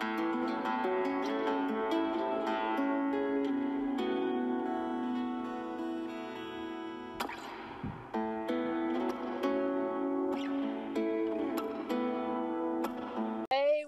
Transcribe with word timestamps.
Hey, 0.00 0.06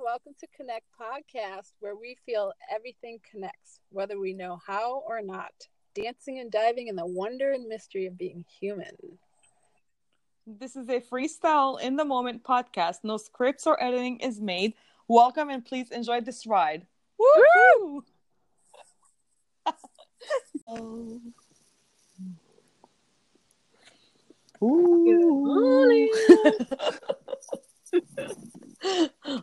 welcome 0.03 0.35
to 0.39 0.47
Connect 0.55 0.85
Podcast, 1.01 1.73
where 1.81 1.97
we 1.97 2.19
feel 2.27 2.53
everything 2.71 3.19
connects, 3.31 3.81
whether 3.91 4.21
we 4.21 4.35
know 4.35 4.59
how 4.67 5.03
or 5.07 5.23
not. 5.23 5.53
Dancing 5.95 6.41
and 6.41 6.51
diving 6.51 6.89
in 6.89 6.97
the 6.97 7.07
wonder 7.07 7.53
and 7.53 7.67
mystery 7.67 8.05
of 8.05 8.19
being 8.19 8.45
human. 8.61 9.19
This 10.47 10.77
is 10.77 10.91
a 10.91 11.01
freestyle 11.01 11.81
in 11.81 11.97
the 11.97 12.05
moment 12.05 12.43
podcast. 12.43 12.97
No 13.03 13.17
scripts 13.17 13.67
or 13.67 13.83
editing 13.83 14.19
is 14.21 14.41
made. 14.41 14.75
Welcome 15.09 15.51
and 15.51 15.65
please 15.65 15.91
enjoy 15.91 16.21
this 16.21 16.47
ride. 16.47 16.87
Woo! 17.19 18.05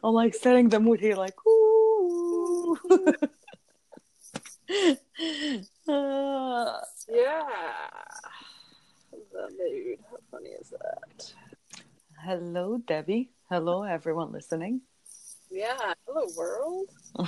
I'm 0.03 0.13
like 0.13 0.33
setting 0.33 0.69
the 0.69 0.79
mood 0.79 0.99
here, 0.99 1.15
like 1.15 1.35
ooh. 1.45 2.77
Uh, 5.87 6.79
Yeah. 7.09 7.43
The 9.31 9.49
mood. 9.57 9.97
How 10.09 10.17
funny 10.31 10.49
is 10.49 10.69
that? 10.69 11.33
hello, 12.23 12.77
Debbie. 12.85 13.31
Hello, 13.49 13.83
everyone 13.83 14.31
listening. 14.31 14.81
Yeah. 15.49 15.93
Hello, 16.07 16.27
world. 16.37 16.89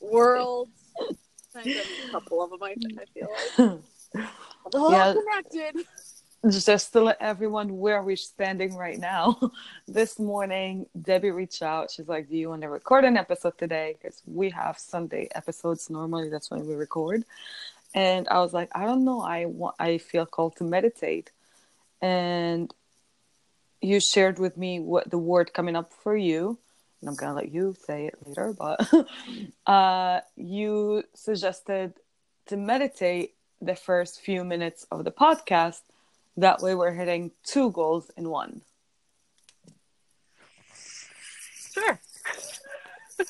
Worlds. 0.00 0.70
I 1.56 1.60
a 1.62 2.10
couple 2.10 2.42
of 2.42 2.50
them, 2.50 2.62
I, 2.62 2.74
I 3.00 3.04
feel 3.14 3.28
like. 3.30 3.80
They're 4.16 4.28
all 4.80 4.92
Yeah. 4.92 5.14
connected. 5.14 5.86
just 6.50 6.92
to 6.92 7.00
let 7.00 7.16
everyone 7.20 7.78
where 7.78 8.02
we're 8.02 8.16
standing 8.16 8.76
right 8.76 8.98
now. 8.98 9.38
this 9.88 10.18
morning, 10.18 10.86
Debbie 11.00 11.30
reached 11.30 11.62
out. 11.62 11.90
She's 11.90 12.08
like, 12.08 12.28
"Do 12.28 12.36
you 12.36 12.48
want 12.50 12.62
to 12.62 12.68
record 12.68 13.04
an 13.04 13.16
episode 13.16 13.56
today? 13.58 13.96
Because 14.00 14.22
we 14.26 14.50
have 14.50 14.78
Sunday 14.78 15.28
episodes. 15.34 15.90
Normally, 15.90 16.28
that's 16.28 16.50
when 16.50 16.66
we 16.66 16.74
record." 16.74 17.24
And 17.94 18.28
I 18.28 18.40
was 18.40 18.52
like, 18.52 18.70
"I 18.74 18.84
don't 18.84 19.04
know. 19.04 19.20
I 19.20 19.46
want. 19.46 19.76
I 19.78 19.98
feel 19.98 20.26
called 20.26 20.56
to 20.56 20.64
meditate." 20.64 21.30
And 22.02 22.72
you 23.80 24.00
shared 24.00 24.38
with 24.38 24.56
me 24.56 24.80
what 24.80 25.10
the 25.10 25.18
word 25.18 25.52
coming 25.54 25.76
up 25.76 25.92
for 25.92 26.16
you. 26.16 26.58
And 27.00 27.10
I'm 27.10 27.16
gonna 27.16 27.34
let 27.34 27.52
you 27.52 27.74
say 27.86 28.06
it 28.06 28.14
later, 28.26 28.54
but 28.58 28.88
uh, 29.66 30.20
you 30.36 31.02
suggested 31.14 31.94
to 32.46 32.56
meditate 32.56 33.34
the 33.60 33.74
first 33.74 34.20
few 34.20 34.44
minutes 34.44 34.86
of 34.90 35.04
the 35.04 35.10
podcast 35.10 35.80
that 36.36 36.60
way 36.60 36.74
we're 36.74 36.92
hitting 36.92 37.30
two 37.44 37.70
goals 37.70 38.10
in 38.16 38.28
one. 38.28 38.62
Sure. 41.72 42.00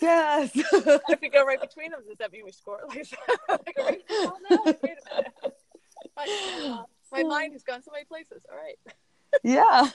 Yes. 0.01 0.51
If 1.09 1.21
we 1.21 1.29
go 1.29 1.45
right 1.45 1.61
between 1.61 1.91
them, 1.91 2.01
does 2.09 2.19
that 2.19 2.33
mean 2.33 2.45
we 2.45 2.53
score? 2.53 2.81
Like, 2.89 3.13
like, 3.49 3.77
we- 3.77 4.03
oh, 4.11 4.37
no, 4.51 4.59
wait 4.65 4.77
a 4.83 4.87
minute. 4.87 5.57
My, 6.17 6.27
uh, 6.65 6.83
my 7.13 7.23
mind 7.23 7.53
has 7.53 7.63
gone 7.63 7.83
so 7.83 7.91
many 7.93 8.05
places. 8.05 8.45
All 8.51 8.57
right. 8.57 8.79
yeah. 9.43 9.89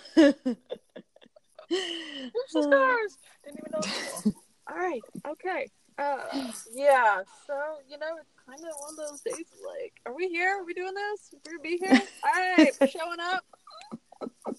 Who's 1.70 2.52
the 2.53 2.64
stars? 2.64 3.17
Didn't 3.44 3.59
even 3.59 3.72
know. 3.72 4.34
All 4.70 4.78
right. 4.78 5.02
Okay. 5.28 5.67
Uh, 5.98 6.17
yeah. 6.73 7.22
So 7.45 7.53
you 7.88 7.98
know, 7.98 8.17
it's 8.20 8.31
kind 8.45 8.59
of 8.59 8.75
one 8.80 8.92
of 8.92 9.09
those 9.09 9.22
days. 9.22 9.45
Like, 9.66 9.94
are 10.06 10.16
we 10.16 10.30
here? 10.30 10.59
Are 10.59 10.66
we 10.66 10.73
doing 10.73 10.94
this? 10.94 11.34
We're 11.34 11.58
gonna 11.58 11.64
be 11.64 11.78
here. 11.78 12.02
All 12.24 12.56
right. 12.57 12.72
We're 12.80 12.88
showing 12.88 13.19
up. 13.19 13.44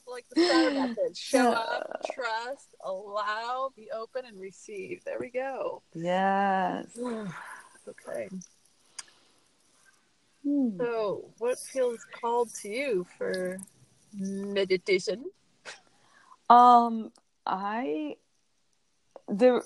Like 0.06 0.24
the 0.34 0.42
star 0.42 0.70
method. 0.70 1.16
Show 1.16 1.52
up, 1.52 2.02
trust, 2.14 2.68
allow, 2.82 3.70
be 3.76 3.90
open, 3.94 4.24
and 4.24 4.40
receive. 4.40 5.04
There 5.04 5.18
we 5.20 5.30
go. 5.30 5.82
yes. 5.94 6.86
okay. 7.88 8.28
Hmm. 10.42 10.78
So, 10.78 11.30
what 11.38 11.58
feels 11.58 12.04
called 12.18 12.54
to 12.62 12.68
you 12.68 13.06
for 13.18 13.58
meditation? 14.14 15.26
Um, 16.50 17.12
I 17.46 18.16
there 19.28 19.62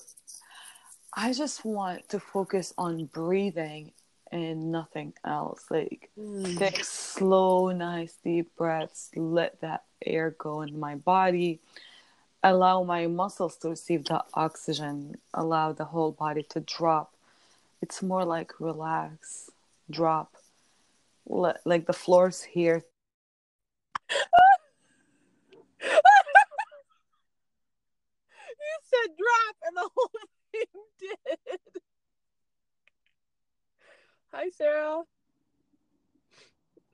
I 1.14 1.32
just 1.32 1.64
want 1.64 2.08
to 2.10 2.20
focus 2.20 2.74
on 2.76 3.06
breathing 3.06 3.92
and 4.30 4.70
nothing 4.70 5.14
else. 5.24 5.64
Like 5.70 6.10
take 6.56 6.84
slow, 6.84 7.70
nice, 7.70 8.18
deep 8.22 8.54
breaths. 8.56 9.10
Let 9.16 9.60
that 9.62 9.84
air 10.04 10.34
go 10.38 10.60
in 10.60 10.78
my 10.78 10.96
body. 10.96 11.60
Allow 12.42 12.82
my 12.82 13.06
muscles 13.06 13.56
to 13.58 13.70
receive 13.70 14.04
the 14.04 14.22
oxygen. 14.34 15.16
Allow 15.32 15.72
the 15.72 15.86
whole 15.86 16.12
body 16.12 16.42
to 16.50 16.60
drop. 16.60 17.14
It's 17.80 18.02
more 18.02 18.24
like 18.26 18.60
relax, 18.60 19.50
drop. 19.90 20.34
Let, 21.26 21.66
like 21.66 21.86
the 21.86 21.94
floor's 21.94 22.42
here. 22.42 22.82
You 28.64 28.78
said 28.82 29.16
drop, 29.16 29.56
and 29.66 29.76
the 29.76 29.90
whole 29.94 30.10
thing 30.52 30.66
did. 30.98 31.58
Hi, 34.32 34.43
Sarah. 34.56 35.02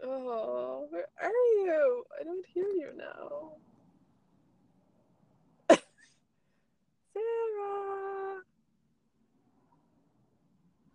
Oh, 0.03 0.87
where 0.91 1.06
are 1.22 1.28
you? 1.28 2.04
I 2.19 2.25
don't 2.25 2.47
hear 2.54 2.65
you 2.65 2.91
now. 2.97 3.53
Sarah. 7.12 8.41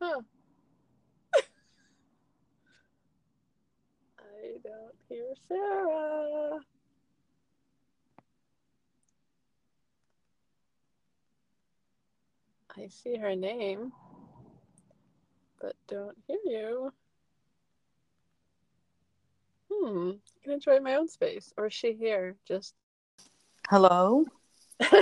Huh. 0.01 0.21
I 4.19 4.57
don't 4.63 4.95
hear 5.09 5.33
Sarah. 5.47 6.59
I 12.77 12.87
see 12.89 13.17
her 13.17 13.35
name, 13.35 13.93
don't 15.87 16.17
hear 16.27 16.37
you. 16.45 16.93
Hmm. 19.71 20.11
I 20.11 20.43
can 20.43 20.51
enjoy 20.53 20.79
my 20.79 20.95
own 20.95 21.07
space. 21.07 21.53
Or 21.57 21.67
is 21.67 21.73
she 21.73 21.93
here? 21.93 22.35
Just. 22.47 22.73
Hello? 23.69 24.25
oh, 24.81 24.95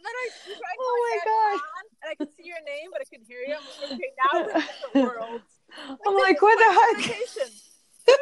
then 0.03 0.13
I, 0.15 0.29
tried 0.45 0.77
Oh 0.79 0.93
my 1.09 1.17
God. 1.25 1.61
and 2.01 2.11
I 2.11 2.15
could 2.15 2.33
see 2.35 2.43
your 2.45 2.61
name, 2.65 2.89
but 2.91 3.01
I 3.01 3.05
couldn't 3.05 3.27
hear 3.27 3.39
you. 3.47 3.55
I'm 3.55 3.61
like, 3.81 3.93
okay, 3.93 4.11
now 4.17 4.29
we're 4.33 4.51
in 4.51 4.61
different 4.61 5.19
worlds. 5.19 5.43
I'm 6.07 6.15
like, 6.17 6.41
what 6.41 6.57
the 6.59 6.71
heck? 6.73 8.17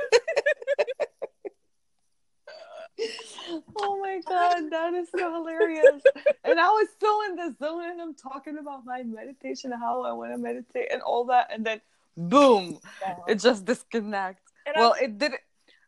Oh 3.75 3.99
my 4.01 4.21
god, 4.27 4.69
that 4.71 4.93
is 4.93 5.09
so 5.15 5.33
hilarious. 5.33 6.03
and 6.43 6.59
I 6.59 6.67
was 6.69 6.87
still 6.95 7.21
in 7.29 7.35
the 7.35 7.55
zone 7.59 7.83
and 7.83 8.01
I'm 8.01 8.13
talking 8.15 8.57
about 8.57 8.85
my 8.85 9.03
meditation, 9.03 9.71
how 9.71 10.03
I 10.03 10.11
want 10.13 10.31
to 10.33 10.37
meditate 10.37 10.87
and 10.91 11.01
all 11.01 11.25
that, 11.25 11.47
and 11.51 11.65
then 11.65 11.81
boom, 12.15 12.79
it 13.27 13.35
just 13.39 13.65
disconnects. 13.65 14.51
And 14.65 14.75
Well, 14.77 14.93
I'm- 14.93 15.03
it 15.05 15.17
did 15.17 15.33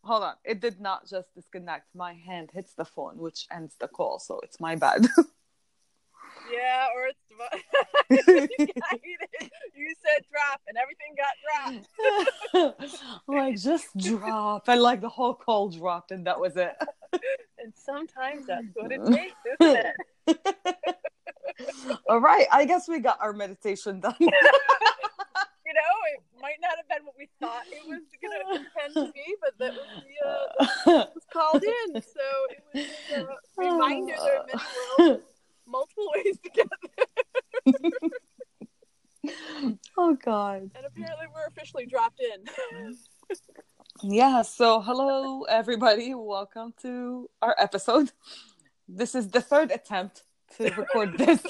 hold 0.04 0.24
on, 0.24 0.36
it 0.44 0.60
did 0.60 0.80
not 0.82 1.08
just 1.08 1.34
disconnect. 1.36 1.88
My 1.96 2.14
hand 2.14 2.50
hits 2.54 2.74
the 2.74 2.86
phone, 2.86 3.18
which 3.18 3.48
ends 3.52 3.76
the 3.80 3.88
call, 3.88 4.20
so 4.20 4.40
it's 4.44 4.60
my 4.60 4.76
bad. 4.76 5.08
Yeah, 6.52 6.88
or 6.96 7.08
it's 7.08 7.20
divided. 7.34 8.50
you 9.76 9.96
said 10.04 10.26
drop, 10.32 10.62
and 10.68 10.78
everything 10.78 11.16
got 11.18 11.34
dropped. 11.44 11.88
Like, 13.28 13.58
just 13.60 13.96
drop. 13.98 14.68
And 14.68 14.82
like 14.82 15.02
the 15.02 15.10
whole 15.10 15.34
call 15.34 15.70
dropped 15.70 16.12
and 16.12 16.26
that 16.28 16.40
was 16.40 16.58
it. 16.58 16.76
And 17.60 17.72
sometimes 17.74 18.48
that's 18.48 18.66
what 18.74 18.92
it 18.92 19.00
takes, 19.06 19.36
isn't 19.62 19.86
it? 20.28 20.98
All 22.10 22.20
right, 22.20 22.46
I 22.52 22.66
guess 22.66 22.90
we 22.90 23.00
got 23.00 23.22
our 23.22 23.32
meditation 23.32 24.02
done. 24.02 24.16
You 24.20 24.28
know, 24.28 25.94
it 26.14 26.42
might 26.42 26.60
not 26.62 26.72
have 26.76 26.88
been 26.90 27.06
what 27.06 27.16
we 27.18 27.30
thought 27.40 27.64
it 27.72 27.88
was 27.88 28.02
going 28.22 28.60
to 28.60 28.66
tend 28.78 28.94
to 28.96 29.14
be, 29.14 29.36
but 29.42 29.58
that 29.60 29.74
was 29.74 29.88
the 30.04 30.92
uh, 30.92 31.02
it 31.02 31.10
was 31.16 31.24
called 31.32 31.64
in. 31.64 32.02
So 32.02 32.26
it 32.74 33.28
was 33.28 33.38
a 33.58 33.62
reminder 33.62 34.14
there 34.18 34.40
are 34.40 34.46
many 34.46 34.62
worlds, 35.00 35.33
multiple 35.74 36.08
ways 36.16 36.38
to 36.44 36.50
get 36.52 36.68
there. 37.66 39.34
oh 39.98 40.16
god. 40.24 40.70
And 40.76 40.86
apparently, 40.86 41.26
we're 41.34 41.48
officially 41.48 41.86
dropped 41.86 42.22
in. 42.22 42.46
Yeah, 44.02 44.42
so 44.42 44.82
hello 44.82 45.44
everybody. 45.44 46.14
Welcome 46.14 46.74
to 46.82 47.30
our 47.42 47.56
episode. 47.58 48.12
This 48.88 49.16
is 49.16 49.30
the 49.30 49.40
third 49.40 49.72
attempt 49.72 50.24
to 50.58 50.70
record 50.72 51.18
this 51.18 51.42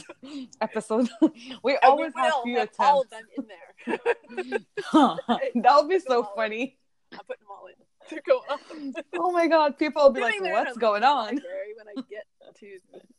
episode. 0.62 1.10
We 1.64 1.72
And 1.74 1.80
always 1.84 2.12
we 2.16 2.22
have 2.22 2.34
few 2.44 2.58
have 2.58 2.70
all 2.78 3.02
of 3.02 3.10
them 3.10 3.24
in 3.38 3.46
there. 3.48 4.78
that 5.56 5.76
would 5.78 5.90
be 5.90 6.00
so 6.00 6.30
funny. 6.36 6.78
I'm 7.14 7.26
putting 7.26 7.44
them 7.44 7.52
all 7.52 7.68
in. 7.68 7.74
They're 8.10 8.22
going 8.26 8.42
on. 8.50 9.04
Oh 9.20 9.32
my 9.32 9.48
god, 9.48 9.78
people 9.78 10.04
will 10.04 10.12
be 10.12 10.22
like, 10.22 10.42
"What's 10.42 10.78
going 10.78 11.04
on?" 11.04 11.36
When 11.36 11.88
I 11.98 12.02
get 12.10 12.26
to 12.60 12.66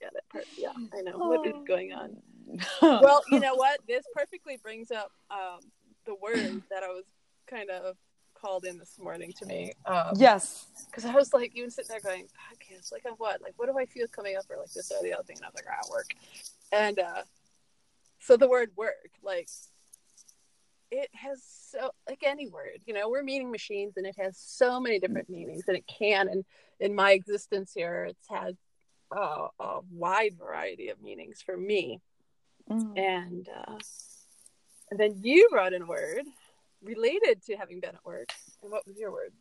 yeah, 0.01 0.09
that 0.13 0.29
part. 0.31 0.45
Yeah, 0.57 0.73
I 0.97 1.01
know 1.03 1.19
what 1.19 1.47
is 1.47 1.55
Oh. 1.57 1.65
going 1.65 1.93
on. 1.93 2.17
Well, 2.83 3.23
you 3.31 3.41
know 3.41 3.55
what? 3.55 3.81
This 3.89 4.05
perfectly 4.15 4.59
brings 4.63 4.91
up 4.91 5.11
um, 5.31 5.61
the 6.05 6.15
word 6.15 6.63
that 6.71 6.83
I 6.83 6.89
was 6.89 7.05
kind 7.47 7.71
of 7.71 7.97
called 8.35 8.65
in 8.67 8.79
this 8.79 8.99
morning 8.99 9.33
to 9.39 9.47
me. 9.47 9.73
Um, 9.87 10.13
yes. 10.17 10.67
because 10.87 11.05
I 11.07 11.15
was 11.15 11.33
like, 11.33 11.53
even 11.57 11.71
sitting 11.71 11.89
there 11.89 12.01
going, 12.01 12.27
podcast, 12.27 12.93
like 12.93 13.05
on 13.07 13.13
what? 13.13 13.41
Like, 13.41 13.55
what 13.57 13.67
do 13.67 13.79
I 13.79 13.87
feel 13.87 14.07
coming 14.09 14.37
up 14.37 14.45
or 14.51 14.59
like 14.59 14.71
this 14.73 14.93
or 14.93 15.03
the 15.03 15.15
other 15.15 15.23
thing? 15.25 15.37
And 15.37 15.47
I 15.47 15.49
was 15.49 15.55
like, 15.55 15.67
ah, 15.71 15.89
work. 15.91 16.11
And 16.71 16.99
uh, 16.99 17.23
so 18.21 18.37
the 18.37 18.49
word 18.49 18.71
work, 18.77 19.11
like, 19.23 19.49
it 20.91 21.09
has 21.13 21.43
so, 21.45 21.91
like 22.09 22.23
any 22.25 22.49
word, 22.49 22.81
you 22.87 22.95
know, 22.95 23.09
we're 23.09 23.23
meaning 23.23 23.51
machines 23.51 23.95
and 23.97 24.07
it 24.07 24.17
has 24.19 24.39
so 24.39 24.81
many 24.81 24.99
different 24.99 25.29
meanings 25.29 25.65
and 25.67 25.77
it 25.77 25.87
can. 25.87 26.29
And 26.29 26.45
in 26.81 26.95
my 26.95 27.13
existence 27.13 27.73
here, 27.75 28.05
it's 28.05 28.29
had 28.29 28.57
uh, 29.15 29.49
a 29.59 29.81
wide 29.91 30.37
variety 30.39 30.89
of 30.89 31.03
meanings 31.03 31.43
for 31.45 31.57
me. 31.57 32.01
Mm. 32.71 32.99
And, 32.99 33.49
uh, 33.49 33.79
and 34.91 35.01
then 35.01 35.21
you 35.23 35.49
brought 35.51 35.73
in 35.73 35.83
a 35.83 35.87
word 35.87 36.25
related 36.83 37.43
to 37.47 37.57
having 37.57 37.81
been 37.81 37.95
at 37.95 38.05
work. 38.05 38.33
And 38.63 38.71
what 38.71 38.87
was 38.87 38.99
your 38.99 39.11
word? 39.13 39.33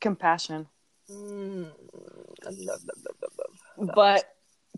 Compassion. 0.00 0.66
Mm, 1.10 1.70
love, 2.44 2.54
love, 2.58 2.80
love. 3.78 3.94
But 3.94 4.24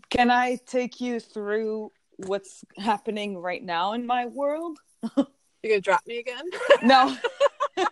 can 0.09 0.31
I 0.31 0.57
take 0.65 0.99
you 0.99 1.19
through 1.19 1.91
what's 2.17 2.63
happening 2.77 3.37
right 3.37 3.63
now 3.63 3.93
in 3.93 4.05
my 4.05 4.25
world? 4.25 4.79
You 5.63 5.71
gonna 5.71 5.81
drop 5.81 6.01
me 6.05 6.19
again? 6.19 6.43
No. 6.83 7.07
no, 7.77 7.87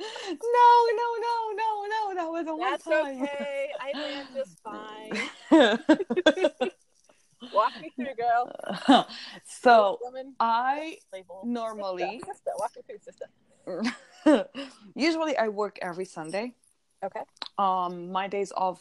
no, 0.00 1.08
no, 1.20 1.52
no, 1.56 1.86
no. 1.88 2.14
That 2.14 2.28
was 2.30 2.46
a 2.48 2.54
one 2.54 2.70
That's 2.72 2.84
time. 2.84 3.22
okay. 3.22 3.68
I 3.80 3.94
land 3.98 4.28
just 4.34 4.58
fine. 4.62 5.16
Walk 7.52 7.72
me 7.80 7.90
through, 7.96 8.14
girl. 8.14 9.06
so 9.46 9.98
woman 10.02 10.34
I 10.38 10.98
label. 11.12 11.42
normally 11.46 12.20
Sister, 12.20 12.34
sister, 12.34 12.50
walk 12.58 12.72
me 12.76 12.82
through, 12.86 12.98
sister. 12.98 13.26
usually 14.94 15.36
I 15.38 15.48
work 15.48 15.78
every 15.80 16.04
Sunday. 16.04 16.52
Okay. 17.02 17.20
Um 17.56 18.12
my 18.12 18.28
days 18.28 18.52
off 18.54 18.80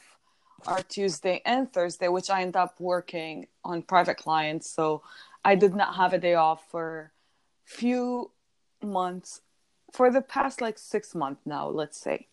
are 0.67 0.81
Tuesday 0.83 1.41
and 1.45 1.71
Thursday, 1.71 2.09
which 2.09 2.29
I 2.29 2.41
end 2.41 2.55
up 2.57 2.79
working 2.79 3.47
on 3.63 3.81
private 3.81 4.17
clients. 4.17 4.69
So 4.69 5.01
I 5.43 5.55
did 5.55 5.75
not 5.75 5.95
have 5.95 6.13
a 6.13 6.17
day 6.17 6.35
off 6.35 6.69
for 6.69 7.11
few 7.63 8.31
months 8.83 9.41
for 9.91 10.11
the 10.11 10.21
past 10.21 10.61
like 10.61 10.77
six 10.77 11.15
months 11.15 11.41
now, 11.45 11.67
let's 11.67 11.99
say. 11.99 12.27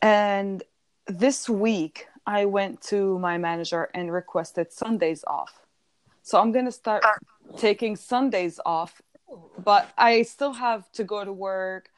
And 0.00 0.62
this 1.06 1.48
week 1.48 2.06
I 2.26 2.44
went 2.44 2.80
to 2.82 3.18
my 3.18 3.38
manager 3.38 3.90
and 3.94 4.12
requested 4.12 4.72
Sundays 4.72 5.24
off. 5.26 5.60
So 6.22 6.40
I'm 6.40 6.52
gonna 6.52 6.72
start 6.72 7.04
taking 7.56 7.96
Sundays 7.96 8.60
off, 8.64 9.02
but 9.62 9.90
I 9.98 10.22
still 10.22 10.52
have 10.52 10.90
to 10.92 11.04
go 11.04 11.24
to 11.24 11.32
work 11.32 11.90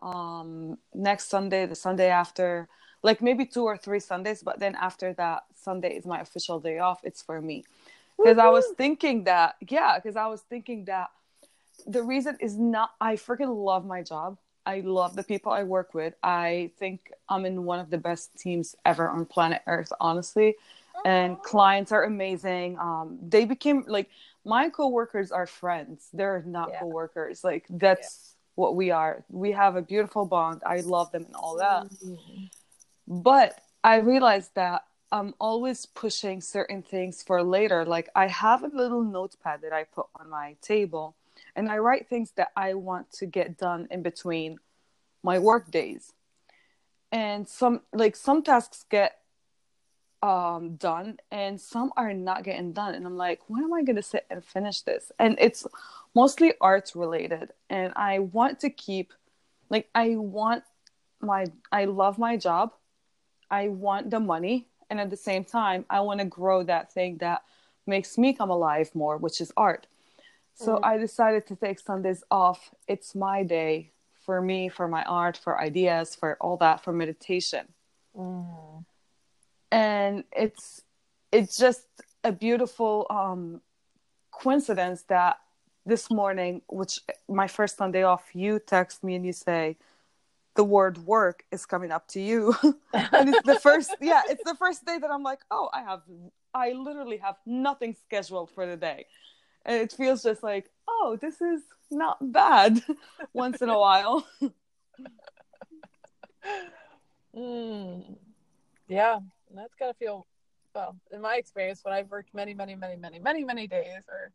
um 0.00 0.78
next 0.94 1.28
Sunday, 1.28 1.66
the 1.66 1.74
Sunday 1.74 2.08
after, 2.08 2.68
like 3.02 3.20
maybe 3.20 3.44
two 3.44 3.64
or 3.64 3.76
three 3.76 4.00
Sundays, 4.00 4.42
but 4.42 4.58
then 4.60 4.74
after 4.76 5.12
that 5.14 5.44
Sunday 5.54 5.96
is 5.96 6.06
my 6.06 6.20
official 6.20 6.60
day 6.60 6.78
off. 6.78 7.00
It's 7.02 7.22
for 7.22 7.40
me. 7.40 7.64
Because 8.18 8.38
I 8.38 8.48
was 8.48 8.66
thinking 8.76 9.24
that, 9.24 9.56
yeah, 9.68 9.98
because 9.98 10.16
I 10.16 10.26
was 10.26 10.42
thinking 10.42 10.84
that 10.86 11.10
the 11.86 12.02
reason 12.02 12.36
is 12.40 12.56
not 12.56 12.90
I 13.00 13.16
freaking 13.16 13.64
love 13.64 13.86
my 13.86 14.02
job. 14.02 14.38
I 14.66 14.80
love 14.80 15.16
the 15.16 15.22
people 15.22 15.50
I 15.52 15.62
work 15.62 15.94
with. 15.94 16.14
I 16.22 16.72
think 16.78 17.10
I'm 17.28 17.46
in 17.46 17.64
one 17.64 17.78
of 17.78 17.88
the 17.88 17.96
best 17.96 18.36
teams 18.36 18.76
ever 18.84 19.08
on 19.08 19.24
planet 19.24 19.62
Earth, 19.66 19.92
honestly. 20.00 20.56
And 21.04 21.40
clients 21.42 21.92
are 21.92 22.02
amazing. 22.02 22.76
Um, 22.78 23.18
they 23.22 23.44
became 23.44 23.84
like 23.86 24.10
my 24.44 24.68
coworkers 24.68 25.30
are 25.30 25.46
friends. 25.46 26.08
They're 26.12 26.42
not 26.44 26.70
Yeah. 26.70 26.80
coworkers. 26.80 27.44
Like 27.44 27.66
that's 27.70 28.34
what 28.56 28.74
we 28.74 28.90
are. 28.90 29.24
We 29.30 29.52
have 29.52 29.76
a 29.76 29.82
beautiful 29.82 30.26
bond. 30.26 30.62
I 30.66 30.80
love 30.80 31.12
them 31.12 31.24
and 31.24 31.36
all 31.36 31.56
that. 31.58 31.86
But 33.06 33.60
I 33.82 33.98
realized 33.98 34.54
that 34.56 34.84
I'm 35.10 35.34
always 35.40 35.86
pushing 35.86 36.40
certain 36.40 36.82
things 36.82 37.22
for 37.22 37.42
later. 37.42 37.84
Like 37.84 38.10
I 38.14 38.26
have 38.26 38.62
a 38.62 38.68
little 38.68 39.02
notepad 39.02 39.62
that 39.62 39.72
I 39.72 39.84
put 39.84 40.06
on 40.18 40.28
my 40.28 40.56
table 40.60 41.16
and 41.56 41.70
I 41.70 41.78
write 41.78 42.08
things 42.08 42.32
that 42.32 42.48
I 42.56 42.74
want 42.74 43.10
to 43.12 43.26
get 43.26 43.56
done 43.56 43.88
in 43.90 44.02
between 44.02 44.58
my 45.22 45.38
work 45.38 45.70
days. 45.70 46.12
And 47.10 47.48
some 47.48 47.80
like 47.92 48.16
some 48.16 48.42
tasks 48.42 48.84
get 48.90 49.18
um 50.22 50.74
done 50.74 51.18
and 51.30 51.60
some 51.60 51.92
are 51.96 52.12
not 52.12 52.42
getting 52.42 52.72
done 52.72 52.94
and 52.94 53.06
I'm 53.06 53.16
like, 53.16 53.40
when 53.46 53.64
am 53.64 53.72
I 53.72 53.82
going 53.82 53.96
to 53.96 54.02
sit 54.02 54.26
and 54.28 54.44
finish 54.44 54.82
this? 54.82 55.10
And 55.18 55.38
it's 55.40 55.66
mostly 56.14 56.52
arts 56.60 56.94
related 56.94 57.52
and 57.70 57.94
I 57.96 58.18
want 58.18 58.60
to 58.60 58.70
keep 58.70 59.14
like 59.70 59.88
I 59.94 60.16
want 60.16 60.64
my 61.22 61.46
I 61.72 61.86
love 61.86 62.18
my 62.18 62.36
job. 62.36 62.72
I 63.50 63.68
want 63.68 64.10
the 64.10 64.20
money 64.20 64.68
and 64.90 65.00
at 65.00 65.10
the 65.10 65.16
same 65.16 65.44
time 65.44 65.84
I 65.90 66.00
want 66.00 66.20
to 66.20 66.26
grow 66.26 66.62
that 66.64 66.92
thing 66.92 67.18
that 67.18 67.42
makes 67.86 68.18
me 68.18 68.32
come 68.32 68.50
alive 68.50 68.94
more, 68.94 69.16
which 69.16 69.40
is 69.40 69.52
art. 69.56 69.86
So 70.54 70.76
Mhm. 70.76 70.80
I 70.84 70.98
decided 70.98 71.46
to 71.46 71.56
take 71.56 71.78
Sundays 71.80 72.24
off. 72.30 72.74
It's 72.86 73.14
my 73.14 73.42
day 73.42 73.92
for 74.12 74.40
me, 74.42 74.68
for 74.68 74.88
my 74.88 75.04
art, 75.04 75.36
for 75.36 75.58
ideas, 75.60 76.14
for 76.14 76.36
all 76.40 76.56
that, 76.58 76.82
for 76.82 76.92
meditation. 76.92 77.72
Mm. 78.16 78.84
And 79.70 80.24
it's 80.32 80.82
it's 81.30 81.56
just 81.56 81.86
a 82.24 82.32
beautiful 82.32 83.06
um 83.10 83.60
coincidence 84.30 85.02
that 85.04 85.38
this 85.86 86.10
morning, 86.10 86.62
which 86.68 87.00
my 87.28 87.48
first 87.48 87.76
Sunday 87.76 88.02
off, 88.02 88.34
you 88.34 88.58
text 88.58 89.02
me 89.02 89.14
and 89.14 89.24
you 89.24 89.32
say 89.32 89.76
the 90.58 90.64
word 90.64 90.98
work 90.98 91.44
is 91.52 91.64
coming 91.64 91.92
up 91.92 92.08
to 92.08 92.20
you. 92.20 92.52
and 92.92 93.28
it's 93.28 93.46
the 93.46 93.60
first 93.60 93.94
yeah, 94.00 94.22
it's 94.28 94.42
the 94.44 94.56
first 94.56 94.84
day 94.84 94.98
that 94.98 95.08
I'm 95.08 95.22
like, 95.22 95.38
oh, 95.52 95.70
I 95.72 95.82
have 95.82 96.02
I 96.52 96.72
literally 96.72 97.18
have 97.18 97.36
nothing 97.46 97.94
scheduled 98.04 98.50
for 98.50 98.66
the 98.66 98.76
day. 98.76 99.06
And 99.64 99.80
it 99.80 99.92
feels 99.92 100.24
just 100.24 100.42
like, 100.42 100.68
oh, 100.88 101.16
this 101.20 101.40
is 101.40 101.62
not 101.92 102.32
bad 102.32 102.82
once 103.32 103.62
in 103.62 103.68
a 103.68 103.78
while. 103.78 104.26
Mm. 107.36 108.16
Yeah, 108.88 109.20
that's 109.54 109.74
gotta 109.78 109.94
feel 109.94 110.26
well. 110.74 110.96
In 111.12 111.20
my 111.20 111.36
experience, 111.36 111.84
when 111.84 111.94
I've 111.94 112.10
worked 112.10 112.34
many, 112.34 112.52
many, 112.52 112.74
many, 112.74 112.96
many, 112.96 113.20
many, 113.20 113.44
many 113.44 113.68
days 113.68 114.02
or 114.08 114.32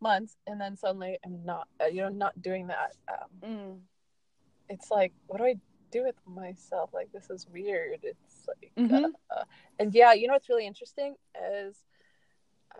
months, 0.00 0.36
and 0.46 0.58
then 0.58 0.78
suddenly 0.78 1.18
I'm 1.22 1.44
not, 1.44 1.68
uh, 1.82 1.86
you 1.86 2.00
know, 2.00 2.08
not 2.08 2.40
doing 2.40 2.68
that. 2.68 2.94
Um, 3.08 3.50
Mm. 3.50 3.78
It's 4.70 4.90
like, 4.90 5.12
what 5.26 5.38
do 5.38 5.44
I 5.44 5.56
do 5.90 6.04
with 6.04 6.14
myself? 6.24 6.90
Like, 6.94 7.10
this 7.12 7.28
is 7.28 7.46
weird. 7.48 8.00
It's 8.02 8.46
like, 8.46 8.72
Mhm. 8.78 9.12
uh, 9.36 9.44
and 9.78 9.92
yeah, 9.94 10.12
you 10.12 10.26
know 10.28 10.34
what's 10.34 10.48
really 10.48 10.66
interesting 10.66 11.16
is 11.52 11.76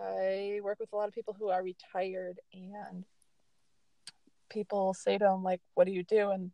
I 0.00 0.60
work 0.62 0.78
with 0.78 0.92
a 0.92 0.96
lot 0.96 1.08
of 1.08 1.14
people 1.14 1.34
who 1.38 1.48
are 1.50 1.62
retired, 1.62 2.40
and 2.52 3.04
people 4.48 4.94
say 4.94 5.18
to 5.18 5.24
them 5.24 5.42
like, 5.42 5.60
"What 5.74 5.86
do 5.86 5.92
you 5.92 6.04
do?" 6.04 6.30
And 6.30 6.52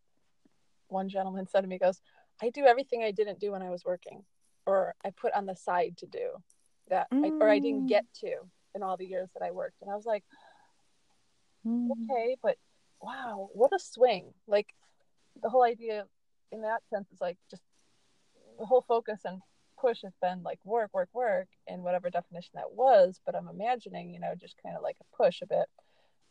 one 0.89 1.09
gentleman 1.09 1.47
said 1.47 1.61
to 1.61 1.67
me, 1.69 1.79
"Goes, 1.79 2.01
I 2.41 2.51
do 2.51 2.65
everything 2.65 3.03
I 3.03 3.11
didn't 3.11 3.39
do 3.39 3.53
when 3.53 3.63
I 3.63 3.71
was 3.71 3.85
working, 3.85 4.25
or 4.67 4.95
I 5.05 5.11
put 5.11 5.35
on 5.35 5.47
the 5.47 5.55
side 5.55 5.99
to 5.99 6.07
do 6.07 6.43
that, 6.89 7.09
I, 7.13 7.33
or 7.41 7.51
I 7.51 7.59
didn't 7.59 7.85
Mm. 7.85 7.89
get 7.89 8.07
to 8.21 8.51
in 8.75 8.83
all 8.83 8.97
the 8.97 9.07
years 9.07 9.31
that 9.35 9.43
I 9.43 9.51
worked." 9.51 9.83
And 9.83 9.91
I 9.91 9.97
was 9.97 10.07
like, 10.07 10.25
Mm. 11.67 11.91
okay, 12.11 12.37
but 12.43 12.59
wow, 13.01 13.51
what 13.53 13.73
a 13.75 13.79
swing. 13.79 14.33
Like 14.47 14.75
the 15.43 15.51
whole 15.51 15.65
idea 15.65 16.05
in 16.53 16.63
that 16.63 16.83
sense 16.93 17.11
is 17.13 17.21
like 17.21 17.39
just 17.51 17.63
the 18.59 18.67
whole 18.67 18.85
focus 18.87 19.21
and 19.25 19.41
push 19.79 20.03
has 20.03 20.15
been 20.23 20.43
like 20.43 20.59
work, 20.65 20.91
work, 20.93 21.09
work 21.13 21.49
in 21.67 21.83
whatever 21.83 22.11
definition 22.11 22.53
that 22.55 22.73
was. 22.73 23.21
But 23.25 23.35
I'm 23.35 23.49
imagining, 23.49 24.13
you 24.13 24.21
know, 24.21 24.35
just 24.39 24.57
kind 24.63 24.77
of 24.77 24.83
like 24.83 24.97
a 25.01 25.17
push 25.17 25.43
a 25.43 25.47
bit. 25.47 25.67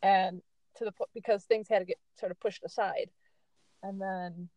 And 0.02 0.42
to 0.76 0.84
the 0.84 0.92
point 0.92 1.10
because 1.14 1.44
things 1.44 1.68
had 1.68 1.80
to 1.80 1.84
get 1.84 1.98
sort 2.18 2.32
of 2.32 2.40
pushed 2.40 2.64
aside. 2.64 3.10
And 3.82 4.00
then 4.00 4.48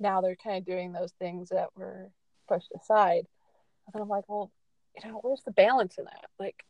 now 0.00 0.20
they're 0.20 0.36
kind 0.36 0.58
of 0.58 0.66
doing 0.66 0.92
those 0.92 1.12
things 1.18 1.50
that 1.50 1.68
were 1.76 2.10
pushed 2.48 2.72
aside. 2.74 3.26
And 3.92 4.02
I'm 4.02 4.08
like, 4.08 4.28
well, 4.28 4.50
you 5.02 5.10
know, 5.10 5.18
where's 5.22 5.42
the 5.44 5.52
balance 5.52 5.98
in 5.98 6.04
that? 6.04 6.26
Like, 6.38 6.64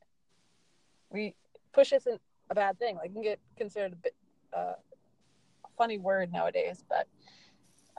we 1.10 1.34
push 1.72 1.92
isn't 1.92 2.20
a 2.50 2.54
bad 2.54 2.78
thing. 2.78 2.96
Like, 2.96 3.12
can 3.12 3.22
get 3.22 3.40
considered 3.56 3.92
a 3.92 3.96
bit 3.96 4.14
uh, 4.52 4.74
funny 5.76 5.98
word 5.98 6.32
nowadays, 6.32 6.82
but 6.88 7.06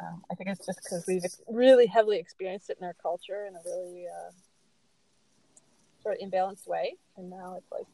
um, 0.02 0.24
I 0.32 0.36
think 0.36 0.50
it's 0.50 0.66
just 0.66 0.84
because 0.84 1.06
we've 1.08 1.24
really 1.48 1.86
heavily 1.86 2.18
experienced 2.18 2.70
it 2.70 2.78
in 2.80 2.86
our 2.86 2.96
culture 3.02 3.46
in 3.48 3.56
a 3.56 3.60
really 3.66 4.06
uh, 4.08 4.32
sort 6.04 6.18
of 6.22 6.30
imbalanced 6.30 6.68
way, 6.68 6.96
and 7.18 7.30
now 7.30 7.56
it's 7.58 7.72
like, 7.72 7.86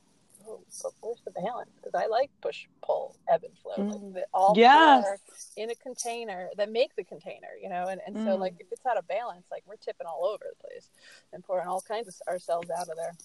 oh, 0.47 0.61
but 0.81 0.91
where's 1.01 1.21
the 1.25 1.31
balance? 1.31 1.69
Because 1.75 1.93
I 1.93 2.07
like 2.07 2.31
push, 2.41 2.65
pull, 2.81 3.15
ebb 3.29 3.43
and 3.43 3.57
flow, 3.59 3.75
Mm. 3.77 3.89
like 3.89 4.13
the, 4.13 4.25
all 4.33 4.55
Yes. 4.55 5.19
in 5.57 5.69
a 5.69 5.75
container 5.75 6.49
that 6.57 6.71
make 6.71 6.95
the 6.95 7.03
container, 7.03 7.49
you 7.61 7.69
know. 7.69 7.87
And 7.87 8.01
and 8.07 8.15
so 8.23 8.35
Mm. 8.35 8.39
like 8.39 8.55
if 8.59 8.67
it's 8.71 8.85
out 8.85 8.97
of 8.97 9.07
balance, 9.07 9.45
like 9.51 9.63
we're 9.67 9.75
tipping 9.75 10.07
all 10.07 10.25
over 10.25 10.45
the 10.49 10.67
place 10.67 10.89
and 11.33 11.43
pouring 11.43 11.67
all 11.67 11.81
kinds 11.81 12.07
of 12.07 12.15
ourselves 12.27 12.69
out 12.71 12.89
of 12.89 12.97
there. 12.97 13.15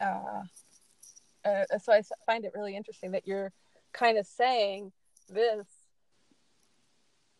Uh, 0.00 0.42
uh, 1.48 1.78
so 1.78 1.92
I 1.92 2.02
find 2.26 2.44
it 2.44 2.52
really 2.54 2.74
interesting 2.76 3.12
that 3.12 3.26
you're 3.26 3.52
kind 3.92 4.18
of 4.18 4.26
saying 4.26 4.92
this 5.28 5.66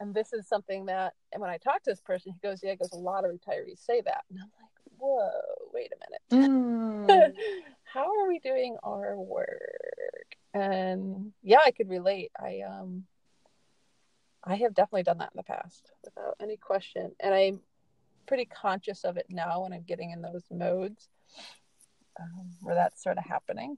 and 0.01 0.15
this 0.15 0.33
is 0.33 0.47
something 0.47 0.87
that 0.87 1.15
and 1.33 1.41
when 1.41 1.51
i 1.51 1.57
talk 1.57 1.83
to 1.83 1.91
this 1.91 2.01
person 2.01 2.33
he 2.33 2.47
goes 2.47 2.61
yeah 2.63 2.71
he 2.71 2.77
goes 2.77 2.93
a 2.93 2.97
lot 2.97 3.25
of 3.25 3.31
retirees 3.31 3.85
say 3.85 4.01
that. 4.03 4.25
And 4.31 4.39
i'm 4.41 4.51
like 4.61 4.71
whoa 4.99 5.31
wait 5.73 5.91
a 5.93 6.37
minute. 6.37 6.51
Mm. 6.51 7.33
how 7.85 8.05
are 8.05 8.29
we 8.29 8.39
doing 8.39 8.77
our 8.83 9.17
work? 9.17 10.37
And 10.55 11.33
yeah 11.43 11.61
i 11.65 11.71
could 11.71 11.89
relate. 11.89 12.31
I 12.39 12.61
um 12.61 13.05
i 14.45 14.55
have 14.55 14.75
definitely 14.75 15.03
done 15.03 15.19
that 15.19 15.31
in 15.35 15.37
the 15.37 15.43
past 15.43 15.91
without 16.05 16.37
any 16.41 16.57
question 16.57 17.11
and 17.21 17.35
i'm 17.35 17.61
pretty 18.27 18.45
conscious 18.45 19.05
of 19.05 19.17
it 19.17 19.27
now 19.29 19.63
when 19.63 19.73
i'm 19.73 19.83
getting 19.83 20.11
in 20.11 20.23
those 20.23 20.45
modes 20.51 21.09
um, 22.19 22.51
where 22.63 22.75
that's 22.75 23.03
sort 23.03 23.19
of 23.19 23.25
happening 23.25 23.77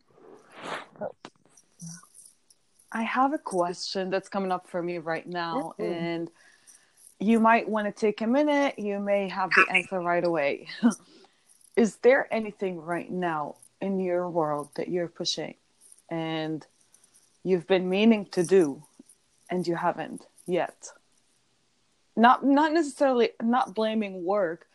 I 2.91 3.03
have 3.03 3.33
a 3.35 3.39
question 3.39 4.11
that's 4.11 4.29
coming 4.29 4.51
up 4.53 4.69
for 4.69 4.83
me 4.83 4.99
right 4.99 5.27
now, 5.27 5.75
Mhm. 5.79 5.85
and 5.85 6.31
you 7.19 7.41
might 7.41 7.69
want 7.69 7.87
to 7.87 7.93
take 7.93 8.21
a 8.21 8.27
minute. 8.27 8.79
You 8.79 8.99
may 8.99 9.29
have 9.29 9.51
the 9.51 9.69
answer 9.71 10.01
right 10.01 10.25
away. 10.25 10.69
Is 11.77 11.97
there 11.97 12.33
anything 12.33 12.81
right 12.81 13.11
now 13.11 13.57
in 13.81 14.01
your 14.01 14.29
world 14.29 14.71
that 14.75 14.89
you're 14.89 15.09
pushing 15.09 15.55
and 16.09 16.67
you've 17.45 17.67
been 17.67 17.89
meaning 17.89 18.27
to 18.27 18.43
do 18.43 18.83
and 19.51 19.67
you 19.67 19.77
haven't 19.77 20.27
yet? 20.47 20.93
Not 22.17 22.45
not 22.45 22.73
necessarily 22.73 23.31
not 23.41 23.75
blaming 23.75 24.25
work, 24.25 24.67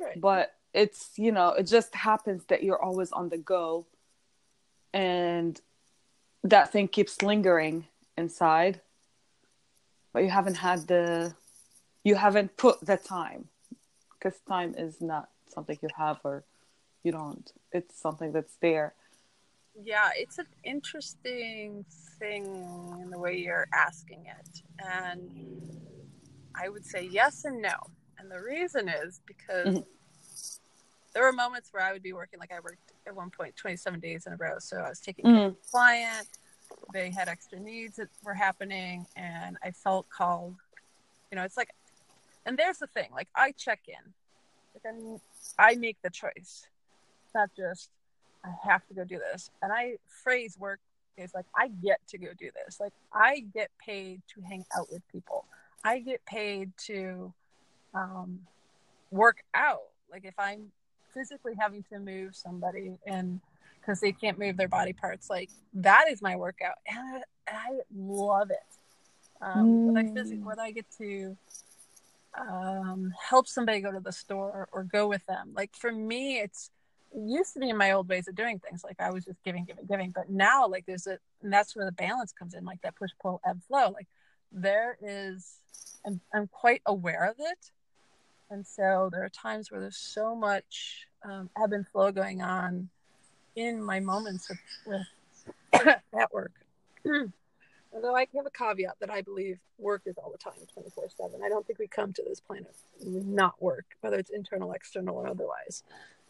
right 0.00 0.18
but 0.20 0.54
it's 0.72 1.18
you 1.18 1.32
know 1.32 1.50
it 1.50 1.64
just 1.64 1.94
happens 1.94 2.44
that 2.46 2.62
you're 2.62 2.80
always 2.80 3.12
on 3.12 3.28
the 3.28 3.36
go 3.36 3.86
and 4.94 5.60
that 6.42 6.72
thing 6.72 6.88
keeps 6.88 7.22
lingering 7.22 7.86
inside 8.16 8.80
but 10.12 10.22
you 10.22 10.30
haven't 10.30 10.56
had 10.56 10.86
the 10.88 11.34
you 12.04 12.14
haven't 12.14 12.56
put 12.56 12.80
the 12.80 12.96
time 12.96 13.48
because 14.12 14.38
time 14.48 14.74
is 14.76 15.00
not 15.00 15.28
something 15.52 15.78
you 15.82 15.88
have 15.96 16.18
or 16.24 16.44
you 17.02 17.12
don't 17.12 17.52
it's 17.72 18.00
something 18.00 18.32
that's 18.32 18.56
there 18.60 18.94
Yeah, 19.80 20.10
it's 20.16 20.38
an 20.38 20.46
interesting 20.64 21.84
thing 22.18 22.44
in 23.00 23.10
the 23.10 23.18
way 23.18 23.36
you're 23.36 23.68
asking 23.72 24.24
it. 24.26 24.62
And 24.78 25.30
I 26.54 26.68
would 26.68 26.84
say 26.84 27.06
yes 27.10 27.44
and 27.44 27.62
no. 27.62 27.74
And 28.18 28.30
the 28.30 28.42
reason 28.42 28.88
is 28.88 29.20
because 29.26 29.66
Mhm. 29.66 29.84
there 31.14 31.22
were 31.22 31.32
moments 31.32 31.72
where 31.72 31.82
I 31.84 31.92
would 31.92 32.02
be 32.02 32.12
working, 32.12 32.40
like 32.40 32.52
I 32.52 32.58
worked 32.60 32.92
at 33.08 33.16
one 33.16 33.30
point 33.30 33.56
27 33.56 33.98
days 34.00 34.26
in 34.26 34.32
a 34.34 34.36
row. 34.36 34.58
So 34.58 34.76
I 34.76 34.88
was 34.88 35.00
taking 35.00 35.24
Mm. 35.24 35.34
care 35.34 35.46
of 35.46 35.52
a 35.52 35.70
client, 35.70 36.28
they 36.92 37.10
had 37.10 37.28
extra 37.28 37.58
needs 37.58 37.96
that 37.96 38.08
were 38.22 38.34
happening, 38.34 39.06
and 39.16 39.56
I 39.62 39.72
felt 39.72 40.08
called. 40.10 40.54
You 41.30 41.36
know, 41.36 41.42
it's 41.44 41.56
like, 41.56 41.70
and 42.46 42.56
there's 42.56 42.78
the 42.78 42.86
thing 42.86 43.10
like, 43.12 43.28
I 43.34 43.52
check 43.52 43.80
in, 43.88 44.14
like, 44.74 44.94
I'm, 44.94 45.20
I 45.58 45.74
make 45.76 46.00
the 46.02 46.10
choice. 46.10 46.66
It's 47.24 47.34
not 47.34 47.50
just, 47.56 47.90
I 48.44 48.50
have 48.64 48.86
to 48.88 48.94
go 48.94 49.04
do 49.04 49.18
this. 49.18 49.50
And 49.60 49.72
I 49.72 49.96
phrase 50.22 50.56
work 50.58 50.80
is 51.16 51.34
like, 51.34 51.44
I 51.56 51.68
get 51.68 52.00
to 52.08 52.18
go 52.18 52.28
do 52.38 52.50
this. 52.64 52.80
Like, 52.80 52.92
I 53.12 53.40
get 53.52 53.70
paid 53.84 54.22
to 54.34 54.40
hang 54.42 54.64
out 54.76 54.90
with 54.90 55.02
people. 55.12 55.44
I 55.84 55.98
get 55.98 56.24
paid 56.24 56.72
to 56.86 57.32
um, 57.94 58.40
work 59.10 59.42
out. 59.54 59.82
Like, 60.10 60.24
if 60.24 60.34
I'm 60.38 60.72
physically 61.18 61.54
having 61.58 61.84
to 61.92 61.98
move 61.98 62.36
somebody 62.36 62.92
and 63.06 63.40
because 63.80 64.00
they 64.00 64.12
can't 64.12 64.38
move 64.38 64.56
their 64.56 64.68
body 64.68 64.92
parts, 64.92 65.30
like, 65.30 65.50
that 65.72 66.06
is 66.10 66.20
my 66.20 66.36
workout. 66.36 66.74
And 66.86 66.98
I, 67.48 67.50
I 67.50 67.78
love 67.96 68.50
it. 68.50 68.58
Um, 69.40 69.86
when 69.86 69.96
I 69.96 70.02
phys- 70.04 70.32
Mm. 70.32 70.42
when 70.42 70.58
I 70.58 70.72
get 70.72 70.84
to 70.98 71.36
um, 72.38 73.12
help 73.28 73.48
somebody 73.48 73.80
go 73.80 73.90
to 73.90 74.00
the 74.00 74.12
store 74.12 74.68
or 74.72 74.84
go 74.84 75.08
with 75.08 75.24
them. 75.26 75.52
Like 75.54 75.74
for 75.74 75.90
me, 75.90 76.38
it's 76.38 76.70
it 77.12 77.22
used 77.26 77.54
to 77.54 77.60
be 77.60 77.70
in 77.70 77.76
my 77.76 77.92
old 77.92 78.08
ways 78.08 78.28
of 78.28 78.34
doing 78.34 78.58
things. 78.58 78.84
Like 78.84 79.00
I 79.00 79.10
was 79.10 79.24
just 79.24 79.42
giving, 79.42 79.64
giving, 79.64 79.86
giving. 79.86 80.10
But 80.10 80.28
now, 80.28 80.68
like 80.68 80.84
there's 80.86 81.06
a, 81.06 81.18
and 81.42 81.52
that's 81.52 81.74
where 81.74 81.86
the 81.86 81.92
balance 81.92 82.32
comes 82.32 82.54
in. 82.54 82.64
Like 82.64 82.82
that 82.82 82.96
push, 82.96 83.10
pull, 83.20 83.40
ebb, 83.46 83.60
flow. 83.66 83.90
Like 83.90 84.06
there 84.52 84.98
is, 85.00 85.54
and 86.04 86.20
I'm 86.34 86.48
quite 86.48 86.82
aware 86.86 87.24
of 87.24 87.36
it. 87.38 87.70
And 88.50 88.66
so 88.66 89.08
there 89.10 89.24
are 89.24 89.30
times 89.30 89.70
where 89.70 89.80
there's 89.80 89.96
so 89.96 90.34
much 90.34 91.07
um, 91.24 91.50
ebb 91.60 91.72
and 91.72 91.86
flow 91.88 92.12
going 92.12 92.42
on 92.42 92.88
in 93.56 93.82
my 93.82 94.00
moments 94.00 94.48
with, 94.48 94.58
with 94.86 95.06
at 96.18 96.32
work. 96.32 96.52
Although 97.92 98.14
I 98.14 98.26
have 98.36 98.46
a 98.46 98.50
caveat 98.50 98.96
that 99.00 99.10
I 99.10 99.22
believe 99.22 99.58
work 99.78 100.02
is 100.04 100.18
all 100.18 100.30
the 100.30 100.38
time, 100.38 100.54
24 100.72 101.08
7. 101.16 101.40
I 101.42 101.48
don't 101.48 101.66
think 101.66 101.78
we 101.78 101.86
come 101.86 102.12
to 102.12 102.22
this 102.22 102.40
planet 102.40 102.74
not 103.02 103.60
work, 103.62 103.86
whether 104.00 104.18
it's 104.18 104.30
internal, 104.30 104.72
external, 104.72 105.16
or 105.16 105.26
otherwise. 105.26 105.82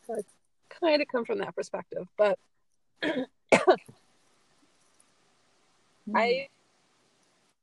So 0.07 0.14
I 0.14 0.21
kind 0.68 1.02
of 1.02 1.09
come 1.09 1.25
from 1.25 1.38
that 1.38 1.54
perspective. 1.57 2.07
But 2.16 2.38
I, 6.14 6.49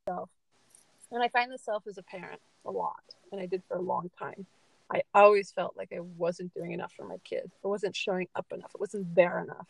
and 0.07 1.23
I 1.23 1.29
find 1.29 1.51
the 1.51 1.57
self 1.57 1.87
as 1.87 1.97
a 1.97 2.03
parent 2.03 2.41
a 2.65 2.71
lot, 2.71 3.03
and 3.31 3.39
I 3.39 3.45
did 3.45 3.63
for 3.67 3.77
a 3.77 3.81
long 3.81 4.09
time. 4.19 4.45
I 4.93 5.01
always 5.13 5.51
felt 5.51 5.75
like 5.75 5.91
I 5.95 5.99
wasn't 5.99 6.53
doing 6.53 6.71
enough 6.71 6.93
for 6.95 7.07
my 7.07 7.17
kids. 7.23 7.51
I 7.63 7.67
wasn't 7.67 7.95
showing 7.95 8.27
up 8.35 8.45
enough. 8.51 8.71
It 8.73 8.79
wasn't 8.79 9.13
there 9.15 9.39
enough. 9.39 9.67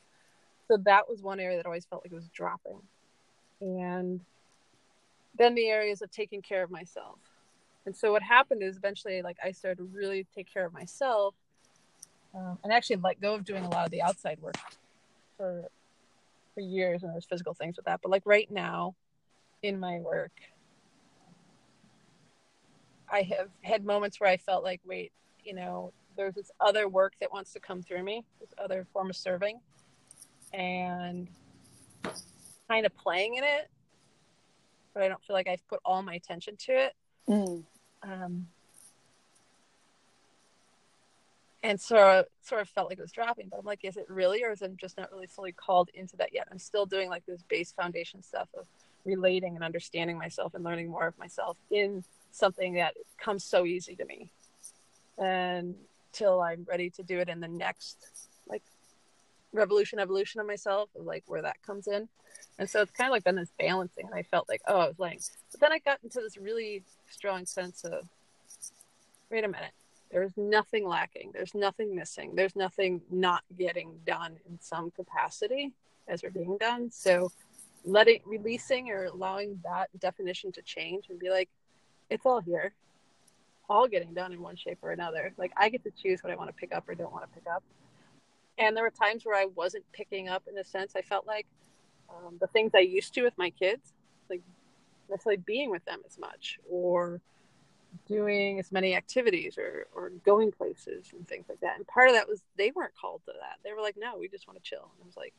So 0.68 0.78
that 0.78 1.08
was 1.08 1.22
one 1.22 1.40
area 1.40 1.58
that 1.58 1.66
always 1.66 1.86
felt 1.86 2.04
like 2.04 2.12
it 2.12 2.16
was 2.16 2.30
dropping. 2.30 2.82
And 3.62 4.20
then 5.38 5.56
the 5.56 5.68
areas 5.68 6.02
of 6.02 6.12
taking 6.12 6.42
care 6.42 6.64
of 6.64 6.72
myself. 6.72 7.18
And 7.86 7.96
so 7.96 8.12
what 8.12 8.24
happened 8.24 8.64
is 8.64 8.78
eventually, 8.78 9.22
like 9.22 9.38
I 9.44 9.52
started 9.52 9.78
to 9.78 9.90
really 9.98 10.26
take 10.36 10.52
care 10.52 10.66
of 10.66 10.74
myself, 10.74 11.36
um, 12.34 12.58
and 12.64 12.74
actually 12.74 12.98
let 12.98 13.22
go 13.22 13.36
of 13.36 13.46
doing 13.46 13.64
a 13.64 13.70
lot 13.70 13.86
of 13.86 13.92
the 13.92 14.02
outside 14.02 14.40
work 14.42 14.58
for 15.38 15.64
for 16.54 16.62
years. 16.62 17.04
And 17.04 17.14
there's 17.14 17.26
physical 17.26 17.54
things 17.54 17.76
with 17.78 17.86
that, 17.86 18.02
but 18.02 18.10
like 18.10 18.24
right 18.26 18.50
now, 18.50 18.96
in 19.62 19.80
my 19.80 20.00
work, 20.00 20.32
I 23.16 23.22
have 23.22 23.50
had 23.62 23.86
moments 23.86 24.20
where 24.20 24.30
I 24.30 24.36
felt 24.36 24.64
like, 24.66 24.82
wait, 24.86 25.14
you 25.42 25.56
know, 25.56 25.94
there's 26.18 26.36
this 26.36 26.52
other 26.60 26.90
work 26.90 27.14
that 27.22 27.32
wants 27.32 27.54
to 27.54 27.62
come 27.62 27.82
through 27.82 28.04
me, 28.04 28.26
this 28.42 28.54
other 28.58 28.86
form 28.92 29.10
of 29.10 29.16
serving, 29.16 29.62
and 30.52 31.30
kind 32.70 32.86
of 32.86 32.96
playing 32.98 33.36
in 33.36 33.46
it, 33.46 33.70
but 34.94 35.02
I 35.02 35.08
don't 35.08 35.24
feel 35.24 35.34
like 35.34 35.48
I've 35.48 35.66
put 35.70 35.80
all 35.86 36.04
my 36.04 36.16
attention 36.16 36.58
to 36.58 36.72
it. 36.74 36.94
Mm. 37.30 37.64
Um, 38.04 38.48
and 41.64 41.80
so 41.80 42.26
sort 42.42 42.62
of 42.62 42.68
felt 42.68 42.90
like 42.90 42.98
it 42.98 43.02
was 43.02 43.14
dropping, 43.14 43.48
but 43.48 43.60
I'm 43.60 43.66
like, 43.66 43.86
is 43.86 43.96
it 43.96 44.08
really, 44.10 44.44
or 44.44 44.52
is 44.52 44.62
it 44.62 44.76
just 44.76 44.98
not 44.98 45.10
really 45.14 45.28
fully 45.28 45.54
called 45.54 45.90
into 45.94 46.18
that 46.18 46.34
yet? 46.34 46.50
I'm 46.52 46.60
still 46.60 46.86
doing 46.86 47.10
like 47.10 47.26
this 47.26 47.44
base 47.48 47.72
foundation 47.72 48.22
stuff 48.22 48.50
of 48.58 48.66
relating 49.06 49.56
and 49.56 49.64
understanding 49.64 50.18
myself 50.18 50.54
and 50.54 50.66
learning 50.66 50.90
more 50.90 51.08
of 51.08 51.18
myself 51.18 51.56
in 51.72 52.04
something 52.36 52.74
that 52.76 52.96
comes 53.18 53.44
so 53.44 53.66
easy 53.66 53.96
to 53.96 54.06
me 54.06 54.30
and 55.18 55.76
till 56.12 56.42
I'm 56.42 56.66
ready 56.70 56.90
to 56.92 57.04
do 57.04 57.20
it 57.20 57.30
in 57.30 57.40
the 57.40 57.48
next 57.48 57.98
like 58.48 58.64
revolution 59.54 60.00
evolution 60.00 60.42
of 60.42 60.48
myself 60.48 60.90
like 60.96 61.24
where 61.28 61.42
that 61.42 61.62
comes 61.66 61.88
in. 61.88 62.08
And 62.58 62.70
so 62.70 62.82
it's 62.82 62.92
kind 62.92 63.10
of 63.10 63.12
like 63.12 63.24
been 63.24 63.36
this 63.36 63.52
balancing 63.60 64.06
and 64.06 64.16
I 64.16 64.24
felt 64.24 64.48
like, 64.50 64.62
oh, 64.68 64.80
I 64.80 64.88
was 64.88 65.00
like, 65.00 65.22
but 65.52 65.60
then 65.60 65.72
I 65.72 65.80
got 65.80 66.00
into 66.04 66.20
this 66.20 66.38
really 66.38 66.84
strong 67.10 67.46
sense 67.46 67.84
of, 67.84 68.08
wait 69.30 69.44
a 69.44 69.48
minute, 69.48 69.72
there's 70.12 70.36
nothing 70.38 70.88
lacking. 70.88 71.32
There's 71.34 71.54
nothing 71.54 71.96
missing. 71.96 72.36
There's 72.36 72.56
nothing 72.56 73.02
not 73.12 73.44
getting 73.58 74.00
done 74.06 74.38
in 74.48 74.60
some 74.62 74.92
capacity 74.92 75.74
as 76.08 76.24
we're 76.24 76.30
being 76.30 76.58
done. 76.58 76.92
So 76.92 77.32
letting, 77.84 78.22
releasing 78.26 78.90
or 78.92 79.06
allowing 79.06 79.60
that 79.64 79.90
definition 80.00 80.52
to 80.54 80.62
change 80.62 81.06
and 81.10 81.20
be 81.20 81.30
like, 81.30 81.50
it's 82.10 82.26
all 82.26 82.40
here, 82.40 82.74
all 83.70 83.88
getting 83.88 84.14
done 84.14 84.32
in 84.32 84.42
one 84.42 84.56
shape 84.56 84.80
or 84.82 84.92
another. 84.92 85.34
Like 85.38 85.52
I 85.58 85.70
get 85.70 85.84
to 85.84 85.92
choose 85.92 86.24
what 86.24 86.32
I 86.32 86.36
want 86.36 86.50
to 86.50 86.56
pick 86.56 86.74
up 86.74 86.88
or 86.88 86.96
don't 86.96 87.12
want 87.12 87.24
to 87.24 87.34
pick 87.34 87.48
up. 87.52 87.64
And 88.58 88.76
there 88.76 88.84
were 88.84 88.92
times 88.92 89.26
where 89.26 89.36
I 89.36 89.46
wasn't 89.56 89.84
picking 89.92 90.30
up 90.30 90.44
in 90.50 90.58
a 90.58 90.64
sense. 90.64 90.94
I 90.96 91.02
felt 91.02 91.28
like 91.28 91.46
um, 92.10 92.38
the 92.40 92.48
things 92.48 92.72
I 92.74 92.80
used 92.80 93.14
to 93.16 93.24
with 93.24 93.38
my 93.38 93.50
kids, 93.50 93.94
like 94.30 94.42
necessarily 95.10 95.42
being 95.46 95.70
with 95.70 95.84
them 95.86 96.00
as 96.06 96.18
much 96.18 96.60
or 96.70 97.20
doing 98.08 98.60
as 98.60 98.72
many 98.72 98.96
activities 98.96 99.58
or, 99.58 99.88
or 99.96 100.10
going 100.26 100.52
places 100.52 101.08
and 101.14 101.28
things 101.28 101.46
like 101.50 101.60
that. 101.62 101.78
And 101.78 101.88
part 101.88 102.10
of 102.10 102.16
that 102.16 102.28
was 102.28 102.44
they 102.58 102.72
weren't 102.76 102.94
called 102.96 103.22
to 103.26 103.34
that. 103.34 103.58
They 103.64 103.74
were 103.74 103.82
like, 103.82 103.96
no, 103.98 104.18
we 104.18 104.28
just 104.28 104.48
want 104.48 104.62
to 104.62 104.70
chill. 104.70 104.92
And 104.94 105.04
I 105.04 105.06
was 105.06 105.18
like, 105.18 105.34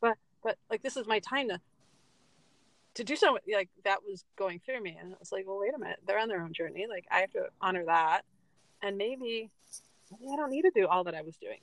but, 0.00 0.16
but 0.42 0.56
like, 0.70 0.82
this 0.82 0.96
is 0.96 1.06
my 1.06 1.18
time 1.18 1.48
to, 1.48 1.60
to 2.94 3.04
do 3.04 3.16
something 3.16 3.42
like 3.54 3.70
that 3.84 3.98
was 4.06 4.24
going 4.36 4.60
through 4.64 4.82
me. 4.82 4.96
And 5.00 5.14
I 5.14 5.16
was 5.18 5.32
like, 5.32 5.46
well, 5.46 5.58
wait 5.58 5.74
a 5.74 5.78
minute. 5.78 5.98
They're 6.06 6.18
on 6.18 6.28
their 6.28 6.42
own 6.42 6.52
journey. 6.52 6.86
Like 6.88 7.06
I 7.10 7.20
have 7.20 7.30
to 7.32 7.46
honor 7.60 7.84
that. 7.86 8.22
And 8.82 8.96
maybe, 8.98 9.50
maybe 10.10 10.32
I 10.32 10.36
don't 10.36 10.50
need 10.50 10.62
to 10.62 10.72
do 10.74 10.86
all 10.86 11.04
that 11.04 11.14
I 11.14 11.22
was 11.22 11.36
doing. 11.36 11.60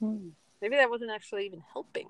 Hmm. 0.00 0.28
Maybe 0.60 0.76
that 0.76 0.90
wasn't 0.90 1.10
actually 1.10 1.46
even 1.46 1.62
helping. 1.72 2.08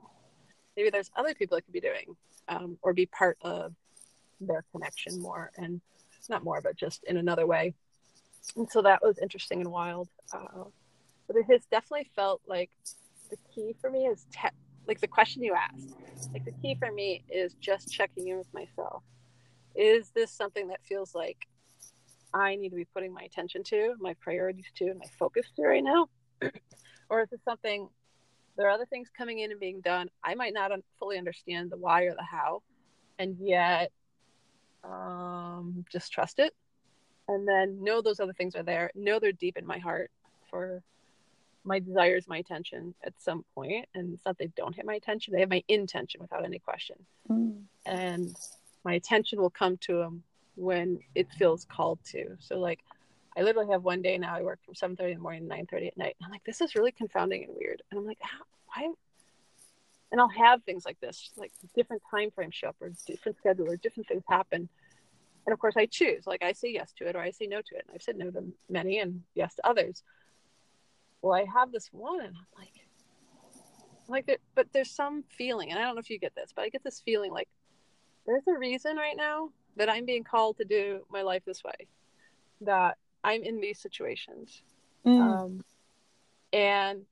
Maybe 0.77 0.91
there's 0.91 1.11
other 1.17 1.35
people 1.35 1.57
that 1.57 1.63
could 1.63 1.73
be 1.75 1.81
doing 1.81 2.17
um, 2.49 2.79
or 2.83 2.93
be 2.93 3.07
part 3.07 3.37
of 3.43 3.75
their 4.41 4.65
connection 4.73 5.21
more 5.21 5.51
and 5.57 5.81
not 6.29 6.45
more, 6.45 6.61
but 6.61 6.77
just 6.77 7.05
in 7.05 7.17
another 7.17 7.47
way. 7.47 7.75
And 8.57 8.71
so 8.71 8.83
that 8.83 9.03
was 9.03 9.19
interesting 9.19 9.61
and 9.61 9.71
wild. 9.71 10.09
Uh, 10.33 10.65
but 11.27 11.37
it 11.37 11.45
has 11.51 11.63
definitely 11.71 12.11
felt 12.15 12.41
like 12.47 12.71
the 13.31 13.37
key 13.55 13.75
for 13.81 13.91
me 13.91 14.07
is 14.07 14.27
te- 14.33 14.49
like 14.89 15.01
the 15.01 15.07
question 15.07 15.43
you 15.43 15.55
asked. 15.55 15.95
Like 16.33 16.45
the 16.45 16.53
key 16.63 16.75
for 16.75 16.91
me 16.91 17.23
is 17.31 17.55
just 17.61 17.93
checking 17.93 18.29
in 18.29 18.39
with 18.39 18.53
myself. 18.53 19.03
Is 19.77 20.11
this 20.11 20.33
something 20.33 20.69
that 20.69 20.81
feels 20.89 21.15
like 21.15 21.47
I 22.35 22.57
need 22.57 22.71
to 22.71 22.77
be 22.77 22.87
putting 22.87 23.13
my 23.13 23.23
attention 23.23 23.63
to, 23.65 23.95
my 24.01 24.15
priorities 24.15 24.67
to, 24.77 24.87
and 24.87 24.99
my 24.99 25.07
focus 25.19 25.47
to 25.57 25.63
right 25.63 25.85
now? 25.85 26.09
or 27.11 27.23
is 27.23 27.31
this 27.31 27.41
something 27.45 27.89
there 28.57 28.67
are 28.67 28.71
other 28.71 28.87
things 28.87 29.09
coming 29.17 29.39
in 29.39 29.53
and 29.53 29.61
being 29.61 29.81
done? 29.83 30.09
I 30.25 30.35
might 30.35 30.55
not 30.55 30.73
fully 30.99 31.19
understand 31.19 31.71
the 31.71 31.77
why 31.77 32.05
or 32.05 32.15
the 32.15 32.25
how, 32.25 32.63
and 33.19 33.37
yet 33.39 33.93
um, 34.83 35.85
just 35.93 36.13
trust 36.13 36.39
it 36.39 36.55
and 37.29 37.47
then 37.47 37.83
know 37.85 38.01
those 38.01 38.21
other 38.21 38.33
things 38.33 38.55
are 38.55 38.63
there 38.63 38.91
know 38.95 39.19
they're 39.19 39.33
deep 39.33 39.57
in 39.57 39.67
my 39.67 39.79
heart 39.79 40.11
for 40.49 40.83
my 41.69 41.79
desires 41.79 42.27
my 42.29 42.39
attention 42.39 42.95
at 43.05 43.13
some 43.19 43.45
point 43.55 43.87
and 43.95 44.15
it's 44.15 44.25
not 44.25 44.37
they 44.39 44.51
don't 44.57 44.75
have 44.77 44.87
my 44.87 44.95
attention 44.95 45.33
they 45.33 45.41
have 45.41 45.51
my 45.51 45.63
intention 45.69 46.21
without 46.21 46.45
any 46.45 46.59
question 46.59 46.97
mm. 47.31 47.61
and 47.87 48.35
my 48.85 48.95
attention 48.95 49.41
will 49.41 49.51
come 49.51 49.77
to 49.77 49.99
them 49.99 50.23
when 50.57 50.99
it 51.15 51.31
feels 51.33 51.65
called 51.65 51.99
to 52.05 52.37
so 52.41 52.59
like 52.59 52.81
i 53.37 53.43
literally 53.43 53.71
have 53.71 53.85
one 53.85 54.03
day 54.03 54.19
now 54.19 54.35
i 54.35 54.43
work 54.43 54.59
from 54.65 54.75
7.30 54.75 55.11
in 55.11 55.15
the 55.15 55.21
morning 55.21 55.49
to 55.49 55.55
9.30 55.55 55.89
at 55.89 55.97
night 55.97 56.17
and 56.19 56.27
i'm 56.27 56.33
like 56.33 56.45
this 56.45 56.61
is 56.61 56.75
really 56.75 56.93
confounding 56.93 57.45
and 57.45 57.53
weird 57.57 57.83
and 57.91 58.01
i'm 58.01 58.07
like 58.07 58.19
why 58.67 58.91
and 60.11 60.21
I'll 60.21 60.29
have 60.29 60.63
things 60.63 60.85
like 60.87 60.99
this, 61.01 61.31
like 61.37 61.53
different 61.75 62.03
time 62.11 62.31
frames 62.31 62.55
show 62.55 62.69
up 62.69 62.77
or 62.81 62.93
different 63.07 63.39
schedule 63.39 63.71
or 63.71 63.77
different 63.77 64.09
things 64.09 64.23
happen. 64.29 64.69
And 65.47 65.53
of 65.53 65.59
course 65.59 65.77
I 65.77 65.87
choose, 65.87 66.27
like 66.27 66.43
I 66.43 66.53
say 66.53 66.73
yes 66.73 66.93
to 66.99 67.07
it 67.07 67.17
or 67.17 67.21
I 67.21 67.31
say 67.31 67.47
no 67.47 67.61
to 67.61 67.77
it. 67.77 67.85
And 67.87 67.95
I've 67.95 68.03
said 68.03 68.17
no 68.17 68.31
to 68.31 68.45
many 68.69 68.99
and 68.99 69.23
yes 69.35 69.55
to 69.57 69.67
others. 69.67 70.03
Well, 71.23 71.35
I 71.35 71.47
have 71.53 71.73
this 71.73 71.89
one 71.93 72.21
and 72.21 72.35
I'm 72.37 72.47
like, 72.59 72.73
like, 74.09 74.29
it, 74.29 74.41
but 74.55 74.67
there's 74.73 74.91
some 74.91 75.23
feeling, 75.29 75.71
and 75.71 75.79
I 75.79 75.83
don't 75.83 75.95
know 75.95 76.01
if 76.01 76.09
you 76.09 76.19
get 76.19 76.35
this, 76.35 76.51
but 76.55 76.63
I 76.63 76.71
get 76.71 76.83
this 76.83 77.03
feeling 77.05 77.31
like 77.31 77.49
there's 78.27 78.47
a 78.49 78.59
reason 78.59 78.97
right 78.97 79.17
now 79.17 79.51
that 79.77 79.91
I'm 79.91 80.07
being 80.07 80.25
called 80.25 80.57
to 80.59 80.65
do 80.65 81.05
my 81.11 81.23
life 81.23 81.43
this 81.45 81.63
way, 81.63 81.87
that 82.63 82.97
I'm 83.23 83.43
in 83.43 83.61
these 83.61 83.79
situations. 83.79 84.63
Mm. 85.07 85.21
Um, 85.21 85.65
and 86.53 87.03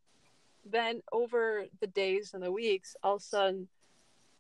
then 0.71 1.03
over 1.13 1.67
the 1.81 1.87
days 1.87 2.33
and 2.35 2.43
the 2.43 2.51
weeks, 2.51 2.97
all 3.03 3.17
of 3.17 3.21
a 3.21 3.25
sudden, 3.25 3.69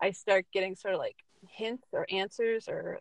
I 0.00 0.10
start 0.12 0.46
getting 0.52 0.74
sort 0.76 0.94
of 0.94 1.00
like 1.00 1.16
hints 1.48 1.86
or 1.92 2.06
answers, 2.10 2.68
or 2.68 3.00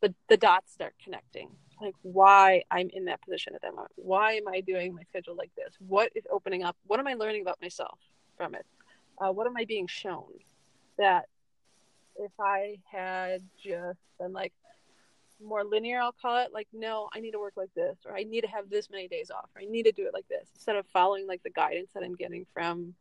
the 0.00 0.14
the 0.28 0.36
dots 0.36 0.72
start 0.72 0.94
connecting. 1.02 1.50
Like 1.80 1.94
why 2.02 2.62
I'm 2.70 2.90
in 2.92 3.04
that 3.06 3.22
position 3.22 3.54
at 3.54 3.62
that 3.62 3.74
moment. 3.74 3.92
Why 3.96 4.32
am 4.32 4.48
I 4.48 4.60
doing 4.60 4.94
my 4.94 5.02
schedule 5.04 5.36
like 5.36 5.50
this? 5.56 5.74
What 5.78 6.10
is 6.14 6.24
opening 6.30 6.62
up? 6.64 6.76
What 6.86 7.00
am 7.00 7.06
I 7.06 7.14
learning 7.14 7.42
about 7.42 7.60
myself 7.60 7.98
from 8.36 8.54
it? 8.54 8.66
Uh, 9.18 9.32
what 9.32 9.46
am 9.46 9.56
I 9.56 9.64
being 9.64 9.86
shown 9.86 10.32
that 10.96 11.26
if 12.16 12.32
I 12.40 12.78
had 12.90 13.42
just 13.62 14.00
been 14.18 14.32
like, 14.32 14.52
more 15.42 15.64
linear, 15.64 16.00
I'll 16.00 16.12
call 16.12 16.38
it. 16.38 16.52
Like, 16.52 16.68
no, 16.72 17.08
I 17.14 17.20
need 17.20 17.32
to 17.32 17.38
work 17.38 17.54
like 17.56 17.72
this, 17.74 17.96
or 18.04 18.16
I 18.16 18.24
need 18.24 18.42
to 18.42 18.48
have 18.48 18.68
this 18.68 18.90
many 18.90 19.08
days 19.08 19.30
off, 19.30 19.48
or 19.54 19.62
I 19.62 19.66
need 19.66 19.84
to 19.84 19.92
do 19.92 20.06
it 20.06 20.14
like 20.14 20.28
this, 20.28 20.48
instead 20.54 20.76
of 20.76 20.86
following 20.86 21.26
like 21.26 21.42
the 21.42 21.50
guidance 21.50 21.90
that 21.94 22.02
I'm 22.02 22.14
getting 22.14 22.46
from 22.52 22.94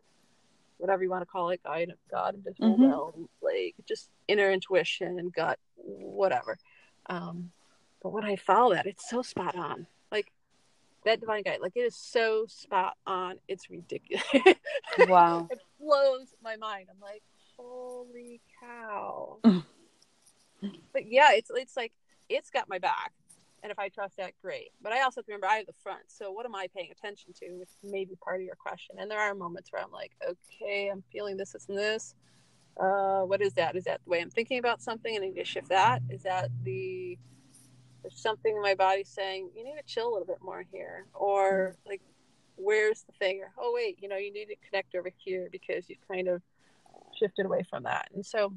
whatever 0.78 1.04
you 1.04 1.10
want 1.10 1.24
to 1.24 1.26
call 1.26 1.50
it, 1.50 1.64
guide 1.64 1.92
God, 2.12 2.36
and 2.36 2.44
just 2.44 2.60
mm-hmm. 2.60 2.82
will, 2.82 3.30
like 3.42 3.76
just 3.88 4.10
inner 4.28 4.52
intuition 4.52 5.20
and 5.20 5.34
gut, 5.34 5.58
whatever. 5.76 6.58
Um, 7.08 7.52
but 8.08 8.14
when 8.14 8.24
I 8.24 8.38
follow 8.38 8.74
that, 8.74 8.86
it's 8.86 9.10
so 9.10 9.22
spot 9.22 9.58
on. 9.58 9.86
Like 10.14 10.32
that 11.04 11.20
divine 11.20 11.44
guide, 11.44 11.60
like 11.62 11.74
it 11.76 11.82
is 11.82 11.94
so 11.94 12.46
spot 12.48 12.94
on. 13.06 13.36
It's 13.50 13.70
ridiculous. 13.70 14.24
Wow. 15.10 15.50
it 15.52 15.60
blows 15.78 16.34
my 16.42 16.56
mind. 16.56 16.88
I'm 16.90 17.02
like, 17.02 17.22
holy 17.58 18.40
cow. 18.62 19.40
but 19.44 21.12
yeah, 21.12 21.34
it's 21.34 21.52
it's 21.54 21.76
like 21.76 21.92
it's 22.30 22.50
got 22.50 22.70
my 22.70 22.80
back. 22.80 23.12
And 23.62 23.74
if 23.74 23.78
I 23.78 23.90
trust 23.90 24.16
that, 24.16 24.32
great. 24.42 24.70
But 24.82 24.94
I 24.94 25.02
also 25.02 25.20
have 25.20 25.26
to 25.26 25.32
remember 25.34 25.48
I 25.48 25.58
have 25.58 25.66
the 25.66 25.74
front. 25.84 26.04
So 26.08 26.32
what 26.32 26.46
am 26.46 26.56
I 26.56 26.68
paying 26.74 26.92
attention 26.92 27.34
to? 27.42 27.50
Which 27.60 27.72
may 27.84 28.06
be 28.06 28.16
part 28.24 28.40
of 28.40 28.46
your 28.46 28.56
question. 28.56 28.96
And 29.00 29.12
there 29.12 29.20
are 29.20 29.36
moments 29.36 29.70
where 29.74 29.84
I'm 29.84 29.92
like, 29.92 30.14
okay, 30.26 30.88
I'm 30.88 31.04
feeling 31.12 31.36
this, 31.36 31.52
this, 31.52 31.68
and 31.68 31.78
this. 31.78 32.16
Uh, 32.80 33.24
what 33.24 33.42
is 33.42 33.52
that? 33.56 33.76
Is 33.76 33.84
that 33.84 34.00
the 34.06 34.12
way 34.12 34.22
I'm 34.22 34.30
thinking 34.30 34.60
about 34.60 34.82
something? 34.82 35.14
And 35.14 35.26
I 35.26 35.28
need 35.28 35.36
to 35.36 35.44
shift 35.44 35.68
that. 35.68 36.02
Is 36.10 36.24
that 36.24 36.50
the 36.64 37.18
there's 38.02 38.20
something 38.20 38.56
in 38.56 38.62
my 38.62 38.76
body 38.76 39.04
saying 39.04 39.50
you 39.56 39.64
need 39.64 39.76
to 39.78 39.84
chill 39.86 40.10
a 40.10 40.12
little 40.12 40.28
bit 40.28 40.42
more 40.42 40.64
here, 40.72 41.06
or 41.14 41.76
like 41.86 42.02
where's 42.56 43.04
the 43.04 43.14
thing? 43.14 43.42
Or 43.42 43.52
oh 43.60 43.72
wait, 43.74 43.98
you 44.02 44.10
know 44.10 44.18
you 44.18 44.32
need 44.32 44.46
to 44.46 44.56
connect 44.70 44.96
over 44.96 45.10
here 45.18 45.50
because 45.52 45.90
you've 45.90 46.06
kind 46.08 46.28
of 46.28 46.42
shifted 47.18 47.46
away 47.46 47.64
from 47.70 47.84
that. 47.84 48.10
And 48.14 48.26
so 48.26 48.54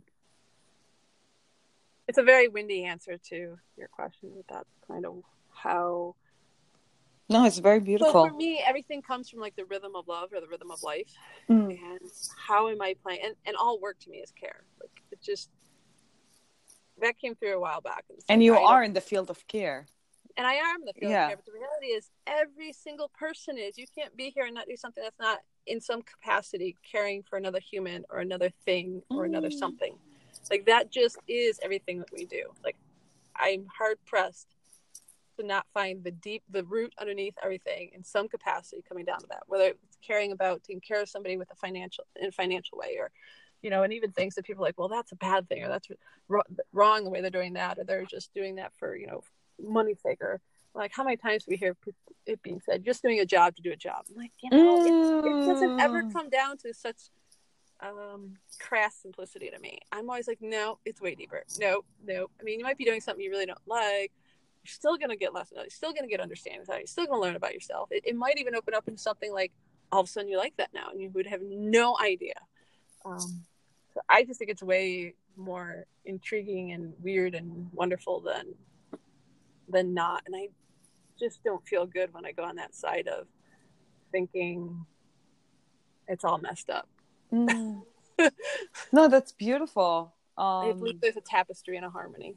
it's 2.09 2.18
a 2.18 2.22
very 2.22 2.48
windy 2.48 2.85
answer 2.85 3.18
to 3.29 3.57
your 3.76 3.88
question, 3.88 4.31
but 4.37 4.46
that's 4.48 4.88
kind 4.88 5.07
of 5.07 5.22
how. 5.53 6.14
No, 7.29 7.44
it's 7.44 7.59
very 7.59 7.79
beautiful. 7.79 8.26
For 8.26 8.35
me, 8.35 8.61
everything 8.66 9.03
comes 9.03 9.31
from 9.31 9.38
like 9.38 9.55
the 9.55 9.64
rhythm 9.64 9.94
of 9.94 10.09
love 10.09 10.31
or 10.33 10.40
the 10.40 10.48
rhythm 10.48 10.72
of 10.72 10.83
life, 10.83 11.12
mm. 11.48 11.68
and 11.68 12.11
how 12.48 12.68
am 12.68 12.83
I 12.83 12.96
playing? 13.03 13.20
And 13.24 13.35
and 13.46 13.57
all 13.57 13.79
work 13.79 13.98
to 14.00 14.11
me 14.11 14.18
is 14.18 14.33
care. 14.33 14.64
Like 14.81 14.90
it 15.12 15.22
just 15.22 15.50
that 17.00 17.18
came 17.18 17.34
through 17.34 17.56
a 17.56 17.60
while 17.60 17.80
back. 17.80 18.04
And 18.28 18.42
you 18.42 18.56
are 18.56 18.82
in 18.82 18.92
the 18.92 19.00
field 19.00 19.30
of 19.30 19.46
care. 19.46 19.86
And 20.36 20.46
I 20.46 20.54
am 20.54 20.80
in 20.80 20.86
the 20.86 20.92
field 20.92 21.10
yeah. 21.10 21.24
of 21.24 21.28
care, 21.28 21.36
but 21.36 21.46
the 21.46 21.52
reality 21.52 21.86
is, 21.86 22.10
every 22.26 22.72
single 22.72 23.10
person 23.18 23.58
is. 23.58 23.76
You 23.76 23.86
can't 23.94 24.16
be 24.16 24.30
here 24.30 24.44
and 24.44 24.54
not 24.54 24.66
do 24.68 24.76
something 24.76 25.02
that's 25.02 25.18
not 25.18 25.40
in 25.66 25.80
some 25.80 26.02
capacity 26.02 26.76
caring 26.90 27.22
for 27.22 27.36
another 27.36 27.60
human 27.60 28.04
or 28.10 28.20
another 28.20 28.50
thing 28.64 29.02
or 29.10 29.24
mm. 29.24 29.26
another 29.26 29.50
something. 29.50 29.96
Like 30.50 30.66
that 30.66 30.90
just 30.90 31.18
is 31.28 31.60
everything 31.62 31.98
that 31.98 32.08
we 32.12 32.24
do. 32.24 32.44
Like 32.64 32.76
I'm 33.36 33.66
hard 33.76 33.98
pressed 34.06 34.48
to 35.38 35.46
not 35.46 35.66
find 35.72 36.02
the 36.02 36.10
deep, 36.10 36.42
the 36.50 36.64
root 36.64 36.92
underneath 36.98 37.34
everything 37.42 37.90
in 37.94 38.02
some 38.04 38.28
capacity 38.28 38.82
coming 38.88 39.04
down 39.04 39.20
to 39.20 39.26
that, 39.28 39.42
whether 39.46 39.68
it's 39.68 39.98
caring 40.02 40.32
about 40.32 40.62
taking 40.64 40.80
care 40.80 41.00
of 41.00 41.08
somebody 41.08 41.36
with 41.36 41.50
a 41.50 41.54
financial, 41.54 42.04
in 42.16 42.28
a 42.28 42.32
financial 42.32 42.78
way 42.78 42.96
or, 42.98 43.10
you 43.62 43.70
know, 43.70 43.83
and 43.83 43.92
even 43.92 44.12
things 44.12 44.35
that 44.35 44.44
people 44.44 44.64
are 44.64 44.68
like, 44.68 44.79
well, 44.79 44.88
that's 44.88 45.12
a 45.12 45.16
bad 45.16 45.49
thing 45.49 45.62
or 45.62 45.68
that's 45.68 45.88
wrong 46.73 47.05
the 47.05 47.11
way 47.11 47.20
they're 47.20 47.31
doing 47.31 47.55
that, 47.55 47.79
or 47.79 47.85
they're 47.85 48.05
just 48.05 48.33
doing 48.35 48.57
that 48.57 48.73
for, 48.79 48.96
you 48.96 49.07
know, 49.07 49.23
money 49.62 49.94
sake 49.94 50.23
or 50.23 50.40
like 50.75 50.92
how 50.94 51.05
many 51.05 51.16
times 51.16 51.44
do 51.44 51.51
we 51.51 51.57
hear 51.57 51.77
it 52.27 52.42
being 52.42 52.61
said, 52.64 52.85
just 52.85 53.03
doing 53.03 53.20
a 53.20 53.27
job 53.27 53.57
to 53.57 53.62
do 53.62 53.73
a 53.73 53.77
job? 53.77 54.05
I'm 54.09 54.16
like, 54.16 54.33
you 54.42 54.51
know, 54.51 54.79
mm. 54.81 55.25
it, 55.25 55.27
it 55.27 55.46
doesn't 55.46 55.81
ever 55.81 56.05
mm. 56.05 56.12
come 56.12 56.31
down 56.31 56.57
to 56.59 56.73
such 56.73 56.96
um, 57.81 58.37
crass 58.61 58.96
simplicity 59.03 59.51
to 59.51 59.59
me. 59.59 59.79
I'm 59.90 60.09
always 60.09 60.29
like, 60.29 60.38
no, 60.40 60.79
it's 60.85 61.01
way 61.01 61.14
deeper. 61.14 61.42
No, 61.59 61.85
no. 62.05 62.27
I 62.40 62.44
mean, 62.44 62.59
you 62.59 62.64
might 62.64 62.79
be 62.79 62.85
doing 62.85 63.01
something 63.01 63.25
you 63.25 63.31
really 63.31 63.46
don't 63.46 63.59
like. 63.66 64.12
You're 64.62 64.70
still 64.70 64.96
going 64.96 65.11
to 65.11 65.16
get 65.16 65.35
lessons. 65.35 65.59
You're 65.61 65.70
still 65.70 65.92
going 65.92 66.03
to 66.03 66.09
get 66.09 66.20
understanding. 66.20 66.64
You're 66.68 66.87
still 66.87 67.07
going 67.07 67.18
to 67.18 67.27
learn 67.27 67.37
about 67.37 67.55
yourself. 67.55 67.88
It, 67.90 68.05
it, 68.07 68.16
might 68.16 68.38
even 68.38 68.55
open 68.55 68.75
up 68.75 68.87
into 68.87 69.01
something 69.01 69.33
like 69.33 69.53
all 69.90 70.01
of 70.01 70.07
a 70.07 70.11
sudden 70.11 70.29
you 70.29 70.37
like 70.37 70.55
that 70.59 70.70
now 70.75 70.90
and 70.90 71.01
you 71.01 71.11
would 71.11 71.27
have 71.27 71.40
no 71.42 71.96
idea. 71.99 72.35
Um, 73.05 73.44
so 73.94 74.00
I 74.09 74.24
just 74.24 74.38
think 74.38 74.50
it's 74.50 74.62
way 74.62 75.14
more 75.37 75.87
intriguing 76.05 76.72
and 76.72 76.92
weird 77.03 77.35
and 77.35 77.68
wonderful 77.72 78.20
than 78.20 78.55
than 79.68 79.94
not. 79.94 80.22
And 80.26 80.35
I 80.37 80.48
just 81.18 81.42
don't 81.44 81.66
feel 81.66 81.87
good 81.87 82.12
when 82.12 82.24
I 82.24 82.33
go 82.33 82.44
on 82.44 82.57
that 82.57 82.74
side 82.74 83.09
of 83.09 83.26
thinking 84.12 84.85
it's 86.09 86.24
all 86.24 86.38
messed 86.38 86.70
up. 86.70 86.88
Mm. 87.33 87.83
no, 88.92 89.09
that's 89.09 89.33
beautiful. 89.33 90.14
Um, 90.37 90.46
I 90.46 90.72
believe 90.72 91.00
there's 91.00 91.16
a 91.16 91.22
tapestry 91.22 91.76
and 91.76 91.87
a 91.87 91.90
harmony. 91.90 92.37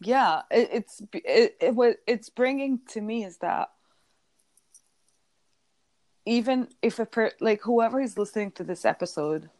Yeah, 0.00 0.42
it, 0.50 0.68
it's 0.72 1.02
it, 1.12 1.56
it 1.60 1.74
what 1.74 1.96
it's 2.06 2.28
bringing 2.28 2.80
to 2.88 3.00
me 3.00 3.24
is 3.24 3.38
that 3.38 3.70
even 6.26 6.68
if 6.82 6.98
a 6.98 7.06
per, 7.06 7.30
like 7.40 7.62
whoever 7.62 8.00
is 8.00 8.18
listening 8.18 8.50
to 8.52 8.64
this 8.64 8.84
episode, 8.84 9.50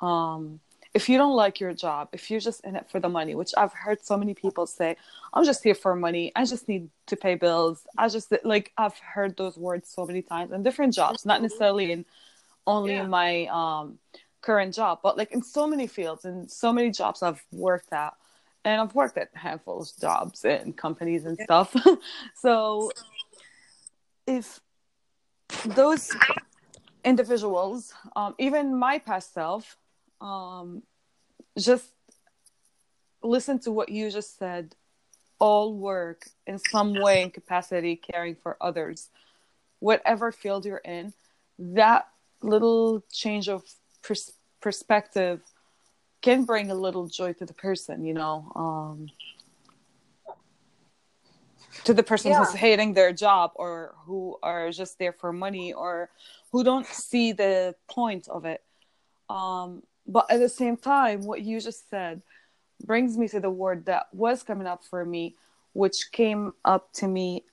um, 0.00 0.60
if 0.92 1.08
you 1.08 1.18
don't 1.18 1.36
like 1.36 1.60
your 1.60 1.72
job, 1.72 2.08
if 2.12 2.30
you're 2.30 2.40
just 2.40 2.64
in 2.64 2.74
it 2.74 2.90
for 2.90 2.98
the 2.98 3.08
money, 3.08 3.34
which 3.34 3.52
I've 3.56 3.72
heard 3.72 4.04
so 4.04 4.16
many 4.16 4.34
people 4.34 4.66
say, 4.66 4.96
I'm 5.32 5.44
just 5.44 5.62
here 5.62 5.74
for 5.74 5.94
money. 5.94 6.32
I 6.34 6.44
just 6.44 6.68
need 6.68 6.90
to 7.06 7.16
pay 7.16 7.36
bills. 7.36 7.86
I 7.96 8.08
just 8.08 8.32
like 8.44 8.72
I've 8.76 8.98
heard 8.98 9.36
those 9.36 9.56
words 9.56 9.88
so 9.88 10.04
many 10.04 10.22
times 10.22 10.52
in 10.52 10.62
different 10.62 10.94
jobs, 10.94 11.24
not 11.24 11.42
necessarily 11.42 11.92
in 11.92 12.04
only 12.66 12.94
Yeah. 12.94 13.04
in 13.04 13.10
my 13.10 13.46
um 13.46 13.98
current 14.42 14.74
job, 14.74 15.00
but 15.02 15.16
like 15.16 15.32
in 15.32 15.42
so 15.42 15.66
many 15.66 15.86
fields 15.86 16.24
and 16.24 16.50
so 16.50 16.72
many 16.72 16.90
jobs 16.90 17.22
I've 17.22 17.44
worked 17.52 17.92
at. 17.92 18.14
And 18.64 18.80
I've 18.80 18.94
worked 18.94 19.16
at 19.16 19.30
handfuls 19.34 19.92
of 19.92 20.00
jobs 20.00 20.44
and 20.44 20.76
companies 20.76 21.24
and 21.24 21.38
stuff. 21.38 21.74
so 22.36 22.90
if 24.26 24.60
those 25.64 26.14
individuals, 27.04 27.94
um, 28.16 28.34
even 28.38 28.76
my 28.76 28.98
past 28.98 29.32
self, 29.32 29.78
um, 30.20 30.82
just 31.58 31.86
listen 33.22 33.58
to 33.60 33.72
what 33.72 33.88
you 33.88 34.10
just 34.10 34.38
said, 34.38 34.74
all 35.38 35.74
work 35.74 36.26
in 36.46 36.58
some 36.58 36.94
way 36.94 37.22
and 37.22 37.32
capacity 37.32 37.96
caring 37.96 38.34
for 38.34 38.56
others, 38.60 39.08
whatever 39.78 40.30
field 40.32 40.64
you're 40.64 40.78
in, 40.78 41.12
that 41.58 42.08
little 42.42 43.02
change 43.10 43.48
of 43.48 43.62
pers- 44.02 44.32
perspective 44.60 45.40
can 46.22 46.44
bring 46.44 46.70
a 46.70 46.74
little 46.74 47.06
joy 47.06 47.32
to 47.32 47.46
the 47.46 47.54
person, 47.54 48.04
you 48.04 48.14
know. 48.14 48.52
Um, 48.54 49.08
to 51.84 51.94
the 51.94 52.02
person 52.02 52.32
who's 52.32 52.52
hating 52.52 52.92
their 52.92 53.12
job 53.12 53.52
or 53.54 53.94
who 54.04 54.38
are 54.42 54.70
just 54.70 54.98
there 54.98 55.12
for 55.12 55.32
money 55.32 55.72
or 55.72 56.10
who 56.52 56.62
don't 56.64 56.86
see 56.86 57.32
the 57.32 57.74
point 57.88 58.28
of 58.28 58.44
it. 58.44 58.62
Um, 59.30 59.82
but 60.06 60.26
at 60.30 60.40
the 60.40 60.48
same 60.48 60.76
time, 60.76 61.24
what 61.24 61.42
you 61.42 61.60
just 61.60 61.88
said 61.90 62.22
brings 62.84 63.16
me 63.18 63.28
to 63.28 63.40
the 63.40 63.50
word 63.50 63.86
that 63.86 64.06
was 64.12 64.42
coming 64.42 64.66
up 64.66 64.84
for 64.84 65.04
me, 65.04 65.36
which 65.72 66.10
came 66.12 66.52
up 66.64 66.92
to 66.94 67.06
me 67.06 67.44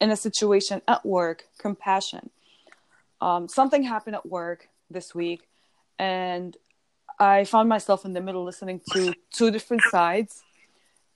in 0.00 0.10
a 0.10 0.16
situation 0.16 0.80
at 0.86 1.04
work 1.04 1.44
compassion. 1.58 2.30
Um, 3.20 3.48
something 3.48 3.82
happened 3.82 4.14
at 4.16 4.26
work 4.26 4.68
this 4.90 5.14
week, 5.14 5.48
and 5.98 6.56
I 7.18 7.44
found 7.44 7.68
myself 7.68 8.04
in 8.04 8.12
the 8.12 8.20
middle 8.20 8.44
listening 8.44 8.80
to 8.92 9.12
two 9.32 9.50
different 9.50 9.82
sides. 9.82 10.44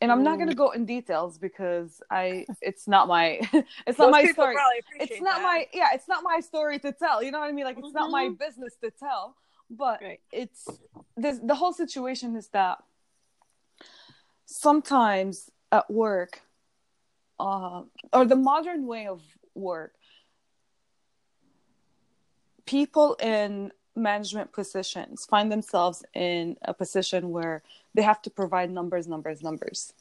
And 0.00 0.10
I'm 0.10 0.24
not 0.24 0.36
going 0.38 0.48
to 0.48 0.54
go 0.54 0.72
in 0.72 0.84
details 0.84 1.38
because 1.38 2.02
I 2.10 2.44
it's 2.60 2.88
not 2.88 3.06
my 3.06 3.38
it's 3.86 3.98
not 4.00 4.10
Most 4.10 4.24
my 4.24 4.24
story 4.32 4.56
it's 4.98 5.20
not 5.22 5.36
that. 5.36 5.42
my 5.44 5.66
yeah 5.72 5.90
it's 5.94 6.08
not 6.08 6.24
my 6.24 6.40
story 6.40 6.80
to 6.80 6.90
tell 6.90 7.22
you 7.22 7.30
know 7.30 7.38
what 7.38 7.48
i 7.48 7.52
mean 7.52 7.64
like 7.64 7.78
it's 7.78 7.94
not 7.94 8.10
my 8.10 8.26
Mhm. 8.26 8.36
business 8.36 8.74
to 8.82 8.90
tell 8.90 9.36
but 9.76 10.00
Right. 10.02 10.20
it's 10.30 10.68
this 11.16 11.38
the 11.42 11.54
whole 11.54 11.72
situation 11.72 12.36
is 12.36 12.48
that 12.48 12.78
sometimes 14.46 15.50
at 15.70 15.90
work 15.90 16.42
uh, 17.40 17.82
or 18.12 18.24
the 18.24 18.36
modern 18.36 18.86
way 18.86 19.06
of 19.06 19.22
work 19.54 19.94
people 22.66 23.14
in 23.14 23.72
management 23.96 24.52
positions 24.52 25.26
find 25.26 25.50
themselves 25.50 26.04
in 26.14 26.56
a 26.62 26.72
position 26.72 27.30
where 27.30 27.62
they 27.94 28.02
have 28.02 28.22
to 28.22 28.30
provide 28.30 28.70
numbers 28.70 29.06
numbers 29.06 29.42
numbers 29.42 29.92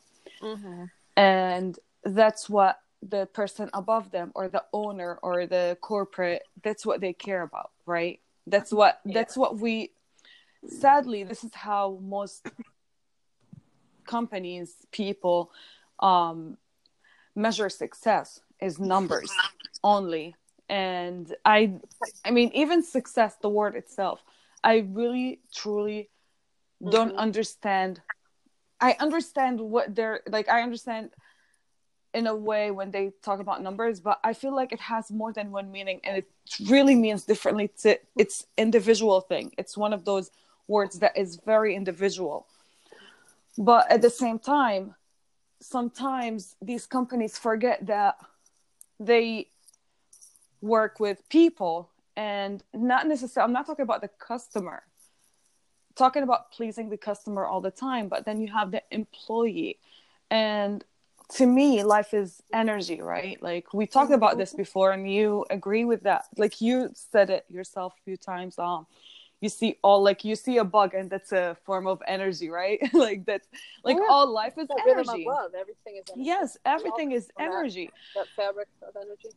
Mhm. 0.42 0.90
and 1.18 1.80
that's 2.04 2.50
what 2.50 2.82
the 3.02 3.26
person 3.28 3.70
above 3.74 4.12
them 4.12 4.32
or 4.36 4.48
the 4.48 4.64
owner 4.74 5.20
or 5.24 5.46
the 5.46 5.78
corporate 5.82 6.44
that's 6.64 6.86
what 6.86 7.02
they 7.02 7.14
care 7.14 7.42
about 7.42 7.72
right 7.86 8.22
that's 8.48 8.72
what 8.72 9.00
that's 9.06 9.38
what 9.38 9.58
we 9.60 9.92
sadly 10.68 11.24
this 11.24 11.44
is 11.44 11.54
how 11.54 12.00
most 12.02 12.44
companies 14.06 14.76
people 14.92 15.52
um 16.00 16.58
measure 17.36 17.70
success 17.70 18.42
is 18.60 18.80
numbers 18.80 19.32
only. 19.84 20.36
And 20.70 21.34
i 21.46 21.74
i 22.26 22.32
mean 22.32 22.52
even 22.54 22.82
success 22.84 23.36
the 23.42 23.50
word 23.50 23.76
itself 23.76 24.24
i 24.64 24.78
really 24.90 25.42
truly 25.54 26.10
don't 26.90 27.14
Mhm. 27.14 27.18
understand. 27.18 28.02
I 28.80 28.96
understand 29.00 29.60
what 29.60 29.94
they're 29.96 30.22
like 30.28 30.48
i 30.50 30.62
understand 30.62 31.12
in 32.14 32.28
a 32.28 32.36
way 32.36 32.72
when 32.72 32.92
they 32.92 33.12
talk 33.24 33.40
about 33.40 33.62
numbers 33.62 34.00
but 34.00 34.20
i 34.24 34.34
feel 34.34 34.54
like 34.54 34.74
it 34.74 34.80
has 34.80 35.10
more 35.12 35.32
than 35.32 35.50
one 35.52 35.72
meaning 35.72 36.00
and 36.04 36.18
it 36.18 36.28
really 36.70 36.96
means 36.96 37.24
differently 37.24 37.70
to 37.82 37.98
it's 38.18 38.46
individual 38.58 39.22
thing. 39.22 39.52
It's 39.58 39.78
one 39.78 39.94
of 39.94 40.06
those 40.06 40.32
words 40.68 41.00
that 41.00 41.18
is 41.18 41.38
very 41.46 41.76
individual. 41.76 42.48
But 43.58 43.92
at 43.92 44.02
the 44.02 44.10
same 44.10 44.40
time 44.40 44.96
sometimes 45.60 46.56
these 46.62 46.86
companies 46.88 47.38
forget 47.38 47.86
that 47.86 48.16
they 49.00 49.48
work 50.62 51.00
with 51.00 51.18
people 51.30 51.90
and 52.16 52.64
not 52.74 53.08
necessarily 53.08 53.48
i'm 53.48 53.54
not 53.54 53.66
talking 53.66 53.84
about 53.84 54.02
the 54.02 54.10
customer. 54.20 54.84
Talking 55.96 56.24
about 56.24 56.52
pleasing 56.52 56.90
the 56.90 56.98
customer 56.98 57.46
all 57.46 57.62
the 57.62 57.72
time 57.72 58.08
but 58.08 58.26
then 58.26 58.40
you 58.42 58.52
have 58.52 58.72
the 58.72 58.82
employee. 58.92 59.78
And 60.30 60.84
to 61.32 61.46
me 61.46 61.84
life 61.84 62.14
is 62.14 62.42
energy 62.54 63.02
right 63.02 63.42
like 63.42 63.74
we 63.74 63.86
talked 63.88 64.12
about 64.12 64.38
this 64.38 64.54
before 64.54 64.92
and 64.92 65.12
you 65.12 65.46
agree 65.50 65.86
with 65.86 66.04
that 66.04 66.26
like 66.38 66.62
you 66.62 66.90
said 66.94 67.30
it 67.30 67.46
yourself 67.50 67.94
a 68.00 68.04
few 68.04 68.18
times 68.18 68.58
um 68.60 68.86
you 69.40 69.50
see 69.50 69.78
all 69.82 70.04
like 70.04 70.24
you 70.24 70.36
see 70.36 70.58
a 70.58 70.64
bug 70.64 70.94
and 70.94 71.10
that's 71.10 71.32
a 71.32 71.58
form 71.66 71.88
of 71.88 72.02
energy 72.08 72.50
right 72.50 72.80
like 72.94 73.26
that's 73.26 73.48
like 73.84 73.98
Yeah. 73.98 74.08
all 74.10 74.28
life 74.32 74.58
is 74.58 74.68
That 74.68 74.82
energy 74.88 75.26
love, 75.28 75.52
everything 75.58 75.96
is 75.98 76.04
energy. 76.14 76.30
yes 76.30 76.58
everything 76.66 77.12
is 77.12 77.30
from 77.36 77.46
that. 77.46 77.52
energy 77.54 77.90
That 78.16 78.28
fabric 78.36 78.68
of 78.88 78.96
energy. 78.96 79.30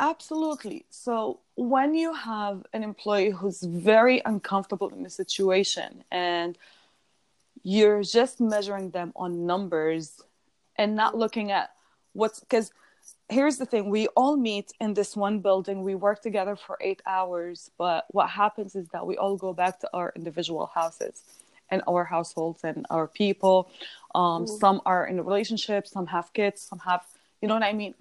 Absolutely. 0.00 0.84
So 0.90 1.40
when 1.56 1.92
you 1.92 2.12
have 2.14 2.64
an 2.72 2.84
employee 2.84 3.30
who's 3.30 3.62
very 3.64 4.22
uncomfortable 4.24 4.90
in 4.90 5.02
the 5.02 5.10
situation 5.10 6.04
and 6.12 6.56
you're 7.64 8.04
just 8.04 8.40
measuring 8.40 8.90
them 8.90 9.12
on 9.16 9.44
numbers 9.44 10.20
and 10.78 10.94
not 10.94 11.16
looking 11.16 11.50
at 11.50 11.70
what's 12.14 12.40
because 12.40 12.72
here's 13.28 13.56
the 13.58 13.66
thing 13.66 13.90
we 13.90 14.06
all 14.08 14.36
meet 14.36 14.72
in 14.80 14.94
this 14.94 15.16
one 15.16 15.40
building 15.40 15.82
we 15.82 15.94
work 15.94 16.22
together 16.22 16.56
for 16.56 16.78
eight 16.80 17.02
hours 17.06 17.70
but 17.78 18.06
what 18.10 18.28
happens 18.30 18.74
is 18.74 18.88
that 18.88 19.06
we 19.06 19.16
all 19.16 19.36
go 19.36 19.52
back 19.52 19.78
to 19.80 19.88
our 19.92 20.12
individual 20.16 20.70
houses 20.74 21.22
and 21.70 21.82
our 21.86 22.04
households 22.04 22.64
and 22.64 22.86
our 22.90 23.06
people 23.06 23.70
um, 24.14 24.44
Mhm. 24.44 24.58
some 24.58 24.80
are 24.86 25.06
in 25.06 25.18
a 25.18 25.22
relationship 25.22 25.86
some 25.86 26.06
have 26.06 26.32
kids 26.32 26.62
some 26.62 26.78
have 26.80 27.04
you 27.40 27.48
know 27.48 27.54
what 27.54 27.62
i 27.62 27.72
mean 27.72 27.94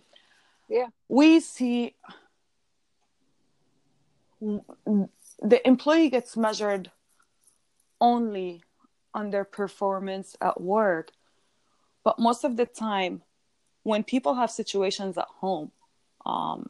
Yeah. 0.69 0.87
we 1.09 1.39
see 1.39 1.95
the 4.39 5.59
employee 5.67 6.09
gets 6.09 6.37
measured 6.37 6.91
only 7.99 8.61
on 9.13 9.31
their 9.31 9.43
performance 9.43 10.35
at 10.41 10.61
work 10.61 11.11
but 12.07 12.17
most 12.19 12.45
of 12.45 12.55
the 12.55 12.65
time 12.65 13.21
when 13.83 14.01
people 14.01 14.35
have 14.35 14.49
situations 14.49 15.17
at 15.17 15.27
home 15.41 15.69
um, 16.25 16.69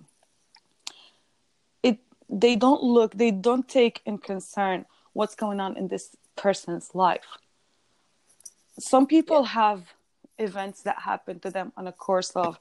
it 1.84 2.00
they 2.28 2.56
don't 2.56 2.82
look 2.82 3.14
they 3.14 3.30
don't 3.30 3.68
take 3.70 4.02
in 4.08 4.18
concern 4.18 4.84
what's 5.14 5.36
going 5.36 5.60
on 5.60 5.78
in 5.78 5.90
this 5.90 6.16
person's 6.36 6.90
life. 6.96 7.30
Some 8.80 9.06
people 9.06 9.44
have 9.44 9.82
events 10.40 10.82
that 10.88 10.98
happen 11.10 11.40
to 11.42 11.52
them 11.52 11.72
on 11.78 11.86
a 11.86 11.92
course 11.92 12.32
of 12.32 12.60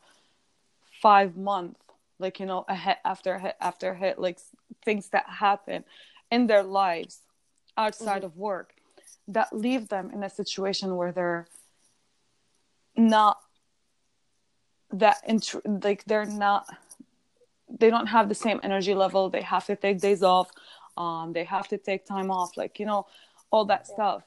five 1.01 1.35
months 1.35 1.81
like 2.19 2.39
you 2.41 2.45
know 2.45 2.67
a 2.69 2.75
hit 2.75 2.99
after 3.07 3.31
a 3.37 3.41
hit 3.41 3.57
after 3.59 3.93
a 3.93 3.97
hit 3.97 4.19
like 4.19 4.39
things 4.85 5.09
that 5.15 5.27
happen 5.29 5.83
in 6.31 6.47
their 6.47 6.62
lives 6.62 7.23
outside 7.79 8.23
of 8.23 8.37
work 8.37 8.75
that 9.29 9.49
leave 9.51 9.89
them 9.89 10.11
in 10.12 10.23
a 10.23 10.31
situation 10.31 10.97
where 10.97 11.12
they're 11.12 11.47
not 12.96 13.38
that 14.92 15.18
int- 15.26 15.85
like 15.85 16.04
they're 16.04 16.26
not 16.26 16.66
they 17.68 17.90
don't 17.90 18.06
have 18.06 18.28
the 18.28 18.35
same 18.35 18.61
energy 18.62 18.94
level. 18.94 19.28
They 19.28 19.42
have 19.42 19.66
to 19.66 19.76
take 19.76 20.00
days 20.00 20.22
off. 20.22 20.50
Um 20.96 21.32
they 21.32 21.44
have 21.44 21.68
to 21.68 21.78
take 21.78 22.06
time 22.06 22.30
off 22.30 22.56
like 22.56 22.78
you 22.78 22.87
know 22.87 23.06
all 23.50 23.64
that 23.66 23.87
stuff. 23.87 24.22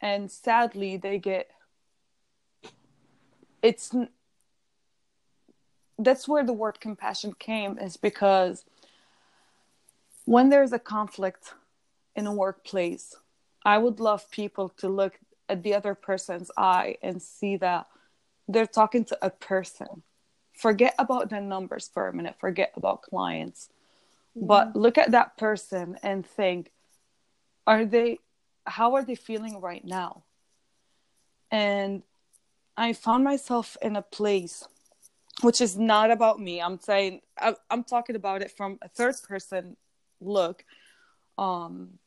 And 0.00 0.30
sadly 0.30 0.96
they 0.96 1.18
get 1.18 1.50
it's 3.62 3.94
that's 5.98 6.28
where 6.28 6.44
the 6.44 6.52
word 6.52 6.80
compassion 6.80 7.32
came 7.38 7.78
is 7.78 7.96
because 7.96 8.64
when 10.26 10.50
there's 10.50 10.72
a 10.72 10.78
conflict 10.78 11.54
in 12.16 12.26
a 12.26 12.32
workplace 12.32 13.16
i 13.64 13.78
would 13.78 14.00
love 14.00 14.30
people 14.30 14.68
to 14.68 14.88
look 14.88 15.18
at 15.48 15.62
the 15.62 15.74
other 15.74 15.94
person's 15.94 16.50
eye 16.56 16.96
and 17.02 17.22
see 17.22 17.56
that 17.56 17.86
they're 18.48 18.66
talking 18.66 19.04
to 19.06 19.18
a 19.22 19.30
person. 19.30 20.02
Forget 20.52 20.94
about 20.98 21.30
the 21.30 21.40
numbers 21.40 21.90
for 21.92 22.08
a 22.08 22.12
minute. 22.12 22.36
Forget 22.38 22.72
about 22.76 23.02
clients. 23.02 23.68
But 24.36 24.74
look 24.74 24.98
at 24.98 25.12
that 25.12 25.36
person 25.36 25.96
and 26.02 26.26
think 26.26 26.70
are 27.66 27.84
they 27.84 28.18
how 28.66 28.94
are 28.94 29.04
they 29.04 29.14
feeling 29.14 29.60
right 29.60 29.84
now? 29.84 30.24
And 31.50 32.02
i 32.76 32.92
found 32.92 33.22
myself 33.22 33.76
in 33.80 33.94
a 33.94 34.02
place 34.02 34.66
which 35.42 35.60
is 35.60 35.76
not 35.76 36.10
about 36.10 36.40
me. 36.40 36.60
I'm 36.60 36.78
saying 36.80 37.20
I, 37.38 37.54
i'm 37.70 37.84
talking 37.84 38.16
about 38.16 38.42
it 38.42 38.50
from 38.50 38.78
a 38.82 38.88
third 38.88 39.14
person 39.26 39.76
look. 40.20 40.64
Um 41.38 41.98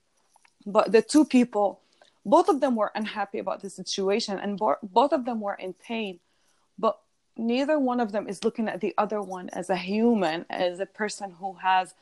but 0.65 0.91
the 0.91 1.01
two 1.01 1.23
people 1.25 1.81
both 2.25 2.49
of 2.49 2.59
them 2.59 2.75
were 2.75 2.91
unhappy 2.93 3.39
about 3.39 3.61
the 3.61 3.69
situation 3.69 4.37
and 4.37 4.57
bo- 4.57 4.75
both 4.83 5.13
of 5.13 5.23
them 5.23 5.39
were 5.39 5.55
in 5.55 5.73
pain 5.73 6.19
but 6.77 6.99
neither 7.35 7.77
one 7.79 7.99
of 7.99 8.11
them 8.11 8.27
is 8.27 8.43
looking 8.43 8.67
at 8.67 8.81
the 8.81 8.93
other 8.97 9.21
one 9.21 9.49
as 9.49 9.69
a 9.69 9.75
human 9.75 10.45
as 10.49 10.79
a 10.79 10.85
person 10.85 11.31
who 11.31 11.53
has 11.53 11.93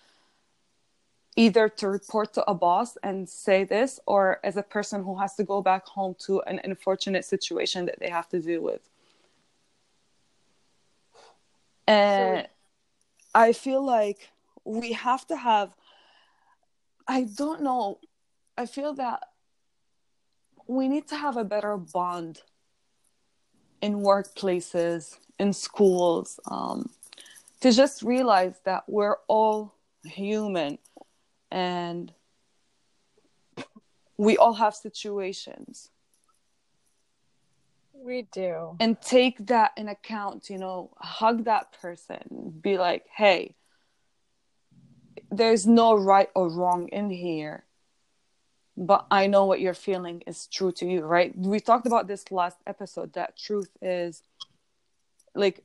either 1.36 1.68
to 1.68 1.90
report 1.90 2.34
to 2.34 2.50
a 2.50 2.54
boss 2.54 2.98
and 3.04 3.28
say 3.28 3.66
this 3.66 4.00
or 4.06 4.40
as 4.44 4.56
a 4.56 4.64
person 4.64 5.04
who 5.04 5.20
has 5.20 5.36
to 5.36 5.44
go 5.44 5.62
back 5.62 5.86
home 5.86 6.16
to 6.18 6.42
an 6.44 6.62
unfortunate 6.64 7.26
situation 7.26 7.86
that 7.86 8.00
they 8.00 8.10
have 8.10 8.30
to 8.30 8.40
deal 8.40 8.62
with. 8.62 8.90
And 11.88 12.44
so, 12.44 12.48
i 13.36 13.52
feel 13.52 13.86
like 13.86 14.30
we 14.64 14.94
have 14.94 15.28
to 15.28 15.36
have 15.36 15.76
i 17.08 17.24
don't 17.36 17.62
know 17.62 18.00
i 18.58 18.66
feel 18.66 18.94
that 18.94 19.20
we 20.68 20.88
need 20.88 21.08
to 21.08 21.16
have 21.16 21.38
a 21.38 21.44
better 21.44 21.78
bond 21.78 22.42
in 23.86 23.98
workplaces 23.98 25.19
in 25.38 25.54
schools 25.54 26.39
um, 26.50 26.89
to 27.62 27.71
just 27.71 28.02
realize 28.02 28.56
that 28.63 28.84
we're 28.88 29.17
all 29.28 29.76
human 30.04 30.80
and 31.52 32.12
we 34.17 34.38
all 34.38 34.54
have 34.54 34.74
situations. 34.74 35.89
We 37.93 38.24
do. 38.32 38.76
And 38.80 39.00
take 39.00 39.45
that 39.45 39.74
in 39.78 39.88
account 39.88 40.50
you 40.50 40.58
know 40.58 40.89
hug 40.98 41.45
that 41.45 41.80
person 41.80 42.54
be 42.62 42.80
like 42.80 43.06
hey 43.15 43.54
there's 45.30 45.67
no 45.67 45.93
right 45.95 46.30
or 46.34 46.50
wrong 46.50 46.88
in 46.88 47.10
here 47.10 47.64
but 48.78 49.06
i 49.12 49.28
know 49.28 49.46
what 49.46 49.60
you're 49.60 49.74
feeling 49.74 50.22
is 50.28 50.48
true 50.48 50.72
to 50.72 50.86
you 50.86 51.02
right? 51.02 51.38
We 51.38 51.60
talked 51.60 51.86
about 51.86 52.08
this 52.08 52.32
last 52.32 52.58
episode 52.68 53.14
that 53.14 53.38
truth 53.38 53.70
is 53.82 54.22
like 55.34 55.64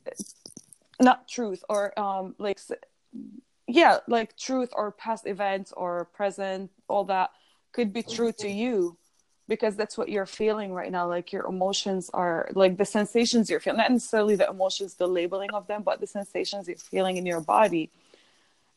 not 1.00 1.28
truth 1.28 1.64
or 1.68 1.98
um 1.98 2.34
like 2.38 2.60
yeah 3.66 3.98
like 4.06 4.36
truth 4.36 4.70
or 4.72 4.92
past 4.92 5.26
events 5.26 5.72
or 5.76 6.06
present 6.06 6.70
all 6.88 7.04
that 7.04 7.30
could 7.72 7.92
be 7.92 8.02
true 8.02 8.32
to 8.32 8.48
you 8.48 8.96
because 9.48 9.74
that's 9.76 9.96
what 9.96 10.08
you're 10.08 10.26
feeling 10.26 10.72
right 10.72 10.92
now 10.92 11.08
like 11.08 11.32
your 11.32 11.46
emotions 11.46 12.10
are 12.12 12.48
like 12.54 12.76
the 12.76 12.84
sensations 12.84 13.48
you're 13.48 13.60
feeling 13.60 13.78
not 13.78 13.90
necessarily 13.90 14.36
the 14.36 14.48
emotions 14.48 14.94
the 14.94 15.06
labeling 15.06 15.50
of 15.54 15.66
them 15.66 15.82
but 15.82 16.00
the 16.00 16.06
sensations 16.06 16.68
you're 16.68 16.76
feeling 16.76 17.16
in 17.16 17.26
your 17.26 17.40
body. 17.40 17.90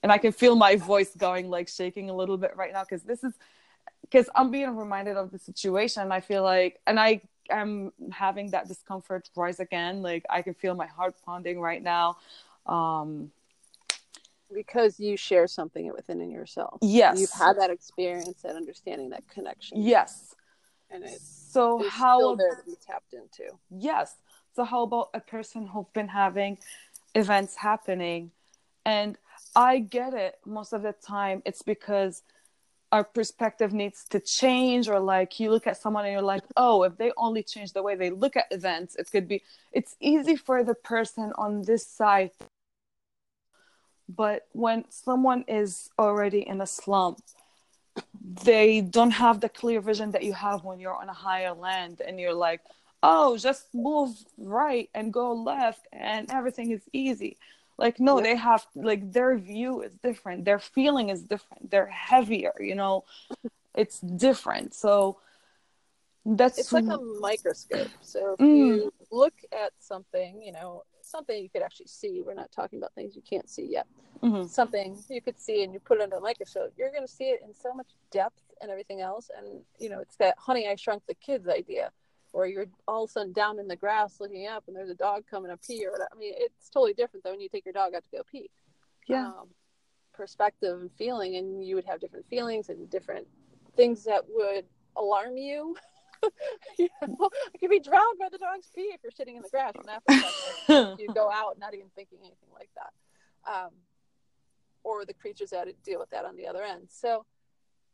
And 0.01 0.11
i 0.11 0.17
can 0.17 0.31
feel 0.31 0.55
my 0.55 0.75
voice 0.75 1.11
going 1.15 1.49
like 1.49 1.69
shaking 1.69 2.09
a 2.09 2.15
little 2.15 2.37
bit 2.37 2.55
right 2.55 2.73
now 2.73 2.83
because 2.83 3.03
this 3.03 3.23
is 3.23 3.33
because 4.03 4.29
i'm 4.35 4.51
being 4.51 4.75
reminded 4.75 5.17
of 5.17 5.31
the 5.31 5.39
situation 5.39 6.11
i 6.11 6.19
feel 6.19 6.43
like 6.43 6.79
and 6.85 6.99
i 6.99 7.19
am 7.49 7.91
having 8.11 8.51
that 8.51 8.67
discomfort 8.67 9.29
rise 9.35 9.59
again 9.59 10.01
like 10.01 10.23
i 10.29 10.41
can 10.41 10.53
feel 10.53 10.75
my 10.75 10.87
heart 10.87 11.15
pounding 11.25 11.59
right 11.59 11.81
now 11.83 12.15
um 12.67 13.31
because 14.53 14.99
you 14.99 15.17
share 15.17 15.47
something 15.47 15.91
within 15.93 16.21
in 16.21 16.31
yourself. 16.31 16.77
Yes. 16.81 17.19
You've 17.19 17.31
had 17.31 17.57
that 17.57 17.69
experience, 17.69 18.41
that 18.43 18.55
understanding, 18.55 19.09
that 19.09 19.27
connection. 19.27 19.81
Yes. 19.81 20.35
And 20.89 21.03
it's 21.03 21.23
so 21.51 21.81
it's 21.81 21.93
how 21.93 22.19
still 22.19 22.35
there 22.35 22.55
to 22.55 22.65
be 22.65 22.75
tapped 22.85 23.13
into. 23.13 23.51
Yes. 23.71 24.15
So 24.55 24.63
how 24.63 24.83
about 24.83 25.09
a 25.13 25.19
person 25.19 25.67
who's 25.67 25.85
been 25.93 26.07
having 26.07 26.59
events 27.15 27.55
happening 27.55 28.31
and 28.85 29.17
I 29.55 29.79
get 29.79 30.13
it 30.13 30.39
most 30.45 30.73
of 30.73 30.81
the 30.81 30.93
time 30.93 31.41
it's 31.45 31.61
because 31.61 32.23
our 32.93 33.03
perspective 33.03 33.73
needs 33.73 34.05
to 34.05 34.19
change 34.19 34.87
or 34.87 34.99
like 34.99 35.39
you 35.39 35.49
look 35.49 35.65
at 35.65 35.81
someone 35.81 36.05
and 36.05 36.13
you're 36.13 36.21
like 36.21 36.43
oh 36.57 36.83
if 36.83 36.95
they 36.95 37.11
only 37.17 37.41
change 37.41 37.73
the 37.73 37.81
way 37.81 37.95
they 37.95 38.11
look 38.11 38.37
at 38.37 38.45
events 38.51 38.95
it 38.95 39.09
could 39.11 39.27
be 39.27 39.41
it's 39.71 39.95
easy 39.99 40.35
for 40.35 40.63
the 40.63 40.75
person 40.75 41.33
on 41.35 41.63
this 41.63 41.87
side. 41.87 42.29
But 44.07 44.47
when 44.51 44.85
someone 44.89 45.43
is 45.47 45.89
already 45.97 46.41
in 46.41 46.61
a 46.61 46.67
slump 46.67 47.17
they 48.43 48.81
don't 48.81 49.17
have 49.25 49.41
the 49.41 49.49
clear 49.49 49.81
vision 49.81 50.11
that 50.11 50.23
you 50.23 50.33
have 50.33 50.63
when 50.63 50.79
you're 50.79 51.01
on 51.03 51.09
a 51.09 51.19
higher 51.27 51.53
land 51.53 51.99
and 52.05 52.19
you're 52.19 52.39
like 52.47 52.61
oh 53.01 53.35
just 53.37 53.73
move 53.73 54.11
right 54.37 54.89
and 54.93 55.11
go 55.11 55.33
left 55.33 55.87
and 55.91 56.31
everything 56.31 56.69
is 56.69 56.83
easy 56.93 57.37
like 57.77 57.99
no 57.99 58.17
yeah. 58.17 58.23
they 58.23 58.35
have 58.35 58.65
like 58.75 59.11
their 59.11 59.37
view 59.37 59.81
is 59.81 59.93
different 60.03 60.45
their 60.45 60.59
feeling 60.59 61.09
is 61.09 61.23
different 61.23 61.69
they're 61.69 61.87
heavier 61.87 62.53
you 62.59 62.75
know 62.75 63.03
it's 63.75 63.99
different 63.99 64.73
so 64.73 65.17
that's 66.25 66.57
it's 66.57 66.71
like 66.71 66.85
a 66.85 66.97
microscope 67.19 67.89
so 68.01 68.33
if 68.33 68.39
mm. 68.39 68.57
you 68.57 68.93
look 69.11 69.33
at 69.51 69.71
something 69.79 70.41
you 70.41 70.51
know 70.51 70.83
something 71.03 71.41
you 71.41 71.49
could 71.49 71.61
actually 71.61 71.87
see. 71.87 72.21
We're 72.25 72.33
not 72.33 72.51
talking 72.51 72.79
about 72.79 72.93
things 72.95 73.15
you 73.15 73.21
can't 73.21 73.49
see 73.49 73.67
yet. 73.69 73.85
Mm-hmm. 74.21 74.47
Something 74.47 74.97
you 75.09 75.21
could 75.21 75.39
see 75.39 75.63
and 75.63 75.73
you 75.73 75.79
put 75.79 75.99
it 75.99 76.03
under 76.03 76.17
a 76.17 76.21
microscope, 76.21 76.73
you're 76.77 76.91
going 76.91 77.05
to 77.05 77.11
see 77.11 77.25
it 77.25 77.41
in 77.45 77.53
so 77.53 77.73
much 77.73 77.87
depth 78.11 78.41
and 78.61 78.71
everything 78.71 79.01
else. 79.01 79.29
And, 79.37 79.61
you 79.79 79.89
know, 79.89 79.99
it's 79.99 80.15
that 80.17 80.35
honey, 80.37 80.67
I 80.67 80.75
shrunk 80.75 81.03
the 81.07 81.15
kids 81.15 81.47
idea. 81.47 81.91
Or 82.33 82.47
you're 82.47 82.65
all 82.87 83.03
of 83.03 83.09
a 83.09 83.13
sudden 83.13 83.31
down 83.31 83.59
in 83.59 83.67
the 83.67 83.75
grass 83.75 84.19
looking 84.19 84.47
up 84.47 84.63
and 84.67 84.75
there's 84.75 84.89
a 84.89 84.95
dog 84.95 85.23
coming 85.29 85.51
up 85.51 85.61
pee 85.65 85.85
or. 85.85 85.93
I 86.11 86.17
mean, 86.17 86.33
it's 86.35 86.69
totally 86.69 86.93
different 86.93 87.23
though 87.23 87.31
when 87.31 87.41
you 87.41 87.49
take 87.49 87.65
your 87.65 87.73
dog 87.73 87.93
out 87.93 88.03
to 88.03 88.09
go 88.11 88.23
pee. 88.29 88.49
Yeah. 89.07 89.27
Um, 89.27 89.49
perspective 90.13 90.79
and 90.79 90.91
feeling, 90.91 91.35
and 91.35 91.65
you 91.65 91.75
would 91.75 91.85
have 91.85 91.99
different 91.99 92.27
feelings 92.27 92.69
and 92.69 92.89
different 92.89 93.27
things 93.75 94.03
that 94.03 94.23
would 94.29 94.65
alarm 94.95 95.37
you 95.37 95.75
you 96.79 96.89
know, 97.01 97.29
I 97.53 97.57
could 97.57 97.69
be 97.69 97.79
drowned 97.79 98.19
by 98.19 98.29
the 98.31 98.37
dog's 98.37 98.69
pee 98.73 98.91
if 98.93 99.01
you're 99.03 99.11
sitting 99.11 99.35
in 99.35 99.41
the 99.41 99.49
grass. 99.49 99.73
And 99.75 99.89
after 100.69 101.01
you 101.01 101.13
go 101.13 101.29
out 101.29 101.57
not 101.59 101.73
even 101.73 101.87
thinking 101.95 102.19
anything 102.21 102.49
like 102.53 102.69
that. 102.75 103.51
Um, 103.51 103.71
or 104.83 105.05
the 105.05 105.13
creatures 105.13 105.51
that 105.51 105.67
deal 105.83 105.99
with 105.99 106.09
that 106.09 106.25
on 106.25 106.35
the 106.35 106.47
other 106.47 106.63
end. 106.63 106.87
So 106.89 107.25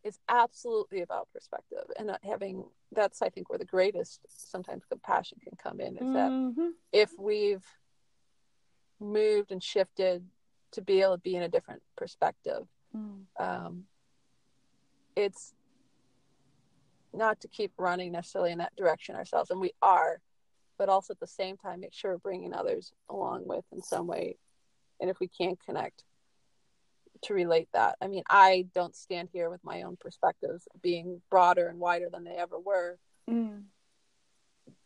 it's 0.04 0.20
absolutely 0.28 1.02
about 1.02 1.28
perspective 1.34 1.84
and 1.98 2.12
having 2.24 2.64
that's 2.92 3.22
I 3.22 3.30
think 3.30 3.50
where 3.50 3.60
the 3.60 3.66
greatest 3.66 4.22
sometimes 4.28 4.84
compassion 4.86 5.38
can 5.44 5.58
come 5.62 5.80
in 5.80 5.98
is 5.98 6.04
mm-hmm. 6.04 6.56
that 6.56 6.74
if 6.92 7.12
we've 7.20 7.66
moved 9.00 9.52
and 9.52 9.64
shifted 9.64 10.26
to 10.72 10.82
be 10.82 11.02
able 11.02 11.16
to 11.16 11.22
be 11.22 11.36
in 11.36 11.44
a 11.44 11.50
different 11.50 11.82
perspective, 11.96 12.68
mm. 12.96 13.22
um, 13.40 13.84
it's 15.16 15.54
not 17.14 17.40
to 17.42 17.48
keep 17.48 17.72
running 17.78 18.12
necessarily 18.12 18.52
in 18.52 18.60
that 18.60 18.76
direction 18.76 19.16
ourselves 19.16 19.50
and 19.50 19.60
we 19.60 19.72
are 19.82 20.20
but 20.78 20.90
also 20.90 21.12
at 21.12 21.20
the 21.20 21.28
same 21.28 21.58
time 21.58 21.80
make 21.80 21.94
sure 21.94 22.12
we're 22.12 22.18
bringing 22.18 22.54
others 22.54 22.94
along 23.10 23.44
with 23.46 23.66
in 23.72 23.82
some 23.82 24.08
way 24.08 24.38
and 25.02 25.10
if 25.10 25.20
we 25.20 25.28
can't 25.28 25.60
connect 25.66 26.04
to 27.24 27.34
relate 27.34 27.70
that. 27.74 27.98
I 28.02 28.08
mean 28.08 28.24
i 28.30 28.68
don't 28.74 28.96
stand 28.96 29.30
here 29.32 29.50
with 29.50 29.64
my 29.64 29.84
own 29.84 29.98
perspectives 30.00 30.68
being 30.82 31.22
broader 31.30 31.68
and 31.68 31.80
wider 31.80 32.10
than 32.12 32.24
they 32.24 32.36
ever 32.36 32.60
were. 32.60 32.98
Mm. 33.30 33.64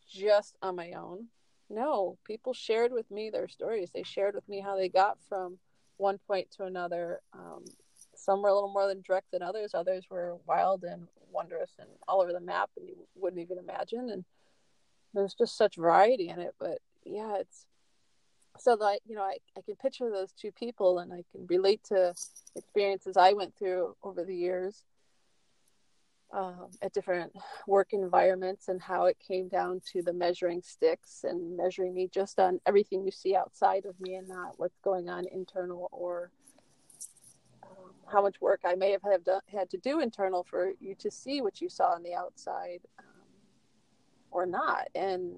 just 0.10 0.58
on 0.62 0.76
my 0.76 0.92
own. 0.94 1.28
No 1.70 2.18
people 2.26 2.54
shared 2.54 2.92
with 2.92 3.10
me 3.10 3.30
their 3.30 3.48
stories. 3.48 3.90
They 3.94 4.04
shared 4.04 4.36
with 4.36 4.48
me 4.50 4.60
how 4.60 4.76
they 4.76 4.90
got 4.90 5.18
from 5.30 5.58
one 5.98 6.20
point 6.28 6.52
to 6.58 6.66
another. 6.66 7.22
Um, 7.34 7.64
some 8.16 8.42
were 8.42 8.50
a 8.50 8.54
little 8.54 8.74
more 8.74 8.88
than 8.88 9.02
direct 9.02 9.32
than 9.32 9.42
others. 9.42 9.74
Others 9.74 10.06
were 10.10 10.36
wild 10.46 10.84
and 10.84 11.08
wondrous 11.32 11.72
and 11.80 11.90
all 12.08 12.22
over 12.22 12.34
the 12.34 12.40
map 12.40 12.70
and 12.78 12.88
you 12.88 12.96
wouldn't 13.16 13.42
even 13.42 13.58
imagine. 13.58 14.10
And 14.10 14.26
there's 15.14 15.34
just 15.34 15.58
such 15.58 15.76
variety 15.76 16.30
in 16.30 16.40
it 16.40 16.56
but 16.60 16.80
yeah 17.06 17.36
it's 17.38 17.66
so 18.64 18.78
that 18.78 19.00
you 19.06 19.16
know 19.16 19.24
I, 19.24 19.38
I 19.58 19.62
can 19.62 19.76
picture 19.76 20.10
those 20.10 20.32
two 20.32 20.52
people 20.52 21.00
and 21.00 21.12
i 21.12 21.24
can 21.32 21.46
relate 21.48 21.84
to 21.86 22.14
experiences 22.56 23.18
i 23.18 23.34
went 23.34 23.56
through 23.58 23.96
over 24.04 24.24
the 24.24 24.36
years 24.36 24.84
um, 26.34 26.70
at 26.82 26.94
different 26.94 27.32
work 27.68 27.90
environments 27.92 28.68
and 28.68 28.82
how 28.82 29.06
it 29.06 29.18
came 29.20 29.50
down 29.50 29.82
to 29.92 30.02
the 30.02 30.14
measuring 30.14 30.62
sticks 30.64 31.24
and 31.24 31.56
measuring 31.56 31.94
me 31.94 32.10
just 32.12 32.40
on 32.40 32.60
everything 32.66 33.06
you 33.06 33.12
see 33.12 33.36
outside 33.36 33.86
of 33.86 34.00
me 34.00 34.16
and 34.16 34.28
not 34.28 34.54
what's 34.58 34.80
going 34.84 35.10
on 35.10 35.26
internal 35.32 35.90
or 35.92 36.32
how 38.12 38.22
much 38.22 38.40
work 38.42 38.62
I 38.66 38.76
may 38.76 38.92
have, 38.92 39.02
have 39.04 39.24
done, 39.24 39.42
had 39.52 39.70
to 39.72 39.78
do 39.78 40.00
internal 40.00 40.44
for 40.44 40.72
you 40.80 40.96
to 40.96 41.12
see 41.12 41.42
what 41.42 41.62
you 41.62 41.70
saw 41.70 41.94
on 41.94 42.04
the 42.04 42.14
outside 42.14 42.80
um, 43.00 43.06
or 44.32 44.46
not. 44.46 44.88
And 44.96 45.36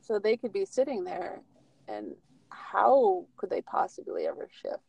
so 0.00 0.18
they 0.18 0.36
could 0.36 0.52
be 0.52 0.64
sitting 0.64 1.04
there, 1.04 1.40
and 1.88 2.14
how 2.50 3.26
could 3.36 3.50
they 3.50 3.62
possibly 3.62 4.26
ever 4.26 4.48
shift? 4.50 4.82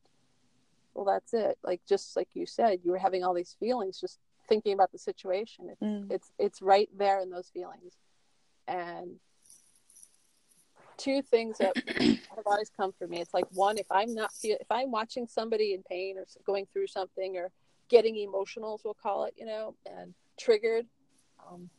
Well, 0.93 1.05
that's 1.05 1.33
it. 1.33 1.57
Like, 1.63 1.81
just 1.87 2.15
like 2.15 2.29
you 2.33 2.45
said, 2.45 2.79
you 2.83 2.91
were 2.91 2.97
having 2.97 3.23
all 3.23 3.33
these 3.33 3.55
feelings, 3.59 3.99
just 3.99 4.19
thinking 4.47 4.73
about 4.73 4.91
the 4.91 4.97
situation. 4.97 5.69
It's 5.69 5.81
Mm. 5.81 6.11
it's 6.11 6.31
it's 6.37 6.61
right 6.61 6.89
there 6.97 7.19
in 7.21 7.29
those 7.29 7.49
feelings. 7.49 7.93
And 8.67 9.19
two 10.97 11.21
things 11.21 11.57
that 11.59 11.75
have 12.35 12.45
always 12.45 12.69
come 12.69 12.91
for 12.91 13.07
me. 13.07 13.21
It's 13.21 13.33
like 13.33 13.45
one, 13.51 13.77
if 13.77 13.87
I'm 13.89 14.13
not 14.13 14.31
feel, 14.33 14.57
if 14.59 14.67
I'm 14.69 14.91
watching 14.91 15.27
somebody 15.27 15.73
in 15.73 15.83
pain 15.83 16.17
or 16.17 16.25
going 16.45 16.67
through 16.71 16.87
something 16.87 17.37
or 17.37 17.51
getting 17.89 18.17
emotional, 18.17 18.75
as 18.75 18.81
we'll 18.83 18.93
call 18.93 19.23
it, 19.23 19.33
you 19.37 19.45
know, 19.45 19.75
and 19.85 20.13
triggered, 20.37 20.85
um, 21.47 21.69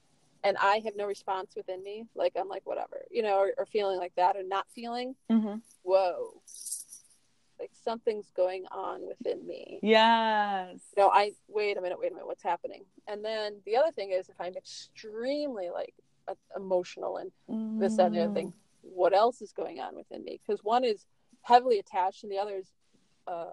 and 0.45 0.57
I 0.59 0.81
have 0.85 0.97
no 0.97 1.07
response 1.07 1.53
within 1.57 1.83
me, 1.83 2.07
like 2.15 2.33
I'm 2.39 2.49
like 2.49 2.65
whatever, 2.67 3.03
you 3.11 3.23
know, 3.23 3.37
or, 3.39 3.53
or 3.59 3.67
feeling 3.67 3.99
like 3.99 4.15
that, 4.17 4.37
or 4.37 4.43
not 4.43 4.67
feeling. 4.75 5.15
hmm 5.31 5.57
Whoa, 5.83 6.41
like 7.59 7.71
something's 7.85 8.31
going 8.37 8.65
on 8.71 9.07
within 9.07 9.47
me. 9.47 9.81
Yes. 9.83 10.81
You 10.97 11.03
know, 11.03 11.11
I 11.13 11.33
wait 11.49 11.77
a 11.77 11.81
minute, 11.81 11.99
wait 11.99 12.11
a 12.11 12.15
minute, 12.15 12.27
what's 12.27 12.43
happening? 12.43 12.85
And 13.07 13.25
then 13.25 13.61
the 13.67 13.77
other 13.77 13.91
thing 13.93 14.11
is, 14.13 14.29
if 14.29 14.41
I'm 14.41 14.57
extremely 14.57 15.71
like 15.71 15.95
emotional 16.57 17.17
and 17.17 17.33
this 17.81 17.97
that, 17.97 18.07
and 18.07 18.15
the 18.15 18.21
other 18.21 18.31
Mm. 18.31 18.35
thing 18.35 18.53
what 18.83 19.13
else 19.13 19.43
is 19.43 19.53
going 19.53 19.81
on 19.81 19.95
within 19.97 20.23
me 20.25 20.41
because 20.47 20.63
one 20.65 20.85
is 20.85 21.05
heavily 21.43 21.79
attached 21.79 22.23
and 22.23 22.31
the 22.33 22.39
other 22.39 22.57
is 22.57 22.69
uh, 23.27 23.51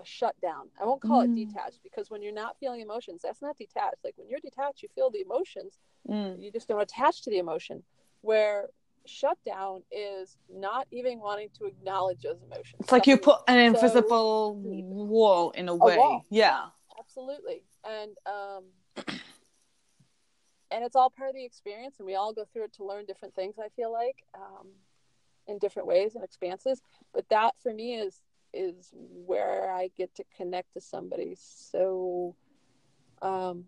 a 0.00 0.04
shutdown 0.04 0.68
i 0.80 0.84
won't 0.84 1.00
call 1.00 1.22
Mm. 1.24 1.38
it 1.38 1.46
detached 1.46 1.80
because 1.82 2.10
when 2.10 2.20
you're 2.22 2.32
not 2.32 2.56
feeling 2.58 2.80
emotions 2.80 3.22
that's 3.22 3.40
not 3.40 3.56
detached 3.56 4.02
like 4.04 4.14
when 4.16 4.28
you're 4.28 4.40
detached 4.40 4.82
you 4.82 4.88
feel 4.94 5.10
the 5.10 5.20
emotions 5.20 5.78
Mm. 6.08 6.42
you 6.42 6.50
just 6.50 6.68
don't 6.68 6.80
attach 6.80 7.22
to 7.22 7.30
the 7.30 7.38
emotion 7.38 7.82
where 8.22 8.68
shutdown 9.06 9.82
is 9.92 10.36
not 10.52 10.86
even 10.90 11.20
wanting 11.20 11.48
to 11.58 11.66
acknowledge 11.66 12.22
those 12.22 12.40
emotions 12.42 12.76
It's 12.80 12.92
like 12.92 13.06
you 13.06 13.16
put 13.18 13.38
an 13.46 13.58
invisible 13.58 14.54
deep. 14.54 14.84
wall 14.86 15.50
in 15.50 15.68
a 15.68 15.74
way. 15.74 16.24
Yeah. 16.30 16.66
absolutely 16.98 17.62
and 17.84 18.16
um 18.26 18.64
and 20.70 20.84
it's 20.84 20.96
all 20.96 21.10
part 21.10 21.28
of 21.28 21.34
the 21.34 21.44
experience 21.44 21.96
and 21.98 22.06
we 22.06 22.14
all 22.14 22.32
go 22.32 22.44
through 22.52 22.64
it 22.64 22.72
to 22.74 22.84
learn 22.84 23.04
different 23.04 23.34
things 23.34 23.56
i 23.58 23.68
feel 23.76 23.92
like 23.92 24.24
um 24.34 24.68
in 25.46 25.58
different 25.58 25.86
ways 25.86 26.14
and 26.14 26.24
expanses 26.24 26.80
but 27.12 27.28
that 27.28 27.54
for 27.62 27.72
me 27.72 27.94
is 27.94 28.20
is 28.54 28.90
where 28.94 29.70
i 29.72 29.90
get 29.96 30.14
to 30.14 30.24
connect 30.36 30.72
to 30.72 30.80
somebody 30.80 31.36
so 31.38 32.34
um 33.22 33.64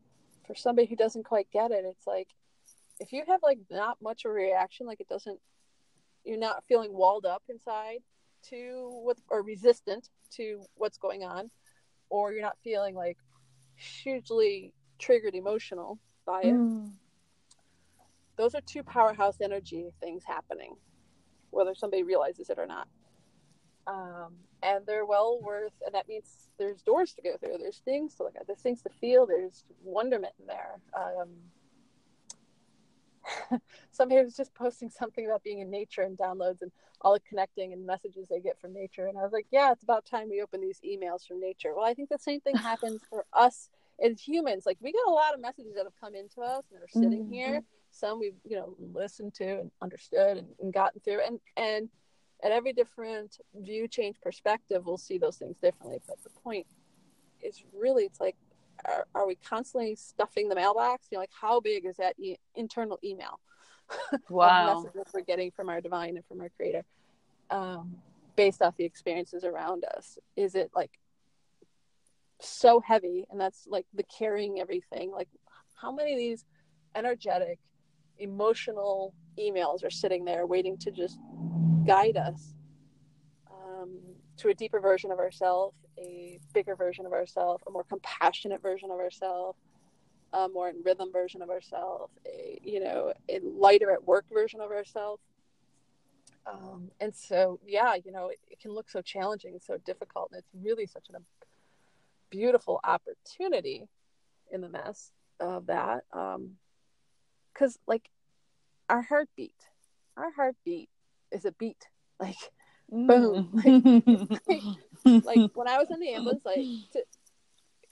for 0.46 0.54
somebody 0.54 0.86
who 0.86 0.96
doesn't 0.96 1.24
quite 1.24 1.50
get 1.52 1.70
it 1.70 1.84
it's 1.84 2.06
like 2.06 2.28
if 3.00 3.12
you 3.12 3.22
have 3.26 3.40
like 3.42 3.58
not 3.70 4.00
much 4.00 4.24
of 4.24 4.30
a 4.30 4.34
reaction 4.34 4.86
like 4.86 5.00
it 5.00 5.08
doesn't 5.08 5.40
you're 6.24 6.38
not 6.38 6.64
feeling 6.68 6.92
walled 6.92 7.26
up 7.26 7.42
inside 7.48 7.98
to 8.42 8.90
what 9.02 9.16
or 9.28 9.42
resistant 9.42 10.08
to 10.30 10.64
what's 10.74 10.98
going 10.98 11.24
on 11.24 11.50
or 12.10 12.32
you're 12.32 12.42
not 12.42 12.56
feeling 12.62 12.94
like 12.94 13.18
hugely 13.76 14.72
triggered 14.98 15.34
emotional 15.34 15.98
by 16.24 16.42
it 16.42 16.54
Mm. 16.54 16.90
those 18.36 18.54
are 18.54 18.60
two 18.66 18.82
powerhouse 18.82 19.36
energy 19.40 19.90
things 20.00 20.22
happening 20.26 20.76
whether 21.50 21.74
somebody 21.74 22.02
realizes 22.02 22.50
it 22.50 22.58
or 22.58 22.66
not 22.66 22.88
um, 23.86 24.34
and 24.66 24.84
they're 24.86 25.06
well 25.06 25.38
worth 25.40 25.72
and 25.84 25.94
that 25.94 26.08
means 26.08 26.48
there's 26.58 26.82
doors 26.82 27.12
to 27.14 27.22
go 27.22 27.36
through. 27.38 27.58
There's 27.58 27.82
things 27.84 28.14
to 28.16 28.24
look 28.24 28.34
at. 28.38 28.46
There's 28.46 28.60
things 28.60 28.82
to 28.82 28.90
feel. 29.00 29.26
There's 29.26 29.64
wonderment 29.82 30.34
in 30.40 30.46
there. 30.46 30.74
Um, 31.02 31.28
somebody 33.90 34.22
was 34.22 34.36
just 34.36 34.54
posting 34.54 34.88
something 34.90 35.26
about 35.26 35.42
being 35.42 35.60
in 35.60 35.70
nature 35.70 36.02
and 36.02 36.16
downloads 36.16 36.62
and 36.62 36.70
all 37.02 37.12
the 37.12 37.20
connecting 37.28 37.72
and 37.72 37.84
messages 37.84 38.26
they 38.28 38.40
get 38.40 38.58
from 38.60 38.72
nature. 38.72 39.06
And 39.06 39.18
i 39.18 39.22
was 39.22 39.32
like 39.32 39.46
yeah 39.50 39.72
it's 39.72 39.82
about 39.82 40.06
time 40.06 40.28
we 40.30 40.42
open 40.42 40.60
these 40.60 40.80
emails 40.84 41.26
from 41.26 41.40
nature. 41.40 41.74
Well 41.74 41.84
i 41.84 41.94
think 41.94 42.08
the 42.08 42.18
same 42.18 42.40
thing 42.40 42.56
happens 42.70 43.00
for 43.08 43.24
us 43.32 43.68
as 44.04 44.20
humans. 44.20 44.64
Like 44.66 44.78
we 44.80 44.92
get 44.92 45.02
a 45.06 45.10
lot 45.10 45.34
of 45.34 45.40
messages 45.40 45.74
that 45.74 45.84
have 45.84 45.98
come 46.00 46.14
into 46.14 46.40
us 46.40 46.64
and 46.72 46.82
are 46.82 46.88
sitting 46.88 47.24
Mhm. 47.24 47.30
here. 47.32 47.62
Some 47.90 48.20
we've 48.20 48.38
you 48.44 48.56
know 48.56 48.74
listened 48.92 49.34
to 49.34 49.60
and 49.60 49.70
understood 49.82 50.38
and, 50.38 50.48
and 50.60 50.72
gotten 50.72 51.00
through. 51.00 51.20
And 51.26 51.40
and 51.56 51.88
at 52.42 52.52
every 52.52 52.72
different 52.72 53.38
view 53.54 53.88
change 53.88 54.16
perspective 54.20 54.84
we'll 54.86 54.98
see 54.98 55.18
those 55.18 55.36
things 55.36 55.56
differently. 55.62 55.98
But 56.06 56.22
the 56.22 56.30
point 56.42 56.66
is 57.42 57.62
really 57.72 58.04
it's 58.04 58.20
like 58.20 58.36
are, 58.84 59.06
are 59.14 59.26
we 59.26 59.36
constantly 59.36 59.94
stuffing 59.96 60.48
the 60.48 60.54
mailbox? 60.54 61.08
You 61.10 61.16
know 61.16 61.20
like 61.20 61.30
how 61.40 61.60
big 61.60 61.84
is 61.86 61.96
that 61.96 62.14
e- 62.18 62.36
internal 62.54 62.98
email 63.02 63.40
Wow. 64.28 64.82
messages 64.84 65.12
we're 65.14 65.20
getting 65.22 65.50
from 65.50 65.68
our 65.68 65.80
divine 65.80 66.16
and 66.16 66.24
from 66.26 66.40
our 66.40 66.50
creator 66.56 66.84
um, 67.50 67.96
based 68.36 68.60
off 68.62 68.76
the 68.76 68.84
experiences 68.84 69.44
around 69.44 69.84
us? 69.96 70.18
Is 70.36 70.54
it 70.54 70.70
like 70.74 70.98
so 72.40 72.80
heavy 72.80 73.24
and 73.30 73.40
that's 73.40 73.66
like 73.66 73.86
the 73.94 74.04
carrying 74.04 74.60
everything? 74.60 75.10
Like 75.10 75.28
how 75.80 75.92
many 75.92 76.12
of 76.12 76.18
these 76.18 76.44
energetic 76.94 77.58
emotional 78.18 79.14
emails 79.38 79.84
are 79.84 79.90
sitting 79.90 80.24
there 80.24 80.46
waiting 80.46 80.76
to 80.78 80.90
just 80.90 81.18
guide 81.86 82.16
us 82.16 82.54
um, 83.50 83.98
to 84.36 84.48
a 84.48 84.54
deeper 84.54 84.80
version 84.80 85.10
of 85.10 85.18
ourselves 85.18 85.76
a 85.98 86.38
bigger 86.52 86.76
version 86.76 87.06
of 87.06 87.12
ourselves 87.12 87.62
a 87.66 87.70
more 87.70 87.84
compassionate 87.84 88.60
version 88.60 88.90
of 88.90 88.98
ourselves 88.98 89.58
a 90.32 90.48
more 90.48 90.68
in 90.68 90.82
rhythm 90.84 91.10
version 91.12 91.42
of 91.42 91.50
ourselves 91.50 92.12
a 92.26 92.58
you 92.62 92.80
know 92.80 93.12
a 93.28 93.40
lighter 93.40 93.90
at 93.90 94.04
work 94.04 94.24
version 94.32 94.60
of 94.60 94.70
ourselves 94.70 95.22
um, 96.46 96.90
and 97.00 97.14
so 97.14 97.58
yeah 97.66 97.94
you 97.94 98.12
know 98.12 98.28
it, 98.28 98.38
it 98.50 98.60
can 98.60 98.72
look 98.72 98.90
so 98.90 99.00
challenging 99.00 99.58
so 99.64 99.78
difficult 99.84 100.28
and 100.32 100.38
it's 100.38 100.64
really 100.64 100.86
such 100.86 101.06
a 101.10 101.18
beautiful 102.30 102.80
opportunity 102.84 103.88
in 104.50 104.60
the 104.60 104.68
mess 104.68 105.10
of 105.40 105.66
that 105.66 106.04
because 107.52 107.78
like 107.86 108.10
our 108.88 109.02
heartbeat 109.02 109.54
our 110.16 110.32
heartbeat 110.32 110.88
is 111.32 111.44
a 111.44 111.52
beat. 111.52 111.86
Like 112.20 112.36
Boom. 112.90 113.50
like 115.04 115.50
when 115.54 115.66
i 115.68 115.76
was 115.76 115.90
in 115.90 115.98
the 115.98 116.10
ambulance 116.10 116.44
like 116.44 116.64
to, 116.92 117.02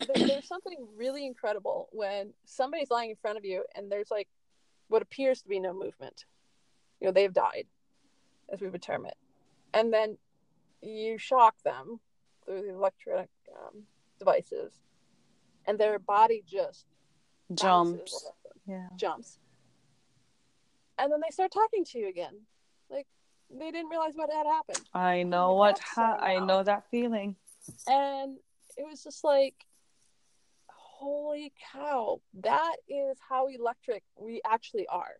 there, 0.06 0.26
there's 0.26 0.46
something 0.46 0.86
really 0.96 1.26
incredible 1.26 1.88
when 1.92 2.32
somebody's 2.44 2.90
lying 2.90 3.10
in 3.10 3.16
front 3.16 3.38
of 3.38 3.44
you 3.44 3.64
and 3.74 3.90
there's 3.90 4.10
like 4.10 4.28
what 4.88 5.02
appears 5.02 5.42
to 5.42 5.48
be 5.48 5.58
no 5.58 5.72
movement. 5.72 6.24
You 7.00 7.06
know 7.06 7.12
they've 7.12 7.32
died 7.32 7.66
as 8.52 8.60
we 8.60 8.68
would 8.68 8.82
term 8.82 9.06
it. 9.06 9.16
And 9.72 9.92
then 9.92 10.18
you 10.82 11.18
shock 11.18 11.54
them 11.64 11.98
through 12.44 12.62
the 12.62 12.74
electronic 12.74 13.30
um, 13.52 13.82
devices 14.18 14.72
and 15.66 15.78
their 15.78 15.98
body 15.98 16.42
just 16.46 16.86
Jumps. 17.52 18.30
Yeah. 18.66 18.88
jumps. 18.96 19.38
And 20.98 21.10
then 21.12 21.20
they 21.22 21.30
start 21.30 21.52
talking 21.52 21.84
to 21.86 21.98
you 21.98 22.08
again. 22.08 22.34
Like 22.90 23.06
they 23.58 23.70
didn't 23.70 23.88
realize 23.90 24.12
what 24.14 24.30
had 24.32 24.46
happened. 24.46 24.80
I 24.92 25.22
know 25.22 25.54
what 25.54 25.78
ha- 25.78 26.18
I 26.20 26.38
know 26.40 26.62
that 26.62 26.84
feeling. 26.90 27.36
and 27.86 28.36
it 28.76 28.84
was 28.88 29.02
just 29.02 29.22
like 29.24 29.54
holy 30.68 31.52
cow 31.72 32.20
that 32.40 32.76
is 32.88 33.18
how 33.28 33.46
electric 33.48 34.02
we 34.18 34.40
actually 34.46 34.86
are 34.88 35.16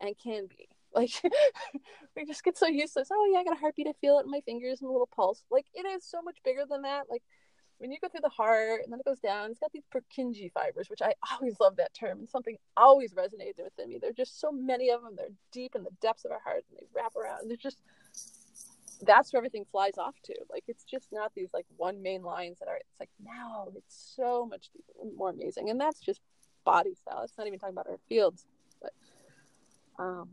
and 0.00 0.14
can 0.22 0.46
be. 0.46 0.68
Like 0.92 1.12
we 2.16 2.24
just 2.24 2.42
get 2.42 2.58
so 2.58 2.66
used 2.66 2.94
to 2.94 3.00
this 3.00 3.10
oh 3.12 3.30
yeah 3.32 3.38
i 3.38 3.44
got 3.44 3.56
a 3.56 3.60
heartbeat. 3.60 3.86
I 3.86 3.92
feel 4.00 4.18
it 4.18 4.24
in 4.24 4.30
my 4.30 4.40
fingers 4.40 4.80
and 4.80 4.88
a 4.88 4.92
little 4.92 5.06
pulse. 5.14 5.44
Like 5.48 5.66
it 5.72 5.86
is 5.86 6.04
so 6.04 6.20
much 6.20 6.38
bigger 6.44 6.64
than 6.68 6.82
that. 6.82 7.04
Like 7.08 7.22
when 7.80 7.90
you 7.90 7.98
go 8.00 8.08
through 8.08 8.20
the 8.22 8.28
heart 8.28 8.80
and 8.84 8.92
then 8.92 9.00
it 9.00 9.06
goes 9.06 9.18
down 9.18 9.50
it's 9.50 9.60
got 9.60 9.72
these 9.72 9.86
Purkinje 9.92 10.52
fibers 10.52 10.88
which 10.88 11.02
i 11.02 11.12
always 11.32 11.58
love 11.60 11.76
that 11.76 11.92
term 11.94 12.18
and 12.18 12.28
something 12.28 12.56
always 12.76 13.12
resonated 13.14 13.64
within 13.64 13.88
me 13.88 13.98
There 13.98 14.10
are 14.10 14.14
just 14.14 14.40
so 14.40 14.52
many 14.52 14.90
of 14.90 15.02
them 15.02 15.14
they're 15.16 15.28
deep 15.52 15.74
in 15.74 15.82
the 15.82 15.90
depths 16.00 16.24
of 16.24 16.30
our 16.30 16.40
heart 16.40 16.64
and 16.70 16.78
they 16.78 16.86
wrap 16.94 17.16
around 17.16 17.48
they're 17.50 17.56
just 17.56 17.82
that's 19.02 19.32
where 19.32 19.38
everything 19.38 19.64
flies 19.70 19.98
off 19.98 20.14
to. 20.24 20.34
Like 20.50 20.64
it's 20.68 20.84
just 20.84 21.08
not 21.12 21.32
these 21.34 21.48
like 21.52 21.66
one 21.76 22.02
main 22.02 22.22
lines 22.22 22.58
that 22.58 22.68
are. 22.68 22.76
It's 22.76 23.00
like 23.00 23.10
now 23.22 23.68
it's 23.76 24.14
so 24.16 24.46
much 24.46 24.70
deeper, 24.72 25.14
more 25.16 25.30
amazing, 25.30 25.70
and 25.70 25.80
that's 25.80 26.00
just 26.00 26.20
body 26.64 26.94
style. 26.94 27.22
It's 27.22 27.36
not 27.38 27.46
even 27.46 27.58
talking 27.58 27.74
about 27.74 27.88
our 27.88 27.98
fields, 28.08 28.46
but 28.80 28.92
um. 29.98 30.28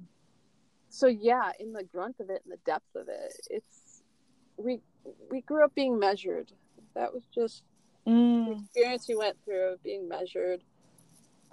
So 0.89 1.07
yeah, 1.07 1.51
in 1.59 1.73
the 1.73 1.83
grunt 1.83 2.19
of 2.19 2.29
it 2.29 2.41
and 2.45 2.53
the 2.53 2.59
depth 2.65 2.95
of 2.95 3.07
it, 3.09 3.33
it's 3.49 4.03
we 4.57 4.79
we 5.29 5.41
grew 5.41 5.63
up 5.63 5.75
being 5.75 5.99
measured. 5.99 6.51
That 6.95 7.13
was 7.13 7.23
just 7.33 7.63
the 8.05 8.11
Mm. 8.11 8.63
experience 8.63 9.07
we 9.07 9.15
went 9.15 9.37
through 9.43 9.73
of 9.73 9.83
being 9.83 10.07
measured 10.07 10.63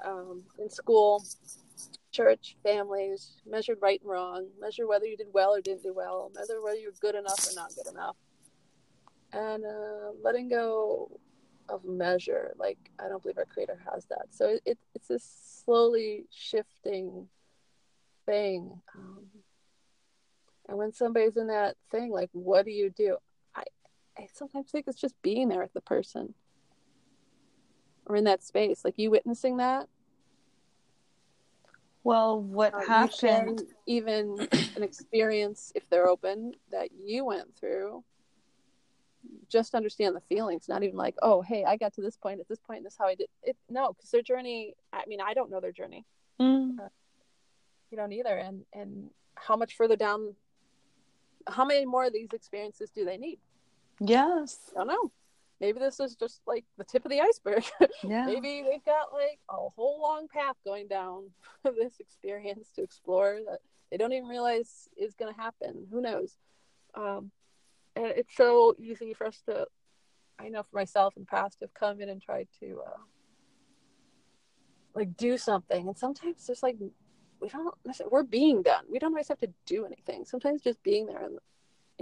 um, 0.05 0.43
in 0.59 0.71
school, 0.71 1.25
church, 2.13 2.57
families, 2.63 3.33
measured 3.47 3.79
right 3.81 4.01
and 4.01 4.11
wrong, 4.11 4.49
measure 4.61 4.87
whether 4.87 5.07
you 5.07 5.17
did 5.17 5.33
well 5.33 5.55
or 5.55 5.61
didn't 5.61 5.83
do 5.83 5.93
well, 5.93 6.31
measure 6.35 6.61
whether 6.63 6.77
you're 6.79 6.93
good 7.01 7.15
enough 7.15 7.45
or 7.47 7.55
not 7.55 7.75
good 7.75 7.87
enough, 7.93 8.17
and 9.33 9.65
uh, 9.65 10.13
letting 10.23 10.49
go 10.49 11.11
of 11.69 11.85
measure. 11.85 12.53
Like 12.57 12.79
I 12.99 13.09
don't 13.09 13.23
believe 13.23 13.39
our 13.39 13.47
Creator 13.47 13.81
has 13.93 14.05
that. 14.07 14.27
So 14.31 14.49
it, 14.49 14.63
it 14.65 14.79
it's 14.95 15.09
this 15.09 15.63
slowly 15.65 16.27
shifting 16.31 17.29
thing. 18.27 18.81
Um, 18.95 19.27
and 20.69 20.79
when 20.79 20.93
somebody's 20.93 21.37
in 21.37 21.49
that 21.49 21.77
thing, 21.91 22.11
like, 22.11 22.31
what 22.33 22.65
do 22.65 22.71
you 22.71 22.91
do? 22.91 23.17
I, 24.19 24.29
sometimes 24.33 24.71
think 24.71 24.87
it's 24.87 25.01
just 25.01 25.21
being 25.23 25.49
there 25.49 25.61
with 25.61 25.73
the 25.73 25.81
person. 25.81 26.35
Or 28.07 28.17
in 28.17 28.25
that 28.25 28.43
space 28.43 28.85
like 28.85 28.99
you 28.99 29.11
witnessing 29.11 29.57
that. 29.59 29.89
Well 32.03 32.41
what 32.41 32.75
uh, 32.75 32.81
happened 32.87 33.63
even 33.87 34.47
an 34.77 34.83
experience 34.83 35.73
if 35.75 35.89
they're 35.89 36.09
open 36.09 36.53
that 36.71 36.91
you 36.93 37.25
went 37.25 37.57
through? 37.57 38.05
Just 39.49 39.75
understand 39.75 40.15
the 40.15 40.21
feelings 40.21 40.69
not 40.69 40.83
even 40.83 40.97
like 40.97 41.15
oh 41.23 41.41
hey 41.41 41.65
i 41.65 41.77
got 41.79 41.95
to 41.95 42.03
this 42.03 42.17
point 42.17 42.41
at 42.41 42.49
this 42.49 42.59
point 42.59 42.79
and 42.79 42.87
this 42.87 42.93
is 42.93 42.99
how 42.99 43.07
i 43.07 43.15
did. 43.15 43.29
It 43.43 43.57
no 43.71 43.95
because 43.95 44.11
their 44.11 44.23
journey 44.23 44.75
i 44.93 45.03
mean 45.07 45.21
i 45.21 45.33
don't 45.33 45.51
know 45.51 45.61
their 45.61 45.73
journey. 45.73 46.05
Mm. 46.41 46.79
uh, 46.79 46.89
you 47.91 47.97
don't 47.97 48.13
either 48.13 48.37
and 48.37 48.65
and 48.75 49.09
how 49.37 49.57
much 49.57 49.77
further 49.77 49.97
down 49.97 50.35
how 51.47 51.65
many 51.65 51.87
more 51.87 52.05
of 52.05 52.13
these 52.13 52.29
experiences 52.33 52.91
do 52.91 53.05
they 53.05 53.17
need 53.17 53.39
yes. 54.01 54.59
I 54.75 54.81
don't 54.81 54.89
know. 54.89 55.13
Maybe 55.61 55.79
this 55.79 56.01
is 56.01 56.17
just 56.17 56.41
like 56.47 56.65
the 56.77 56.85
tip 56.85 57.05
of 57.05 57.11
the 57.11 57.21
iceberg. 57.21 57.65
Yeah. 58.03 58.27
Maybe 58.27 58.63
they've 58.63 58.85
got 58.85 59.13
like 59.13 59.39
a 59.49 59.57
whole 59.57 60.01
long 60.03 60.29
path 60.29 60.57
going 60.65 60.89
down 60.89 61.31
this 61.65 62.01
experience 62.01 62.71
to 62.77 62.83
explore 62.83 63.39
that 63.49 63.61
they 63.91 63.97
don't 63.97 64.13
even 64.13 64.29
realize 64.29 64.89
is 64.97 65.15
going 65.15 65.33
to 65.35 65.41
happen. 65.41 65.87
Who 65.91 66.03
knows? 66.03 66.37
Um, 66.95 67.31
and 67.97 68.07
it's 68.07 68.37
so 68.37 68.75
easy 68.79 69.15
for 69.15 69.27
us 69.27 69.41
to 69.47 69.67
i 70.39 70.49
know 70.49 70.65
for 70.65 70.77
myself 70.77 71.15
in 71.17 71.23
the 71.23 71.27
past 71.27 71.59
have 71.61 71.73
come 71.75 72.01
in 72.01 72.09
and 72.09 72.21
tried 72.21 72.49
to 72.59 72.81
uh, 72.87 72.99
like 74.95 75.17
do 75.17 75.39
something. 75.39 75.89
And 75.89 75.97
sometimes 75.97 76.47
just 76.47 76.63
like 76.63 76.77
we 77.41 77.49
don't 77.49 77.75
we're 78.11 78.23
being 78.23 78.63
done. 78.63 78.85
We 78.91 78.99
don't 78.99 79.13
always 79.13 79.29
have 79.29 79.41
to 79.41 79.53
do 79.67 79.87
anything. 79.87 80.25
Sometimes 80.25 80.63
just 80.63 80.83
being 80.83 81.07
there 81.07 81.25
in, 81.25 81.39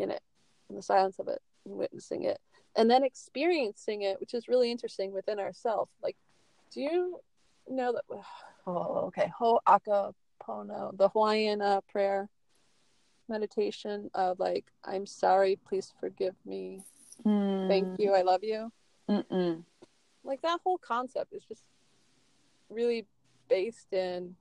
in 0.02 0.10
it 0.10 0.22
in 0.68 0.76
the 0.76 0.82
silence 0.82 1.18
of 1.18 1.28
it 1.28 1.40
witnessing 1.64 2.24
it 2.24 2.38
and 2.76 2.90
then 2.90 3.04
experiencing 3.04 4.02
it 4.02 4.18
which 4.20 4.34
is 4.34 4.48
really 4.48 4.70
interesting 4.70 5.12
within 5.12 5.38
ourselves 5.38 5.90
like 6.02 6.16
do 6.72 6.80
you 6.80 7.20
know 7.68 7.92
that 7.92 8.02
oh 8.66 9.06
okay 9.06 9.30
ho'oponopono 9.38 10.96
the 10.96 11.08
hawaiian 11.08 11.60
uh, 11.60 11.80
prayer 11.90 12.28
meditation 13.28 14.10
of 14.14 14.38
like 14.38 14.64
i'm 14.84 15.06
sorry 15.06 15.58
please 15.66 15.92
forgive 16.00 16.34
me 16.44 16.82
mm. 17.24 17.68
thank 17.68 17.98
you 17.98 18.12
i 18.12 18.22
love 18.22 18.42
you 18.42 18.70
Mm-mm. 19.08 19.62
like 20.24 20.42
that 20.42 20.60
whole 20.64 20.78
concept 20.78 21.32
is 21.32 21.44
just 21.44 21.62
really 22.68 23.06
based 23.48 23.92
in 23.92 24.34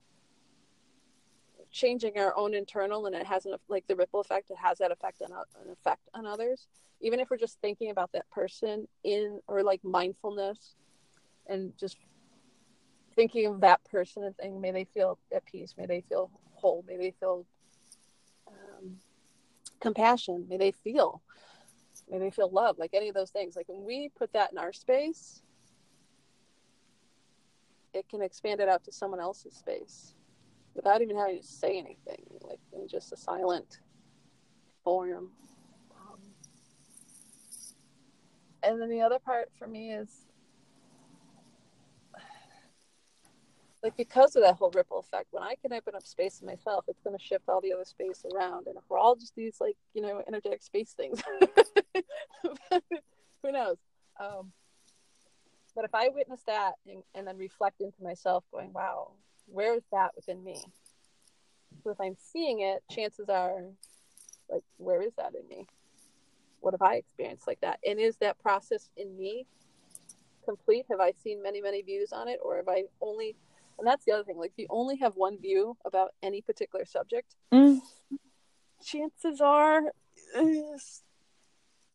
changing 1.72 2.18
our 2.18 2.36
own 2.36 2.54
internal 2.54 3.06
and 3.06 3.14
it 3.14 3.26
has 3.26 3.46
an 3.46 3.54
like 3.68 3.86
the 3.86 3.96
ripple 3.96 4.20
effect 4.20 4.50
it 4.50 4.58
has 4.58 4.78
that 4.78 4.92
effect 4.92 5.22
on 5.22 5.32
an 5.32 5.70
effect 5.72 6.08
on 6.14 6.26
others. 6.26 6.68
Even 7.00 7.18
if 7.18 7.30
we're 7.30 7.38
just 7.38 7.60
thinking 7.60 7.90
about 7.90 8.12
that 8.12 8.30
person 8.30 8.86
in 9.02 9.40
or 9.48 9.62
like 9.62 9.82
mindfulness 9.82 10.76
and 11.48 11.72
just 11.78 11.96
thinking 13.16 13.46
of 13.46 13.60
that 13.60 13.82
person 13.84 14.22
and 14.22 14.34
saying 14.38 14.60
may 14.60 14.70
they 14.70 14.84
feel 14.84 15.18
at 15.34 15.44
peace 15.44 15.74
may 15.76 15.86
they 15.86 16.02
feel 16.02 16.30
whole 16.54 16.84
may 16.86 16.96
they 16.96 17.12
feel 17.18 17.44
um, 18.46 18.96
compassion 19.80 20.46
may 20.48 20.56
they 20.56 20.70
feel 20.70 21.22
may 22.10 22.18
they 22.18 22.30
feel 22.30 22.50
love 22.50 22.78
like 22.78 22.90
any 22.94 23.08
of 23.08 23.14
those 23.14 23.30
things. 23.30 23.56
Like 23.56 23.68
when 23.68 23.84
we 23.84 24.10
put 24.16 24.32
that 24.34 24.52
in 24.52 24.58
our 24.58 24.72
space 24.72 25.42
it 27.94 28.08
can 28.08 28.22
expand 28.22 28.60
it 28.60 28.68
out 28.68 28.84
to 28.84 28.92
someone 28.92 29.20
else's 29.20 29.54
space 29.54 30.14
without 30.74 31.02
even 31.02 31.16
having 31.16 31.40
to 31.40 31.46
say 31.46 31.78
anything, 31.78 32.24
like 32.42 32.60
in 32.72 32.88
just 32.88 33.12
a 33.12 33.16
silent 33.16 33.80
form. 34.84 35.30
Um, 36.00 36.18
and 38.62 38.80
then 38.80 38.88
the 38.88 39.00
other 39.00 39.18
part 39.18 39.50
for 39.58 39.66
me 39.66 39.92
is 39.92 40.26
like 43.82 43.96
because 43.96 44.36
of 44.36 44.42
that 44.42 44.54
whole 44.56 44.70
ripple 44.70 45.00
effect, 45.00 45.28
when 45.32 45.42
I 45.42 45.56
can 45.60 45.72
open 45.72 45.94
up 45.94 46.06
space 46.06 46.40
in 46.40 46.46
myself, 46.46 46.84
it's 46.86 47.00
going 47.02 47.18
to 47.18 47.22
shift 47.22 47.48
all 47.48 47.60
the 47.60 47.72
other 47.72 47.84
space 47.84 48.24
around. 48.32 48.66
And 48.68 48.76
if 48.76 48.84
we're 48.88 48.98
all 48.98 49.16
just 49.16 49.34
these 49.34 49.56
like 49.60 49.76
you 49.94 50.02
know 50.02 50.22
energetic 50.26 50.62
space 50.62 50.92
things, 50.92 51.20
who 53.42 53.52
knows? 53.52 53.76
Um, 54.20 54.52
but 55.74 55.84
if 55.84 55.94
I 55.94 56.10
witness 56.10 56.42
that 56.46 56.72
and, 56.86 57.02
and 57.14 57.26
then 57.26 57.38
reflect 57.38 57.80
into 57.80 58.02
myself, 58.02 58.44
going, 58.52 58.72
"Wow, 58.72 59.12
where 59.46 59.74
is 59.74 59.82
that 59.92 60.10
within 60.16 60.42
me? 60.42 60.62
So 61.82 61.90
if 61.90 62.00
I'm 62.00 62.16
seeing 62.32 62.60
it, 62.60 62.82
chances 62.90 63.28
are, 63.28 63.62
like, 64.50 64.62
where 64.76 65.02
is 65.02 65.12
that 65.16 65.32
in 65.34 65.48
me? 65.48 65.66
What 66.60 66.74
have 66.74 66.82
I 66.82 66.96
experienced 66.96 67.46
like 67.46 67.60
that? 67.62 67.80
And 67.86 67.98
is 67.98 68.16
that 68.18 68.38
process 68.38 68.88
in 68.96 69.16
me 69.16 69.46
complete? 70.44 70.86
Have 70.90 71.00
I 71.00 71.12
seen 71.24 71.42
many, 71.42 71.60
many 71.60 71.82
views 71.82 72.12
on 72.12 72.28
it? 72.28 72.38
Or 72.42 72.56
have 72.56 72.68
I 72.68 72.84
only, 73.00 73.34
and 73.78 73.86
that's 73.86 74.04
the 74.04 74.12
other 74.12 74.24
thing, 74.24 74.38
like, 74.38 74.50
if 74.50 74.58
you 74.58 74.66
only 74.70 74.96
have 74.96 75.14
one 75.16 75.38
view 75.38 75.76
about 75.84 76.10
any 76.22 76.40
particular 76.40 76.84
subject, 76.84 77.34
mm. 77.52 77.80
chances 78.84 79.40
are 79.40 79.92
is, 80.36 81.02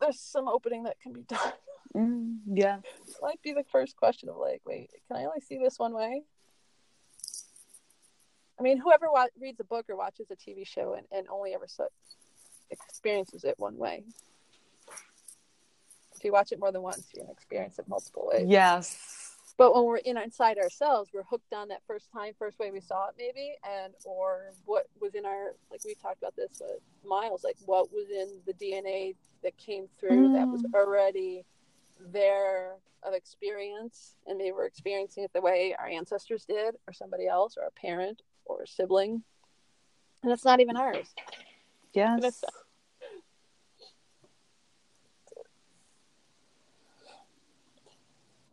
there's 0.02 0.20
some 0.20 0.48
opening 0.48 0.84
that 0.84 1.00
can 1.02 1.14
be 1.14 1.22
done. 1.22 1.54
Mm, 1.96 2.40
yeah. 2.46 2.80
It 3.08 3.16
might 3.22 3.42
be 3.42 3.54
the 3.54 3.64
first 3.72 3.96
question 3.96 4.28
of, 4.28 4.36
like, 4.38 4.62
wait, 4.66 4.90
can 5.08 5.18
I 5.18 5.26
only 5.26 5.42
see 5.42 5.58
this 5.58 5.80
one 5.80 5.94
way? 5.94 6.24
I 8.60 8.64
mean, 8.64 8.78
whoever 8.78 9.12
wa- 9.12 9.28
reads 9.40 9.60
a 9.60 9.64
book 9.64 9.86
or 9.90 9.96
watches 9.96 10.28
a 10.32 10.36
TV 10.36 10.66
show 10.68 10.94
and, 10.94 11.06
and 11.12 11.28
only 11.30 11.54
ever 11.54 11.68
so 11.68 11.88
experiences 12.70 13.44
it 13.44 13.56
one 13.58 13.78
way. 13.78 14.04
If 16.16 16.24
you 16.24 16.32
watch 16.32 16.52
it 16.52 16.60
more 16.60 16.72
than 16.72 16.82
once, 16.82 17.08
you 17.14 17.22
can 17.22 17.30
experience 17.30 17.78
it 17.78 17.88
multiple 17.88 18.30
ways. 18.32 18.48
Yes. 18.48 19.28
But 19.58 19.74
when 19.74 19.86
we're 19.86 19.98
in 19.98 20.18
inside 20.18 20.58
ourselves, 20.58 21.10
we're 21.14 21.24
hooked 21.24 21.54
on 21.54 21.68
that 21.70 21.82
first 21.88 22.12
time, 22.12 22.34
first 22.38 22.60
way 22.60 22.70
we 22.70 22.80
saw 22.80 23.10
it, 23.10 23.16
maybe, 23.18 23.56
and 23.64 23.94
or 24.06 24.52
what 24.66 24.86
was 25.02 25.16
in 25.16 25.26
our 25.26 25.54
like 25.72 25.84
we 25.84 25.96
talked 25.96 26.20
about 26.20 26.36
this 26.36 26.62
with 26.62 26.80
Miles, 27.04 27.44
like 27.44 27.58
what 27.66 27.92
was 27.92 28.08
in 28.10 28.40
the 28.46 28.54
DNA 28.54 29.16
that 29.44 29.58
came 29.58 29.88
through 30.00 30.30
mm. 30.30 30.34
that 30.34 30.48
was 30.48 30.64
already 30.76 31.44
there 32.14 32.76
of 33.04 33.14
experience, 33.14 34.16
and 34.28 34.38
maybe 34.38 34.52
we're 34.52 34.66
experiencing 34.66 35.24
it 35.24 35.32
the 35.34 35.42
way 35.42 35.76
our 35.78 35.88
ancestors 35.88 36.46
did, 36.46 36.76
or 36.88 36.94
somebody 36.94 37.28
else, 37.28 37.58
or 37.58 37.66
a 37.66 37.72
parent, 37.72 38.22
or 38.48 38.64
a 38.64 38.68
sibling, 38.68 39.24
and 40.24 40.32
it's 40.32 40.46
not 40.46 40.60
even 40.60 40.76
ours. 40.76 41.14
Yes. 41.94 42.44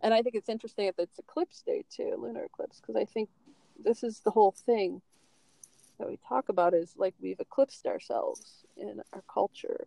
And 0.03 0.13
I 0.13 0.21
think 0.21 0.35
it's 0.35 0.51
interesting 0.51 0.87
that 0.87 1.03
it's 1.03 1.19
eclipse 1.19 1.63
day 1.63 1.83
too, 1.89 2.15
lunar 2.19 2.45
eclipse, 2.45 2.79
because 2.79 2.95
I 2.95 3.07
think 3.07 3.31
this 3.83 4.05
is 4.05 4.21
the 4.21 4.31
whole 4.31 4.53
thing 4.53 5.01
that 5.99 6.09
we 6.09 6.19
talk 6.29 6.51
about 6.51 6.75
is 6.75 6.93
like 6.97 7.15
we've 7.23 7.41
eclipsed 7.41 7.87
ourselves 7.87 8.65
in 8.77 9.01
our 9.13 9.23
culture 9.33 9.87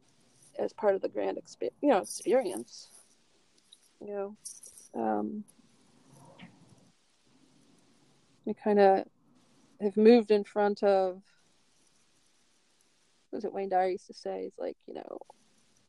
as 0.58 0.74
part 0.74 0.96
of 0.96 1.02
the 1.02 1.10
grand 1.10 1.38
exp- 1.38 1.72
you 1.82 1.90
know 1.90 2.00
experience. 2.00 2.90
You 4.02 4.08
know, 4.08 5.02
um, 5.02 5.44
we 8.46 8.54
kind 8.54 8.80
of 8.80 9.06
have 9.82 9.98
moved 9.98 10.32
in 10.32 10.44
front 10.44 10.84
of 10.84 11.22
what 13.30 13.38
was 13.38 13.46
it 13.46 13.54
Wayne 13.54 13.70
Dyer 13.70 13.90
used 13.90 14.08
to 14.08 14.14
say? 14.14 14.46
It's 14.46 14.58
like, 14.58 14.78
you 14.88 14.94
know, 14.94 15.20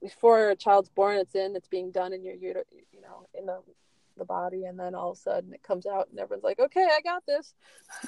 before 0.02 0.50
a 0.50 0.56
child's 0.56 0.88
born, 0.88 1.16
it's 1.16 1.34
in, 1.34 1.54
it's 1.56 1.68
being 1.68 1.90
done 1.90 2.12
in 2.12 2.24
your, 2.24 2.34
uterus, 2.34 2.66
you 2.92 3.00
know, 3.00 3.26
in 3.34 3.46
the 3.46 3.60
the 4.18 4.24
body, 4.24 4.64
and 4.64 4.78
then 4.78 4.94
all 4.94 5.12
of 5.12 5.16
a 5.16 5.20
sudden 5.20 5.54
it 5.54 5.62
comes 5.62 5.86
out, 5.86 6.08
and 6.10 6.18
everyone's 6.18 6.44
like, 6.44 6.58
okay, 6.58 6.84
I 6.84 7.00
got 7.00 7.24
this. 7.26 7.54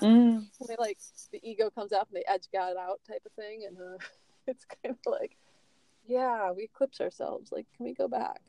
Mm. 0.00 0.46
they 0.68 0.76
like 0.78 0.98
the 1.32 1.40
ego 1.48 1.70
comes 1.70 1.92
out, 1.92 2.08
and 2.12 2.20
the 2.20 2.30
edge 2.30 2.48
got 2.52 2.72
it 2.72 2.76
out 2.76 3.00
type 3.08 3.22
of 3.24 3.32
thing, 3.32 3.64
and 3.66 3.78
uh, 3.78 3.98
it's 4.46 4.66
kind 4.82 4.96
of 5.06 5.12
like, 5.12 5.36
yeah, 6.06 6.50
we 6.50 6.64
eclipse 6.64 7.00
ourselves. 7.00 7.52
Like, 7.52 7.66
can 7.76 7.86
we 7.86 7.94
go 7.94 8.08
back? 8.08 8.40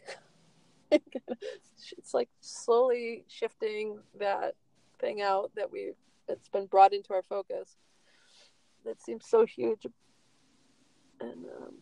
it's 0.91 2.13
like 2.13 2.29
slowly 2.41 3.23
shifting 3.27 3.99
that 4.19 4.55
thing 4.99 5.21
out 5.21 5.51
that 5.55 5.71
we've 5.71 5.95
that's 6.31 6.47
been 6.47 6.65
brought 6.65 6.93
into 6.93 7.13
our 7.13 7.23
focus. 7.23 7.75
That 8.85 9.01
seems 9.01 9.27
so 9.27 9.45
huge. 9.45 9.85
And 11.19 11.45
um, 11.45 11.75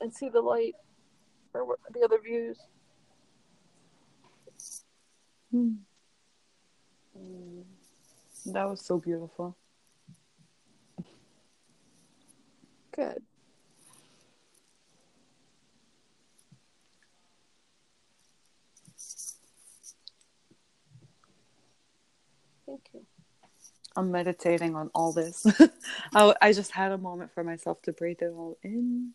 and 0.00 0.12
see 0.12 0.28
the 0.28 0.42
light 0.42 0.74
or 1.54 1.76
the 1.92 2.02
other 2.02 2.18
views. 2.22 2.58
Hmm. 5.50 5.72
that 8.46 8.68
was 8.68 8.84
so 8.84 8.98
beautiful. 8.98 9.56
Good. 12.94 13.22
Thank 22.66 22.82
you 22.92 23.03
I'm 23.96 24.10
meditating 24.10 24.74
on 24.74 24.90
all 24.94 25.12
this. 25.12 25.46
I, 26.14 26.34
I 26.40 26.52
just 26.52 26.72
had 26.72 26.92
a 26.92 26.98
moment 26.98 27.32
for 27.32 27.44
myself 27.44 27.80
to 27.82 27.92
breathe 27.92 28.22
it 28.22 28.32
all 28.32 28.58
in. 28.62 29.12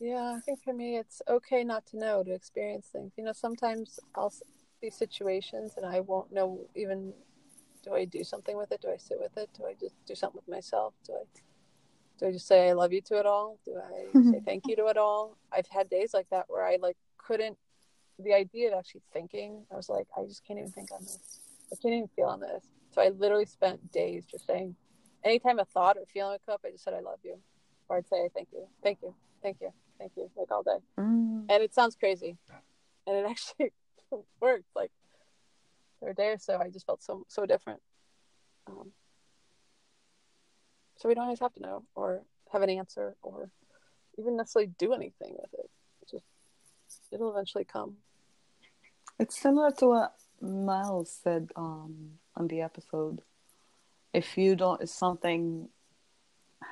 Yeah, 0.00 0.34
I 0.36 0.40
think 0.40 0.62
for 0.64 0.72
me, 0.72 0.96
it's 0.96 1.22
okay 1.28 1.62
not 1.62 1.86
to 1.86 1.98
know 1.98 2.24
to 2.24 2.32
experience 2.32 2.88
things. 2.92 3.12
You 3.16 3.22
know, 3.22 3.32
sometimes 3.32 4.00
I'll 4.16 4.32
see 4.80 4.90
situations 4.90 5.74
and 5.76 5.86
I 5.86 6.00
won't 6.00 6.32
know 6.32 6.66
even 6.74 7.12
do 7.84 7.94
I 7.94 8.04
do 8.04 8.24
something 8.24 8.56
with 8.56 8.72
it? 8.72 8.80
Do 8.80 8.90
I 8.90 8.96
sit 8.96 9.18
with 9.20 9.36
it? 9.36 9.50
Do 9.56 9.64
I 9.66 9.74
just 9.78 9.94
do 10.06 10.14
something 10.14 10.40
with 10.44 10.52
myself? 10.52 10.94
Do 11.06 11.14
I 11.14 11.24
do 12.18 12.26
I 12.26 12.32
just 12.32 12.46
say 12.46 12.68
I 12.68 12.72
love 12.72 12.92
you 12.92 13.00
to 13.02 13.18
it 13.18 13.26
all? 13.26 13.58
Do 13.64 13.76
I 13.76 14.30
say 14.30 14.40
thank 14.44 14.66
you 14.66 14.76
to 14.76 14.86
it 14.86 14.96
all? 14.96 15.36
I've 15.52 15.68
had 15.68 15.88
days 15.88 16.14
like 16.14 16.28
that 16.30 16.46
where 16.48 16.64
I 16.64 16.78
like 16.80 16.96
couldn't 17.18 17.58
the 18.22 18.34
idea 18.34 18.68
of 18.68 18.78
actually 18.78 19.02
thinking, 19.12 19.64
I 19.72 19.76
was 19.76 19.88
like, 19.88 20.06
I 20.16 20.24
just 20.24 20.44
can't 20.46 20.58
even 20.58 20.70
think 20.70 20.90
on 20.92 21.02
this. 21.02 21.40
I 21.72 21.76
can't 21.76 21.94
even 21.94 22.08
feel 22.14 22.26
on 22.26 22.40
this. 22.40 22.64
So 22.90 23.00
I 23.00 23.08
literally 23.08 23.46
spent 23.46 23.92
days 23.92 24.24
just 24.26 24.46
saying 24.46 24.76
anytime 25.24 25.58
a 25.58 25.64
thought 25.64 25.96
or 25.96 26.04
feeling 26.12 26.32
would 26.32 26.44
come 26.44 26.54
up, 26.54 26.60
I 26.66 26.70
just 26.70 26.84
said 26.84 26.94
I 26.94 27.00
love 27.00 27.18
you. 27.24 27.38
Or 27.88 27.96
I'd 27.96 28.08
say 28.08 28.28
thank 28.34 28.48
you, 28.52 28.66
thank 28.82 28.98
you, 29.02 29.14
thank 29.42 29.58
you, 29.60 29.70
thank 29.98 30.12
you, 30.16 30.30
like 30.36 30.50
all 30.50 30.62
day. 30.62 30.78
Mm. 30.98 31.46
And 31.48 31.62
it 31.62 31.74
sounds 31.74 31.96
crazy. 31.96 32.36
And 33.06 33.16
it 33.16 33.26
actually 33.30 33.72
worked. 34.40 34.66
Like 34.74 34.90
for 36.02 36.10
a 36.10 36.14
day 36.14 36.28
or 36.28 36.38
so 36.38 36.58
I 36.58 36.68
just 36.68 36.84
felt 36.84 37.02
so 37.02 37.24
so 37.28 37.46
different. 37.46 37.80
Um, 38.66 38.92
so 40.96 41.08
we 41.08 41.14
don't 41.14 41.24
always 41.24 41.40
have 41.40 41.52
to 41.54 41.60
know 41.60 41.84
or 41.94 42.22
have 42.52 42.62
an 42.62 42.70
answer 42.70 43.16
or 43.22 43.50
even 44.18 44.36
necessarily 44.36 44.72
do 44.78 44.92
anything 44.92 45.36
with 45.40 45.52
it. 45.54 45.70
it 46.02 46.10
just 46.10 46.24
it'll 47.10 47.30
eventually 47.30 47.64
come. 47.64 47.96
It's 49.18 49.40
similar 49.40 49.70
to 49.72 49.86
what 49.86 50.14
Miles 50.40 51.10
said 51.22 51.50
um, 51.56 52.18
on 52.36 52.48
the 52.48 52.60
episode. 52.60 53.22
If 54.12 54.36
you 54.36 54.56
don't, 54.56 54.82
if 54.82 54.88
something 54.90 55.68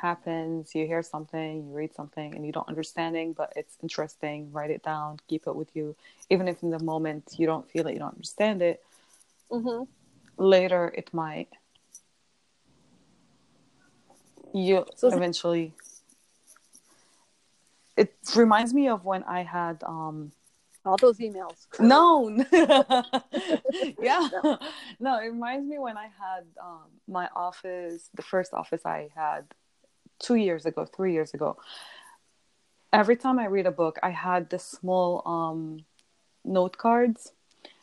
happens, 0.03 0.75
you 0.75 0.87
hear 0.87 1.03
something, 1.03 1.69
you 1.69 1.73
read 1.75 1.95
something, 1.95 2.35
and 2.35 2.45
you 2.45 2.53
don't 2.53 2.69
understanding, 2.69 3.33
but 3.33 3.53
it's 3.57 3.77
interesting, 3.83 4.51
write 4.53 4.71
it 4.71 4.83
down, 4.83 5.19
keep 5.29 5.47
it 5.47 5.55
with 5.55 5.75
you. 5.75 5.97
Even 6.29 6.49
if 6.49 6.63
in 6.63 6.71
the 6.71 6.79
moment 6.79 7.35
you 7.39 7.47
don't 7.47 7.71
feel 7.71 7.87
it, 7.87 7.93
you 7.93 7.99
don't 7.99 8.15
understand 8.15 8.63
it, 8.63 8.83
Mm-hmm. 9.51 9.85
later 10.37 10.93
it 10.97 11.13
might. 11.13 11.49
You 14.53 14.87
So 14.97 15.09
eventually. 15.09 15.73
It 17.97 18.15
reminds 18.35 18.73
me 18.73 18.89
of 18.89 19.05
when 19.05 19.23
I 19.25 19.43
had 19.43 19.83
um 19.85 20.33
All 20.91 20.97
those 20.97 21.19
emails. 21.19 21.69
no. 21.79 22.29
Yeah. 24.03 24.29
No 24.99 25.19
it 25.21 25.29
reminds 25.29 25.69
me 25.69 25.79
when 25.79 25.97
i 25.97 26.09
had 26.23 26.45
um, 26.61 26.89
my 27.07 27.29
office 27.35 28.11
the 28.15 28.23
first 28.23 28.53
office 28.53 28.83
i 28.85 29.09
had 29.15 29.45
two 30.19 30.35
years 30.35 30.67
ago 30.67 30.85
three 30.85 31.13
years 31.13 31.33
ago 31.33 31.57
every 32.93 33.17
time 33.17 33.39
i 33.39 33.47
read 33.47 33.67
a 33.67 33.71
book 33.71 33.99
i 34.03 34.11
had 34.11 34.51
the 34.51 34.59
small 34.59 35.23
um, 35.27 35.85
note 36.45 36.77
cards. 36.77 37.33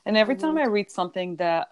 And 0.05 0.17
every 0.17 0.35
time 0.35 0.57
i 0.57 0.65
read 0.65 0.91
something 0.91 1.37
that 1.37 1.71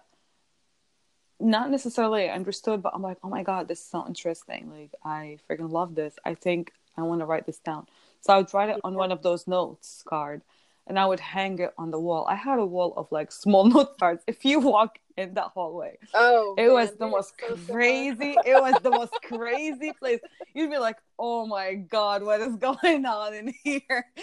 not 1.38 1.70
necessarily 1.70 2.30
understood 2.30 2.82
but 2.82 2.92
i'm 2.94 3.02
like 3.02 3.18
oh 3.22 3.28
my 3.28 3.42
god 3.42 3.68
this 3.68 3.80
is 3.80 3.86
so 3.86 4.06
interesting. 4.06 4.70
Like 4.70 4.92
i 5.04 5.38
freaking 5.48 5.70
love 5.70 5.94
this. 5.94 6.14
I 6.24 6.32
think 6.34 6.72
i 6.96 7.02
want 7.02 7.20
to 7.20 7.26
write 7.26 7.44
this 7.44 7.58
down. 7.58 7.86
So 8.22 8.32
i 8.32 8.38
would 8.38 8.52
write 8.54 8.70
it 8.70 8.80
on 8.84 8.94
one 8.94 9.12
of 9.12 9.22
those 9.22 9.46
notes 9.46 10.02
card 10.08 10.40
and 10.86 10.98
I 10.98 11.06
would 11.06 11.20
hang 11.20 11.58
it 11.58 11.72
on 11.78 11.90
the 11.90 11.98
wall. 12.00 12.26
I 12.28 12.34
had 12.36 12.58
a 12.58 12.64
wall 12.66 12.94
of 12.96 13.08
like 13.10 13.32
small 13.32 13.64
note 13.74 13.98
cards. 13.98 14.22
If 14.26 14.44
you 14.44 14.60
walk 14.60 14.98
in 15.16 15.32
that 15.34 15.46
hallway, 15.54 15.96
Oh, 16.14 16.54
it 16.58 16.70
was 16.70 16.92
the 16.96 17.06
most 17.06 17.34
so 17.40 17.56
crazy. 17.72 18.36
It 18.44 18.60
was 18.60 18.74
the 18.82 18.90
most 18.90 19.14
crazy 19.24 19.92
place. 19.98 20.20
You'd 20.54 20.70
be 20.70 20.78
like, 20.78 20.98
"Oh 21.18 21.46
my 21.46 21.74
god, 21.74 22.22
what 22.22 22.40
is 22.40 22.54
going 22.68 23.04
on 23.06 23.34
in 23.34 23.54
here?" 23.64 24.06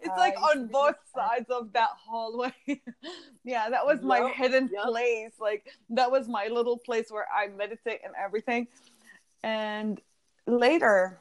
It's 0.00 0.16
like 0.16 0.36
on 0.40 0.68
both 0.68 0.94
sides 1.14 1.50
of 1.50 1.72
that 1.72 1.90
hallway. 2.06 2.54
yeah, 3.44 3.68
that 3.70 3.84
was 3.84 4.02
my 4.02 4.18
Yup, 4.18 4.32
hidden 4.32 4.70
yup. 4.72 4.86
place. 4.86 5.32
Like 5.40 5.66
that 5.90 6.10
was 6.10 6.28
my 6.28 6.46
little 6.46 6.78
place 6.78 7.10
where 7.10 7.26
I 7.34 7.48
meditate 7.48 8.00
and 8.04 8.14
everything. 8.16 8.68
And 9.42 10.00
later, 10.46 11.18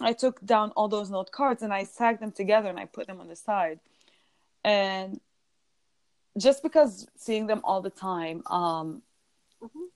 I 0.00 0.12
took 0.14 0.44
down 0.44 0.70
all 0.76 0.88
those 0.88 1.10
note 1.10 1.30
cards 1.30 1.62
and 1.62 1.72
I 1.74 1.84
sagged 1.84 2.20
them 2.20 2.32
together 2.32 2.68
and 2.70 2.78
I 2.78 2.86
put 2.86 3.06
them 3.06 3.20
on 3.20 3.28
the 3.28 3.36
side. 3.36 3.80
And 4.66 5.20
just 6.36 6.62
because 6.62 7.06
seeing 7.16 7.46
them 7.46 7.60
all 7.64 7.80
the 7.80 7.90
time, 7.90 8.42
um, 8.46 9.02
Mhm. 9.62 9.88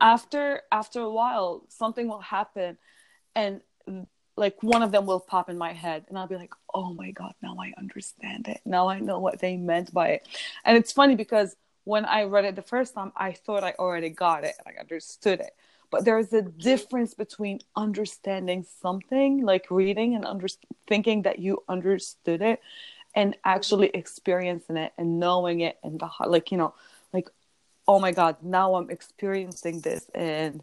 After 0.00 0.62
after 0.72 1.00
a 1.00 1.10
while, 1.10 1.64
something 1.68 2.08
will 2.08 2.20
happen, 2.20 2.78
and 3.34 3.60
like 4.36 4.62
one 4.62 4.82
of 4.82 4.90
them 4.90 5.06
will 5.06 5.20
pop 5.20 5.50
in 5.50 5.58
my 5.58 5.72
head, 5.72 6.04
and 6.08 6.18
I'll 6.18 6.26
be 6.26 6.36
like, 6.36 6.54
"Oh 6.74 6.94
my 6.94 7.10
god, 7.10 7.34
now 7.42 7.56
I 7.58 7.72
understand 7.76 8.48
it. 8.48 8.60
Now 8.64 8.88
I 8.88 8.98
know 9.00 9.20
what 9.20 9.38
they 9.40 9.56
meant 9.56 9.92
by 9.92 10.08
it." 10.10 10.28
And 10.64 10.76
it's 10.76 10.92
funny 10.92 11.14
because 11.16 11.56
when 11.84 12.04
I 12.04 12.24
read 12.24 12.44
it 12.44 12.56
the 12.56 12.62
first 12.62 12.94
time, 12.94 13.12
I 13.16 13.32
thought 13.32 13.62
I 13.64 13.72
already 13.78 14.08
got 14.10 14.44
it 14.44 14.54
and 14.58 14.74
I 14.74 14.80
understood 14.80 15.40
it. 15.40 15.54
But 15.90 16.04
there's 16.04 16.32
a 16.32 16.42
difference 16.42 17.12
between 17.14 17.60
understanding 17.76 18.64
something, 18.64 19.42
like 19.44 19.70
reading 19.70 20.14
and 20.14 20.24
under- 20.24 20.48
thinking 20.86 21.22
that 21.22 21.38
you 21.38 21.62
understood 21.68 22.40
it, 22.40 22.60
and 23.14 23.36
actually 23.44 23.88
experiencing 23.88 24.76
it 24.76 24.92
and 24.96 25.20
knowing 25.20 25.60
it 25.60 25.78
and 25.82 26.00
the 26.00 26.06
heart, 26.06 26.30
like 26.30 26.50
you 26.50 26.58
know, 26.58 26.74
like 27.12 27.28
oh 27.86 27.98
my 28.00 28.12
god, 28.12 28.36
now 28.42 28.74
I'm 28.74 28.90
experiencing 28.90 29.80
this 29.80 30.10
and 30.14 30.62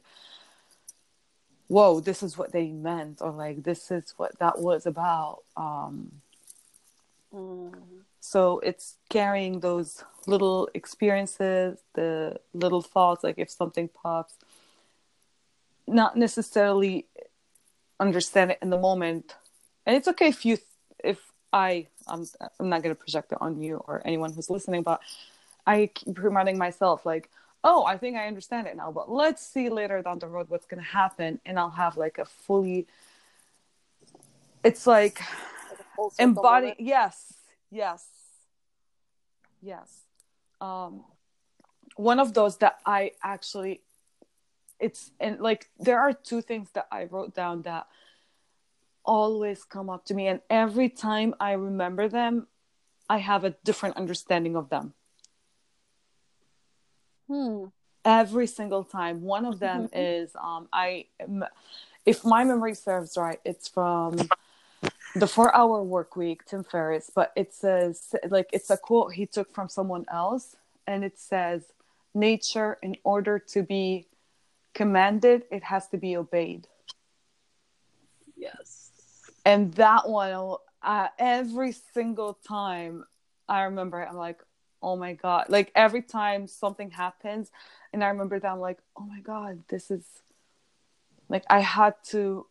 whoa, 1.68 2.00
this 2.00 2.24
is 2.24 2.38
what 2.38 2.52
they 2.52 2.70
meant, 2.72 3.22
or 3.22 3.32
like 3.32 3.64
this 3.64 3.92
is 3.92 4.14
what 4.18 4.38
that 4.40 4.60
was 4.60 4.86
about. 4.86 5.44
Um, 5.56 6.22
Mm. 7.34 8.06
so 8.20 8.60
it's 8.60 8.96
carrying 9.10 9.60
those 9.60 10.04
little 10.26 10.68
experiences, 10.74 11.80
the 11.94 12.40
little 12.54 12.82
thoughts, 12.82 13.24
like 13.24 13.38
if 13.38 13.52
something 13.52 13.88
pops, 13.88 14.34
not 15.88 16.18
necessarily 16.18 17.06
understand 18.00 18.52
it 18.52 18.60
in 18.62 18.72
the 18.72 18.80
moment. 18.80 19.36
And 19.86 19.96
it's 19.96 20.08
okay 20.08 20.28
if 20.30 20.46
you, 20.46 20.58
if 21.04 21.29
I, 21.52 21.88
I'm, 22.08 22.26
I'm 22.60 22.70
not 22.70 22.84
going 22.84 22.96
to 22.96 23.00
project 23.00 23.32
it 23.32 23.38
on 23.42 23.62
you 23.62 23.84
or 23.88 24.02
anyone 24.06 24.34
who's 24.34 24.50
listening, 24.50 24.84
but 24.84 25.02
I 25.66 25.90
keep 25.94 26.22
reminding 26.22 26.58
myself, 26.58 27.06
like, 27.06 27.30
oh, 27.64 27.86
I 27.86 27.98
think 27.98 28.18
I 28.18 28.28
understand 28.28 28.68
it 28.68 28.78
now, 28.78 28.92
but 28.92 29.12
let's 29.12 29.46
see 29.46 29.70
later 29.70 30.02
down 30.02 30.20
the 30.20 30.28
road 30.28 30.50
what's 30.50 30.66
going 30.66 30.82
to 30.82 30.90
happen. 30.90 31.40
And 31.46 31.60
I'll 31.60 31.70
have 31.70 31.98
like 31.98 32.18
a 32.18 32.26
fully, 32.26 32.88
it's 34.64 34.88
like, 34.88 35.20
Like 35.70 35.80
a 35.80 35.84
full 35.96 36.10
circle 36.12 36.26
embody 36.26 36.76
yes 36.80 37.34
yes 37.72 38.06
yes 39.62 40.02
um 40.62 41.04
one 41.96 42.20
of 42.20 42.34
those 42.34 42.58
that 42.58 42.80
i 42.86 43.12
actually 43.24 43.82
it's 44.80 45.12
and 45.20 45.40
like 45.40 45.70
there 45.80 46.00
are 46.00 46.14
two 46.14 46.42
things 46.42 46.70
that 46.72 46.88
i 46.92 47.04
wrote 47.06 47.36
down 47.36 47.62
that 47.64 47.88
always 49.18 49.64
come 49.76 49.90
up 49.90 50.06
to 50.06 50.14
me 50.14 50.28
and 50.28 50.40
every 50.52 50.88
time 50.88 51.34
i 51.40 51.52
remember 51.54 52.08
them 52.08 52.46
i 53.10 53.18
have 53.18 53.44
a 53.44 53.56
different 53.70 53.98
understanding 53.98 54.56
of 54.56 54.70
them 54.70 54.94
Hmm. 57.28 57.66
every 58.06 58.48
single 58.48 58.84
time 58.84 59.22
one 59.22 59.46
of 59.46 59.60
them 59.60 59.90
is 59.94 60.30
um 60.50 60.68
i 60.72 61.06
if 62.06 62.24
my 62.24 62.44
memory 62.44 62.76
serves 62.76 63.18
right 63.18 63.40
it's 63.44 63.68
from 63.68 64.18
the 65.16 65.28
four 65.28 65.50
hour 65.56 65.84
work 65.84 66.16
week 66.16 66.46
tim 66.46 66.64
ferriss 66.64 67.10
but 67.20 67.32
it 67.36 67.54
says 67.54 68.16
like 68.30 68.50
it's 68.54 68.70
a 68.70 68.78
quote 68.78 69.14
he 69.14 69.26
took 69.26 69.52
from 69.54 69.68
someone 69.70 70.06
else 70.12 70.56
and 70.88 71.04
it 71.04 71.18
says 71.20 71.64
nature 72.14 72.78
in 72.84 72.96
order 73.04 73.40
to 73.40 73.64
be 73.64 74.08
commanded 74.74 75.44
it 75.52 75.64
has 75.64 75.88
to 75.88 75.98
be 75.98 76.16
obeyed 76.16 76.68
Yes. 78.38 78.79
And 79.50 79.74
that 79.74 80.08
one 80.08 80.58
uh, 80.82 81.08
every 81.18 81.72
single 81.72 82.34
time 82.48 83.04
i 83.48 83.64
remember 83.64 84.02
it 84.02 84.08
i'm 84.10 84.18
like 84.18 84.42
oh 84.82 84.96
my 84.96 85.14
god. 85.14 85.48
Like 85.50 85.74
every 85.76 86.02
time 86.02 86.48
something 86.48 86.92
happens 86.92 87.52
and 87.92 88.04
i 88.04 88.08
remember 88.08 88.40
that 88.40 88.50
i'm 88.50 88.62
like 88.62 88.80
oh 88.96 89.06
my 89.06 89.20
god 89.20 89.64
this 89.68 89.92
is 89.92 90.06
like 91.28 91.44
i 91.50 91.60
had 91.60 91.96
to 92.06 92.46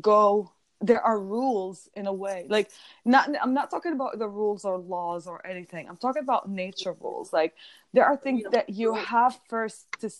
go. 0.00 0.52
There 0.82 1.02
are 1.02 1.18
rules 1.18 1.90
in 1.94 2.06
a 2.06 2.12
way. 2.12 2.46
Like 2.48 2.70
not 3.04 3.28
i'm 3.42 3.54
not 3.54 3.70
talking 3.70 3.92
about 3.92 4.18
the 4.18 4.28
rules 4.28 4.64
or 4.64 4.78
laws 4.78 5.26
or 5.26 5.46
anything. 5.46 5.88
I'm 5.88 5.96
talking 5.96 6.22
about 6.22 6.48
nature 6.48 6.94
rules. 7.00 7.32
Like 7.32 7.54
there 7.92 8.04
are 8.04 8.16
things 8.16 8.44
that 8.52 8.70
you 8.70 8.94
have 8.94 9.38
first 9.48 9.86
to 10.00 10.10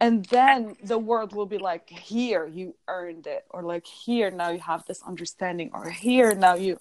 and 0.00 0.24
then 0.26 0.76
the 0.82 0.98
world 0.98 1.34
will 1.34 1.46
be 1.46 1.58
like 1.58 1.88
here 1.88 2.46
you 2.46 2.74
earned 2.88 3.26
it 3.26 3.44
or 3.50 3.62
like 3.62 3.86
here 3.86 4.30
now 4.30 4.50
you 4.50 4.60
have 4.60 4.84
this 4.86 5.02
understanding 5.02 5.70
or 5.72 5.90
here 5.90 6.34
now 6.34 6.54
you 6.54 6.78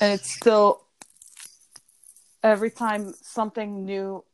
And 0.00 0.12
it's 0.12 0.30
still 0.30 0.82
every 2.42 2.70
time 2.70 3.14
something 3.22 3.84
new 3.84 4.24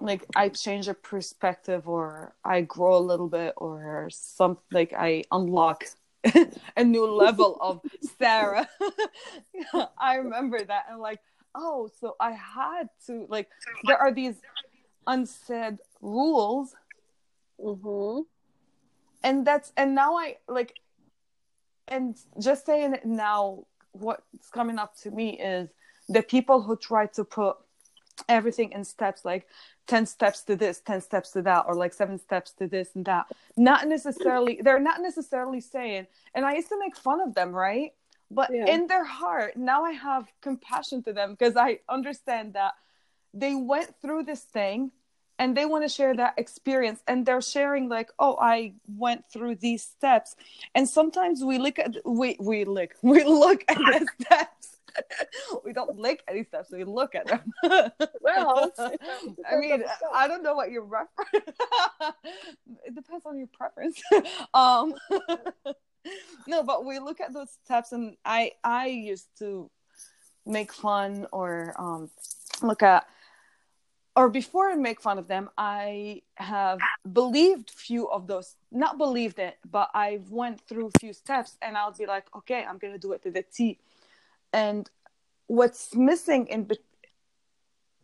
like 0.00 0.24
I 0.34 0.48
change 0.48 0.88
a 0.88 0.94
perspective 0.94 1.88
or 1.88 2.34
I 2.44 2.62
grow 2.62 2.96
a 2.96 2.98
little 2.98 3.28
bit 3.28 3.54
or 3.56 4.08
some 4.10 4.58
like 4.72 4.92
I 4.92 5.24
unlock 5.30 5.84
a 6.76 6.84
new 6.84 7.06
level 7.06 7.56
of 7.60 7.80
Sarah. 8.18 8.68
I 9.98 10.16
remember 10.16 10.62
that 10.64 10.86
and 10.90 11.00
like, 11.00 11.20
oh, 11.54 11.90
so 12.00 12.16
I 12.18 12.32
had 12.32 12.88
to 13.06 13.26
like 13.28 13.48
there 13.84 13.98
are 13.98 14.12
these 14.12 14.36
unsaid 15.06 15.78
rules. 16.00 16.74
Mm-hmm. 17.60 18.22
And 19.22 19.46
that's 19.46 19.72
and 19.76 19.94
now 19.94 20.16
I 20.16 20.36
like 20.48 20.74
and 21.86 22.16
just 22.40 22.66
saying 22.66 22.94
it 22.94 23.04
now, 23.04 23.64
what's 23.94 24.48
coming 24.52 24.78
up 24.78 24.96
to 25.02 25.10
me 25.10 25.38
is 25.38 25.70
the 26.08 26.22
people 26.22 26.60
who 26.62 26.76
try 26.76 27.06
to 27.06 27.24
put 27.24 27.56
everything 28.28 28.70
in 28.72 28.84
steps 28.84 29.24
like 29.24 29.46
10 29.88 30.06
steps 30.06 30.42
to 30.42 30.54
this 30.54 30.80
10 30.80 31.00
steps 31.00 31.30
to 31.32 31.42
that 31.42 31.64
or 31.66 31.74
like 31.74 31.92
seven 31.92 32.16
steps 32.18 32.52
to 32.52 32.68
this 32.68 32.90
and 32.94 33.04
that 33.06 33.26
not 33.56 33.88
necessarily 33.88 34.60
they're 34.62 34.78
not 34.78 35.00
necessarily 35.00 35.60
saying 35.60 36.06
and 36.34 36.46
i 36.46 36.54
used 36.54 36.68
to 36.68 36.78
make 36.78 36.96
fun 36.96 37.20
of 37.20 37.34
them 37.34 37.50
right 37.50 37.92
but 38.30 38.50
Yeah. 38.52 38.66
in 38.72 38.86
their 38.86 39.04
heart 39.04 39.56
now 39.56 39.84
i 39.84 39.90
have 39.90 40.28
compassion 40.42 41.02
to 41.02 41.12
them 41.12 41.32
because 41.32 41.56
i 41.56 41.80
understand 41.88 42.54
that 42.54 42.74
they 43.32 43.56
went 43.56 43.92
through 44.00 44.22
this 44.22 44.42
thing 44.42 44.92
and 45.38 45.56
they 45.56 45.64
want 45.66 45.84
to 45.84 45.88
share 45.88 46.14
that 46.14 46.34
experience 46.36 47.00
and 47.08 47.26
they're 47.26 47.40
sharing 47.42 47.88
like 47.88 48.10
oh 48.18 48.36
i 48.40 48.72
went 48.96 49.24
through 49.32 49.54
these 49.54 49.82
steps 49.82 50.36
and 50.74 50.88
sometimes 50.88 51.42
we 51.44 51.58
look 51.58 51.78
at 51.78 51.96
we 52.04 52.36
we 52.40 52.64
look 52.64 52.90
we 53.02 53.24
look 53.24 53.64
at 53.68 53.76
the 53.76 54.06
steps 54.20 54.76
we 55.64 55.72
don't 55.72 55.98
lick 55.98 56.22
any 56.28 56.44
steps 56.44 56.70
we 56.70 56.84
look 56.84 57.14
at 57.14 57.26
them 57.26 57.40
Well, 58.20 58.72
I 58.78 59.56
mean, 59.56 59.82
I 60.14 60.28
don't 60.28 60.42
know 60.42 60.54
what 60.54 60.70
your 60.70 60.84
reference. 60.84 61.48
it 62.84 62.94
depends 62.94 63.26
on 63.26 63.36
your 63.36 63.48
preference. 63.48 64.00
um, 64.54 64.94
no, 66.46 66.62
but 66.62 66.84
we 66.84 66.98
look 66.98 67.20
at 67.20 67.32
those 67.32 67.50
steps, 67.64 67.92
and 67.92 68.16
I 68.24 68.52
I 68.62 68.86
used 68.86 69.28
to 69.38 69.70
make 70.46 70.72
fun 70.72 71.26
or 71.32 71.74
um, 71.78 72.10
look 72.62 72.82
at, 72.82 73.06
or 74.16 74.28
before 74.28 74.70
I 74.70 74.76
make 74.76 75.00
fun 75.00 75.18
of 75.18 75.26
them, 75.26 75.50
I 75.58 76.22
have 76.36 76.78
believed 77.12 77.70
few 77.70 78.08
of 78.08 78.26
those. 78.26 78.54
Not 78.70 78.96
believed 78.96 79.38
it, 79.38 79.58
but 79.68 79.90
I've 79.94 80.30
went 80.30 80.60
through 80.60 80.90
few 81.00 81.12
steps, 81.12 81.56
and 81.60 81.76
I'll 81.76 81.92
be 81.92 82.06
like, 82.06 82.26
okay, 82.36 82.64
I'm 82.64 82.78
gonna 82.78 82.98
do 82.98 83.12
it 83.12 83.22
to 83.24 83.30
the 83.30 83.42
T. 83.42 83.78
And 84.52 84.88
what's 85.46 85.94
missing 85.94 86.46
in 86.46 86.68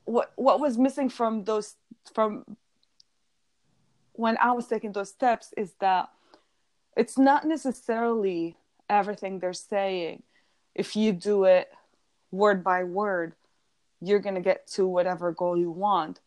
what 0.04 0.32
what 0.36 0.58
was 0.60 0.76
missing 0.76 1.08
from 1.08 1.44
those 1.44 1.76
from 2.12 2.56
when 4.14 4.36
I 4.38 4.52
was 4.52 4.66
taking 4.66 4.92
those 4.92 5.08
steps 5.08 5.54
is 5.56 5.74
that 5.80 6.10
it's 6.96 7.16
not 7.16 7.46
necessarily 7.46 8.56
everything 8.88 9.38
they're 9.38 9.52
saying. 9.52 10.24
If 10.74 10.96
you 10.96 11.12
do 11.12 11.44
it 11.44 11.70
word 12.30 12.62
by 12.64 12.84
word, 12.84 13.34
you're 14.00 14.18
gonna 14.18 14.40
get 14.40 14.66
to 14.68 14.86
whatever 14.86 15.32
goal 15.32 15.56
you 15.56 15.70
want. 15.70 16.20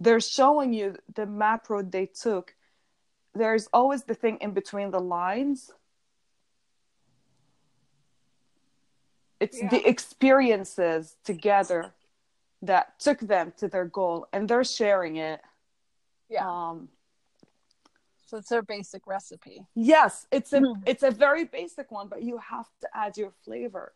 They're 0.00 0.20
showing 0.20 0.72
you 0.72 0.96
the 1.14 1.26
map 1.26 1.70
road 1.70 1.92
they 1.92 2.06
took. 2.06 2.54
There's 3.34 3.68
always 3.72 4.04
the 4.04 4.14
thing 4.14 4.38
in 4.40 4.52
between 4.52 4.90
the 4.90 5.00
lines. 5.00 5.72
It's 9.40 9.60
Yeah. 9.60 9.68
the 9.68 9.86
experiences 9.88 11.16
together 11.24 11.92
that 12.62 12.98
took 12.98 13.20
them 13.20 13.52
to 13.58 13.68
their 13.68 13.84
goal 13.84 14.26
and 14.32 14.48
they're 14.48 14.64
sharing 14.64 15.16
it. 15.16 15.40
Yeah. 16.28 16.48
Um, 16.48 16.88
so 18.26 18.38
it's 18.38 18.48
their 18.48 18.62
basic 18.62 19.06
recipe. 19.06 19.66
yes, 19.74 20.26
it's 20.30 20.52
a 20.52 20.60
Mhm. 20.60 20.82
it's 20.86 21.02
a 21.02 21.10
very 21.10 21.44
basic 21.44 21.90
one, 21.90 22.08
but 22.08 22.22
you 22.22 22.38
have 22.38 22.68
to 22.80 22.88
add 22.96 23.16
your 23.16 23.30
flavor. 23.44 23.92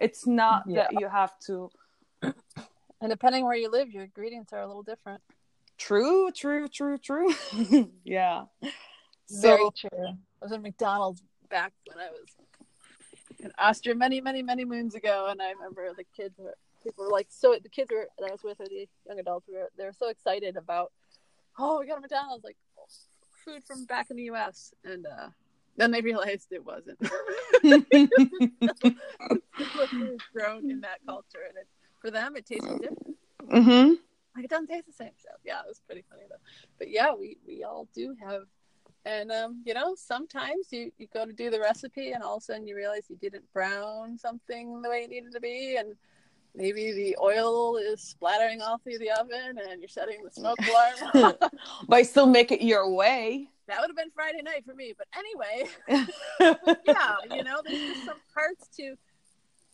It's 0.00 0.26
not 0.26 0.64
Yeah. 0.66 0.74
that 0.88 0.98
you 1.00 1.08
have 1.08 1.38
to 1.40 1.70
And 3.00 3.10
depending 3.10 3.44
where 3.44 3.56
you 3.56 3.70
live, 3.70 3.90
your 3.90 4.04
ingredients 4.04 4.52
are 4.52 4.60
a 4.60 4.66
little 4.66 4.82
different. 4.82 5.20
true, 5.76 6.30
true, 6.32 6.66
true, 6.68 6.98
true. 6.98 7.34
yeah. 8.04 8.44
Very 9.30 9.58
So 9.58 9.72
true. 9.76 10.06
I 10.08 10.14
was 10.40 10.52
in 10.52 10.62
McDonald's 10.62 11.22
back 11.50 11.72
when 11.86 11.98
I 11.98 12.10
was 12.10 12.28
in 13.38 13.52
Austria 13.58 13.94
many, 13.94 14.20
many, 14.20 14.42
many 14.42 14.64
moons 14.64 14.94
ago, 14.94 15.28
and 15.30 15.42
I 15.42 15.50
remember 15.50 15.92
the 15.96 16.04
kids 16.16 16.38
were 16.38 16.56
people 16.82 17.04
were 17.04 17.10
like 17.10 17.26
so 17.30 17.56
the 17.60 17.68
kids 17.68 17.90
were 17.92 18.08
that 18.18 18.28
I 18.28 18.32
was 18.32 18.42
with 18.42 18.60
or 18.60 18.66
the 18.68 18.88
young 19.06 19.18
adults 19.18 19.48
were 19.48 19.68
they 19.76 19.84
were 19.84 19.92
so 19.92 20.08
excited 20.08 20.56
about 20.56 20.92
oh 21.58 21.80
we 21.80 21.86
got 21.86 21.98
a 21.98 22.00
McDonald's 22.00 22.44
like 22.44 22.56
food 23.44 23.62
from 23.64 23.84
back 23.86 24.06
in 24.10 24.16
the 24.16 24.24
U.S. 24.24 24.72
and 24.84 25.06
uh, 25.06 25.28
then 25.76 25.90
they 25.90 26.00
realized 26.00 26.48
it 26.50 26.64
wasn't. 26.64 26.98
grown 30.32 30.70
in 30.70 30.80
that 30.80 30.98
culture, 31.06 31.38
and 31.48 31.56
it, 31.58 31.68
for 32.06 32.12
them 32.12 32.36
it 32.36 32.46
tasted 32.46 32.78
different. 32.80 33.16
Mm-hmm. 33.50 33.94
like 34.36 34.44
it 34.44 34.50
doesn't 34.50 34.68
taste 34.68 34.86
the 34.86 34.92
same. 34.92 35.10
So 35.16 35.28
yeah, 35.44 35.58
it 35.60 35.68
was 35.68 35.80
pretty 35.86 36.04
funny 36.08 36.22
though. 36.28 36.36
But 36.78 36.90
yeah, 36.90 37.12
we 37.12 37.36
we 37.46 37.64
all 37.64 37.88
do 37.94 38.14
have, 38.24 38.42
and 39.04 39.32
um, 39.32 39.62
you 39.66 39.74
know, 39.74 39.94
sometimes 39.96 40.68
you 40.70 40.92
you 40.98 41.08
go 41.12 41.26
to 41.26 41.32
do 41.32 41.50
the 41.50 41.58
recipe, 41.60 42.12
and 42.12 42.22
all 42.22 42.36
of 42.36 42.42
a 42.42 42.44
sudden 42.44 42.66
you 42.68 42.76
realize 42.76 43.04
you 43.08 43.16
didn't 43.16 43.44
brown 43.52 44.16
something 44.18 44.82
the 44.82 44.88
way 44.88 45.02
it 45.02 45.10
needed 45.10 45.32
to 45.32 45.40
be, 45.40 45.76
and 45.78 45.94
maybe 46.54 46.92
the 46.92 47.16
oil 47.20 47.76
is 47.76 48.00
splattering 48.00 48.62
all 48.62 48.78
through 48.78 48.98
the 48.98 49.10
oven, 49.10 49.58
and 49.68 49.80
you're 49.80 49.88
setting 49.88 50.22
the 50.24 50.30
smoke 50.30 50.58
alarm. 51.12 51.34
but 51.88 52.06
still 52.12 52.26
make 52.26 52.52
it 52.52 52.62
your 52.62 52.88
way. 52.92 53.48
that 53.68 53.80
would 53.80 53.90
have 53.90 53.96
been 53.96 54.10
Friday 54.14 54.42
night 54.42 54.64
for 54.64 54.74
me. 54.74 54.94
But 54.96 55.08
anyway, 55.16 55.68
yeah, 56.86 57.16
you 57.36 57.42
know, 57.42 57.60
there's 57.64 57.94
just 57.94 58.06
some 58.06 58.20
parts 58.32 58.68
to. 58.76 58.94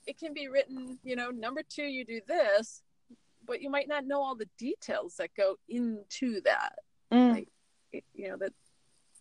It 0.07 0.19
can 0.19 0.35
be 0.35 0.49
written, 0.49 0.99
you 1.03 1.17
know, 1.17 1.31
number 1.31 1.63
two, 1.63 1.85
you 1.85 2.05
do 2.05 2.21
this, 2.27 2.83
but 3.47 3.61
you 3.63 3.71
might 3.71 3.89
not 3.89 4.07
know 4.07 4.21
all 4.21 4.35
the 4.35 4.49
details 4.59 5.17
that 5.17 5.31
go 5.37 5.57
into 5.69 6.41
that. 6.43 6.79
Mm. 7.13 7.33
Like, 7.35 7.49
you 8.15 8.29
know, 8.29 8.37
that 8.39 8.53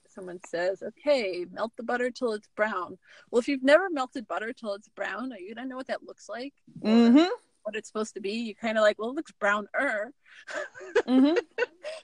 someone 0.08 0.40
says, 0.46 0.84
okay, 0.84 1.46
melt 1.52 1.72
the 1.78 1.84
butter 1.84 2.10
till 2.12 2.34
it's 2.34 2.50
brown. 2.56 2.98
Well, 3.30 3.40
if 3.40 3.48
you've 3.48 3.64
never 3.64 3.90
melted 3.90 4.28
butter 4.28 4.54
till 4.54 4.74
it's 4.74 4.90
brown, 4.90 5.32
you 5.40 5.56
don't 5.56 5.70
know 5.70 5.78
what 5.78 5.88
that 5.88 6.04
looks 6.04 6.28
like, 6.28 6.54
Mhm. 6.80 7.30
what 7.64 7.76
it's 7.76 7.88
supposed 7.88 8.14
to 8.16 8.20
be. 8.22 8.32
You 8.34 8.56
kind 8.56 8.78
of 8.78 8.82
like, 8.82 9.00
well, 9.00 9.10
it 9.12 9.16
looks 9.16 9.32
browner, 9.34 10.14
Mhm. 11.08 11.38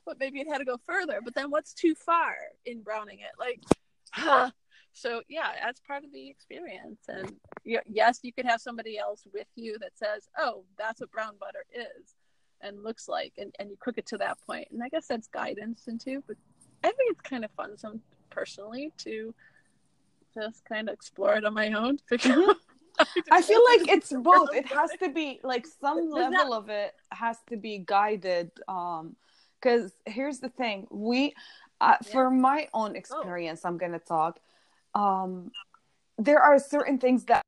but 0.06 0.20
maybe 0.20 0.40
it 0.40 0.48
had 0.48 0.60
to 0.60 0.66
go 0.66 0.78
further. 0.86 1.20
But 1.22 1.36
then 1.36 1.50
what's 1.52 1.74
too 1.74 1.96
far 1.96 2.36
in 2.66 2.82
browning 2.82 3.20
it? 3.20 3.32
Like, 3.40 3.62
so 4.98 5.22
yeah, 5.28 5.52
that's 5.64 5.80
part 5.82 6.04
of 6.04 6.12
the 6.12 6.30
experience. 6.30 7.02
And 7.08 7.36
yes, 7.64 8.20
you 8.24 8.34
could 8.34 8.46
have 8.46 8.62
somebody 8.62 8.98
else 8.98 9.28
with 9.34 9.48
you 9.56 9.78
that 9.80 9.92
says, 9.96 10.28
oh, 10.38 10.64
that's 10.78 11.02
what 11.02 11.12
brown 11.12 11.34
butter 11.40 11.66
is 11.74 12.16
and 12.62 12.84
looks 12.84 13.08
like, 13.08 13.34
and, 13.38 13.54
and 13.60 13.70
you 13.70 13.78
cook 13.80 13.98
it 13.98 14.08
to 14.08 14.18
that 14.18 14.38
point. 14.46 14.68
And 14.72 14.82
I 14.84 14.90
guess 14.90 15.06
that's 15.08 15.28
guidance 15.28 15.88
into, 15.88 16.24
but 16.28 16.36
I 16.84 16.88
think 16.88 17.12
it's 17.12 17.22
kind 17.22 17.46
of 17.46 17.52
fun, 17.52 17.78
some 17.78 18.02
personally, 18.32 18.92
to 19.00 19.34
just 20.34 20.66
kind 20.66 20.90
of 20.90 20.94
explore 20.94 21.36
it 21.36 21.46
on 21.46 21.54
my 21.54 21.72
own. 21.74 22.00
figure 22.10 22.32
out 22.34 22.56
I 23.32 23.44
feel 23.44 23.62
like 23.72 23.88
it's 23.90 24.12
both. 24.12 24.50
It 24.54 24.66
has 24.68 24.90
to 25.02 25.10
be 25.10 25.40
like 25.44 25.68
some 25.80 26.10
level 26.10 26.54
of 26.54 26.70
it 26.70 26.96
has 27.12 27.38
to 27.50 27.58
be 27.58 27.84
guided. 27.86 28.50
Um, 28.68 29.16
because 29.62 29.92
here's 30.06 30.40
the 30.40 30.50
thing: 30.50 30.88
we, 30.90 31.34
uh, 31.82 31.96
Yeah. 32.06 32.12
for 32.12 32.30
my 32.32 32.68
own 32.74 32.96
experience, 32.96 33.66
I'm 33.66 33.78
gonna 33.78 34.00
talk. 34.00 34.40
Um, 34.94 35.52
there 36.18 36.40
are 36.40 36.60
certain 36.60 36.98
things 36.98 37.26
that 37.26 37.42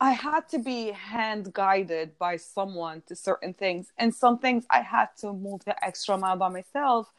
I 0.00 0.12
had 0.12 0.48
to 0.50 0.58
be 0.58 0.90
hand 0.90 1.52
guided 1.52 2.18
by 2.18 2.36
someone 2.36 3.02
to 3.06 3.16
certain 3.16 3.54
things, 3.54 3.92
and 3.96 4.14
some 4.14 4.38
things 4.38 4.66
I 4.70 4.80
had 4.82 5.08
to 5.18 5.32
move 5.32 5.64
the 5.64 5.82
extra 5.84 6.18
mile 6.18 6.36
by 6.36 6.48
myself 6.48 7.12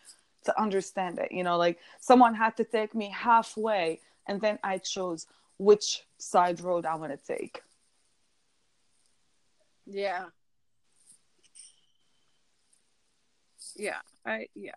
to 0.45 0.61
understand 0.61 1.17
it. 1.19 1.31
You 1.31 1.43
know, 1.43 1.57
like 1.57 1.79
someone 1.99 2.35
had 2.35 2.55
to 2.57 2.63
take 2.63 2.93
me 2.93 3.09
halfway, 3.09 3.99
and 4.27 4.39
then 4.41 4.59
I 4.63 4.77
chose 4.77 5.25
which 5.57 6.03
side 6.17 6.61
road 6.61 6.85
I 6.85 6.95
want 6.95 7.11
to 7.11 7.35
take. 7.35 7.61
Yeah. 9.85 10.25
Yeah. 13.75 13.99
I 14.25 14.47
yeah. 14.55 14.73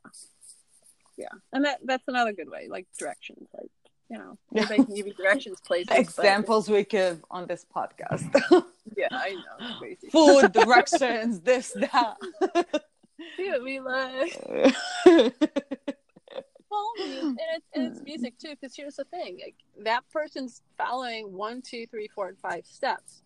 Yeah. 1.19 1.27
And 1.53 1.65
that 1.67 1.81
that's 1.85 2.07
another 2.09 2.33
good 2.33 2.49
way, 2.49 2.69
like 2.71 2.87
directions. 2.99 3.49
Like 3.53 3.71
you 4.09 4.17
know, 4.19 4.39
anybody 4.55 4.85
can 4.85 4.95
give 4.95 5.07
you 5.07 5.13
directions, 5.15 5.61
places. 5.61 5.89
but- 5.89 5.99
Examples 5.99 6.71
we 6.71 6.85
give 6.85 7.23
on 7.31 7.47
this 7.47 7.67
podcast. 7.75 8.25
yeah, 8.97 9.09
I 9.11 9.33
know. 9.35 9.97
Food, 10.11 10.53
directions, 10.53 11.41
this, 11.41 11.73
that. 11.73 12.17
See 13.37 13.51
what 13.51 13.63
we 13.65 13.81
like. 13.81 14.41
Well, 16.71 16.91
and 17.03 17.39
it's, 17.57 17.67
and 17.75 17.87
it's 17.87 18.03
music 18.03 18.39
too. 18.39 18.51
Because 18.51 18.77
here's 18.77 18.97
the 18.97 19.05
thing: 19.05 19.39
like, 19.43 19.57
that 19.85 20.05
person's 20.13 20.63
following 20.77 21.33
one, 21.33 21.63
two, 21.63 21.87
three, 21.87 22.09
four, 22.15 22.29
and 22.29 22.39
five 22.39 22.67
steps. 22.67 23.23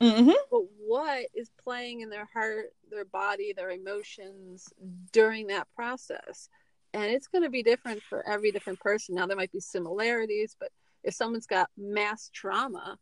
hmm 0.00 0.30
But 0.50 0.62
what 0.78 1.26
is 1.34 1.50
playing 1.62 2.00
in 2.02 2.10
their 2.10 2.28
heart, 2.32 2.72
their 2.90 3.04
body, 3.04 3.52
their 3.56 3.70
emotions 3.70 4.72
during 5.12 5.48
that 5.48 5.66
process? 5.74 6.48
And 6.96 7.12
it's 7.12 7.28
going 7.28 7.44
to 7.44 7.50
be 7.50 7.62
different 7.62 8.02
for 8.02 8.26
every 8.26 8.50
different 8.50 8.80
person. 8.80 9.14
Now, 9.16 9.26
there 9.26 9.36
might 9.36 9.52
be 9.52 9.60
similarities, 9.60 10.56
but 10.58 10.70
if 11.04 11.12
someone's 11.12 11.46
got 11.46 11.68
mass 11.76 12.30
trauma, 12.32 12.98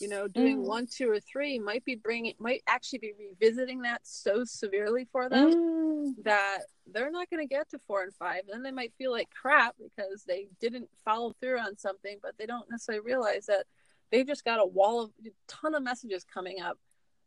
you 0.00 0.08
know, 0.08 0.26
doing 0.26 0.58
Mm. 0.58 0.66
one, 0.66 0.86
two, 0.86 1.08
or 1.08 1.20
three 1.20 1.56
might 1.56 1.84
be 1.84 1.94
bringing, 1.94 2.34
might 2.40 2.64
actually 2.66 2.98
be 2.98 3.12
revisiting 3.16 3.82
that 3.82 4.04
so 4.04 4.44
severely 4.44 5.04
for 5.12 5.28
them 5.28 5.52
Mm. 5.52 6.24
that 6.24 6.62
they're 6.86 7.12
not 7.12 7.30
going 7.30 7.46
to 7.46 7.54
get 7.54 7.68
to 7.70 7.78
four 7.86 8.02
and 8.02 8.12
five. 8.16 8.42
Then 8.48 8.64
they 8.64 8.72
might 8.72 8.92
feel 8.94 9.12
like 9.12 9.30
crap 9.30 9.76
because 9.78 10.24
they 10.24 10.48
didn't 10.58 10.90
follow 11.04 11.32
through 11.34 11.60
on 11.60 11.76
something, 11.76 12.18
but 12.20 12.36
they 12.38 12.46
don't 12.46 12.68
necessarily 12.68 13.04
realize 13.04 13.46
that 13.46 13.66
they've 14.10 14.26
just 14.26 14.44
got 14.44 14.58
a 14.58 14.66
wall 14.66 15.02
of 15.02 15.12
a 15.24 15.30
ton 15.46 15.76
of 15.76 15.84
messages 15.84 16.24
coming 16.24 16.60
up 16.60 16.76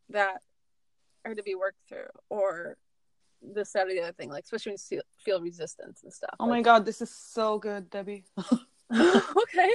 that 0.10 0.42
are 1.24 1.36
to 1.36 1.44
be 1.44 1.56
worked 1.56 1.88
through, 1.88 2.10
or 2.30 2.78
this, 3.42 3.72
that, 3.74 3.88
or 3.88 3.92
the 3.92 4.02
other 4.02 4.14
thing. 4.14 4.30
Like 4.30 4.44
especially 4.44 4.72
when 4.72 4.78
you 4.90 5.02
feel 5.24 5.42
resistance 5.42 6.04
and 6.04 6.14
stuff. 6.14 6.36
Oh 6.40 6.48
my 6.48 6.62
god, 6.62 6.86
this 6.86 7.02
is 7.02 7.10
so 7.10 7.58
good, 7.58 7.90
Debbie. 7.90 8.24
okay. 8.94 9.72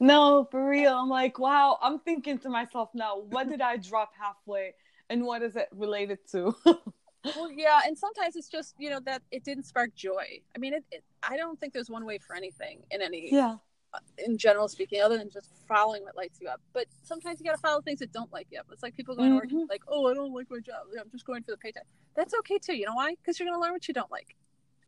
no, 0.00 0.48
for 0.50 0.68
real. 0.68 0.94
I'm 0.94 1.08
like, 1.08 1.38
wow. 1.38 1.78
I'm 1.80 2.00
thinking 2.00 2.38
to 2.38 2.48
myself 2.48 2.90
now, 2.94 3.18
what 3.18 3.48
did 3.48 3.60
I 3.60 3.76
drop 3.76 4.12
halfway, 4.18 4.74
and 5.08 5.24
what 5.24 5.42
is 5.42 5.56
it 5.56 5.68
related 5.72 6.18
to? 6.32 6.54
Well, 7.34 7.50
yeah, 7.50 7.80
and 7.84 7.98
sometimes 7.98 8.36
it's 8.36 8.48
just 8.48 8.76
you 8.78 8.88
know 8.88 9.00
that 9.00 9.22
it 9.32 9.42
didn't 9.42 9.64
spark 9.64 9.94
joy. 9.96 10.40
I 10.54 10.58
mean, 10.58 10.74
it, 10.74 10.84
it 10.92 11.02
I 11.22 11.36
don't 11.36 11.58
think 11.58 11.72
there's 11.72 11.90
one 11.90 12.04
way 12.04 12.18
for 12.18 12.36
anything 12.36 12.84
in 12.92 13.02
any 13.02 13.32
yeah. 13.32 13.56
In 14.18 14.38
general 14.38 14.68
speaking, 14.68 15.00
other 15.02 15.18
than 15.18 15.30
just 15.30 15.50
following 15.68 16.02
what 16.04 16.16
lights 16.16 16.38
you 16.40 16.48
up. 16.48 16.60
But 16.72 16.86
sometimes 17.02 17.40
you 17.40 17.46
got 17.46 17.54
to 17.56 17.60
follow 17.60 17.80
things 17.80 17.98
that 18.00 18.12
don't 18.12 18.32
light 18.32 18.46
you 18.50 18.58
up. 18.58 18.66
It's 18.72 18.82
like 18.82 18.94
people 18.96 19.14
going 19.16 19.30
to 19.30 19.36
work 19.36 19.48
Mhm. 19.48 19.68
like, 19.68 19.82
oh, 19.88 20.06
I 20.10 20.14
don't 20.14 20.32
like 20.32 20.50
my 20.50 20.60
job. 20.60 20.86
I'm 21.00 21.10
just 21.10 21.24
going 21.26 21.42
for 21.42 21.52
the 21.52 21.56
paycheck. 21.56 21.86
That's 22.14 22.34
okay 22.34 22.58
too. 22.58 22.74
You 22.76 22.86
know 22.86 22.94
why? 22.94 23.14
Because 23.14 23.38
you're 23.38 23.46
going 23.48 23.56
to 23.56 23.60
learn 23.60 23.72
what 23.72 23.88
you 23.88 23.94
don't 23.94 24.10
like, 24.10 24.36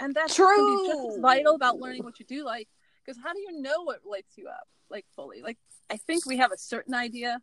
and 0.00 0.14
that's 0.14 0.36
be 0.38 0.86
just 0.86 1.20
vital 1.20 1.54
about 1.54 1.78
learning 1.78 2.04
what 2.04 2.18
you 2.18 2.26
do 2.26 2.44
like. 2.44 2.68
Because 3.04 3.20
how 3.22 3.32
do 3.32 3.40
you 3.40 3.61
know 3.61 3.82
what 3.82 4.04
lights 4.04 4.36
you 4.36 4.48
up 4.48 4.68
like 4.90 5.06
fully? 5.16 5.42
Like 5.42 5.59
I 5.90 5.96
think 5.96 6.26
we 6.26 6.36
have 6.38 6.52
a 6.52 6.59
certain 6.59 6.94
idea. 6.94 7.40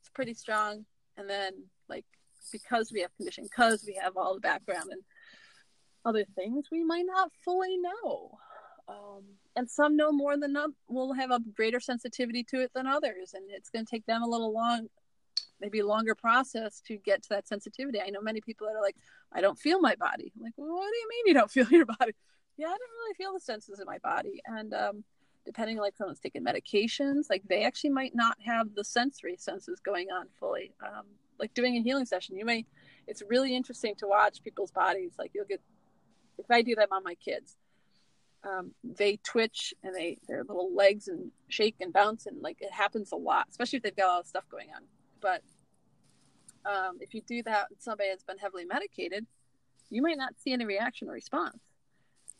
It's 0.00 0.08
pretty 0.10 0.34
strong, 0.34 0.86
and 1.16 1.28
then 1.28 1.52
like 1.88 2.04
because 2.52 2.92
we 2.92 3.00
have 3.00 3.14
conditioning, 3.16 3.48
because 3.50 3.84
we 3.84 3.94
have 3.94 4.16
all 4.16 4.34
the 4.34 4.40
background 4.40 4.90
and 4.92 5.02
other 6.04 6.24
things, 6.36 6.66
we 6.70 6.84
might 6.84 7.04
not 7.06 7.30
fully 7.44 7.76
know. 7.76 8.38
Um, 8.88 9.24
and 9.54 9.68
some 9.68 9.96
know 9.96 10.12
more 10.12 10.36
than 10.36 10.56
oth- 10.56 10.74
will 10.88 11.12
have 11.12 11.30
a 11.30 11.40
greater 11.54 11.80
sensitivity 11.80 12.42
to 12.44 12.62
it 12.62 12.72
than 12.74 12.86
others, 12.86 13.34
and 13.34 13.44
it's 13.50 13.68
going 13.68 13.84
to 13.84 13.90
take 13.90 14.06
them 14.06 14.22
a 14.22 14.28
little 14.28 14.52
long, 14.52 14.88
maybe 15.60 15.82
longer 15.82 16.14
process 16.14 16.80
to 16.86 16.96
get 16.96 17.22
to 17.24 17.28
that 17.30 17.48
sensitivity. 17.48 18.00
I 18.00 18.10
know 18.10 18.22
many 18.22 18.40
people 18.40 18.66
that 18.66 18.76
are 18.76 18.82
like, 18.82 18.96
"I 19.32 19.40
don't 19.40 19.58
feel 19.58 19.80
my 19.80 19.94
body." 19.96 20.32
I'm 20.36 20.42
like, 20.42 20.54
well, 20.56 20.74
what 20.74 20.90
do 20.90 20.96
you 20.96 21.08
mean 21.10 21.26
you 21.26 21.34
don't 21.34 21.50
feel 21.56 21.68
your 21.68 21.86
body? 21.86 22.12
Yeah, 22.56 22.68
I 22.68 22.70
don't 22.70 22.98
really 23.00 23.14
feel 23.14 23.32
the 23.34 23.40
senses 23.40 23.78
in 23.78 23.86
my 23.86 23.98
body, 23.98 24.40
and 24.46 24.72
um, 24.72 25.04
depending 25.44 25.78
like 25.78 25.96
someone's 25.96 26.20
taking 26.20 26.44
medications, 26.44 27.30
like 27.30 27.42
they 27.48 27.64
actually 27.64 27.90
might 27.90 28.14
not 28.14 28.36
have 28.44 28.74
the 28.74 28.84
sensory 28.84 29.36
senses 29.38 29.80
going 29.80 30.10
on 30.10 30.26
fully. 30.38 30.72
Um, 30.84 31.06
like 31.38 31.54
doing 31.54 31.76
a 31.76 31.82
healing 31.82 32.06
session, 32.06 32.36
you 32.36 32.44
may. 32.44 32.66
It's 33.06 33.22
really 33.26 33.56
interesting 33.56 33.94
to 33.96 34.06
watch 34.06 34.42
people's 34.42 34.70
bodies. 34.70 35.12
Like 35.18 35.30
you'll 35.34 35.46
get, 35.46 35.62
if 36.36 36.50
I 36.50 36.60
do 36.60 36.74
that 36.74 36.88
on 36.92 37.02
my 37.02 37.14
kids, 37.14 37.56
um, 38.44 38.72
they 38.84 39.18
twitch 39.24 39.74
and 39.82 39.94
they 39.94 40.18
their 40.28 40.44
little 40.44 40.74
legs 40.74 41.08
and 41.08 41.30
shake 41.48 41.76
and 41.80 41.92
bounce 41.92 42.26
and 42.26 42.40
like 42.40 42.58
it 42.60 42.72
happens 42.72 43.12
a 43.12 43.16
lot, 43.16 43.46
especially 43.50 43.78
if 43.78 43.82
they've 43.82 43.96
got 43.96 44.06
a 44.06 44.12
lot 44.12 44.20
of 44.20 44.26
stuff 44.26 44.44
going 44.50 44.68
on. 44.74 44.82
But 45.20 45.42
um, 46.64 46.98
if 47.00 47.14
you 47.14 47.22
do 47.22 47.42
that 47.44 47.66
with 47.70 47.82
somebody 47.82 48.10
that's 48.10 48.24
been 48.24 48.38
heavily 48.38 48.64
medicated, 48.64 49.26
you 49.90 50.02
might 50.02 50.18
not 50.18 50.34
see 50.38 50.52
any 50.52 50.64
reaction 50.64 51.08
or 51.08 51.12
response, 51.12 51.58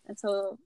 and 0.07 0.19
so 0.19 0.59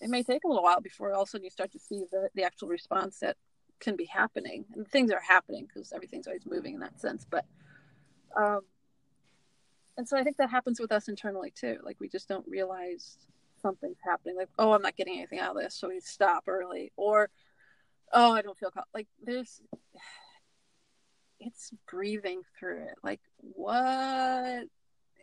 it 0.00 0.10
may 0.10 0.22
take 0.22 0.44
a 0.44 0.48
little 0.48 0.62
while 0.62 0.80
before 0.80 1.12
all 1.12 1.22
of 1.22 1.28
a 1.28 1.30
sudden 1.30 1.44
you 1.44 1.50
start 1.50 1.72
to 1.72 1.78
see 1.78 2.04
the, 2.10 2.28
the 2.34 2.42
actual 2.42 2.68
response 2.68 3.18
that 3.20 3.36
can 3.80 3.96
be 3.96 4.04
happening. 4.04 4.64
And 4.74 4.86
things 4.86 5.10
are 5.10 5.20
happening 5.26 5.66
because 5.66 5.92
everything's 5.92 6.26
always 6.26 6.44
moving 6.44 6.74
in 6.74 6.80
that 6.80 7.00
sense 7.00 7.26
but 7.28 7.44
um 8.36 8.60
and 9.96 10.06
so 10.06 10.18
i 10.18 10.22
think 10.22 10.36
that 10.36 10.50
happens 10.50 10.78
with 10.78 10.92
us 10.92 11.08
internally 11.08 11.50
too. 11.50 11.78
Like 11.82 11.98
we 12.00 12.08
just 12.08 12.28
don't 12.28 12.46
realize 12.46 13.16
something's 13.60 13.98
happening 14.04 14.36
like 14.36 14.48
oh 14.58 14.72
i'm 14.72 14.82
not 14.82 14.96
getting 14.96 15.18
anything 15.18 15.38
out 15.38 15.56
of 15.56 15.62
this 15.62 15.74
so 15.74 15.88
we 15.88 16.00
stop 16.00 16.44
early 16.46 16.92
or 16.96 17.30
oh 18.12 18.32
i 18.32 18.42
don't 18.42 18.58
feel 18.58 18.70
co-. 18.70 18.82
like 18.94 19.08
there's 19.24 19.60
it's 21.40 21.72
breathing 21.88 22.42
through 22.58 22.82
it. 22.82 22.94
Like 23.02 23.20
what? 23.38 24.64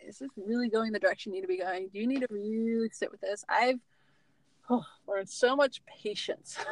Is 0.05 0.19
this 0.19 0.29
really 0.35 0.69
going 0.69 0.91
the 0.91 0.99
direction 0.99 1.33
you 1.33 1.39
need 1.39 1.47
to 1.47 1.47
be 1.47 1.59
going? 1.59 1.89
Do 1.91 1.99
you 1.99 2.07
need 2.07 2.21
to 2.21 2.27
really 2.29 2.89
sit 2.91 3.11
with 3.11 3.21
this? 3.21 3.45
I've 3.47 3.79
oh, 4.69 4.83
learned 5.07 5.29
so 5.29 5.55
much 5.55 5.81
patience. 5.85 6.57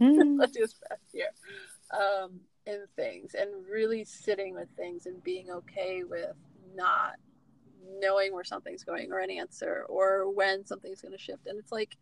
Mm. 0.00 0.40
this 0.52 0.74
past 0.88 1.02
year 1.12 1.28
um, 1.92 2.40
in 2.66 2.82
things 2.96 3.36
and 3.38 3.48
really 3.70 4.02
sitting 4.02 4.52
with 4.52 4.66
things 4.76 5.06
and 5.06 5.22
being 5.22 5.48
okay 5.52 6.02
with 6.02 6.34
not 6.74 7.12
knowing 8.00 8.32
where 8.32 8.44
something's 8.44 8.84
going 8.84 9.12
or 9.12 9.18
an 9.18 9.30
answer 9.30 9.84
or 9.88 10.30
when 10.30 10.66
something's 10.66 11.00
going 11.00 11.12
to 11.12 11.18
shift. 11.18 11.46
And 11.46 11.58
it's 11.58 11.72
like, 11.72 11.96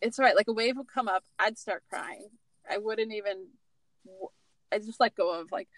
it's 0.00 0.18
right. 0.18 0.36
Like 0.36 0.48
a 0.48 0.52
wave 0.52 0.76
would 0.76 0.92
come 0.92 1.08
up, 1.08 1.24
I'd 1.38 1.58
start 1.58 1.82
crying. 1.88 2.28
I 2.70 2.78
wouldn't 2.78 3.12
even, 3.12 3.46
I 4.72 4.78
just 4.78 5.00
let 5.00 5.14
go 5.14 5.40
of 5.40 5.50
like, 5.52 5.68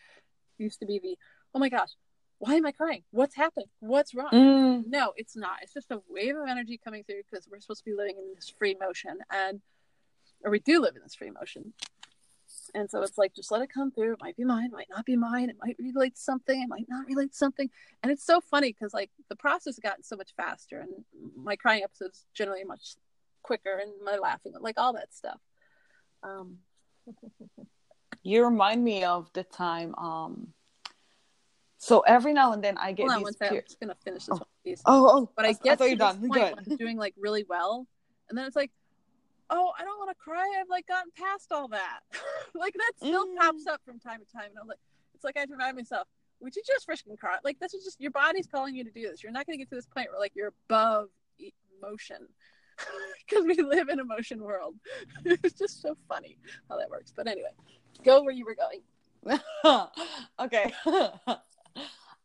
used 0.59 0.81
to 0.81 0.87
be 0.87 0.99
the, 0.99 1.17
oh 1.55 1.59
my 1.59 1.69
gosh, 1.69 1.91
why 2.39 2.55
am 2.55 2.67
I 2.67 2.73
crying? 2.73 3.03
What's 3.11 3.35
happened? 3.35 3.67
What's 3.81 4.15
wrong? 4.15 4.31
Mm. 4.33 4.85
No, 4.87 5.13
it's 5.17 5.37
not. 5.37 5.59
It's 5.63 5.75
just 5.75 5.91
a 5.91 6.01
wave 6.09 6.37
of 6.37 6.49
energy 6.49 6.81
coming 6.83 7.05
through 7.05 7.23
because 7.31 7.47
we're 7.51 7.61
supposed 7.61 7.85
to 7.85 7.91
be 7.91 7.97
living 7.97 8.17
in 8.19 8.35
this 8.35 8.53
free 8.59 8.77
motion 8.81 9.19
and 9.31 9.61
or 10.43 10.51
we 10.51 10.59
do 10.59 10.81
live 10.81 10.97
in 10.97 11.03
this 11.03 11.15
free 11.15 11.31
motion. 11.31 11.75
And 12.75 12.91
so 12.91 13.03
it's 13.03 13.19
like 13.19 13.35
just 13.35 13.51
let 13.51 13.63
it 13.63 13.71
come 13.73 13.91
through. 13.91 14.13
It 14.15 14.21
might 14.21 14.37
be 14.37 14.45
mine, 14.45 14.67
it 14.67 14.73
might 14.73 14.89
not 14.91 15.05
be 15.05 15.17
mine, 15.17 15.51
it 15.51 15.57
might 15.63 15.77
relate 15.79 16.15
to 16.17 16.21
something, 16.21 16.63
it 16.63 16.69
might 16.69 16.87
not 16.89 17.07
relate 17.07 17.33
to 17.33 17.37
something. 17.37 17.69
And 18.03 18.11
it's 18.13 18.25
so 18.25 18.41
funny 18.41 18.73
because 18.73 18.93
like 18.95 19.11
the 19.29 19.37
process 19.37 19.77
has 19.77 19.79
gotten 19.79 20.03
so 20.05 20.17
much 20.17 20.31
faster 20.37 20.81
and 20.81 20.91
my 21.37 21.57
crying 21.57 21.83
episodes 21.83 22.27
generally 22.35 22.65
much 22.65 22.95
quicker 23.43 23.77
and 23.79 23.91
my 24.05 24.17
laughing, 24.17 24.53
like 24.61 24.79
all 24.79 24.93
that 24.95 25.13
stuff. 25.15 25.41
Um 26.23 26.59
You 28.23 28.45
remind 28.45 28.85
me 28.85 29.05
of 29.05 29.33
the 29.33 29.45
time. 29.45 29.95
Um, 29.97 30.49
so 31.79 32.01
every 32.01 32.35
now 32.35 32.53
and 32.53 32.63
then 32.63 32.77
I 32.77 32.93
get 32.93 33.09
hold 33.09 33.13
on 33.13 33.25
these. 33.25 33.39
second. 33.39 33.57
I'm 33.57 33.63
just 33.65 33.81
gonna 33.81 33.95
finish 34.05 34.27
this 34.27 34.35
Oh. 34.35 34.37
one 34.37 34.47
piece. 34.65 34.83
oh, 34.85 35.09
oh! 35.23 35.31
But 35.35 35.47
I 35.47 35.49
I 35.49 35.53
get 35.53 35.79
thought 35.79 35.85
to 35.85 35.89
you're 35.89 35.97
this 35.97 35.99
done. 36.17 36.29
point 36.29 36.33
Good. 36.35 36.71
I'm 36.71 36.77
doing 36.77 36.97
like 36.99 37.15
really 37.17 37.45
well, 37.49 37.87
and 38.29 38.37
then 38.37 38.45
it's 38.47 38.57
like, 38.57 38.71
oh, 39.51 39.73
I 39.79 39.85
don't 39.85 39.99
want 39.99 40.11
to 40.11 40.15
cry. 40.17 40.47
I've 40.61 40.69
like 40.69 40.87
gotten 40.87 41.11
past 41.17 41.53
all 41.53 41.69
that. 41.69 42.01
like 42.55 42.75
that 42.75 42.93
still 42.97 43.27
Mm. 43.27 43.37
pops 43.37 43.67
up 43.67 43.81
from 43.85 43.99
time 43.99 44.21
to 44.21 44.33
time, 44.33 44.51
and 44.51 44.59
I'm 44.61 44.67
like, 44.69 44.79
it's 45.15 45.25
like 45.25 45.37
I 45.37 45.41
have 45.41 45.49
to 45.49 45.55
remind 45.55 45.77
myself, 45.77 46.09
would 46.41 46.55
you 46.57 46.63
just 46.67 46.89
freaking 46.89 47.19
cry? 47.19 47.37
Like 47.45 47.59
this 47.61 47.75
is 47.75 47.85
just 47.85 48.01
your 48.01 48.11
body's 48.13 48.47
calling 48.47 48.75
you 48.75 48.85
to 48.85 48.91
do 48.91 49.03
this. 49.03 49.23
You're 49.23 49.33
not 49.33 49.47
going 49.47 49.59
to 49.59 49.63
get 49.63 49.69
to 49.71 49.75
this 49.75 49.87
point 49.87 50.09
where 50.11 50.19
like 50.21 50.33
you're 50.35 50.53
above 50.69 51.09
emotion. 51.83 52.27
Because 53.29 53.45
we 53.45 53.63
live 53.63 53.91
in 53.91 54.01
emotion 54.01 54.43
world. 54.43 54.75
it's 55.27 55.59
just 55.59 55.83
so 55.83 55.95
funny 56.09 56.39
how 56.69 56.79
that 56.79 56.89
works. 56.89 57.13
But 57.15 57.29
anyway, 57.29 57.51
go 58.03 58.23
where 58.23 58.33
you 58.33 58.47
were 58.47 58.57
going. 58.57 59.39
okay. 60.41 60.73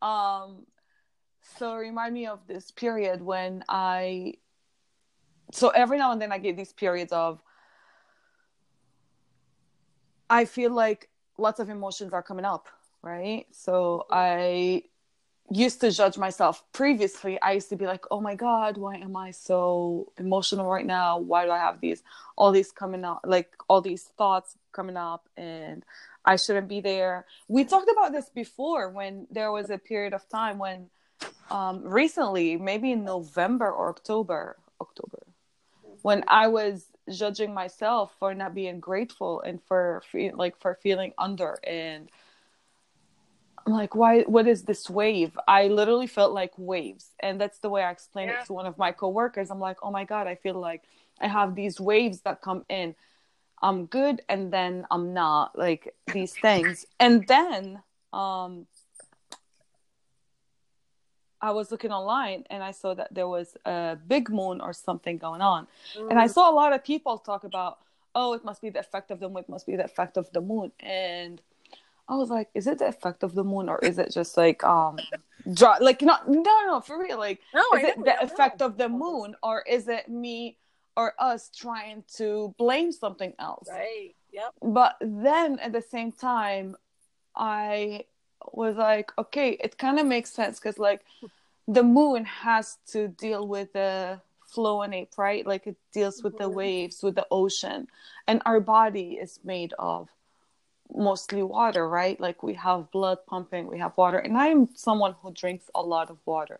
um 0.01 0.65
so 1.57 1.75
remind 1.75 2.13
me 2.13 2.25
of 2.27 2.39
this 2.47 2.71
period 2.71 3.21
when 3.21 3.63
I 3.69 4.35
so 5.51 5.69
every 5.69 5.97
now 5.97 6.11
and 6.11 6.21
then 6.21 6.31
I 6.31 6.37
get 6.37 6.57
these 6.57 6.73
periods 6.73 7.11
of 7.11 7.41
I 10.29 10.45
feel 10.45 10.71
like 10.71 11.09
lots 11.37 11.59
of 11.59 11.69
emotions 11.69 12.13
are 12.13 12.23
coming 12.23 12.45
up, 12.45 12.67
right? 13.01 13.45
So 13.51 14.05
I 14.09 14.83
used 15.51 15.79
to 15.81 15.91
judge 15.91 16.17
myself 16.17 16.63
previously. 16.73 17.39
I 17.41 17.51
used 17.51 17.69
to 17.69 17.75
be 17.75 17.85
like, 17.85 18.05
"Oh 18.09 18.19
my 18.21 18.35
god, 18.35 18.77
why 18.77 18.95
am 18.95 19.15
I 19.15 19.31
so 19.31 20.11
emotional 20.17 20.67
right 20.69 20.85
now? 20.85 21.19
Why 21.19 21.45
do 21.45 21.51
I 21.51 21.59
have 21.59 21.79
these 21.79 22.01
all 22.35 22.51
these 22.51 22.71
coming 22.71 23.05
up 23.05 23.21
like 23.23 23.55
all 23.67 23.81
these 23.81 24.03
thoughts 24.17 24.57
coming 24.71 24.97
up 24.97 25.29
and 25.37 25.85
I 26.25 26.37
shouldn't 26.37 26.67
be 26.67 26.81
there." 26.81 27.25
We 27.47 27.63
talked 27.63 27.89
about 27.91 28.11
this 28.11 28.29
before 28.29 28.89
when 28.89 29.27
there 29.29 29.51
was 29.51 29.69
a 29.69 29.77
period 29.77 30.13
of 30.13 30.27
time 30.29 30.57
when 30.57 30.89
um 31.51 31.83
recently, 31.83 32.57
maybe 32.57 32.91
in 32.91 33.03
November 33.05 33.71
or 33.71 33.89
October, 33.89 34.57
October 34.81 35.24
when 36.05 36.23
I 36.27 36.49
was 36.49 36.85
judging 37.09 37.51
myself 37.51 38.13
for 38.19 38.35
not 38.35 38.53
being 38.53 38.79
grateful 38.79 39.41
and 39.41 39.59
for 39.63 40.03
like 40.35 40.55
for 40.59 40.75
feeling 40.75 41.13
under 41.17 41.57
and 41.65 42.09
I'm 43.65 43.73
like, 43.73 43.95
why? 43.95 44.21
What 44.21 44.47
is 44.47 44.61
this 44.61 44.87
wave? 44.87 45.35
I 45.47 45.69
literally 45.69 46.05
felt 46.05 46.31
like 46.31 46.51
waves, 46.57 47.09
and 47.19 47.41
that's 47.41 47.57
the 47.57 47.71
way 47.71 47.81
I 47.81 47.89
explained 47.89 48.29
yeah. 48.29 48.41
it 48.41 48.45
to 48.45 48.53
one 48.53 48.67
of 48.67 48.77
my 48.77 48.91
coworkers. 48.91 49.49
I'm 49.49 49.59
like, 49.59 49.77
oh 49.81 49.89
my 49.89 50.03
god, 50.03 50.27
I 50.27 50.35
feel 50.35 50.53
like 50.53 50.83
I 51.19 51.27
have 51.27 51.55
these 51.55 51.79
waves 51.81 52.21
that 52.21 52.43
come 52.43 52.63
in. 52.69 52.93
I'm 53.63 53.87
good, 53.87 54.21
and 54.29 54.53
then 54.53 54.85
I'm 54.91 55.15
not. 55.15 55.57
Like 55.57 55.95
these 56.13 56.33
things, 56.39 56.85
and 56.99 57.25
then 57.25 57.81
um, 58.13 58.67
I 61.45 61.51
was 61.51 61.69
looking 61.71 61.91
online 61.91 62.43
and 62.49 62.63
I 62.63 62.71
saw 62.71 62.95
that 62.95 63.13
there 63.13 63.27
was 63.27 63.55
a 63.65 63.97
big 64.07 64.29
moon 64.29 64.61
or 64.61 64.73
something 64.73 65.17
going 65.17 65.41
on, 65.41 65.67
mm. 65.95 66.09
and 66.09 66.17
I 66.19 66.27
mm. 66.27 66.33
saw 66.33 66.49
a 66.49 66.55
lot 66.61 66.73
of 66.73 66.83
people 66.83 67.19
talk 67.19 67.43
about, 67.43 67.77
oh, 68.15 68.33
it 68.33 68.43
must 68.43 68.61
be 68.61 68.71
the 68.71 68.79
effect 68.79 69.11
of 69.11 69.19
the 69.19 69.29
moon. 69.29 69.43
It 69.47 69.49
must 69.49 69.67
be 69.67 69.75
the 69.75 69.85
effect 69.85 70.17
of 70.17 70.25
the 70.31 70.41
moon, 70.41 70.71
and 70.79 71.39
I 72.07 72.15
was 72.15 72.29
like, 72.29 72.49
is 72.55 72.65
it 72.65 72.79
the 72.79 72.87
effect 72.87 73.21
of 73.21 73.35
the 73.35 73.43
moon 73.43 73.69
or 73.69 73.77
is 73.79 73.97
it 73.99 74.11
just 74.11 74.37
like 74.37 74.63
um 74.63 74.97
draw 75.53 75.77
like 75.79 76.01
not 76.01 76.27
no 76.27 76.55
no 76.65 76.81
for 76.81 76.99
real 76.99 77.19
like 77.19 77.39
no, 77.53 77.63
is 77.77 77.83
it 77.83 78.03
the 78.03 78.19
effect 78.23 78.59
know. 78.59 78.67
of 78.67 78.77
the 78.77 78.89
moon 78.89 79.35
or 79.43 79.63
is 79.67 79.87
it 79.87 80.09
me 80.09 80.57
or 80.97 81.13
us 81.19 81.51
trying 81.55 82.03
to 82.17 82.55
blame 82.57 82.91
something 82.91 83.33
else? 83.37 83.67
Right. 83.69 84.15
Yep. 84.31 84.51
But 84.61 84.95
then 85.01 85.59
at 85.59 85.73
the 85.73 85.81
same 85.81 86.11
time 86.11 86.75
I 87.35 88.05
was 88.53 88.75
like, 88.75 89.11
okay, 89.17 89.51
it 89.51 89.77
kind 89.77 89.99
of 89.99 90.05
makes 90.05 90.31
sense 90.31 90.59
because 90.59 90.77
like 90.77 91.01
the 91.67 91.83
moon 91.83 92.25
has 92.25 92.77
to 92.87 93.07
deal 93.07 93.47
with 93.47 93.73
the 93.73 94.19
flow 94.45 94.81
and 94.81 94.93
ape, 94.93 95.17
right? 95.17 95.45
Like 95.45 95.67
it 95.67 95.77
deals 95.93 96.23
with 96.23 96.33
mm-hmm. 96.33 96.43
the 96.43 96.49
waves, 96.49 97.03
with 97.03 97.15
the 97.15 97.27
ocean, 97.31 97.87
and 98.27 98.41
our 98.45 98.59
body 98.59 99.13
is 99.21 99.39
made 99.43 99.73
of 99.79 100.09
mostly 100.93 101.43
water, 101.43 101.87
right? 101.87 102.19
Like 102.19 102.43
we 102.43 102.53
have 102.55 102.91
blood 102.91 103.19
pumping, 103.27 103.67
we 103.67 103.79
have 103.79 103.97
water, 103.97 104.17
and 104.17 104.37
I 104.37 104.47
am 104.47 104.69
someone 104.75 105.15
who 105.21 105.31
drinks 105.31 105.69
a 105.75 105.81
lot 105.81 106.09
of 106.09 106.17
water. 106.25 106.59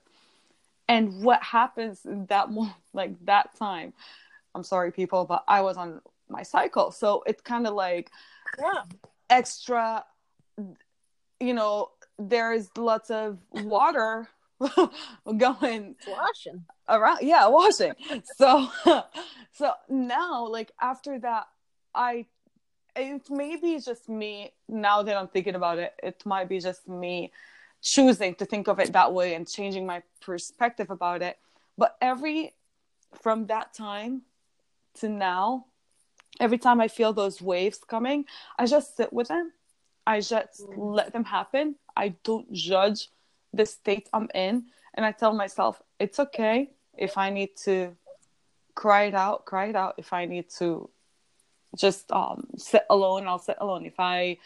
And 0.88 1.24
what 1.24 1.42
happens 1.42 2.06
in 2.06 2.26
that 2.28 2.52
moment, 2.56 2.76
like 2.94 3.14
that 3.26 3.56
time, 3.58 3.94
I'm 4.54 4.64
sorry, 4.64 4.92
people, 4.92 5.26
but 5.26 5.44
I 5.48 5.62
was 5.62 5.78
on 5.78 6.02
my 6.30 6.44
cycle, 6.44 6.92
so 6.92 7.24
it's 7.26 7.42
kind 7.42 7.68
of 7.68 7.74
like 7.74 8.12
yeah. 8.60 8.84
extra. 9.30 10.04
You 11.40 11.54
know, 11.54 11.90
there 12.18 12.54
is 12.54 12.70
lots 12.78 13.10
of 13.10 13.38
water 13.52 14.30
going 15.38 15.96
washing 16.08 16.66
around. 16.88 17.20
Yeah, 17.22 17.48
washing. 17.48 17.94
so, 18.38 18.70
so 19.52 19.74
now, 19.90 20.48
like 20.48 20.72
after 20.82 21.20
that, 21.20 21.48
I 21.94 22.26
it 22.96 23.30
maybe 23.30 23.80
just 23.80 24.08
me 24.08 24.54
now 24.70 25.04
that 25.04 25.18
I'm 25.18 25.28
thinking 25.28 25.56
about 25.56 25.80
it. 25.80 25.94
It 26.02 26.26
might 26.26 26.48
be 26.48 26.60
just 26.60 26.88
me 26.88 27.32
choosing 27.82 28.36
to 28.36 28.46
think 28.46 28.68
of 28.68 28.80
it 28.80 28.94
that 28.94 29.14
way 29.14 29.36
and 29.36 29.48
changing 29.48 29.86
my 29.86 30.02
perspective 30.22 30.90
about 30.90 31.22
it. 31.22 31.38
But 31.78 31.98
every 32.02 32.54
from 33.22 33.48
that 33.48 33.74
time 33.74 34.24
to 34.96 35.10
now, 35.10 35.66
every 36.40 36.58
time 36.58 36.80
I 36.80 36.88
feel 36.88 37.14
those 37.14 37.42
waves 37.42 37.80
coming, 37.86 38.26
I 38.58 38.66
just 38.66 38.96
sit 38.96 39.12
with 39.12 39.28
them. 39.28 39.52
I 40.08 40.20
just 40.20 40.62
mm. 40.62 40.76
let 40.78 41.14
them 41.14 41.24
happen. 41.24 41.76
I 41.96 42.16
don't 42.24 42.52
judge 42.52 43.10
the 43.54 43.66
state 43.66 44.10
I'm 44.14 44.30
in. 44.34 44.66
And 44.94 45.06
I 45.06 45.12
tell 45.12 45.34
myself, 45.34 45.82
it's 46.00 46.20
okay 46.20 46.70
if 46.98 47.18
I 47.18 47.30
need 47.30 47.58
to 47.66 47.96
cry 48.76 49.04
it 49.04 49.16
out, 49.16 49.46
cry 49.46 49.66
it 49.68 49.76
out. 49.76 49.96
If 49.98 50.14
I 50.14 50.26
need 50.26 50.50
to 50.60 50.90
just 51.76 52.12
um, 52.12 52.48
sit 52.58 52.84
alone, 52.90 53.28
I'll 53.28 53.40
sit 53.40 53.58
alone. 53.60 53.86
If 53.86 54.00
I 54.00 54.38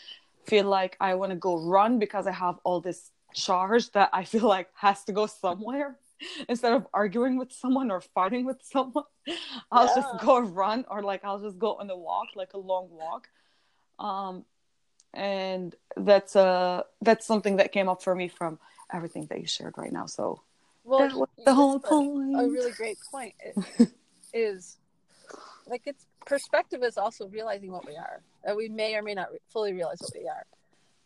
feel 0.46 0.66
like 0.66 0.98
I 1.00 1.16
want 1.16 1.32
to 1.32 1.36
go 1.36 1.60
run 1.60 2.00
because 2.00 2.26
I 2.26 2.32
have 2.32 2.60
all 2.64 2.82
this 2.82 3.12
charge 3.34 3.92
that 3.92 4.10
I 4.14 4.24
feel 4.34 4.48
like 4.48 4.70
has 4.76 5.04
to 5.06 5.12
go 5.12 5.28
somewhere, 5.28 5.98
instead 6.50 6.74
of 6.74 6.88
arguing 6.94 7.38
with 7.38 7.52
someone 7.52 7.92
or 7.92 8.02
fighting 8.02 8.46
with 8.46 8.62
someone, 8.64 9.06
I'll 9.72 9.88
yeah. 9.88 9.96
just 9.96 10.26
go 10.26 10.40
run 10.40 10.86
or 10.90 11.02
like 11.02 11.24
I'll 11.24 11.40
just 11.40 11.60
go 11.60 11.76
on 11.76 11.90
a 11.90 11.98
walk, 11.98 12.30
like 12.36 12.54
a 12.54 12.60
long 12.60 12.90
walk. 12.92 13.28
Um, 14.00 14.46
and 15.14 15.76
that's 15.98 16.36
uh 16.36 16.84
that's 17.02 17.26
something 17.26 17.58
that 17.58 17.72
came 17.72 17.90
up 17.90 18.04
for 18.04 18.16
me 18.16 18.28
from 18.28 18.60
everything 18.94 19.26
that 19.28 19.40
you 19.40 19.48
shared 19.48 19.78
right 19.78 19.92
now. 19.92 20.06
So 20.06 20.42
well, 20.84 21.28
the 21.46 21.54
whole 21.54 21.80
point. 21.80 22.36
A, 22.36 22.48
really 22.48 22.72
great 22.72 22.98
point. 23.12 23.36
Is 24.34 24.78
like 25.68 25.84
it's 25.86 26.06
perspective 26.26 26.84
is 26.84 26.98
also 26.98 27.28
realizing 27.28 27.72
what 27.72 27.88
we 27.88 27.96
are 27.96 28.22
that 28.44 28.56
we 28.56 28.70
may 28.70 28.96
or 28.96 29.02
may 29.02 29.16
not 29.16 29.30
fully 29.50 29.74
realize 29.74 29.98
what 30.00 30.12
we 30.16 30.28
are. 30.28 30.46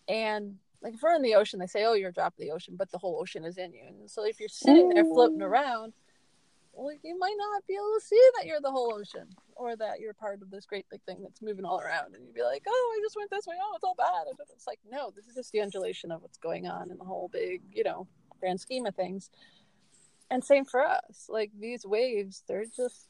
And 0.10 0.58
like 0.82 0.96
if 0.96 1.02
we're 1.02 1.16
in 1.16 1.22
the 1.22 1.36
ocean 1.36 1.60
they 1.60 1.68
say 1.68 1.86
oh 1.86 1.94
you're 1.94 2.10
a 2.10 2.14
drop 2.14 2.34
of 2.34 2.40
the 2.40 2.52
ocean 2.52 2.76
but 2.78 2.92
the 2.92 2.98
whole 2.98 3.18
ocean 3.22 3.46
is 3.46 3.58
in 3.58 3.74
you. 3.74 3.84
And 3.88 4.12
so 4.12 4.26
if 4.26 4.40
you're 4.40 4.50
sitting 4.50 4.90
there 4.90 5.06
floating 5.06 5.42
around 5.42 5.94
well 6.74 6.94
you 7.04 7.18
might 7.18 7.36
not 7.38 7.66
be 7.68 7.76
able 7.76 7.94
to 7.98 8.06
see 8.06 8.22
that 8.38 8.46
you're 8.46 8.62
the 8.62 8.72
whole 8.72 8.94
ocean 8.94 9.28
or 9.56 9.76
that 9.76 10.00
you're 10.00 10.14
part 10.14 10.42
of 10.42 10.50
this 10.50 10.66
great 10.66 10.86
big 10.90 11.02
thing 11.04 11.18
that's 11.22 11.42
moving 11.42 11.66
all 11.66 11.80
around 11.80 12.16
and 12.16 12.26
you'd 12.26 12.36
be 12.36 12.44
like 12.44 12.64
oh 12.68 12.96
i 12.96 13.02
just 13.04 13.16
went 13.16 13.30
this 13.30 13.48
way. 13.48 13.56
Oh 13.62 13.74
it's 13.76 13.84
all 13.84 13.96
bad. 13.98 14.28
And 14.28 14.38
it's 14.54 14.68
like 14.68 14.80
no 14.90 15.12
this 15.16 15.28
is 15.28 15.36
just 15.36 15.52
the 15.52 15.62
undulation 15.62 16.12
of 16.12 16.22
what's 16.22 16.38
going 16.38 16.68
on 16.68 16.92
in 16.92 16.98
the 16.98 17.04
whole 17.04 17.30
big 17.32 17.62
you 17.72 17.84
know 17.84 18.08
grand 18.40 18.60
scheme 18.60 18.86
of 18.86 18.96
things. 18.96 19.30
And 20.30 20.44
same 20.44 20.66
for 20.66 20.82
us. 20.82 21.28
Like 21.30 21.52
these 21.60 21.86
waves 21.86 22.44
they're 22.48 22.66
just 22.66 23.08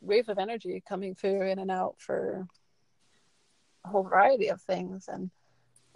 wave 0.00 0.28
of 0.28 0.38
energy 0.38 0.82
coming 0.86 1.14
through 1.14 1.42
in 1.42 1.58
and 1.58 1.70
out 1.70 1.96
for 1.98 2.46
a 3.84 3.88
whole 3.88 4.02
variety 4.02 4.48
of 4.48 4.60
things. 4.62 5.08
And 5.08 5.30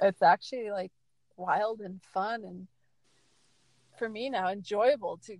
it's 0.01 0.22
actually 0.22 0.70
like 0.70 0.93
wild 1.37 1.80
and 1.80 2.01
fun 2.12 2.45
and 2.45 2.68
for 3.99 4.09
me 4.09 4.30
now 4.30 4.49
enjoyable 4.49 5.18
to 5.26 5.37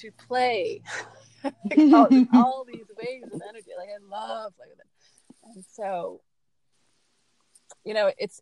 to 0.00 0.10
play 0.12 0.82
all, 1.94 2.08
all, 2.34 2.64
these 2.66 2.86
waves 2.96 3.32
of 3.32 3.40
energy 3.48 3.70
like 3.76 3.88
i 3.88 4.10
love 4.10 4.52
like 4.58 4.70
that 4.76 5.54
and 5.54 5.64
so 5.72 6.20
you 7.84 7.94
know 7.94 8.10
it's 8.18 8.40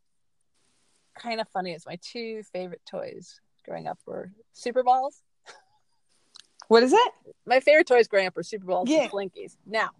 kind 1.18 1.40
of 1.40 1.48
funny 1.48 1.72
it's 1.72 1.86
my 1.86 1.98
two 2.02 2.42
favorite 2.52 2.82
toys 2.88 3.40
growing 3.64 3.86
up 3.86 3.98
were 4.06 4.30
super 4.52 4.82
balls 4.82 5.22
what 6.70 6.84
is 6.84 6.92
it? 6.92 7.12
My 7.46 7.58
favorite 7.58 7.88
toys 7.88 8.06
growing 8.06 8.28
up 8.28 8.36
were 8.36 8.44
Super 8.44 8.66
Balls 8.66 8.88
yeah. 8.88 9.00
and 9.02 9.10
Slinkies. 9.10 9.56
Now, 9.66 9.90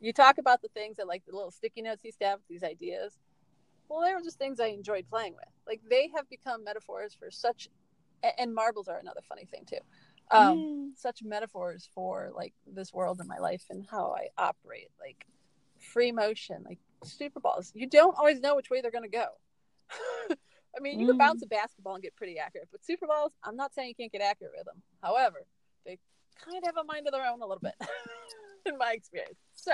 you 0.00 0.12
talk 0.12 0.38
about 0.38 0.62
the 0.62 0.68
things 0.68 0.98
that 0.98 1.08
like 1.08 1.24
the 1.26 1.34
little 1.34 1.50
sticky 1.50 1.82
notes 1.82 2.04
you 2.04 2.12
have, 2.22 2.38
these 2.48 2.62
ideas. 2.62 3.18
Well, 3.88 4.02
they 4.02 4.14
were 4.14 4.20
just 4.20 4.38
things 4.38 4.60
I 4.60 4.66
enjoyed 4.66 5.08
playing 5.10 5.32
with. 5.32 5.48
Like 5.66 5.80
they 5.90 6.12
have 6.14 6.30
become 6.30 6.62
metaphors 6.62 7.12
for 7.12 7.32
such, 7.32 7.68
and 8.38 8.54
marbles 8.54 8.86
are 8.86 8.98
another 8.98 9.20
funny 9.28 9.46
thing 9.46 9.64
too. 9.68 9.80
Um, 10.30 10.58
mm. 10.58 10.88
Such 10.96 11.22
metaphors 11.22 11.88
for 11.94 12.32
like 12.34 12.52
this 12.66 12.92
world 12.92 13.20
and 13.20 13.28
my 13.28 13.38
life 13.38 13.64
and 13.70 13.86
how 13.90 14.14
I 14.16 14.28
operate. 14.36 14.88
Like 15.00 15.26
free 15.78 16.12
motion, 16.12 16.64
like 16.64 16.78
super 17.04 17.40
balls. 17.40 17.72
You 17.74 17.86
don't 17.86 18.16
always 18.16 18.40
know 18.40 18.56
which 18.56 18.70
way 18.70 18.80
they're 18.80 18.90
going 18.90 19.04
to 19.04 19.08
go. 19.08 19.26
I 20.76 20.80
mean, 20.80 21.00
you 21.00 21.06
mm. 21.06 21.10
can 21.10 21.18
bounce 21.18 21.42
a 21.42 21.46
basketball 21.46 21.94
and 21.94 22.02
get 22.02 22.14
pretty 22.16 22.38
accurate, 22.38 22.68
but 22.70 22.84
super 22.84 23.06
balls, 23.06 23.32
I'm 23.42 23.56
not 23.56 23.72
saying 23.74 23.88
you 23.88 23.94
can't 23.94 24.12
get 24.12 24.20
accurate 24.20 24.52
with 24.56 24.66
them. 24.66 24.82
However, 25.02 25.46
they 25.86 25.98
kind 26.44 26.58
of 26.58 26.64
have 26.64 26.76
a 26.76 26.84
mind 26.84 27.06
of 27.06 27.12
their 27.12 27.24
own 27.24 27.40
a 27.40 27.46
little 27.46 27.62
bit, 27.62 27.74
in 28.66 28.76
my 28.76 28.92
experience. 28.92 29.38
So 29.54 29.72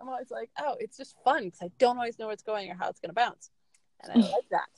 I'm 0.00 0.08
always 0.08 0.30
like, 0.30 0.50
oh, 0.58 0.76
it's 0.78 0.96
just 0.96 1.14
fun 1.24 1.44
because 1.44 1.60
I 1.62 1.70
don't 1.78 1.98
always 1.98 2.18
know 2.18 2.26
where 2.26 2.32
it's 2.32 2.42
going 2.42 2.70
or 2.70 2.74
how 2.74 2.88
it's 2.88 3.00
going 3.00 3.10
to 3.10 3.14
bounce, 3.14 3.50
and 4.02 4.12
I 4.12 4.26
like 4.26 4.48
that. 4.50 4.68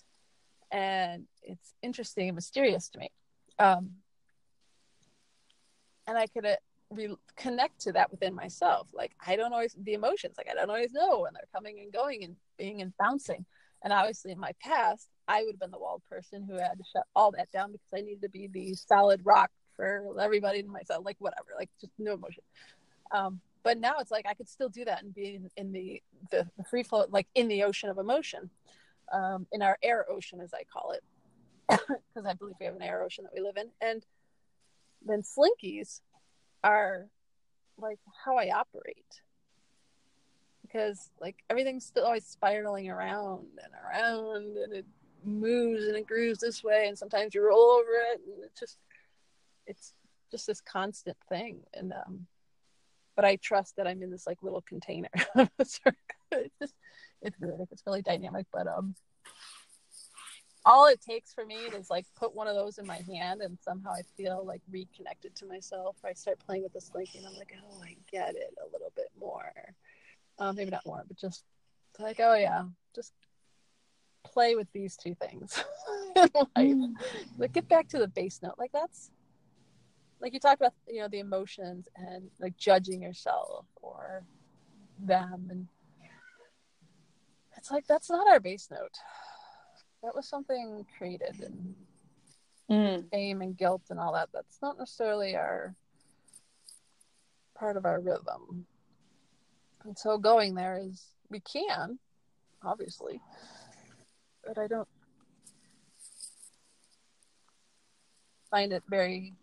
And 0.73 1.27
it's 1.43 1.75
interesting 1.81 2.29
and 2.29 2.35
mysterious 2.35 2.89
to 2.91 2.99
me. 2.99 3.11
Um, 3.59 3.91
and 6.07 6.17
I 6.17 6.27
could 6.27 6.47
uh, 6.47 6.57
re- 6.91 7.17
connect 7.37 7.81
to 7.83 7.93
that 7.93 8.11
within 8.11 8.35
myself. 8.35 8.89
Like 8.93 9.13
I 9.27 9.37
don't 9.37 9.53
always 9.53 9.75
the 9.79 9.95
emotions, 9.95 10.37
like 10.37 10.49
I 10.51 10.55
don't 10.55 10.71
always 10.71 10.93
know 10.93 11.21
when 11.21 11.35
they're 11.35 11.49
coming 11.55 11.81
and 11.81 11.93
going 11.93 12.25
and 12.25 12.37
being 12.59 12.83
and 12.83 12.93
bouncing. 12.99 13.45
And 13.83 13.93
obviously, 13.93 14.33
in 14.33 14.41
my 14.41 14.53
past, 14.61 15.09
I 15.29 15.43
would 15.43 15.55
have 15.55 15.61
been 15.61 15.71
the 15.71 15.79
wild 15.79 16.03
person 16.09 16.45
who 16.49 16.55
had 16.55 16.79
to 16.79 16.85
shut 16.93 17.05
all 17.15 17.31
that 17.33 17.51
down 17.53 17.73
because 17.73 17.89
I 17.95 18.01
needed 18.01 18.23
to 18.23 18.29
be 18.29 18.49
the 18.49 18.75
solid 18.75 19.21
rock 19.25 19.51
for 19.77 20.19
everybody 20.19 20.61
and 20.61 20.69
myself, 20.69 21.05
like 21.05 21.17
whatever, 21.19 21.49
like 21.57 21.71
just 21.81 21.93
no 21.99 22.15
emotion. 22.15 22.43
Um, 23.13 23.41
but 23.63 23.79
now 23.79 23.97
it's 23.99 24.11
like 24.11 24.27
I 24.27 24.35
could 24.35 24.49
still 24.49 24.69
do 24.69 24.85
that 24.85 25.03
and 25.03 25.15
be 25.15 25.35
in, 25.35 25.51
in 25.57 25.73
the, 25.73 26.03
the, 26.31 26.49
the 26.57 26.65
free 26.65 26.83
flow, 26.83 27.05
like 27.11 27.27
in 27.35 27.49
the 27.49 27.65
ocean 27.65 27.91
of 27.91 27.99
emotion, 27.99 28.49
um, 29.13 29.47
in 29.53 29.61
our 29.61 29.77
air 29.83 30.07
ocean, 30.11 30.41
as 30.41 30.55
I 30.55 30.63
call 30.73 30.93
it, 30.93 31.03
because 31.69 32.27
I 32.27 32.35
believe 32.35 32.55
we 32.59 32.67
have 32.67 32.77
an 32.77 32.83
air 32.83 33.03
ocean 33.03 33.25
that 33.25 33.35
we 33.35 33.41
live 33.41 33.57
in. 33.57 33.69
And 33.81 34.05
then 35.07 35.23
slinkies 35.23 36.01
are 36.65 37.07
like 37.79 37.99
how 38.25 38.37
I 38.37 38.51
operate 38.51 39.21
because 40.63 41.11
like 41.21 41.37
everything's 41.51 41.85
still 41.85 42.05
always 42.05 42.27
spiraling 42.27 42.91
around 42.91 43.47
and 43.63 43.73
around 43.85 44.57
and 44.57 44.73
it 44.73 44.87
moves 45.25 45.85
and 45.85 45.97
it 45.97 46.07
grooves 46.07 46.41
this 46.41 46.65
way 46.65 46.87
and 46.89 46.99
sometimes 46.99 47.35
you 47.35 47.45
roll 47.45 47.71
over 47.71 47.91
it 48.13 48.21
and 48.27 48.45
it's 48.45 48.59
just 48.59 48.79
it's 49.67 49.95
just 50.31 50.47
this 50.47 50.61
constant 50.61 51.17
thing 51.29 51.61
and 51.75 51.93
um 51.93 52.27
but 53.17 53.25
I 53.25 53.37
trust 53.37 53.77
that 53.77 53.87
I'm 53.87 54.03
in 54.03 54.11
this 54.11 54.27
like 54.27 54.43
little 54.43 54.61
container. 54.61 55.09
it's 55.59 55.81
just 55.81 56.75
it's. 57.23 57.37
It's 57.73 57.83
really 57.87 58.03
dynamic, 58.03 58.47
but 58.53 58.67
um, 58.67 58.95
all 60.67 60.87
it 60.87 61.01
takes 61.01 61.33
for 61.33 61.47
me 61.47 61.55
is 61.55 61.89
like 61.89 62.05
put 62.17 62.35
one 62.35 62.49
of 62.49 62.55
those 62.55 62.79
in 62.79 62.87
my 62.87 63.01
hand, 63.09 63.41
and 63.41 63.57
somehow 63.63 63.93
I 63.93 64.03
feel 64.17 64.45
like 64.45 64.61
reconnected 64.71 65.35
to 65.37 65.47
myself. 65.47 65.97
I 66.05 66.13
start 66.13 66.39
playing 66.39 66.65
with 66.65 66.73
the 66.73 66.81
slinky, 66.81 67.19
and 67.19 67.27
I'm 67.27 67.35
like, 67.35 67.53
oh, 67.63 67.83
I 67.83 67.97
get 68.11 68.35
it 68.35 68.55
a 68.63 68.67
little 68.73 68.93
bit 68.95 69.11
more. 69.19 69.53
Um, 70.39 70.57
maybe 70.57 70.71
not 70.71 70.85
more, 70.85 71.03
but 71.07 71.17
just 71.17 71.45
like, 71.99 72.21
oh 72.21 72.35
yeah, 72.35 72.65
just 72.95 73.13
play 74.25 74.57
with 74.57 74.71
these 74.73 74.97
two 74.97 75.15
things 75.15 75.65
in 76.17 76.23
life. 76.35 76.49
Mm. 76.57 76.95
Like 77.39 77.53
get 77.53 77.69
back 77.69 77.89
to 77.89 77.99
the 77.99 78.09
base 78.09 78.41
note. 78.43 78.55
Like 78.59 78.73
that's 78.73 79.11
like 80.21 80.35
you 80.35 80.41
talked 80.41 80.61
about, 80.61 80.75
you 80.89 81.01
know, 81.01 81.09
the 81.09 81.21
emotions 81.21 81.89
and 81.97 82.29
like 82.41 82.57
judging 82.57 83.03
yourself 83.03 83.67
or 83.81 84.25
them 84.99 85.49
and 85.51 85.69
it's 87.57 87.71
like 87.71 87.87
that's 87.87 88.11
not 88.11 88.29
our 88.29 88.41
base 88.41 88.69
note. 88.71 88.99
That 90.07 90.15
was 90.15 90.29
something 90.29 90.87
created 90.97 91.35
and 91.43 91.75
mm. 92.71 93.05
shame 93.13 93.43
and 93.43 93.59
guilt 93.59 93.83
and 93.91 93.99
all 93.99 94.13
that. 94.13 94.29
That's 94.33 94.59
not 94.63 94.79
necessarily 94.79 95.35
our 95.35 95.75
part 97.57 97.77
of 97.77 97.85
our 97.85 97.99
rhythm. 97.99 98.67
And 99.85 99.99
so 99.99 100.17
going 100.17 100.55
there 100.55 100.79
is 100.81 101.05
we 101.29 101.41
can, 101.41 101.99
obviously, 102.65 103.21
but 104.47 104.59
I 104.59 104.69
don't 104.69 104.87
find 108.49 108.73
it 108.73 108.85
very 108.89 109.35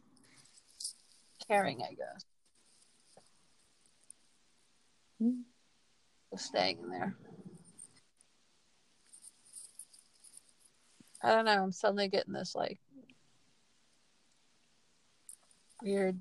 caring, 1.45 1.81
I 1.81 1.93
guess. 1.93 2.25
Mm. 5.21 5.41
Just 6.31 6.45
staying 6.45 6.79
in 6.83 6.89
there. 6.89 7.17
I 11.23 11.31
don't 11.31 11.45
know. 11.45 11.63
I'm 11.63 11.71
suddenly 11.71 12.09
getting 12.09 12.33
this 12.33 12.53
like 12.53 12.79
weird, 15.81 16.19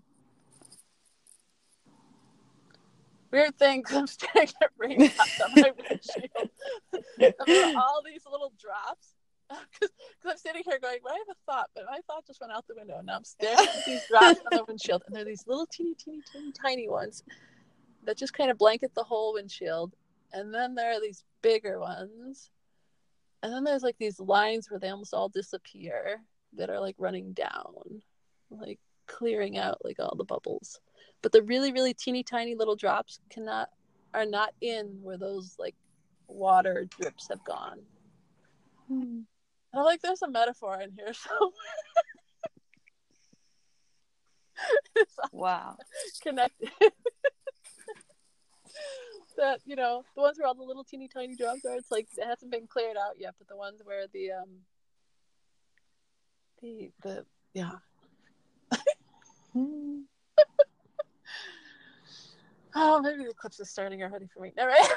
weird 3.32 3.59
thing. 3.59 3.82
I'm 3.90 4.07
staring 4.07 4.48
at 4.62 4.70
raindrops 4.78 5.40
on 5.40 5.50
my 5.57 5.72
windshield. 5.76 7.76
all 7.76 8.03
these 8.07 8.22
little 8.30 8.53
drops. 8.61 9.14
Because 9.80 9.90
I'm 10.24 10.38
sitting 10.38 10.62
here 10.64 10.78
going, 10.80 10.98
well, 11.05 11.12
I 11.12 11.18
have 11.18 11.36
a 11.36 11.53
thought, 11.53 11.68
but 11.74 11.84
my 11.90 11.98
thought 12.07 12.26
just 12.26 12.40
went 12.40 12.53
out 12.53 12.66
the 12.68 12.74
window. 12.74 12.98
And 12.98 13.07
now 13.07 13.16
I'm 13.16 13.24
staring 13.24 13.59
at 13.59 13.84
these 13.84 14.07
drops 14.09 14.40
on 14.50 14.57
the 14.57 14.64
windshield, 14.66 15.03
and 15.07 15.14
they're 15.14 15.24
these 15.24 15.44
little 15.46 15.66
teeny, 15.66 15.94
teeny, 15.94 16.22
teeny, 16.32 16.53
tiny 16.53 16.88
ones 16.88 17.24
that 18.05 18.16
just 18.16 18.32
kind 18.32 18.50
of 18.50 18.57
blanket 18.57 18.94
the 18.94 19.03
whole 19.03 19.34
windshield. 19.34 19.92
And 20.32 20.55
then 20.55 20.74
there 20.74 20.92
are 20.92 21.00
these 21.00 21.24
bigger 21.42 21.80
ones 21.80 22.50
and 23.43 23.53
then 23.53 23.64
there's 23.64 23.82
like 23.82 23.97
these 23.99 24.20
lines 24.20 24.70
where 24.70 24.78
they 24.78 24.88
almost 24.88 25.14
all 25.14 25.28
disappear 25.28 26.20
that 26.55 26.70
are 26.70 26.80
like 26.80 26.97
running 26.99 27.32
down 27.32 28.03
like 28.51 28.78
clearing 29.07 29.59
out 29.59 29.78
like 29.84 29.97
all 29.99 30.14
the 30.16 30.24
bubbles. 30.24 30.80
But 31.22 31.32
the 31.32 31.43
really 31.43 31.72
really 31.72 31.95
teeny 31.95 32.22
tiny 32.22 32.55
little 32.55 32.76
drops 32.76 33.20
cannot 33.30 33.68
are 34.14 34.26
not 34.26 34.53
in 34.61 34.99
where 35.03 35.18
those 35.18 35.57
like 35.59 35.74
water 36.28 36.86
drips 36.99 37.28
have 37.28 37.45
gone. 37.45 37.78
Hmm. 38.88 39.20
i'm 39.74 39.84
like 39.84 40.03
there's 40.03 40.22
a 40.22 40.28
metaphor 40.28 40.80
in 40.80 40.90
here 40.93 41.12
somewhere. 41.12 41.53
Wow. 45.32 45.76
Connected 46.22 46.70
that 49.36 49.60
you 49.64 49.76
know 49.76 50.04
the 50.14 50.22
ones 50.22 50.38
where 50.38 50.46
all 50.46 50.54
the 50.54 50.62
little 50.62 50.84
teeny 50.84 51.08
tiny 51.08 51.36
drops 51.36 51.64
are. 51.64 51.76
It's 51.76 51.90
like 51.90 52.08
it 52.16 52.26
hasn't 52.26 52.50
been 52.50 52.66
cleared 52.66 52.96
out 52.96 53.18
yet, 53.18 53.34
but 53.38 53.48
the 53.48 53.56
ones 53.56 53.80
where 53.84 54.06
the 54.12 54.32
um 54.32 54.48
the 56.60 56.90
the 57.02 57.24
yeah. 57.54 57.72
oh, 62.74 63.00
maybe 63.02 63.24
the 63.24 63.30
eclipse 63.30 63.60
is 63.60 63.70
starting 63.70 64.02
already 64.02 64.26
for 64.32 64.40
me. 64.40 64.52
All 64.58 64.66
right. 64.66 64.88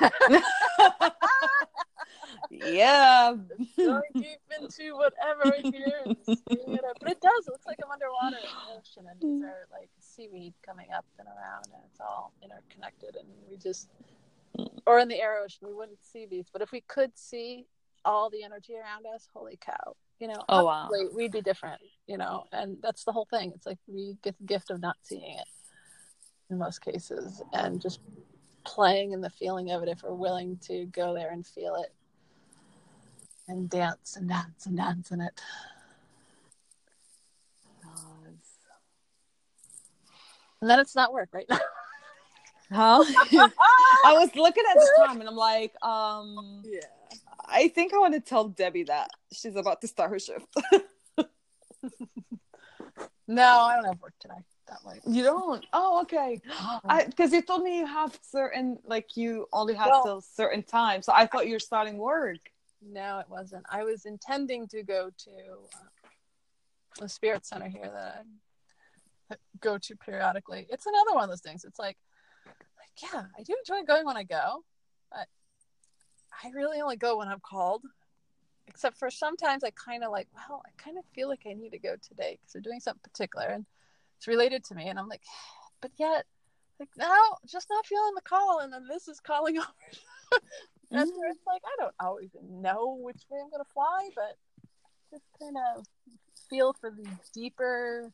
yeah. 2.52 3.36
Going 3.78 4.02
deep 4.14 4.40
into 4.60 4.96
whatever 4.96 5.54
here 5.62 6.02
and 6.06 6.16
it 6.28 6.86
up. 6.86 6.98
But 7.02 7.12
it 7.12 7.22
does. 7.22 7.48
It 7.48 7.52
looks 7.52 7.66
like 7.66 7.80
I'm 7.84 7.92
underwater 7.92 8.38
in 8.38 8.44
the 8.44 8.78
ocean 8.78 9.06
and 9.10 9.20
these 9.20 9.44
are 9.44 9.68
like 9.72 9.90
seaweed 10.16 10.54
coming 10.66 10.88
up 10.96 11.06
and 11.20 11.28
around 11.28 11.66
and 11.66 11.84
it's 11.90 12.00
all 12.00 12.32
interconnected 12.42 13.16
and 13.16 13.28
we 13.50 13.58
just 13.58 13.90
or 14.86 15.00
in 15.00 15.08
the 15.08 15.20
air 15.20 15.38
ocean, 15.38 15.68
we 15.68 15.74
wouldn't 15.74 16.04
see 16.04 16.26
these. 16.26 16.46
But 16.52 16.62
if 16.62 16.72
we 16.72 16.82
could 16.82 17.18
see 17.18 17.66
all 18.04 18.30
the 18.30 18.44
energy 18.44 18.76
around 18.76 19.06
us, 19.14 19.28
holy 19.34 19.58
cow! 19.60 19.96
You 20.20 20.30
know, 20.30 20.44
oh 20.48 20.66
wow, 20.66 20.90
we'd 21.14 21.32
be 21.32 21.42
different. 21.42 21.82
You 22.08 22.18
know, 22.18 22.46
and 22.52 22.78
that's 22.82 23.04
the 23.04 23.12
whole 23.12 23.26
thing. 23.26 23.52
It's 23.56 23.66
like 23.66 23.80
we 23.88 24.18
get 24.24 24.38
the 24.38 24.46
gift 24.46 24.70
of 24.70 24.82
not 24.82 24.98
seeing 25.02 25.38
it 25.38 25.48
in 26.50 26.58
most 26.58 26.80
cases, 26.80 27.42
and 27.54 27.82
just 27.82 28.00
playing 28.64 29.12
in 29.12 29.22
the 29.22 29.30
feeling 29.30 29.72
of 29.72 29.84
it 29.84 29.90
if 29.90 30.04
we're 30.04 30.14
willing 30.14 30.58
to 30.58 30.86
go 30.86 31.14
there 31.14 31.32
and 31.32 31.46
feel 31.46 31.76
it 31.76 31.94
and 33.48 33.70
dance 33.70 34.16
and 34.16 34.28
dance 34.28 34.66
and 34.66 34.78
dance 34.78 35.12
in 35.12 35.22
it. 35.22 35.40
Then 40.70 40.80
it's 40.80 40.96
not 40.96 41.14
work 41.14 41.30
right 41.34 41.46
now. 41.50 41.60
Huh? 42.72 43.04
I 44.06 44.14
was 44.14 44.36
looking 44.36 44.64
at 44.72 44.76
the 44.76 45.06
time 45.06 45.20
and 45.20 45.30
I'm 45.30 45.36
like, 45.36 45.72
um, 45.84 46.64
yeah. 46.66 46.80
I 47.48 47.68
think 47.68 47.94
I 47.94 48.00
want 48.00 48.16
to 48.16 48.20
tell 48.20 48.48
Debbie 48.48 48.86
that 48.86 49.12
she's 49.32 49.56
about 49.56 49.82
to 49.82 49.88
start 49.88 50.10
her 50.10 50.18
shift. 50.18 50.48
no, 53.28 53.44
I 53.44 53.76
don't 53.76 53.86
have 53.86 54.02
work 54.02 54.14
today. 54.20 54.44
That 54.68 54.84
way. 54.84 55.00
You 55.06 55.22
don't? 55.22 55.64
Oh, 55.74 56.02
okay. 56.02 56.42
Because 57.06 57.32
you 57.32 57.44
told 57.44 57.62
me 57.62 57.78
you 57.78 57.86
have 57.86 58.18
certain, 58.24 58.80
like, 58.84 59.16
you 59.16 59.48
only 59.54 59.76
have 59.76 59.90
well, 59.92 60.04
till 60.04 60.22
certain 60.22 60.64
time. 60.64 61.04
So 61.04 61.14
I 61.14 61.28
thought 61.28 61.46
you 61.46 61.54
were 61.54 61.60
starting 61.60 61.98
work. 61.98 62.40
No, 62.82 63.20
it 63.20 63.30
wasn't. 63.30 63.66
I 63.70 63.84
was 63.84 64.06
intending 64.06 64.68
to 64.70 64.84
go 64.84 65.12
to 65.16 65.32
uh, 65.32 66.08
the 67.00 67.10
spirit 67.10 67.46
center 67.46 67.68
here 67.68 67.92
that 67.94 68.16
I 68.20 68.22
go 69.60 69.78
to 69.78 69.96
periodically. 69.96 70.68
It's 70.70 70.86
another 70.86 71.14
one 71.14 71.24
of 71.24 71.30
those 71.30 71.42
things. 71.42 71.64
It's 71.64 71.80
like 71.80 71.98
like 72.46 73.14
yeah, 73.14 73.24
I 73.38 73.44
do 73.44 73.56
enjoy 73.60 73.86
going 73.86 74.06
when 74.06 74.18
I 74.18 74.24
go, 74.24 74.64
but 75.12 75.28
I 76.44 76.50
really 76.54 76.82
only 76.82 76.98
go 76.98 77.18
when 77.18 77.28
I'm 77.28 77.42
called. 77.42 77.84
Except 78.68 78.98
for 78.98 79.12
sometimes 79.12 79.64
I 79.64 79.72
kind 79.72 80.04
of 80.04 80.12
like, 80.12 80.28
well, 80.34 80.64
I 80.66 80.70
kind 80.82 80.98
of 80.98 81.06
feel 81.14 81.30
like 81.30 81.44
I 81.48 81.54
need 81.54 81.70
to 81.72 81.80
go 81.80 81.96
today 82.02 82.32
because 82.40 82.52
they're 82.52 82.62
doing 82.62 82.80
something 82.80 83.02
particular 83.04 83.46
and 83.48 83.66
it's 84.18 84.28
related 84.28 84.64
to 84.66 84.76
me. 84.76 84.88
And 84.88 84.98
I'm 84.98 85.08
like, 85.08 85.22
but 85.82 85.92
yet, 85.98 86.26
like, 86.80 86.90
now 86.98 87.38
just 87.46 87.68
not 87.70 87.86
feeling 87.86 88.14
the 88.16 88.22
call. 88.22 88.60
And 88.60 88.74
then 88.74 88.88
this 88.90 89.08
is 89.08 89.20
calling 89.20 89.58
over. 89.60 89.68
That's 90.92 91.10
mm-hmm. 91.10 91.20
where 91.20 91.30
it's 91.30 91.46
like, 91.46 91.62
I 91.64 91.82
don't 91.82 91.96
always 92.00 92.30
know 92.44 92.98
which 93.00 93.22
way 93.30 93.40
I'm 93.40 93.50
going 93.50 93.64
to 93.64 93.72
fly, 93.74 94.10
but 94.16 94.36
just 95.12 95.26
kind 95.40 95.56
of 95.76 95.86
feel 96.50 96.74
for 96.74 96.92
the 96.92 97.08
deeper 97.34 98.12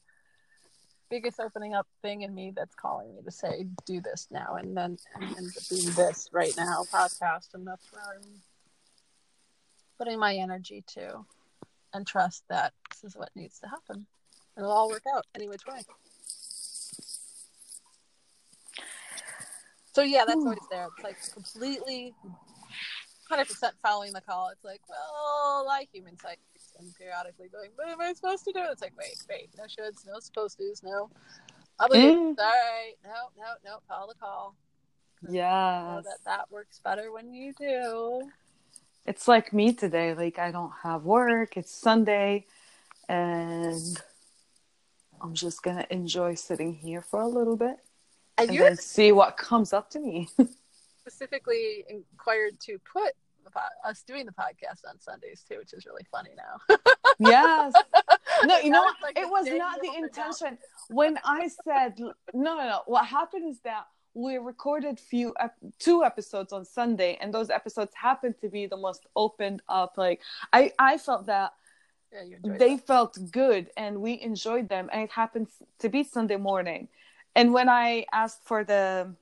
biggest 1.12 1.40
opening 1.40 1.76
up 1.76 1.86
thing 2.02 2.22
in 2.22 2.34
me 2.34 2.54
that's 2.56 2.74
calling 2.74 3.14
me 3.14 3.22
to 3.22 3.32
say, 3.32 3.68
do 3.86 4.02
this 4.02 4.28
now, 4.32 4.56
and 4.56 4.76
then 4.76 4.98
and 5.16 5.52
being 5.70 5.92
this 5.92 6.30
right 6.32 6.54
now 6.58 6.86
podcast, 6.92 7.54
and 7.54 7.68
that's 7.68 7.86
where 7.92 8.02
I'm 8.16 8.42
putting 10.00 10.18
my 10.18 10.34
energy 10.34 10.84
to, 10.94 11.24
and 11.94 12.08
trust 12.08 12.44
that 12.50 12.74
this 12.90 13.04
is 13.04 13.16
what 13.18 13.30
needs 13.36 13.60
to 13.60 13.68
happen. 13.68 14.08
It'll 14.58 14.72
all 14.72 14.90
work 14.90 15.04
out 15.14 15.26
any 15.36 15.48
which 15.48 15.66
way. 15.68 15.82
So 19.94 20.02
yeah, 20.04 20.24
that's 20.26 20.38
Ooh. 20.38 20.46
always 20.46 20.60
there. 20.72 20.88
It's 20.96 21.04
like 21.04 21.18
completely, 21.34 22.14
hundred 23.30 23.48
percent 23.48 23.76
following 23.84 24.14
the 24.14 24.22
call. 24.22 24.50
It's 24.50 24.64
like, 24.64 24.80
well, 24.88 25.66
like 25.68 25.90
human 25.92 26.18
psyche 26.18 26.40
and 26.82 26.96
periodically 26.96 27.48
going, 27.48 27.70
"What 27.76 27.88
am 27.90 28.02
I 28.02 28.14
supposed 28.14 28.44
to 28.46 28.52
do?" 28.52 28.62
It's 28.72 28.82
like, 28.82 28.94
wait, 28.98 29.16
wait, 29.30 29.50
no 29.58 29.64
shoulds, 29.64 30.06
no 30.06 30.20
supposed 30.20 30.58
tos, 30.58 30.82
no 30.84 31.10
obligations. 31.80 32.38
Mm. 32.38 32.44
All 32.44 32.50
right, 32.50 32.94
no, 33.04 33.14
no, 33.38 33.54
no, 33.66 33.78
follow 33.88 34.08
the 34.08 34.20
call. 34.20 34.56
Yeah, 35.30 36.02
that 36.04 36.18
that 36.26 36.52
works 36.52 36.80
better 36.84 37.12
when 37.12 37.34
you 37.34 37.54
do. 37.54 38.30
It's 39.06 39.28
like 39.28 39.54
me 39.54 39.74
today. 39.74 40.14
Like 40.14 40.40
I 40.40 40.52
don't 40.52 40.74
have 40.84 41.04
work. 41.04 41.58
It's 41.58 41.74
Sunday, 41.74 42.46
and 43.08 44.02
I'm 45.22 45.34
just 45.34 45.64
gonna 45.64 45.88
enjoy 45.90 46.36
sitting 46.36 46.74
here 46.74 47.02
for 47.02 47.22
a 47.22 47.28
little 47.28 47.56
bit 47.56 47.78
and, 48.38 48.50
and 48.50 48.60
then 48.60 48.76
see 48.78 49.12
what 49.12 49.38
comes 49.38 49.74
up 49.74 49.90
to 49.92 50.00
me. 50.00 50.30
specifically 51.02 51.84
inquired 51.90 52.60
to 52.60 52.80
put 52.80 53.14
us 53.86 54.04
doing 54.04 54.26
the 54.26 54.32
podcast 54.32 54.88
on 54.90 55.00
Sundays 55.00 55.44
too, 55.48 55.58
which 55.58 55.74
is 55.74 55.86
really 55.86 56.06
funny 56.12 56.32
now. 56.36 56.78
yes. 57.20 57.74
No, 58.44 58.60
you 58.60 58.72
know, 58.72 58.86
like 59.02 59.18
it 59.18 59.30
was 59.30 59.48
not 59.48 59.80
the 59.82 59.92
intention. 59.98 60.58
When 60.90 61.18
I 61.24 61.50
said 61.64 62.00
no, 62.00 62.14
no, 62.34 62.56
no. 62.56 62.82
What 62.86 63.06
happened 63.06 63.50
is 63.50 63.60
that 63.62 63.86
we 64.14 64.38
recorded 64.38 65.00
few 65.00 65.34
two 65.80 66.04
episodes 66.04 66.52
on 66.52 66.66
Sunday, 66.66 67.18
and 67.22 67.34
those 67.34 67.50
episodes 67.50 67.94
happened 67.96 68.36
to 68.42 68.50
be 68.50 68.66
the 68.66 68.78
most 68.78 69.06
opened 69.16 69.62
up. 69.70 69.94
Like 69.98 70.22
I, 70.52 70.72
I 70.80 70.98
felt 70.98 71.28
that 71.28 71.54
Yeah, 72.14 72.38
they 72.44 72.78
felt 72.78 73.18
good 73.32 73.70
and 73.78 74.02
we 74.02 74.20
enjoyed 74.20 74.68
them 74.68 74.90
and 74.92 75.02
it 75.02 75.12
happens 75.12 75.50
to 75.80 75.88
be 75.88 76.04
sunday 76.04 76.36
morning 76.36 76.90
and 77.36 77.54
when 77.54 77.70
i 77.70 78.06
asked 78.12 78.44
for 78.44 78.66
the 78.66 79.16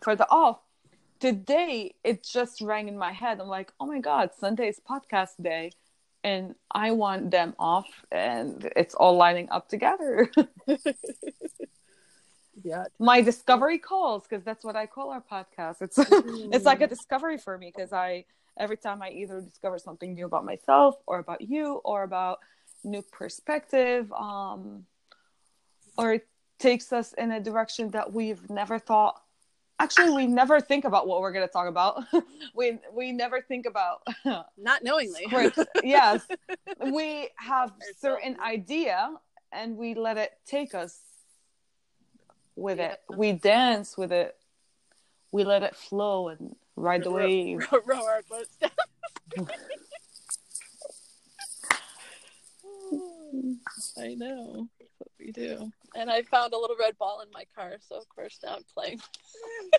for 0.00 0.14
the 0.14 0.28
off 0.30 0.60
today 1.20 1.94
it 2.04 2.24
just 2.24 2.60
rang 2.60 2.88
in 2.88 2.98
my 2.98 3.12
head. 3.12 3.40
I'm 3.40 3.48
like 3.48 3.72
oh 3.80 3.86
my 3.86 4.00
god 4.00 4.30
sunday 4.38 4.68
is 4.68 4.80
podcast 4.88 5.42
day 5.42 5.70
and 6.24 6.54
i 6.72 6.90
want 6.90 7.30
them 7.30 7.54
off 7.58 7.86
and 8.10 8.70
it's 8.76 8.94
all 8.94 9.16
lining 9.16 9.48
up 9.50 9.68
together. 9.68 10.30
Yeah. 12.64 12.84
my 12.98 13.20
discovery 13.20 13.78
calls 13.78 14.24
because 14.28 14.44
that's 14.44 14.64
what 14.64 14.76
i 14.76 14.86
call 14.86 15.10
our 15.10 15.22
podcast. 15.22 15.82
It's 15.82 15.98
it's 16.52 16.64
like 16.64 16.80
a 16.80 16.86
discovery 16.86 17.38
for 17.38 17.56
me 17.56 17.72
because 17.74 17.92
i 17.92 18.24
every 18.58 18.76
time 18.76 19.02
i 19.02 19.10
either 19.10 19.40
discover 19.40 19.78
something 19.78 20.14
new 20.14 20.26
about 20.26 20.44
myself 20.44 20.96
or 21.06 21.18
about 21.18 21.40
you 21.40 21.80
or 21.84 22.02
about 22.02 22.38
new 22.84 23.02
perspective 23.02 24.12
um 24.12 24.84
or 25.96 26.14
it 26.14 26.28
takes 26.58 26.92
us 26.92 27.12
in 27.12 27.30
a 27.30 27.40
direction 27.40 27.90
that 27.90 28.12
we've 28.12 28.48
never 28.50 28.78
thought 28.78 29.20
actually 29.80 30.10
we 30.10 30.26
never 30.26 30.60
think 30.60 30.84
about 30.84 31.06
what 31.06 31.20
we're 31.20 31.32
going 31.32 31.46
to 31.46 31.52
talk 31.52 31.68
about 31.68 32.02
we 32.54 32.78
we 32.92 33.12
never 33.12 33.40
think 33.40 33.66
about 33.66 34.02
not 34.56 34.82
knowingly. 34.82 35.24
scripts 35.26 35.58
yes 35.82 36.26
we 36.92 37.28
have 37.36 37.70
Ourselves. 37.70 38.00
certain 38.00 38.36
idea 38.40 39.10
and 39.52 39.76
we 39.76 39.94
let 39.94 40.16
it 40.16 40.32
take 40.46 40.74
us 40.74 40.98
with 42.56 42.80
it 42.80 43.00
we 43.16 43.32
dance 43.32 43.96
with 43.96 44.12
it 44.12 44.36
we 45.32 45.44
let 45.44 45.62
it 45.62 45.76
flow 45.76 46.28
and 46.28 46.56
ride 46.76 47.04
the 47.04 47.10
wave 47.10 47.58
row, 47.72 47.80
row 47.86 48.04
our 48.06 48.22
boats 48.28 48.56
down. 48.60 48.70
I 54.00 54.14
know. 54.14 54.68
That's 55.18 55.36
what 55.36 55.48
we 55.58 55.58
do. 55.58 55.72
And 55.94 56.10
I 56.10 56.22
found 56.22 56.52
a 56.52 56.58
little 56.58 56.76
red 56.78 56.96
ball 56.98 57.20
in 57.20 57.30
my 57.32 57.44
car, 57.54 57.76
so 57.80 57.96
of 57.96 58.08
course 58.08 58.38
now 58.42 58.56
I'm 58.56 58.64
playing. 58.74 59.00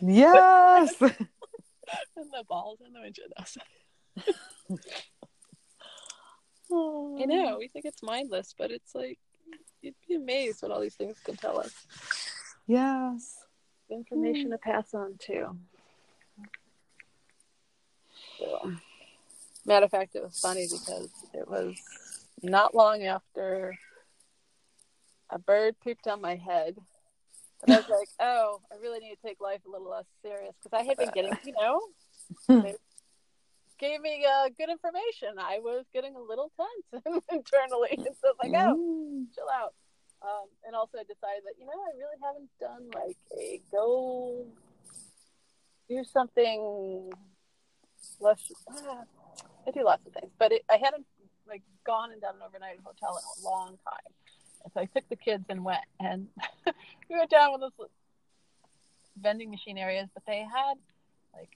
yes 0.02 0.96
and 1.02 2.30
the 2.32 2.44
ball's 2.48 2.80
in 2.86 2.94
the 2.94 3.02
windshield 3.02 3.32
outside. 3.40 3.64
I 6.72 7.26
know. 7.26 7.58
We 7.58 7.68
think 7.68 7.86
it's 7.86 8.04
mindless, 8.04 8.54
but 8.58 8.72
it's 8.72 8.94
like 8.94 9.20
you'd 9.82 9.96
be 10.08 10.16
amazed 10.16 10.62
what 10.62 10.72
all 10.72 10.82
these 10.82 10.96
things 10.96 11.18
can 11.24 11.36
tell 11.36 11.60
us. 11.60 11.74
yes 12.68 13.38
Information 13.90 14.52
to 14.52 14.58
pass 14.60 14.94
on 14.94 15.16
too. 15.20 15.58
So, 18.38 18.72
matter 19.66 19.86
of 19.86 19.92
fact, 19.92 20.16
it 20.16 20.24
was 20.24 20.40
funny 20.40 20.68
because 20.70 21.10
it 21.34 21.50
was 21.50 21.76
not 22.44 22.76
long 22.76 23.04
after 23.04 23.76
a 25.30 25.40
bird 25.40 25.76
pooped 25.84 26.08
on 26.08 26.22
my 26.22 26.36
head. 26.36 26.76
And 27.64 27.72
I 27.74 27.78
was 27.78 27.90
like, 27.90 28.10
oh, 28.20 28.62
I 28.72 28.76
really 28.82 29.00
need 29.00 29.16
to 29.16 29.28
take 29.28 29.42
life 29.42 29.62
a 29.68 29.72
little 29.72 29.90
less 29.90 30.06
serious 30.24 30.54
because 30.64 30.78
I 30.78 30.84
had 30.84 30.98
been 30.98 31.12
getting, 31.12 31.38
you 31.44 31.54
know, 31.54 31.82
they 32.64 32.76
gave 33.80 34.02
me 34.02 34.26
uh, 34.26 34.50
good 34.58 34.70
information. 34.70 35.40
I 35.40 35.60
was 35.60 35.86
getting 35.94 36.16
a 36.16 36.22
little 36.22 36.52
tense 36.58 37.04
internally. 37.32 37.90
And 37.98 38.16
so 38.22 38.30
it's 38.32 38.40
like, 38.42 38.54
oh, 38.56 38.76
Mm. 38.78 39.26
chill 39.36 39.48
out. 39.54 39.74
Um, 40.22 40.48
and 40.66 40.76
also 40.76 40.98
I 40.98 41.04
decided 41.04 41.44
that, 41.46 41.56
you 41.58 41.66
know, 41.66 41.72
I 41.72 41.96
really 41.98 42.20
haven't 42.22 42.50
done 42.60 42.92
like 42.94 43.18
a 43.40 43.62
go 43.72 44.46
do 45.88 46.04
something 46.04 47.10
less. 48.20 48.52
ah, 48.70 49.04
I 49.68 49.72
do 49.72 49.84
lots 49.86 50.06
of 50.06 50.14
things, 50.14 50.32
but 50.38 50.52
it, 50.52 50.64
I 50.70 50.76
hadn't 50.78 51.06
like 51.48 51.64
gone 51.86 52.12
and 52.12 52.20
done 52.22 52.36
an 52.36 52.42
overnight 52.46 52.80
hotel 52.84 53.18
in 53.18 53.44
a 53.44 53.50
long 53.50 53.78
time. 53.88 54.12
So 54.74 54.82
I 54.82 54.86
took 54.86 55.07
the 55.10 55.16
kids 55.16 55.45
and 55.49 55.64
went, 55.64 55.86
and 55.99 56.28
we 57.10 57.18
went 57.18 57.30
down 57.30 57.51
with 57.51 57.62
those 57.62 57.88
vending 59.20 59.49
machine 59.49 59.78
areas, 59.78 60.10
but 60.14 60.24
they 60.28 60.39
had 60.39 60.76
like 61.34 61.49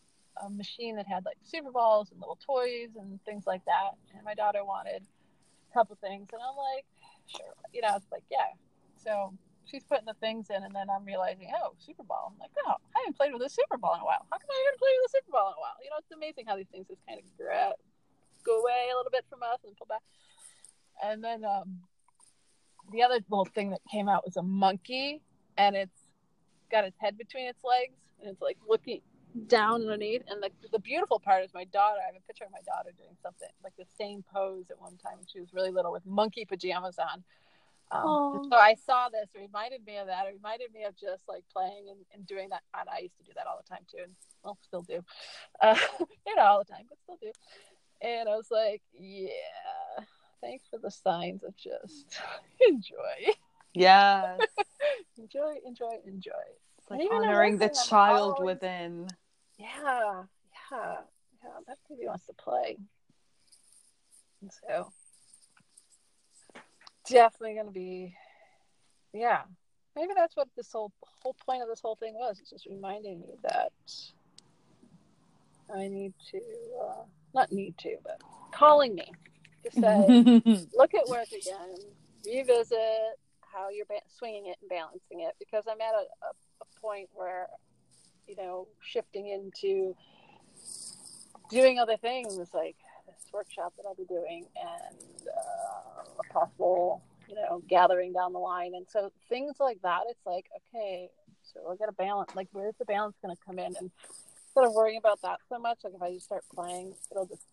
a 0.43 0.49
machine 0.49 0.95
that 0.95 1.08
had 1.08 1.26
like 1.26 1.38
super 1.43 1.72
balls 1.72 2.12
and 2.12 2.20
little 2.20 2.39
toys 2.45 2.89
and 2.97 3.20
things 3.26 3.45
like 3.45 3.64
that. 3.66 3.91
And 4.16 4.24
my 4.24 4.34
daughter 4.34 4.64
wanted 4.64 5.04
a 5.04 5.74
couple 5.74 5.97
things, 6.01 6.30
and 6.32 6.41
I'm 6.41 6.58
like, 6.58 6.86
sure, 7.28 7.54
you 7.74 7.82
know, 7.82 7.95
it's 7.95 8.12
like, 8.12 8.24
yeah. 8.32 8.56
So 9.04 9.34
she's 9.66 9.84
putting 9.84 10.06
the 10.06 10.18
things 10.20 10.47
in, 10.49 10.64
and 10.64 10.74
then 10.74 10.88
I'm 10.89 11.06
realizing, 11.06 11.51
oh, 11.54 11.76
Super 11.78 12.04
Ball. 12.04 12.34
I'm 12.34 12.39
like, 12.39 12.51
oh, 12.66 12.76
I 12.95 13.04
haven't 13.04 13.18
played 13.18 13.34
with 13.34 13.43
a 13.43 13.49
Super 13.49 13.78
Ball 13.78 13.95
in 13.95 14.01
a 14.01 14.06
while. 14.06 14.26
How 14.32 14.38
come 14.38 14.49
I 14.49 14.60
haven't 14.66 14.80
played 14.80 14.97
with 15.04 15.12
a 15.12 15.14
Super 15.20 15.32
Ball 15.32 15.47
in 15.51 15.58
a 15.60 15.62
while? 15.62 15.78
You 15.84 15.89
know, 15.91 15.99
it's 15.99 16.12
amazing 16.12 16.45
how 16.47 16.56
these 16.56 16.72
things 16.72 16.88
just 16.88 17.04
kind 17.06 17.20
of 17.20 17.26
grab, 17.38 17.76
go 18.43 18.60
away 18.64 18.89
a 18.91 18.95
little 18.95 19.12
bit 19.12 19.26
from 19.30 19.43
us 19.43 19.60
and 19.68 19.76
pull 19.78 19.88
back. 19.88 20.04
And 21.04 21.24
then 21.24 21.43
um, 21.43 21.84
the 22.92 23.04
other 23.04 23.20
little 23.30 23.46
thing 23.46 23.72
that 23.72 23.82
came 23.92 24.10
out 24.10 24.26
was 24.26 24.38
a 24.38 24.44
monkey, 24.44 25.22
and 25.58 25.76
it's 25.76 26.00
got 26.72 26.84
its 26.84 26.98
head 27.00 27.18
between 27.18 27.48
its 27.48 27.64
legs, 27.64 27.96
and 28.20 28.30
it's 28.30 28.42
like 28.42 28.58
looking 28.68 29.02
down 29.48 29.82
underneath. 29.82 30.22
And 30.28 30.42
the, 30.42 30.50
the 30.72 30.80
beautiful 30.80 31.20
part 31.20 31.44
is 31.44 31.54
my 31.54 31.66
daughter. 31.66 32.00
I 32.02 32.06
have 32.06 32.16
a 32.16 32.28
picture 32.28 32.46
of 32.46 32.52
my 32.52 32.62
daughter 32.66 32.92
doing 32.98 33.16
something 33.22 33.50
like 33.64 33.74
the 33.78 33.86
same 33.98 34.24
pose 34.34 34.66
at 34.70 34.80
one 34.80 34.98
time 34.98 35.18
when 35.18 35.26
she 35.32 35.40
was 35.40 35.54
really 35.54 35.72
little 35.72 35.92
with 35.92 36.06
monkey 36.06 36.46
pajamas 36.46 36.98
on. 37.00 37.24
Um, 37.92 38.50
so 38.50 38.56
I 38.56 38.76
saw 38.86 39.10
this, 39.10 39.30
it 39.36 39.40
reminded 39.40 39.86
me 39.86 39.98
of 39.98 40.08
that. 40.08 40.26
It 40.26 40.34
reminded 40.34 40.74
me 40.74 40.84
of 40.86 40.96
just 40.98 41.24
like 41.28 41.44
playing 41.54 41.90
and, 41.90 42.00
and 42.14 42.26
doing 42.26 42.50
that. 42.50 42.64
And 42.74 42.90
I 42.90 43.00
used 43.00 43.18
to 43.18 43.24
do 43.24 43.32
that 43.36 43.46
all 43.46 43.62
the 43.62 43.70
time 43.70 43.86
too, 43.92 44.00
and 44.02 44.14
well, 44.44 44.58
still 44.62 44.82
do. 44.82 45.04
Uh, 45.62 45.78
you 46.28 46.36
know, 46.36 46.42
all 46.42 46.60
the 46.60 46.72
time, 46.72 46.86
but 46.90 46.98
still 47.04 47.18
do. 47.22 47.32
And 48.02 48.28
I 48.28 48.36
was 48.36 48.50
like, 48.50 48.82
yeah, 49.00 49.30
thanks 50.44 50.66
for 50.70 50.78
the 50.78 50.91
signs 50.91 51.44
of 51.44 51.56
just 51.56 52.20
enjoy, 52.68 53.34
yes 53.74 54.41
enjoy, 55.18 55.56
enjoy, 55.66 55.98
enjoy. 56.06 56.32
it's 56.78 56.89
like 56.91 57.02
honoring 57.12 57.58
the 57.58 57.70
child 57.88 58.36
always- 58.39 58.56
within 58.56 59.08
Yeah, 59.58 60.24
yeah, 60.72 60.96
yeah. 61.44 61.50
That 61.68 61.78
baby 61.89 62.08
wants 62.08 62.26
to 62.28 62.34
play. 62.34 62.78
And 64.41 64.52
so 64.68 64.91
definitely 67.10 67.56
gonna 67.56 67.72
be 67.72 68.16
yeah. 69.14 69.41
Maybe 69.96 70.14
that's 70.16 70.36
what 70.36 70.48
this 70.58 70.72
whole 70.72 70.91
whole 71.22 71.36
point 71.46 71.62
of 71.62 71.70
this 71.70 71.80
whole 71.82 71.96
thing 71.96 72.14
was. 72.16 72.39
It's 72.39 72.50
just 72.50 72.66
reminding 72.66 73.22
me 73.22 73.36
that 73.44 73.72
I 75.74 75.88
need 75.88 76.14
to 76.32 76.39
uh, 76.84 77.04
not 77.34 77.52
need 77.52 77.78
to, 77.80 77.96
but 78.04 78.20
calling 78.52 78.95
me 78.95 79.11
say, 79.72 80.68
look 80.76 80.94
at 80.94 81.07
work 81.07 81.27
again, 81.27 81.76
revisit 82.26 83.19
how 83.41 83.69
you're 83.69 83.85
ba- 83.85 84.02
swinging 84.18 84.48
it 84.48 84.57
and 84.61 84.69
balancing 84.69 85.22
it 85.22 85.35
because 85.40 85.65
I'm 85.69 85.80
at 85.81 85.94
a, 85.94 86.06
a, 86.26 86.31
a 86.61 86.81
point 86.81 87.10
where, 87.14 87.48
you 88.27 88.35
know, 88.35 88.68
shifting 88.81 89.27
into 89.27 89.95
doing 91.49 91.80
other 91.80 91.98
things 91.98 92.38
like 92.53 92.76
this 93.06 93.31
workshop 93.31 93.73
that 93.77 93.84
I'll 93.88 93.95
be 93.95 94.06
doing 94.06 94.45
and 94.56 95.27
uh, 95.27 96.03
a 96.19 96.34
possible, 96.34 97.03
you 97.27 97.35
know, 97.35 97.61
gathering 97.69 98.14
down 98.14 98.34
the 98.34 98.40
line. 98.40 98.73
And 98.76 98.85
so 98.90 99.11
things 99.30 99.56
like 99.60 99.81
that, 99.84 100.02
it's 100.10 100.26
like, 100.26 100.45
okay, 100.73 101.10
so 101.44 101.72
I 101.72 101.76
got 101.76 101.88
to 101.88 101.91
balance. 101.91 102.35
Like, 102.35 102.48
where's 102.52 102.76
the 102.80 102.85
balance 102.85 103.15
going 103.22 103.35
to 103.35 103.41
come 103.45 103.60
in? 103.60 103.76
And 103.77 103.91
instead 104.48 104.65
of 104.65 104.73
worrying 104.73 104.98
about 104.98 105.22
that 105.22 105.40
so 105.49 105.60
much, 105.60 105.80
like 105.84 105.94
if 105.95 106.02
I 106.02 106.14
just 106.14 106.26
start 106.26 106.44
playing, 106.53 106.94
it'll 107.11 107.27
just, 107.27 107.44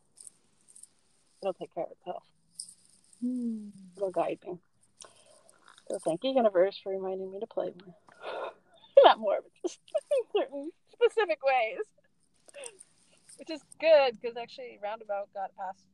it'll 1.43 1.55
take 1.55 1.75
care 1.75 1.85
of 1.85 1.91
itself 1.93 2.23
it'll 3.97 4.11
guide 4.11 4.39
me. 4.47 4.59
So 5.89 5.99
thank 5.99 6.25
you, 6.25 6.31
universe, 6.31 6.79
for 6.83 6.93
reminding 6.93 7.31
me 7.33 7.41
to 7.41 7.47
play 7.47 7.73
more. 7.85 7.95
Not 9.05 9.19
more, 9.19 9.39
but 9.43 9.53
just 9.63 9.79
in 10.35 10.41
certain 10.41 10.71
specific 10.93 11.39
ways. 11.45 11.85
Which 13.39 13.51
is 13.51 13.61
good 13.81 14.21
because 14.21 14.37
actually 14.37 14.79
Roundabout 14.83 15.29
got 15.35 15.51
past. 15.57 15.85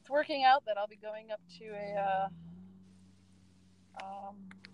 It's 0.00 0.10
working 0.10 0.44
out 0.44 0.64
that 0.66 0.76
I'll 0.76 0.88
be 0.88 0.96
going 0.96 1.30
up 1.30 1.40
to 1.58 1.64
a 1.64 2.00
uh, 2.00 2.28
um, 4.02 4.36
a 4.66 4.71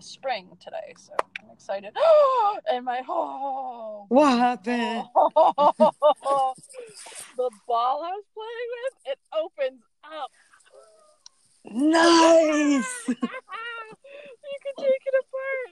spring 0.00 0.56
today, 0.62 0.94
so 0.96 1.12
I'm 1.42 1.50
excited. 1.52 1.94
and 2.70 2.84
my 2.84 3.02
oh, 3.08 4.06
what 4.08 4.38
happened 4.38 5.04
the 7.36 7.50
ball 7.66 8.02
I 8.04 8.12
was 8.12 8.24
playing 8.34 8.68
with, 8.76 8.94
it 9.06 9.18
opens 9.36 9.82
up. 10.04 10.30
nice 11.64 13.08
you 13.08 13.14
can 14.64 14.74
take 14.78 15.04
it 15.06 15.14
apart. 15.20 15.70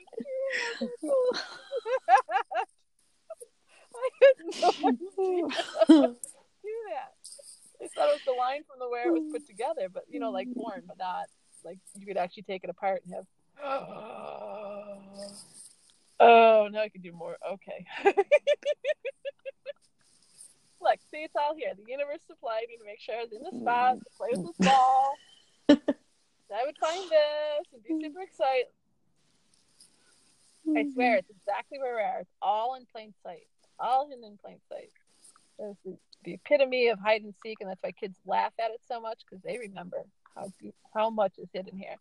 I 3.95 4.09
had 4.21 4.37
no 4.61 4.69
idea 4.89 6.17
do 6.69 6.77
that. 6.93 7.13
I 7.81 7.89
thought 7.95 8.09
it 8.09 8.19
was 8.19 8.27
the 8.27 8.33
line 8.33 8.63
from 8.69 8.79
the 8.81 8.89
where 8.89 9.09
it 9.09 9.13
was 9.13 9.31
put 9.33 9.47
together, 9.47 9.89
but 9.93 10.05
you 10.09 10.21
know, 10.21 10.31
like 10.31 10.49
porn, 10.55 10.83
but 10.87 10.99
not 10.99 11.27
like 11.65 11.79
you 11.99 12.07
could 12.07 12.17
actually 12.17 12.45
take 12.45 12.65
it 12.65 12.71
apart 12.71 13.03
and 13.05 13.15
have. 13.15 13.27
Oh, 16.21 16.69
now 16.73 16.81
I 16.81 16.89
can 16.89 17.01
do 17.01 17.13
more. 17.13 17.37
Okay. 17.49 17.87
Look, 20.83 20.99
see, 21.13 21.19
it's 21.19 21.35
all 21.37 21.55
here. 21.57 21.71
The 21.77 21.89
universe 21.89 22.19
supplied 22.27 22.65
me 22.69 22.77
to 22.77 22.85
make 22.85 23.01
sure 23.01 23.15
I 23.15 23.23
was 23.23 23.33
in 23.33 23.43
the 23.43 23.53
spot, 23.61 23.99
to 23.99 24.05
play 24.17 24.29
with 24.33 24.47
this 24.47 24.67
ball. 24.67 25.15
I 25.71 26.65
would 26.65 26.77
find 26.79 27.03
this 27.09 27.67
and 27.73 27.83
be 27.85 27.95
hmm. 27.95 28.01
super 28.01 28.23
excited. 28.23 28.67
I 30.77 30.87
swear, 30.93 31.17
it's 31.17 31.31
exactly 31.31 31.79
where 31.79 31.97
we 31.97 32.03
are. 32.03 32.21
It's 32.21 32.35
all 32.43 32.75
in 32.75 32.85
plain 32.93 33.15
sight. 33.23 33.47
All 33.79 34.09
hidden 34.09 34.25
in 34.25 34.39
plain 34.39 34.59
sight. 34.69 34.91
It's 35.59 35.79
the, 35.85 35.97
the 36.25 36.35
epitome 36.35 36.89
of 36.89 36.99
hide 36.99 37.23
and 37.23 37.35
seek, 37.43 37.59
and 37.61 37.71
that's 37.71 37.83
why 37.83 37.93
kids 37.93 38.17
laugh 38.27 38.53
at 38.59 38.71
it 38.71 38.81
so 38.87 39.01
much 39.01 39.21
because 39.25 39.43
they 39.43 39.59
remember 39.59 40.05
how 40.35 40.53
how 40.95 41.11
much 41.11 41.33
is 41.39 41.49
hidden 41.53 41.77
here, 41.77 41.97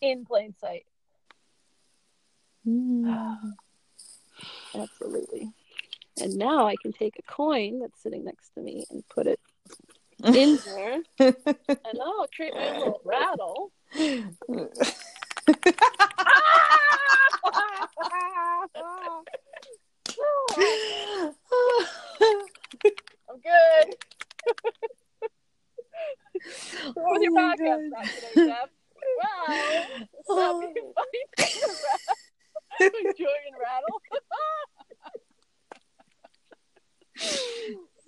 in 0.00 0.24
plain 0.24 0.54
sight. 0.60 0.84
Mm. 2.66 3.52
Absolutely. 4.74 5.52
And 6.20 6.36
now 6.36 6.66
I 6.66 6.74
can 6.80 6.92
take 6.92 7.18
a 7.18 7.22
coin 7.22 7.80
that's 7.80 8.02
sitting 8.02 8.24
next 8.24 8.50
to 8.54 8.60
me 8.60 8.84
and 8.90 9.06
put 9.08 9.26
it 9.26 9.40
in 10.24 10.58
there, 10.66 11.02
and 11.18 11.98
I'll 12.00 12.26
create 12.34 12.54
my 12.54 12.78
little 12.78 13.00
rattle. 13.06 13.72
I'm 13.94 14.36
good. 23.40 23.96
what 26.94 26.96
was 26.96 27.22
your 27.22 27.32
Oh 27.32 27.36
podcast 27.36 27.90
today, 28.14 28.46
Jeff? 28.46 28.70
Wow. 29.18 29.44
It's 30.18 30.28
not 30.28 30.74
being 30.74 30.92
funny. 30.94 31.22
Enjoying 32.80 33.54
rattle. 33.60 34.00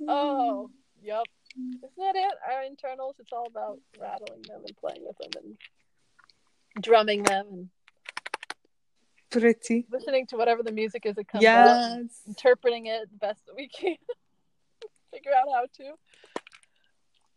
oh, 0.09 0.70
yep. 1.02 1.24
Isn't 1.56 1.81
that 1.98 2.16
it? 2.16 2.35
Our 2.51 2.62
internals, 2.64 3.13
it's 3.24 3.32
all 3.32 3.46
about 3.46 3.78
rattling 3.98 4.42
them 4.46 4.60
and 4.66 4.76
playing 4.76 5.02
with 5.02 5.16
them 5.16 5.42
and 5.42 6.82
drumming 6.82 7.22
them 7.22 7.46
and 7.51 7.68
Pretty. 9.30 9.86
listening 9.90 10.26
to 10.28 10.36
whatever 10.36 10.62
the 10.62 10.70
music 10.70 11.06
is 11.06 11.16
that 11.16 11.26
comes 11.26 11.44
out, 11.46 12.01
interpreting 12.28 12.86
it 12.86 13.10
the 13.10 13.16
best 13.18 13.44
that 13.46 13.56
we 13.56 13.66
can, 13.68 13.96
figure 15.12 15.32
out 15.32 15.48
how 15.52 15.62
to. 15.62 15.94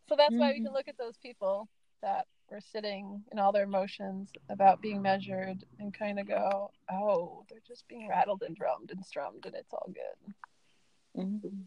So 0.08 0.14
that's 0.16 0.34
why 0.36 0.52
we 0.52 0.60
can 0.60 0.72
look 0.72 0.88
at 0.88 0.98
those 0.98 1.16
people 1.16 1.68
that 2.02 2.26
were 2.50 2.60
sitting 2.60 3.24
in 3.32 3.38
all 3.38 3.50
their 3.50 3.64
emotions 3.64 4.30
about 4.48 4.80
being 4.80 5.02
measured 5.02 5.64
and 5.80 5.92
kind 5.92 6.20
of 6.20 6.28
go, 6.28 6.70
oh, 6.92 7.44
they're 7.50 7.58
just 7.66 7.88
being 7.88 8.08
rattled 8.08 8.42
and 8.46 8.54
drummed 8.54 8.90
and 8.92 9.04
strummed 9.04 9.44
and 9.46 9.54
it's 9.56 9.72
all 9.72 9.90
good. 9.92 10.34
Mhm. 11.24 11.64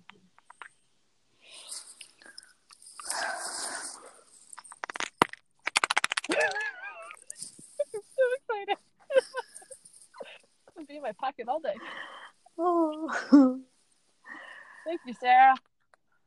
I'm 7.94 8.02
so 8.16 8.24
excited. 8.38 8.78
It'll 9.16 10.80
be 10.92 10.98
in 10.98 11.04
my 11.04 11.14
pocket 11.14 11.48
all 11.48 11.60
day. 11.60 11.78
Oh. 12.58 13.10
Thank 14.86 15.02
you, 15.06 15.14
Sarah. 15.14 15.56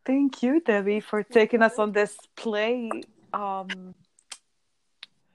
Thank 0.07 0.43
you, 0.43 0.61
Debbie, 0.61 1.01
for 1.01 1.23
taking 1.23 1.63
us 1.63 1.79
on 1.79 1.93
this 1.93 2.17
play. 2.37 3.05
Um, 3.33 3.95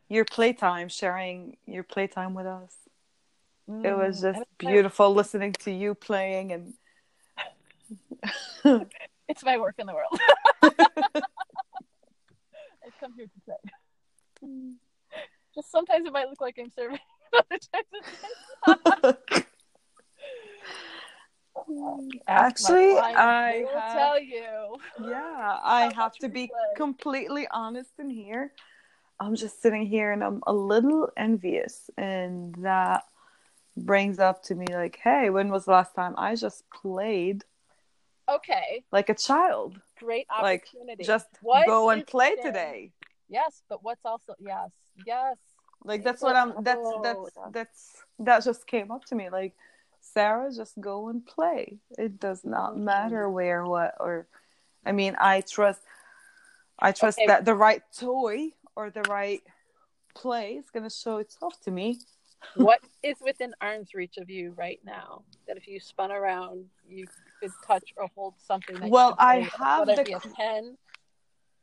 your 0.08 0.26
playtime, 0.26 0.90
sharing 0.90 1.58
your 1.66 1.84
playtime 1.84 2.34
with 2.34 2.46
us. 2.46 2.76
It 3.84 3.94
was 3.94 4.18
Mm, 4.18 4.22
just 4.22 4.42
beautiful 4.58 5.14
listening 5.14 5.54
to 5.54 5.72
you 5.72 5.94
playing 5.94 6.52
and 6.52 6.74
It's 9.28 9.44
my 9.44 9.58
work 9.58 9.76
in 9.78 9.86
the 9.86 9.94
world. 9.94 10.20
I've 10.64 10.74
come 13.00 13.14
here 13.16 13.28
to 13.28 13.40
say. 13.46 13.54
Just 15.54 15.72
sometimes 15.72 16.08
it 16.08 16.14
might 16.14 16.28
look 16.28 16.42
like 16.42 16.58
I'm 16.60 16.72
serving. 16.76 16.98
Other 17.34 17.44
times 17.50 17.86
it's 17.94 19.46
Actually, 22.28 22.92
Ask 22.94 23.04
my 23.06 23.14
client, 23.14 23.18
I 23.18 23.64
will 23.64 23.80
have- 23.80 23.94
tell 23.98 24.20
you. 24.22 24.78
yeah, 25.10 25.60
I 25.64 25.92
have 25.96 26.16
to 26.18 26.30
be 26.30 26.48
play. 26.48 26.58
completely 26.76 27.48
honest 27.52 27.92
in 28.00 28.10
here. 28.10 28.54
I'm 29.20 29.36
just 29.36 29.62
sitting 29.62 29.86
here 29.86 30.12
and 30.12 30.24
I'm 30.24 30.42
a 30.48 30.54
little 30.54 31.10
envious, 31.18 31.90
and 31.98 32.56
that 32.64 33.04
brings 33.76 34.20
up 34.20 34.42
to 34.44 34.56
me 34.56 34.66
like, 34.70 34.98
hey, 35.04 35.30
when 35.30 35.50
was 35.50 35.66
the 35.66 35.72
last 35.72 35.94
time 35.96 36.16
I 36.18 36.36
just 36.36 36.64
played 36.70 37.44
Okay, 38.30 38.84
like 38.92 39.10
a 39.10 39.16
child? 39.16 39.80
great 39.98 40.28
Like, 40.42 40.66
opportunity. 40.68 41.04
Just 41.04 41.28
What 41.42 41.66
go 41.66 41.90
and 41.90 42.06
play 42.08 42.36
today. 42.36 42.92
Yes, 43.28 43.62
but 43.70 43.84
what's 43.84 44.06
also 44.06 44.34
yes, 44.40 44.70
yes. 45.06 45.38
Like 45.84 46.04
that's 46.04 46.22
what 46.22 46.36
I'm. 46.36 46.54
That's 46.64 46.80
Oh, 46.84 47.02
that's 47.04 47.52
that's 47.52 48.04
that 48.20 48.44
just 48.44 48.68
came 48.68 48.92
up 48.92 49.06
to 49.06 49.16
me. 49.16 49.30
Like 49.30 49.56
Sarah, 50.02 50.52
just 50.56 50.80
go 50.80 51.10
and 51.10 51.26
play. 51.26 51.78
It 51.98 52.20
does 52.20 52.44
not 52.44 52.74
Mhm. 52.76 52.84
matter 52.84 53.30
where, 53.30 53.66
what, 53.66 53.96
or. 54.00 54.28
I 54.86 54.92
mean, 54.92 55.16
I 55.20 55.42
trust. 55.42 55.82
I 56.80 56.92
trust 56.94 57.20
Okay. 57.20 57.28
that 57.28 57.46
the 57.46 57.54
right 57.56 57.84
toy 57.98 58.54
or 58.76 58.90
the 58.90 59.04
right 59.04 59.42
play 60.16 60.54
is 60.54 60.70
gonna 60.74 60.90
show 60.90 61.18
itself 61.18 61.60
to 61.62 61.72
me. 61.72 62.00
what 62.56 62.80
is 63.04 63.18
within 63.22 63.54
arm's 63.62 63.94
reach 63.94 64.18
of 64.18 64.30
you 64.30 64.52
right 64.58 64.80
now 64.84 65.24
that 65.48 65.58
if 65.58 65.68
you 65.68 65.80
spun 65.80 66.12
around 66.12 66.66
you 66.88 67.06
could 67.42 67.52
touch 67.66 67.94
or 67.98 68.08
hold 68.16 68.34
something 68.38 68.78
Well, 68.90 69.16
I 69.20 69.50
have 69.58 69.88
the 69.88 70.02
a 70.02 70.20
pen 70.36 70.78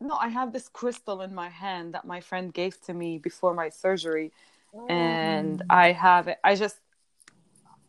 No, 0.00 0.14
I 0.14 0.28
have 0.28 0.52
this 0.52 0.68
crystal 0.68 1.22
in 1.22 1.34
my 1.34 1.48
hand 1.48 1.94
that 1.94 2.04
my 2.04 2.20
friend 2.20 2.52
gave 2.52 2.80
to 2.82 2.94
me 2.94 3.18
before 3.18 3.54
my 3.54 3.68
surgery. 3.68 4.32
and 4.88 5.60
Mm. 5.60 5.66
I 5.70 5.92
have 5.92 6.28
it. 6.28 6.38
I 6.44 6.54
just, 6.54 6.76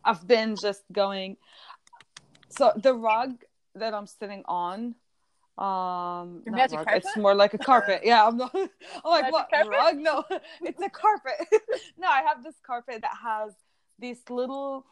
I've 0.04 0.26
been 0.26 0.56
just 0.56 0.82
going. 0.90 1.36
So 2.48 2.72
the 2.76 2.94
rug 2.94 3.44
that 3.74 3.92
I'm 3.92 4.06
sitting 4.06 4.42
on, 4.46 4.94
um, 5.58 6.42
rug, 6.46 6.86
it's 6.88 7.16
more 7.16 7.34
like 7.34 7.52
a 7.52 7.58
carpet. 7.58 8.02
Yeah, 8.04 8.26
I'm 8.26 8.36
not. 8.36 8.54
I'm 8.54 8.70
like 9.04 9.22
Magic 9.22 9.32
what 9.32 9.50
carpet? 9.50 9.68
rug? 9.70 9.96
No, 9.98 10.24
it's 10.62 10.80
a 10.80 10.88
carpet. 10.88 11.46
no, 11.98 12.08
I 12.08 12.22
have 12.22 12.42
this 12.42 12.54
carpet 12.62 13.02
that 13.02 13.16
has 13.22 13.52
these 13.98 14.20
little 14.30 14.86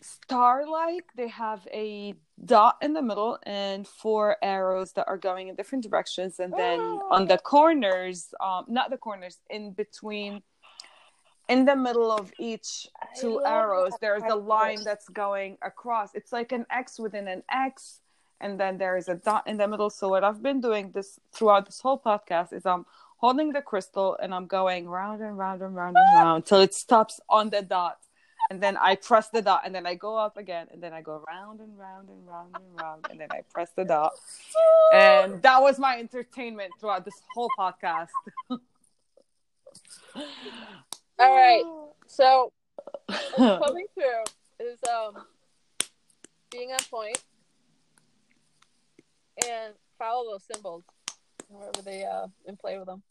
star-like. 0.00 1.04
They 1.16 1.28
have 1.28 1.66
a 1.72 2.14
dot 2.44 2.76
in 2.82 2.92
the 2.92 3.02
middle 3.02 3.38
and 3.44 3.86
four 3.86 4.36
arrows 4.42 4.92
that 4.92 5.08
are 5.08 5.18
going 5.18 5.48
in 5.48 5.54
different 5.54 5.84
directions, 5.84 6.38
and 6.38 6.52
then 6.52 6.80
on 6.80 7.26
the 7.26 7.38
corners, 7.38 8.32
um, 8.40 8.64
not 8.68 8.90
the 8.90 8.96
corners, 8.96 9.38
in 9.50 9.72
between. 9.72 10.42
In 11.48 11.64
the 11.64 11.76
middle 11.76 12.12
of 12.12 12.30
each 12.38 12.86
two 13.18 13.42
arrows, 13.42 13.92
there's 14.02 14.22
a 14.28 14.36
line 14.36 14.84
that's 14.84 15.08
going 15.08 15.56
across. 15.62 16.14
It's 16.14 16.30
like 16.30 16.52
an 16.52 16.66
X 16.70 16.98
within 16.98 17.26
an 17.26 17.42
X, 17.50 18.00
and 18.38 18.60
then 18.60 18.76
there 18.76 18.98
is 18.98 19.08
a 19.08 19.14
dot 19.14 19.46
in 19.46 19.56
the 19.56 19.66
middle. 19.66 19.88
So 19.88 20.10
what 20.10 20.24
I've 20.24 20.42
been 20.42 20.60
doing 20.60 20.90
this 20.92 21.18
throughout 21.32 21.64
this 21.64 21.80
whole 21.80 21.98
podcast 21.98 22.52
is 22.52 22.66
I'm 22.66 22.84
holding 23.16 23.52
the 23.52 23.62
crystal 23.62 24.16
and 24.22 24.34
I'm 24.34 24.46
going 24.46 24.88
round 24.88 25.22
and 25.22 25.36
round 25.36 25.62
and 25.62 25.74
round 25.74 25.96
and 25.96 26.24
round 26.24 26.46
till 26.46 26.60
it 26.60 26.74
stops 26.74 27.18
on 27.28 27.50
the 27.50 27.62
dot. 27.62 27.98
And 28.50 28.62
then 28.62 28.78
I 28.78 28.94
press 28.96 29.28
the 29.28 29.42
dot 29.42 29.62
and 29.64 29.74
then 29.74 29.86
I 29.86 29.94
go 29.94 30.16
up 30.16 30.38
again 30.38 30.68
and 30.72 30.82
then 30.82 30.94
I 30.94 31.02
go 31.02 31.22
round 31.28 31.60
and 31.60 31.78
round 31.78 32.08
and 32.08 32.26
round 32.26 32.56
and 32.56 32.80
round 32.80 33.06
and 33.10 33.20
then 33.20 33.28
I 33.30 33.42
press 33.52 33.70
the 33.76 33.84
dot. 33.84 34.12
And 34.92 35.42
that 35.42 35.60
was 35.60 35.78
my 35.78 35.98
entertainment 35.98 36.72
throughout 36.80 37.04
this 37.04 37.20
whole 37.34 37.50
podcast. 37.58 38.08
all 41.20 41.36
right 41.36 41.64
so 42.06 42.52
coming 43.36 43.86
through 43.94 44.24
is 44.66 44.78
um 44.88 45.22
being 46.50 46.70
on 46.70 46.78
point 46.90 47.22
and 49.46 49.74
follow 49.98 50.32
those 50.32 50.44
symbols 50.52 50.84
wherever 51.48 51.82
they 51.82 52.04
uh 52.04 52.26
and 52.46 52.58
play 52.58 52.78
with 52.78 52.86
them 52.86 53.02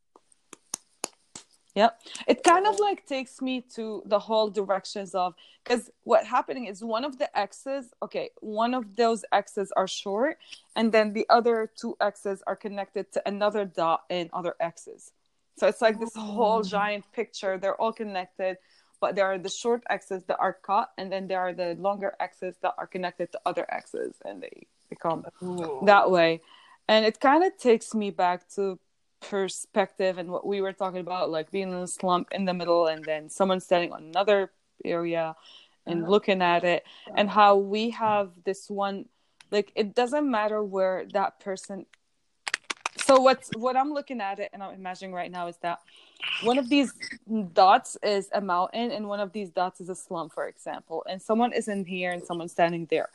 Yep. 1.77 2.01
It 2.27 2.43
kind 2.43 2.65
of 2.65 2.79
like 2.79 3.05
takes 3.05 3.41
me 3.41 3.61
to 3.75 4.01
the 4.05 4.17
whole 4.17 4.49
directions 4.49 5.13
of 5.13 5.35
because 5.63 5.91
what 6.03 6.25
happening 6.25 6.65
is 6.65 6.83
one 6.83 7.05
of 7.05 7.19
the 7.19 7.29
X's, 7.37 7.93
okay, 8.01 8.31
one 8.41 8.73
of 8.73 8.95
those 8.95 9.23
X's 9.31 9.71
are 9.77 9.87
short, 9.87 10.39
and 10.75 10.91
then 10.91 11.13
the 11.13 11.25
other 11.29 11.69
two 11.79 11.95
X's 12.01 12.41
are 12.47 12.55
connected 12.55 13.11
to 13.13 13.21
another 13.27 13.63
dot 13.65 14.05
and 14.09 14.29
other 14.33 14.55
X's. 14.59 15.11
So 15.59 15.67
it's 15.67 15.81
like 15.81 15.99
this 15.99 16.15
whole 16.15 16.61
Mm. 16.61 16.69
giant 16.69 17.05
picture. 17.13 17.57
They're 17.57 17.79
all 17.81 17.93
connected, 17.93 18.57
but 18.99 19.15
there 19.15 19.27
are 19.31 19.37
the 19.37 19.49
short 19.49 19.83
X's 19.89 20.23
that 20.25 20.39
are 20.39 20.53
cut, 20.53 20.91
and 20.97 21.11
then 21.11 21.27
there 21.27 21.39
are 21.39 21.53
the 21.53 21.75
longer 21.75 22.15
X's 22.19 22.55
that 22.63 22.73
are 22.77 22.87
connected 22.87 23.31
to 23.33 23.39
other 23.45 23.65
X's, 23.69 24.15
and 24.25 24.41
they 24.41 24.65
become 24.89 25.25
that 25.85 26.09
way 26.09 26.41
and 26.87 27.05
it 27.05 27.19
kind 27.19 27.43
of 27.43 27.57
takes 27.57 27.93
me 27.93 28.09
back 28.11 28.47
to 28.55 28.79
perspective 29.19 30.17
and 30.17 30.29
what 30.29 30.45
we 30.45 30.61
were 30.61 30.73
talking 30.73 30.99
about 30.99 31.29
like 31.29 31.51
being 31.51 31.69
in 31.71 31.75
a 31.77 31.87
slump 31.87 32.27
in 32.31 32.45
the 32.45 32.53
middle 32.53 32.87
and 32.87 33.03
then 33.05 33.29
someone 33.29 33.59
standing 33.59 33.91
on 33.91 34.03
another 34.03 34.51
area 34.85 35.35
and 35.85 36.01
Uh-huh. 36.03 36.11
looking 36.11 36.41
at 36.41 36.63
it 36.63 36.83
and 37.15 37.29
how 37.29 37.55
we 37.55 37.89
have 37.91 38.31
this 38.45 38.69
one 38.69 39.05
like 39.51 39.71
it 39.75 39.95
doesn't 39.95 40.29
matter 40.29 40.63
where 40.63 41.05
that 41.13 41.39
person 41.39 41.85
so 42.97 43.19
what's 43.19 43.49
what 43.57 43.75
i'm 43.75 43.93
looking 43.93 44.21
at 44.21 44.39
it 44.39 44.49
and 44.53 44.61
i'm 44.61 44.73
imagining 44.73 45.13
right 45.13 45.31
now 45.31 45.47
is 45.47 45.57
that 45.57 45.79
one 46.43 46.57
of 46.57 46.67
these 46.69 46.93
dots 47.53 47.97
is 48.03 48.29
a 48.33 48.41
mountain 48.41 48.91
and 48.91 49.07
one 49.07 49.19
of 49.19 49.31
these 49.31 49.49
dots 49.49 49.79
is 49.81 49.89
a 49.89 49.95
slum 49.95 50.29
for 50.29 50.47
example 50.47 51.03
and 51.09 51.21
someone 51.21 51.53
is 51.53 51.67
in 51.67 51.85
here 51.85 52.11
and 52.11 52.23
someone's 52.23 52.51
standing 52.51 52.85
there 52.89 53.09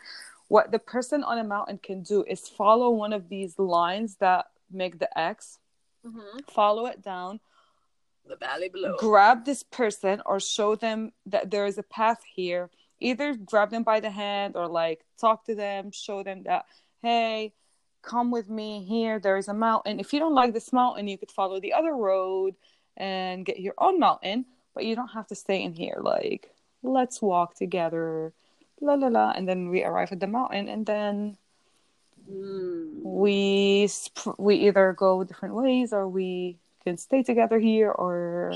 what 0.48 0.70
the 0.72 0.78
person 0.78 1.22
on 1.24 1.38
a 1.38 1.44
mountain 1.44 1.78
can 1.78 2.02
do 2.02 2.24
is 2.26 2.48
follow 2.48 2.90
one 2.90 3.12
of 3.12 3.28
these 3.28 3.58
lines 3.58 4.16
that 4.16 4.46
make 4.70 4.98
the 4.98 5.18
x 5.18 5.58
hmm 6.04 6.38
follow 6.50 6.86
it 6.86 7.02
down 7.02 7.40
The 8.28 8.36
valley 8.36 8.68
below. 8.68 8.96
grab 8.98 9.44
this 9.44 9.62
person 9.62 10.22
or 10.26 10.40
show 10.40 10.74
them 10.76 11.12
that 11.26 11.50
there 11.50 11.66
is 11.66 11.78
a 11.78 11.82
path 11.82 12.20
here. 12.34 12.70
Either 13.00 13.34
grab 13.34 13.70
them 13.70 13.82
by 13.82 13.98
the 14.00 14.10
hand 14.10 14.54
or 14.56 14.68
like 14.68 15.04
talk 15.20 15.44
to 15.46 15.54
them 15.54 15.90
show 15.92 16.22
them 16.22 16.44
that 16.44 16.66
hey 17.02 17.52
come 18.02 18.30
with 18.32 18.48
me 18.48 18.84
here. 18.84 19.18
There 19.20 19.36
is 19.36 19.48
a 19.48 19.54
mountain. 19.54 20.00
If 20.00 20.12
you 20.12 20.18
don't 20.20 20.34
like 20.34 20.52
this 20.54 20.72
mountain 20.72 21.08
you 21.08 21.18
could 21.18 21.30
follow 21.30 21.58
the 21.60 21.72
other 21.72 21.94
road 21.94 22.54
and 22.96 23.44
get 23.46 23.58
your 23.60 23.74
own 23.78 23.98
mountain 23.98 24.44
but 24.74 24.84
you 24.84 24.94
don't 24.96 25.08
have 25.18 25.26
to 25.28 25.34
stay 25.34 25.62
in 25.62 25.74
here. 25.74 25.98
Like 26.00 26.50
let's 26.82 27.20
walk 27.22 27.54
together. 27.54 28.32
La 28.80 28.94
la 28.94 29.08
la. 29.08 29.30
And 29.36 29.48
then 29.48 29.68
we 29.68 29.82
arrive 29.84 30.10
at 30.12 30.20
the 30.20 30.26
mountain 30.26 30.68
and 30.68 30.86
then 30.86 31.36
Mm. 32.30 33.02
we 33.02 33.86
sp- 33.90 34.38
we 34.38 34.54
either 34.56 34.92
go 34.92 35.24
different 35.24 35.54
ways 35.54 35.92
or 35.92 36.08
we 36.08 36.56
can 36.84 36.96
stay 36.96 37.22
together 37.22 37.58
here 37.58 37.90
or 37.90 38.54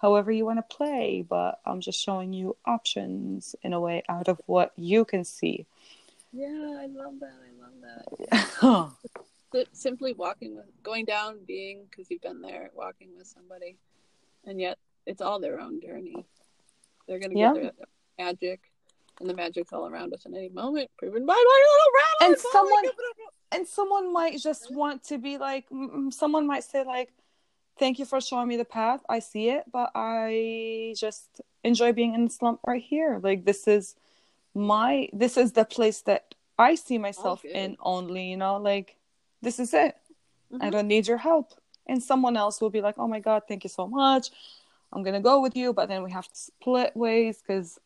however 0.00 0.30
you 0.30 0.44
want 0.44 0.58
to 0.58 0.76
play 0.76 1.24
but 1.28 1.60
i'm 1.66 1.80
just 1.80 2.00
showing 2.00 2.32
you 2.32 2.56
options 2.64 3.56
in 3.62 3.72
a 3.72 3.80
way 3.80 4.02
out 4.08 4.28
of 4.28 4.40
what 4.46 4.72
you 4.76 5.04
can 5.04 5.24
see 5.24 5.66
Yeah, 6.32 6.78
I 6.78 6.86
love 6.86 7.18
that. 7.20 7.38
I 7.48 7.52
love 7.62 7.76
that. 7.82 8.04
yeah 8.62 8.90
simply 9.72 10.12
walking 10.12 10.56
with, 10.56 10.66
going 10.82 11.04
down, 11.04 11.38
being 11.46 11.84
because 11.90 12.10
you've 12.10 12.22
been 12.22 12.42
there, 12.42 12.70
walking 12.74 13.08
with 13.16 13.26
somebody, 13.26 13.76
and 14.44 14.60
yet 14.60 14.78
it's 15.06 15.22
all 15.22 15.40
their 15.40 15.60
own 15.60 15.80
journey. 15.80 16.24
They're 17.06 17.18
gonna 17.18 17.34
Yeah. 17.34 17.54
get 17.54 17.76
their 17.78 17.86
magic, 18.18 18.67
and 19.20 19.28
the 19.28 19.34
magic's 19.34 19.72
all 19.72 19.86
around 19.88 20.12
us 20.14 20.24
in 20.26 20.34
any 20.34 20.48
moment, 20.48 20.90
proven 20.98 21.26
by 21.26 21.34
my 21.34 21.64
little 21.70 21.92
rattle. 21.98 22.32
And 22.32 22.38
someone- 22.52 22.84
and 23.50 23.66
someone 23.66 24.12
might 24.12 24.38
just 24.38 24.70
want 24.74 25.02
to 25.04 25.18
be 25.18 25.38
like 25.38 25.66
someone 26.10 26.46
might 26.46 26.64
say 26.64 26.84
like 26.84 27.10
thank 27.78 27.98
you 27.98 28.04
for 28.04 28.20
showing 28.20 28.46
me 28.48 28.56
the 28.58 28.64
path 28.64 29.00
i 29.08 29.18
see 29.20 29.48
it 29.48 29.64
but 29.72 29.90
i 29.94 30.92
just 30.98 31.40
enjoy 31.64 31.90
being 31.92 32.12
in 32.12 32.24
the 32.26 32.30
slump 32.30 32.60
right 32.66 32.82
here 32.82 33.18
like 33.22 33.44
this 33.46 33.66
is 33.66 33.94
my 34.54 35.08
this 35.12 35.36
is 35.38 35.52
the 35.52 35.64
place 35.64 36.02
that 36.02 36.34
i 36.58 36.74
see 36.74 36.98
myself 36.98 37.42
in 37.44 37.76
only 37.80 38.24
you 38.30 38.36
know 38.36 38.56
like 38.58 38.96
this 39.42 39.58
is 39.58 39.72
it 39.72 39.96
I 40.60 40.68
Mhm. 40.68 40.72
don't 40.72 40.88
need 40.88 41.06
your 41.06 41.18
help. 41.18 41.52
And 41.86 42.02
someone 42.02 42.34
else 42.36 42.60
will 42.62 42.70
be 42.70 42.80
like, 42.80 42.98
oh 42.98 43.06
my 43.06 43.20
God, 43.20 43.42
thank 43.46 43.64
you 43.64 43.70
so 43.70 43.86
much. 43.86 44.30
I'm 44.92 45.04
to 45.04 45.20
go 45.20 45.40
with 45.42 45.54
you. 45.56 45.74
But 45.74 45.88
then 45.90 46.02
we 46.02 46.10
have 46.10 46.26
to 46.26 46.34
split 46.34 46.96
ways 46.96 47.42
because 47.42 47.78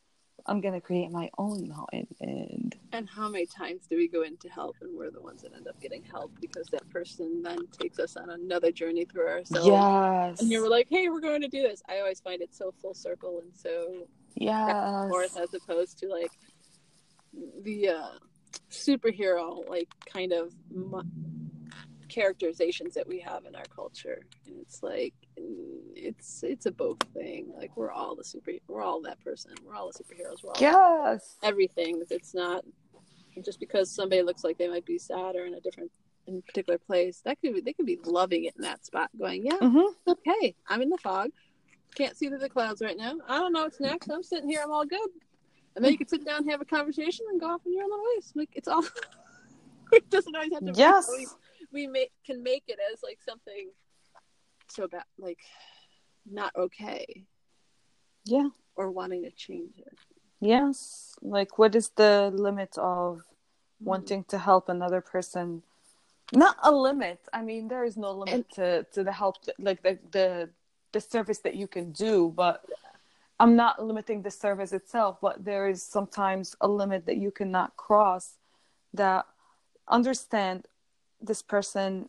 I'm 0.47 0.61
going 0.61 0.75
to 0.75 0.81
create 0.81 1.11
my 1.11 1.31
own 1.39 1.69
mountain. 1.69 2.07
And 2.21 2.77
And 2.93 3.09
how 3.09 3.29
many 3.29 3.47
times 3.47 3.87
do 3.89 3.97
we 3.97 4.09
go 4.09 4.23
in 4.23 4.37
to 4.39 4.49
help, 4.49 4.77
and 4.81 4.97
we're 4.97 5.11
the 5.11 5.21
ones 5.21 5.43
that 5.43 5.55
end 5.55 5.69
up 5.69 5.81
getting 5.81 6.03
help 6.03 6.33
because 6.41 6.67
that 6.69 6.89
person 6.91 7.43
then 7.43 7.67
takes 7.69 7.99
us 7.99 8.17
on 8.17 8.31
another 8.31 8.73
journey 8.73 9.05
through 9.05 9.29
ourselves. 9.29 9.67
yes. 9.67 10.41
And 10.41 10.51
you're 10.51 10.69
like, 10.69 10.89
hey, 10.91 11.09
we're 11.09 11.21
going 11.21 11.43
to 11.43 11.49
do 11.49 11.63
this. 11.63 11.83
I 11.89 11.99
always 11.99 12.21
find 12.21 12.43
it 12.43 12.55
so 12.55 12.73
full 12.81 12.95
circle 12.95 13.41
and 13.43 13.53
so 13.55 14.07
yes. 14.35 15.11
forth 15.11 15.37
as 15.39 15.55
opposed 15.55 15.99
to 15.99 16.09
like 16.09 16.33
the 17.63 17.89
uh, 17.89 18.09
superhero 18.71 19.69
like 19.69 19.89
kind 20.13 20.33
of 20.33 20.53
characterizations 22.09 22.95
that 22.95 23.09
we 23.09 23.21
have 23.21 23.45
in 23.47 23.55
our 23.55 23.65
culture 23.75 24.21
and 24.47 24.57
it's 24.61 24.83
like 24.83 25.15
it's 25.37 26.43
it's 26.43 26.67
a 26.67 26.73
both 26.73 26.99
thing 27.15 27.53
like 27.57 27.77
we're 27.77 27.91
all 27.91 28.15
the 28.15 28.25
super 28.25 28.53
we're 28.69 28.83
all 28.83 29.01
that 29.01 29.23
person 29.25 29.53
we're 29.65 29.75
all 29.75 29.91
the 29.91 30.05
superheroes 30.05 30.43
we're 30.43 30.51
all 30.51 30.61
Yes. 30.61 31.37
everything 31.43 32.03
it's 32.11 32.35
not 32.35 32.65
just 33.45 33.59
because 33.61 33.91
somebody 33.91 34.23
looks 34.23 34.45
like 34.45 34.59
they 34.59 34.69
might 34.69 34.85
be 34.85 34.99
sad 34.99 35.37
or 35.37 35.47
in 35.47 35.55
a 35.55 35.61
different 35.61 35.91
in 36.27 36.39
a 36.39 36.41
particular 36.43 36.79
place 36.79 37.21
that 37.25 37.41
could 37.41 37.55
be 37.55 37.61
they 37.61 37.73
could 37.73 37.87
be 37.87 37.99
loving 38.05 38.45
it 38.45 38.55
in 38.57 38.63
that 38.63 38.85
spot 38.85 39.11
going 39.19 39.45
yeah 39.47 39.57
hmm 39.59 39.93
okay, 40.07 40.55
I'm 40.69 40.83
in 40.83 40.91
the 40.91 40.99
fog. 40.99 41.31
Can't 41.95 42.17
see 42.17 42.29
through 42.29 42.39
the 42.39 42.49
clouds 42.49 42.81
right 42.81 42.97
now. 42.97 43.15
I 43.29 43.39
don't 43.39 43.53
know 43.53 43.63
what's 43.63 43.81
next. 43.81 44.11
I'm 44.11 44.23
sitting 44.23 44.49
here. 44.49 44.61
I'm 44.65 44.71
all 44.71 44.85
good. 44.85 45.09
And 45.77 45.85
then 45.85 45.93
you 45.93 45.99
can 45.99 46.09
sit 46.09 46.25
down, 46.25 46.47
have 46.49 46.61
a 46.61 46.65
conversation, 46.65 47.27
and 47.31 47.41
go 47.41 47.47
off 47.47 47.61
in 47.67 47.73
your 47.73 47.85
own 47.85 47.91
little 47.91 48.05
ways. 48.17 48.33
Like 48.35 48.51
it's 48.55 48.69
all. 48.69 48.85
it 49.93 50.09
doesn't 50.11 50.35
always 50.35 50.53
have 50.53 50.65
to. 50.65 50.73
Yes. 50.75 51.09
We, 51.11 51.27
we 51.73 51.87
make 51.87 52.13
can 52.25 52.43
make 52.43 52.65
it 52.69 52.79
as 52.93 53.03
like 53.03 53.19
something 53.27 53.71
so 54.75 54.89
bad, 54.89 55.05
like 55.19 55.41
not 56.31 56.55
okay, 56.57 57.25
Yeah. 58.25 58.49
or 58.77 58.91
wanting 58.91 59.23
to 59.25 59.31
change 59.31 59.79
it. 59.79 59.99
Yes. 60.41 61.15
Like, 61.23 61.59
what 61.59 61.75
is 61.75 61.91
the 61.91 62.33
limit 62.35 62.77
of 62.79 63.23
hmm. 63.79 63.85
wanting 63.85 64.25
to 64.25 64.39
help 64.39 64.69
another 64.69 65.01
person? 65.01 65.63
Not 66.33 66.57
a 66.63 66.73
limit. 66.73 67.21
I 67.33 67.43
mean, 67.43 67.69
there 67.69 67.85
is 67.85 67.97
no 67.97 68.13
limit 68.13 68.51
to, 68.55 68.85
to 68.95 69.05
the 69.05 69.13
help, 69.13 69.37
like 69.59 69.83
the, 69.83 69.99
the 70.11 70.51
the 70.93 71.01
service 71.01 71.39
that 71.39 71.55
you 71.57 71.67
can 71.67 71.93
do. 71.93 72.33
But 72.35 72.65
I'm 73.41 73.57
not 73.57 73.85
limiting 73.85 74.23
the 74.23 74.31
service 74.31 74.73
itself. 74.73 75.19
But 75.21 75.45
there 75.45 75.69
is 75.69 75.83
sometimes 75.83 76.57
a 76.61 76.69
limit 76.69 77.07
that 77.07 77.17
you 77.17 77.31
cannot 77.31 77.77
cross. 77.77 78.37
That 78.95 79.27
understand 79.89 80.67
this 81.21 81.43
person, 81.43 82.09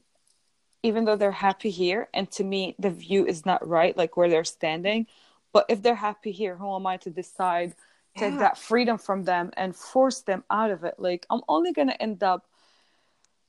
even 0.84 1.06
though 1.06 1.16
they're 1.16 1.32
happy 1.32 1.70
here, 1.70 2.10
and 2.14 2.30
to 2.32 2.44
me 2.44 2.76
the 2.78 2.92
view 2.92 3.26
is 3.26 3.46
not 3.46 3.68
right, 3.68 3.98
like 3.98 4.16
where 4.18 4.30
they're 4.30 4.44
standing. 4.44 5.08
But 5.52 5.66
if 5.70 5.82
they're 5.82 5.96
happy 5.96 6.32
here, 6.32 6.56
who 6.56 6.76
am 6.76 6.86
I 6.86 6.98
to 6.98 7.10
decide? 7.10 7.74
take 8.16 8.38
that 8.40 8.58
freedom 8.58 8.98
from 8.98 9.24
them 9.24 9.52
and 9.58 9.76
force 9.76 10.22
them 10.22 10.44
out 10.50 10.72
of 10.72 10.84
it. 10.84 10.96
Like 10.98 11.26
I'm 11.30 11.42
only 11.48 11.74
gonna 11.74 11.96
end 12.00 12.24
up 12.24 12.46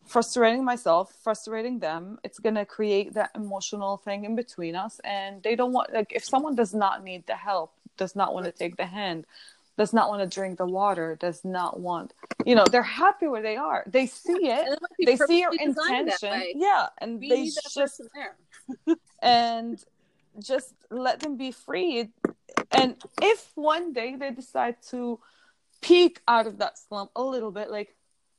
frustrating 0.07 0.65
myself, 0.65 1.15
frustrating 1.23 1.79
them. 1.79 2.19
It's 2.25 2.39
gonna 2.39 2.65
create 2.65 3.15
that 3.15 3.31
emotional 3.35 3.99
thing 3.99 4.25
in 4.25 4.37
between 4.37 4.75
us, 4.75 5.01
and 5.05 5.43
they 5.43 5.55
don't 5.55 5.73
want 5.73 5.93
like 5.93 6.13
if 6.15 6.25
someone 6.25 6.55
does 6.55 6.75
not 6.75 7.05
need 7.05 7.27
the 7.27 7.37
help, 7.37 7.73
does 7.97 8.17
not 8.17 8.35
want 8.35 8.47
to 8.47 8.53
take 8.53 8.77
the 8.77 8.87
hand, 8.87 9.27
does 9.77 9.93
not 9.93 10.09
want 10.09 10.23
to 10.23 10.33
drink 10.33 10.59
the 10.59 10.67
water, 10.67 11.17
does 11.21 11.45
not 11.45 11.81
want, 11.81 12.15
you 12.47 12.55
know, 12.55 12.65
they're 12.65 12.83
happy 12.83 13.27
where 13.27 13.43
they 13.43 13.57
are. 13.57 13.85
They 13.87 14.07
see 14.07 14.49
it. 14.49 14.79
be 14.99 15.07
They 15.07 15.17
see 15.17 15.41
your 15.41 15.51
purposely 15.51 15.75
designed 15.75 16.09
that 16.09 16.23
intention, 16.23 16.61
yeah, 16.61 16.87
and 17.01 17.21
We 17.21 17.29
they 17.29 17.45
just 17.47 18.01
and 19.23 19.83
just 20.39 20.75
let 20.91 21.21
them 21.21 21.37
be 21.37 21.51
free. 21.53 22.11
And 22.71 22.97
if 23.21 23.51
one 23.55 23.93
day 23.93 24.17
they 24.17 24.31
decide 24.31 24.77
to 24.91 25.21
peek 25.81 26.21
out 26.27 26.47
of 26.47 26.59
that 26.59 26.79
slump 26.79 27.11
a 27.17 27.23
little 27.23 27.51
bit, 27.51 27.71
like 27.71 27.97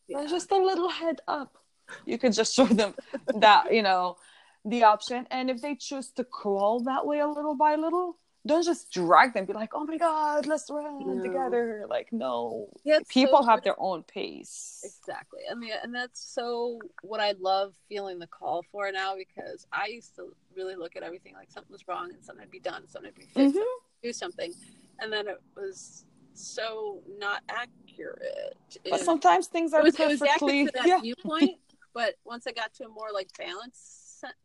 Yeah. 0.07 0.26
just 0.26 0.52
a 0.52 0.57
little 0.57 0.90
head 0.90 1.22
up, 1.28 1.57
you 2.06 2.18
could 2.18 2.34
just 2.34 2.53
show 2.57 2.66
them 2.66 2.94
that, 3.40 3.74
you 3.74 3.82
know, 3.84 4.18
the 4.64 4.84
option. 4.84 5.28
And 5.32 5.49
if 5.49 5.62
they 5.62 5.76
choose 5.76 6.12
to 6.14 6.24
crawl 6.24 6.80
that 6.82 7.06
way 7.06 7.20
a 7.20 7.28
little 7.28 7.56
by 7.56 7.76
little, 7.76 8.18
don't 8.48 8.64
just 8.64 8.92
drag 8.92 9.34
them, 9.34 9.46
be 9.46 9.54
like, 9.54 9.72
oh 9.74 9.86
my 9.86 9.98
God, 9.98 10.46
let's 10.46 10.70
run 10.70 11.00
No. 11.18 11.24
together. 11.24 11.86
Like, 11.90 12.14
no. 12.14 12.70
Yeah, 12.84 13.00
People 13.10 13.42
so 13.42 13.50
have 13.50 13.64
their 13.64 13.80
own 13.80 14.04
pace. 14.04 14.82
Exactly. 14.84 15.42
I 15.50 15.56
mean, 15.56 15.72
and 15.82 15.94
that's 15.94 16.22
so 16.22 16.80
what 17.02 17.20
I 17.20 17.34
love 17.40 17.74
feeling 17.90 18.20
the 18.20 18.28
call 18.28 18.64
for 18.72 18.92
now 18.92 19.16
because 19.16 19.66
I 19.74 19.88
used 19.88 20.16
to 20.18 20.36
really 20.56 20.76
look 20.76 20.96
at 20.96 21.02
everything 21.04 21.34
like 21.34 21.50
something 21.50 21.72
was 21.72 21.88
wrong 21.88 22.12
and 22.14 22.24
something 22.24 22.42
had 22.42 22.48
to 22.48 22.52
be 22.52 22.60
done, 22.60 22.88
something 22.88 23.12
had 23.12 23.16
to 23.16 23.22
be 23.22 23.34
fixed, 23.34 23.56
Mhm. 23.56 23.64
do 24.04 24.14
something. 24.14 24.54
And 25.00 25.12
then 25.12 25.28
it 25.28 25.42
was 25.56 26.06
so 26.34 27.02
not 27.18 27.42
accurate. 27.50 28.56
But 28.84 29.00
It- 29.02 29.06
sometimes 29.06 29.48
things 29.48 29.74
are 29.74 29.82
was, 29.82 29.96
perfectly. 29.96 30.30
accurate 30.30 30.66
to 30.68 30.72
that 30.76 30.88
yeah. 30.88 31.02
viewpoint, 31.02 31.60
but 31.94 32.16
once 32.26 32.46
I 32.46 32.52
got 32.52 32.74
to 32.76 32.86
a 32.86 32.90
more 32.90 33.12
like 33.12 33.30
balanced 33.38 34.04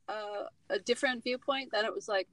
uh, 0.09 0.45
a 0.69 0.79
different 0.79 1.23
viewpoint, 1.23 1.71
then 1.73 1.85
it 1.85 1.95
was 1.95 2.09
like, 2.09 2.29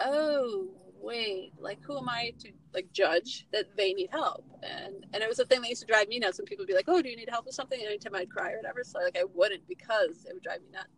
oh 0.00 0.68
wait, 1.04 1.52
like 1.58 1.78
who 1.82 1.98
am 1.98 2.08
I 2.08 2.32
to 2.40 2.50
like 2.72 2.92
judge 2.92 3.46
that 3.52 3.76
they 3.76 3.92
need 3.92 4.10
help? 4.10 4.44
And 4.62 5.06
and 5.12 5.22
it 5.22 5.28
was 5.28 5.38
a 5.38 5.44
thing 5.44 5.60
that 5.62 5.68
used 5.68 5.82
to 5.82 5.86
drive 5.86 6.08
me 6.08 6.18
nuts 6.18 6.38
when 6.38 6.46
people 6.46 6.62
would 6.62 6.68
be 6.68 6.74
like, 6.74 6.88
oh, 6.88 7.02
do 7.02 7.08
you 7.08 7.16
need 7.16 7.30
help 7.30 7.46
with 7.46 7.54
something? 7.54 7.78
And 7.78 7.88
anytime 7.88 8.14
I'd 8.14 8.30
cry 8.30 8.52
or 8.52 8.56
whatever, 8.56 8.82
so 8.84 8.98
like 8.98 9.18
I 9.18 9.24
wouldn't 9.34 9.66
because 9.68 10.24
it 10.28 10.32
would 10.32 10.42
drive 10.42 10.60
me 10.62 10.68
nuts 10.72 10.88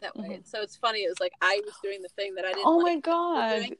that 0.00 0.16
way. 0.16 0.28
Mhm. 0.28 0.34
And 0.36 0.46
so 0.46 0.60
it's 0.60 0.76
funny. 0.76 1.00
It 1.00 1.08
was 1.08 1.20
like 1.20 1.32
I 1.40 1.60
was 1.64 1.74
doing 1.82 2.02
the 2.02 2.08
thing 2.10 2.34
that 2.36 2.44
I 2.44 2.52
didn't. 2.52 2.66
Oh 2.66 2.78
like 2.78 2.96
my 2.96 3.00
God. 3.00 3.56
doing. 3.56 3.76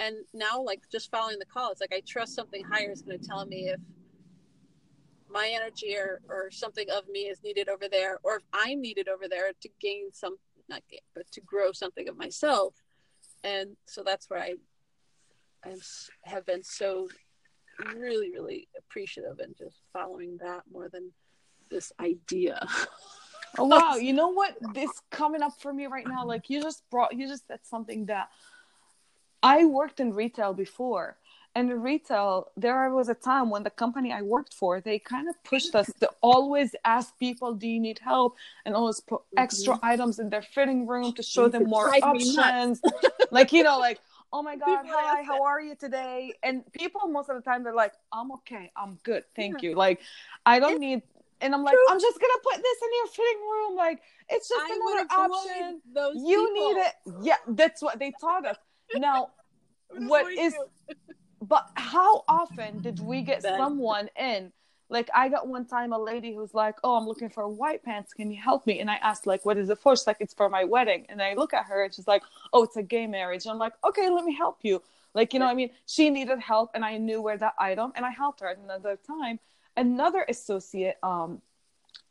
And 0.00 0.16
now, 0.32 0.62
like 0.62 0.82
just 0.90 1.10
following 1.10 1.38
the 1.38 1.46
call, 1.46 1.72
it's 1.72 1.80
like 1.80 1.92
I 1.92 2.02
trust 2.06 2.34
something 2.34 2.62
higher 2.64 2.90
is 2.90 3.02
going 3.02 3.18
to 3.18 3.26
tell 3.26 3.44
me 3.46 3.68
if 3.68 3.80
my 5.28 5.50
energy 5.52 5.96
or, 5.96 6.20
or 6.28 6.50
something 6.50 6.88
of 6.90 7.08
me 7.08 7.22
is 7.22 7.42
needed 7.42 7.68
over 7.68 7.88
there, 7.88 8.18
or 8.22 8.36
if 8.36 8.42
I'm 8.52 8.80
needed 8.80 9.08
over 9.08 9.28
there 9.28 9.50
to 9.60 9.68
gain 9.80 10.10
some, 10.12 10.36
not 10.68 10.82
gain, 10.88 11.00
but 11.14 11.30
to 11.32 11.40
grow 11.40 11.72
something 11.72 12.08
of 12.08 12.16
myself. 12.16 12.74
And 13.44 13.76
so 13.86 14.02
that's 14.04 14.30
where 14.30 14.40
I, 14.40 14.54
I 15.64 15.74
have 16.24 16.46
been 16.46 16.62
so 16.62 17.08
really, 17.94 18.30
really 18.30 18.68
appreciative 18.76 19.38
and 19.40 19.54
just 19.56 19.80
following 19.92 20.38
that 20.40 20.62
more 20.72 20.88
than 20.88 21.12
this 21.70 21.92
idea. 22.00 22.66
Oh 23.56 23.64
wow, 23.66 23.96
you 23.96 24.12
know 24.12 24.28
what? 24.28 24.56
This 24.74 24.90
coming 25.10 25.42
up 25.42 25.52
for 25.60 25.72
me 25.72 25.86
right 25.86 26.06
now, 26.06 26.24
like 26.24 26.50
you 26.50 26.62
just 26.62 26.88
brought 26.90 27.14
you 27.14 27.28
just 27.28 27.46
said 27.46 27.60
something 27.62 28.06
that 28.06 28.28
I 29.42 29.64
worked 29.64 30.00
in 30.00 30.12
retail 30.12 30.54
before. 30.54 31.16
And 31.54 31.70
in 31.72 31.82
retail, 31.82 32.52
there 32.56 32.88
was 32.94 33.08
a 33.08 33.14
time 33.14 33.50
when 33.50 33.64
the 33.64 33.70
company 33.70 34.12
I 34.12 34.22
worked 34.22 34.54
for, 34.54 34.80
they 34.80 34.98
kind 34.98 35.28
of 35.28 35.42
pushed 35.42 35.74
us 35.74 35.90
to 36.00 36.08
always 36.20 36.76
ask 36.84 37.18
people, 37.18 37.54
"Do 37.54 37.66
you 37.66 37.80
need 37.80 37.98
help?" 37.98 38.36
and 38.64 38.74
always 38.74 39.00
put 39.00 39.22
extra 39.36 39.74
mm-hmm. 39.74 39.86
items 39.86 40.18
in 40.18 40.30
their 40.30 40.42
fitting 40.42 40.86
room 40.86 41.14
to 41.14 41.22
show 41.22 41.48
them 41.48 41.64
more 41.64 41.92
options. 42.04 42.80
like 43.30 43.52
you 43.52 43.64
know, 43.64 43.78
like 43.78 43.98
oh 44.32 44.42
my 44.42 44.56
god 44.56 44.84
hi 44.86 45.22
how 45.22 45.42
are 45.42 45.60
you 45.60 45.74
today 45.74 46.32
and 46.42 46.62
people 46.72 47.08
most 47.08 47.28
of 47.30 47.36
the 47.36 47.42
time 47.42 47.62
they're 47.62 47.74
like 47.74 47.94
i'm 48.12 48.30
okay 48.32 48.70
i'm 48.76 48.98
good 49.02 49.24
thank 49.34 49.62
you 49.62 49.74
like 49.74 50.00
i 50.44 50.58
don't 50.58 50.80
need 50.80 51.02
and 51.40 51.54
I'm 51.54 51.62
like, 51.62 51.74
True. 51.74 51.86
I'm 51.90 52.00
just 52.00 52.20
gonna 52.20 52.32
put 52.42 52.56
this 52.56 52.78
in 52.82 52.88
your 52.96 53.06
fitting 53.06 53.40
room. 53.42 53.76
Like 53.76 54.00
it's 54.28 54.48
just 54.48 54.60
I 54.60 54.74
another 54.74 55.32
option. 55.32 55.82
you 55.94 56.52
people. 56.52 56.74
need 56.74 56.80
it. 56.80 56.94
Yeah, 57.22 57.36
that's 57.48 57.82
what 57.82 57.98
they 57.98 58.12
taught 58.20 58.46
us. 58.46 58.56
Now, 58.94 59.30
what 59.90 60.30
is? 60.32 60.54
but 61.40 61.68
how 61.74 62.24
often 62.28 62.80
did 62.80 63.00
we 63.00 63.22
get 63.22 63.42
someone 63.42 64.08
in? 64.18 64.52
Like 64.90 65.10
I 65.14 65.28
got 65.28 65.46
one 65.48 65.66
time 65.66 65.92
a 65.92 65.98
lady 65.98 66.34
who's 66.34 66.54
like, 66.54 66.76
"Oh, 66.82 66.96
I'm 66.96 67.06
looking 67.06 67.28
for 67.28 67.46
white 67.48 67.82
pants. 67.82 68.12
Can 68.14 68.30
you 68.30 68.40
help 68.40 68.66
me?" 68.66 68.80
And 68.80 68.90
I 68.90 68.96
asked 68.96 69.26
like, 69.26 69.44
"What 69.44 69.58
is 69.58 69.68
it 69.70 69.78
for?" 69.78 69.94
She's 69.96 70.06
like, 70.06 70.18
"It's 70.20 70.34
for 70.34 70.48
my 70.48 70.64
wedding." 70.64 71.06
And 71.08 71.20
I 71.22 71.34
look 71.34 71.52
at 71.52 71.66
her 71.66 71.84
and 71.84 71.94
she's 71.94 72.08
like, 72.08 72.22
"Oh, 72.52 72.62
it's 72.64 72.76
a 72.76 72.82
gay 72.82 73.06
marriage." 73.06 73.44
And 73.44 73.52
I'm 73.52 73.58
like, 73.58 73.74
"Okay, 73.84 74.08
let 74.08 74.24
me 74.24 74.34
help 74.34 74.58
you." 74.62 74.82
Like 75.14 75.32
you 75.34 75.40
know, 75.40 75.46
I 75.46 75.54
mean, 75.54 75.70
she 75.86 76.10
needed 76.10 76.40
help, 76.40 76.70
and 76.74 76.84
I 76.84 76.96
knew 76.96 77.20
where 77.20 77.36
that 77.38 77.54
item, 77.58 77.92
and 77.96 78.04
I 78.06 78.10
helped 78.10 78.40
her. 78.40 78.48
At 78.48 78.58
another 78.58 78.98
time, 79.06 79.40
another 79.78 80.24
associate 80.28 80.96
um 81.02 81.40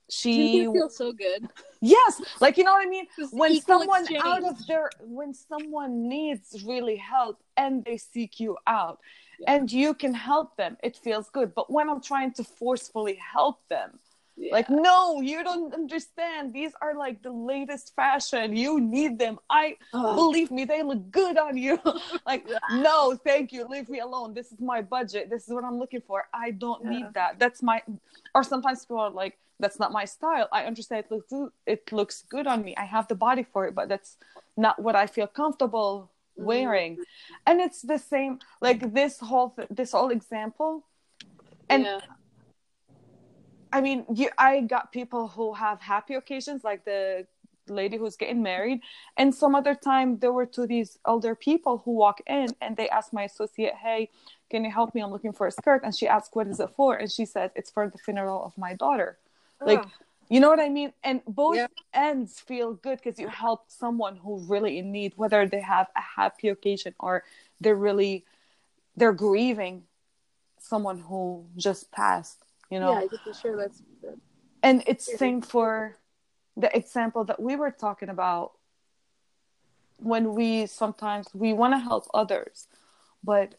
she 0.09 0.65
feels 0.71 0.95
so 0.95 1.11
good 1.11 1.49
yes 1.81 2.21
like 2.39 2.57
you 2.57 2.63
know 2.63 2.71
what 2.71 2.85
i 2.85 2.89
mean 2.89 3.05
when 3.31 3.59
someone 3.59 4.01
exchange. 4.03 4.23
out 4.23 4.43
of 4.43 4.65
their 4.67 4.89
when 5.01 5.33
someone 5.33 6.07
needs 6.07 6.63
really 6.65 6.95
help 6.95 7.43
and 7.57 7.83
they 7.83 7.97
seek 7.97 8.39
you 8.39 8.57
out 8.65 8.99
yeah. 9.39 9.53
and 9.53 9.71
you 9.71 9.93
can 9.93 10.13
help 10.13 10.55
them 10.57 10.77
it 10.83 10.95
feels 10.95 11.29
good 11.29 11.53
but 11.53 11.71
when 11.71 11.89
i'm 11.89 12.01
trying 12.01 12.31
to 12.31 12.43
forcefully 12.43 13.19
help 13.33 13.59
them 13.69 13.99
yeah. 14.37 14.53
Like, 14.53 14.69
no, 14.69 15.19
you 15.19 15.43
don't 15.43 15.73
understand. 15.73 16.53
These 16.53 16.71
are 16.79 16.93
like 16.93 17.23
the 17.23 17.31
latest 17.31 17.95
fashion. 17.95 18.55
You 18.55 18.79
need 18.79 19.17
them. 19.17 19.39
I 19.49 19.77
believe 19.91 20.51
me, 20.51 20.63
they 20.63 20.83
look 20.83 21.09
good 21.09 21.37
on 21.39 21.57
you. 21.57 21.79
like, 22.25 22.47
no, 22.71 23.15
thank 23.15 23.51
you. 23.51 23.67
Leave 23.67 23.89
me 23.89 23.99
alone. 23.99 24.35
This 24.35 24.51
is 24.51 24.59
my 24.59 24.83
budget. 24.83 25.31
This 25.31 25.47
is 25.47 25.53
what 25.53 25.63
I'm 25.63 25.79
looking 25.79 26.01
for. 26.01 26.27
I 26.33 26.51
don't 26.51 26.83
yeah. 26.83 26.89
need 26.91 27.05
that. 27.15 27.39
That's 27.39 27.63
my. 27.63 27.81
Or 28.35 28.43
sometimes 28.43 28.85
people 28.85 28.99
are 28.99 29.09
like, 29.09 29.39
that's 29.59 29.79
not 29.79 29.91
my 29.91 30.05
style. 30.05 30.47
I 30.51 30.65
understand 30.65 31.05
it 31.05 31.11
looks 31.11 31.33
it 31.65 31.91
looks 31.91 32.23
good 32.29 32.45
on 32.45 32.63
me. 32.63 32.75
I 32.77 32.85
have 32.85 33.07
the 33.07 33.15
body 33.15 33.41
for 33.41 33.65
it, 33.65 33.73
but 33.73 33.89
that's 33.89 34.17
not 34.55 34.79
what 34.79 34.95
I 34.95 35.07
feel 35.07 35.25
comfortable. 35.25 36.11
Wearing. 36.37 36.93
Mm-hmm. 36.93 37.33
And 37.45 37.61
it's 37.61 37.81
the 37.81 37.97
same. 37.97 38.39
Like 38.61 38.93
this 38.93 39.19
whole 39.19 39.51
th- 39.51 39.67
this 39.71 39.91
whole 39.91 40.09
example, 40.09 40.85
and 41.69 42.01
I 43.71 43.81
mean, 43.81 44.05
you, 44.13 44.29
I 44.37 44.61
got 44.61 44.91
people 44.91 45.27
who 45.27 45.53
have 45.53 45.81
happy 45.81 46.15
occasions, 46.15 46.63
like 46.63 46.85
the 46.85 47.27
lady 47.67 47.97
who's 47.97 48.15
getting 48.15 48.41
married, 48.41 48.79
and 49.17 49.35
some 49.35 49.53
other 49.53 49.75
time 49.75 50.19
there 50.19 50.31
were 50.31 50.45
two 50.45 50.67
these 50.67 50.97
older 51.05 51.35
people 51.35 51.81
who 51.83 51.91
walk 51.91 52.21
in 52.27 52.47
and 52.61 52.77
they 52.77 52.89
ask 52.89 53.11
my 53.11 53.23
associate, 53.23 53.75
"Hey, 53.75 54.09
can 54.49 54.63
you 54.63 54.71
help 54.71 54.95
me? 54.95 55.01
I'm 55.01 55.11
looking 55.11 55.33
for 55.33 55.47
a 55.47 55.51
skirt." 55.51 55.81
And 55.83 55.95
she 55.95 56.07
asked, 56.07 56.35
"What 56.35 56.47
is 56.47 56.59
it 56.59 56.69
for?" 56.75 56.95
And 56.95 57.11
she 57.11 57.25
said, 57.25 57.51
"It's 57.55 57.69
for 57.69 57.89
the 57.89 57.97
funeral 57.97 58.43
of 58.43 58.57
my 58.57 58.73
daughter." 58.73 59.17
Oh. 59.59 59.65
Like, 59.65 59.83
you 60.29 60.39
know 60.39 60.49
what 60.49 60.59
I 60.59 60.69
mean? 60.69 60.93
And 61.03 61.21
both 61.25 61.67
ends 61.93 62.39
feel 62.39 62.73
good 62.73 62.99
because 63.01 63.19
you 63.19 63.27
helped 63.27 63.71
someone 63.71 64.17
who 64.17 64.39
really 64.39 64.77
in 64.77 64.91
need, 64.91 65.13
whether 65.15 65.47
they 65.47 65.61
have 65.61 65.87
a 65.95 66.01
happy 66.01 66.49
occasion 66.49 66.93
or 66.99 67.23
they're 67.61 67.75
really 67.75 68.25
they're 68.97 69.13
grieving 69.13 69.83
someone 70.59 70.99
who 70.99 71.45
just 71.55 71.91
passed 71.91 72.43
you 72.69 72.79
know 72.79 72.99
yeah 72.99 73.07
just 73.25 73.41
sure 73.41 73.55
that's 73.55 73.81
good. 74.01 74.19
and 74.63 74.83
it's 74.87 75.07
yeah. 75.09 75.17
same 75.17 75.41
for 75.41 75.97
the 76.57 76.75
example 76.75 77.23
that 77.23 77.39
we 77.39 77.55
were 77.55 77.71
talking 77.71 78.09
about 78.09 78.53
when 79.97 80.33
we 80.33 80.65
sometimes 80.65 81.27
we 81.33 81.53
want 81.53 81.73
to 81.73 81.77
help 81.77 82.07
others 82.13 82.67
but 83.23 83.55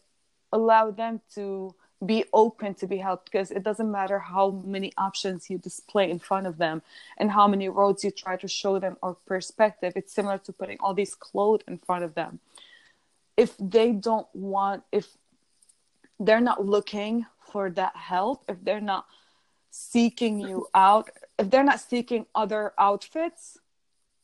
allow 0.51 0.91
them 0.91 1.21
to 1.33 1.73
be 2.05 2.23
open 2.33 2.73
to 2.73 2.87
be 2.87 2.97
helped 2.97 3.25
because 3.25 3.51
it 3.51 3.63
doesn't 3.63 3.91
matter 3.91 4.19
how 4.19 4.51
many 4.65 4.93
options 4.97 5.49
you 5.49 5.57
display 5.57 6.09
in 6.09 6.17
front 6.17 6.47
of 6.47 6.57
them 6.57 6.81
and 7.17 7.31
how 7.31 7.47
many 7.47 7.67
roads 7.67 8.03
you 8.03 8.11
try 8.11 8.37
to 8.37 8.47
show 8.47 8.79
them 8.79 8.95
or 9.01 9.15
perspective 9.25 9.93
it's 9.95 10.13
similar 10.13 10.37
to 10.37 10.53
putting 10.53 10.77
all 10.79 10.93
these 10.93 11.13
clothes 11.13 11.61
in 11.67 11.77
front 11.77 12.03
of 12.05 12.15
them 12.15 12.39
if 13.35 13.53
they 13.59 13.91
don't 13.91 14.27
want 14.33 14.83
if 14.93 15.07
they're 16.19 16.41
not 16.41 16.65
looking 16.65 17.25
for 17.51 17.69
that 17.71 17.95
help, 17.95 18.43
if 18.47 18.57
they're 18.63 18.81
not 18.81 19.05
seeking 19.71 20.39
you 20.39 20.67
out, 20.75 21.09
if 21.37 21.49
they're 21.49 21.63
not 21.63 21.79
seeking 21.79 22.25
other 22.35 22.73
outfits, 22.77 23.57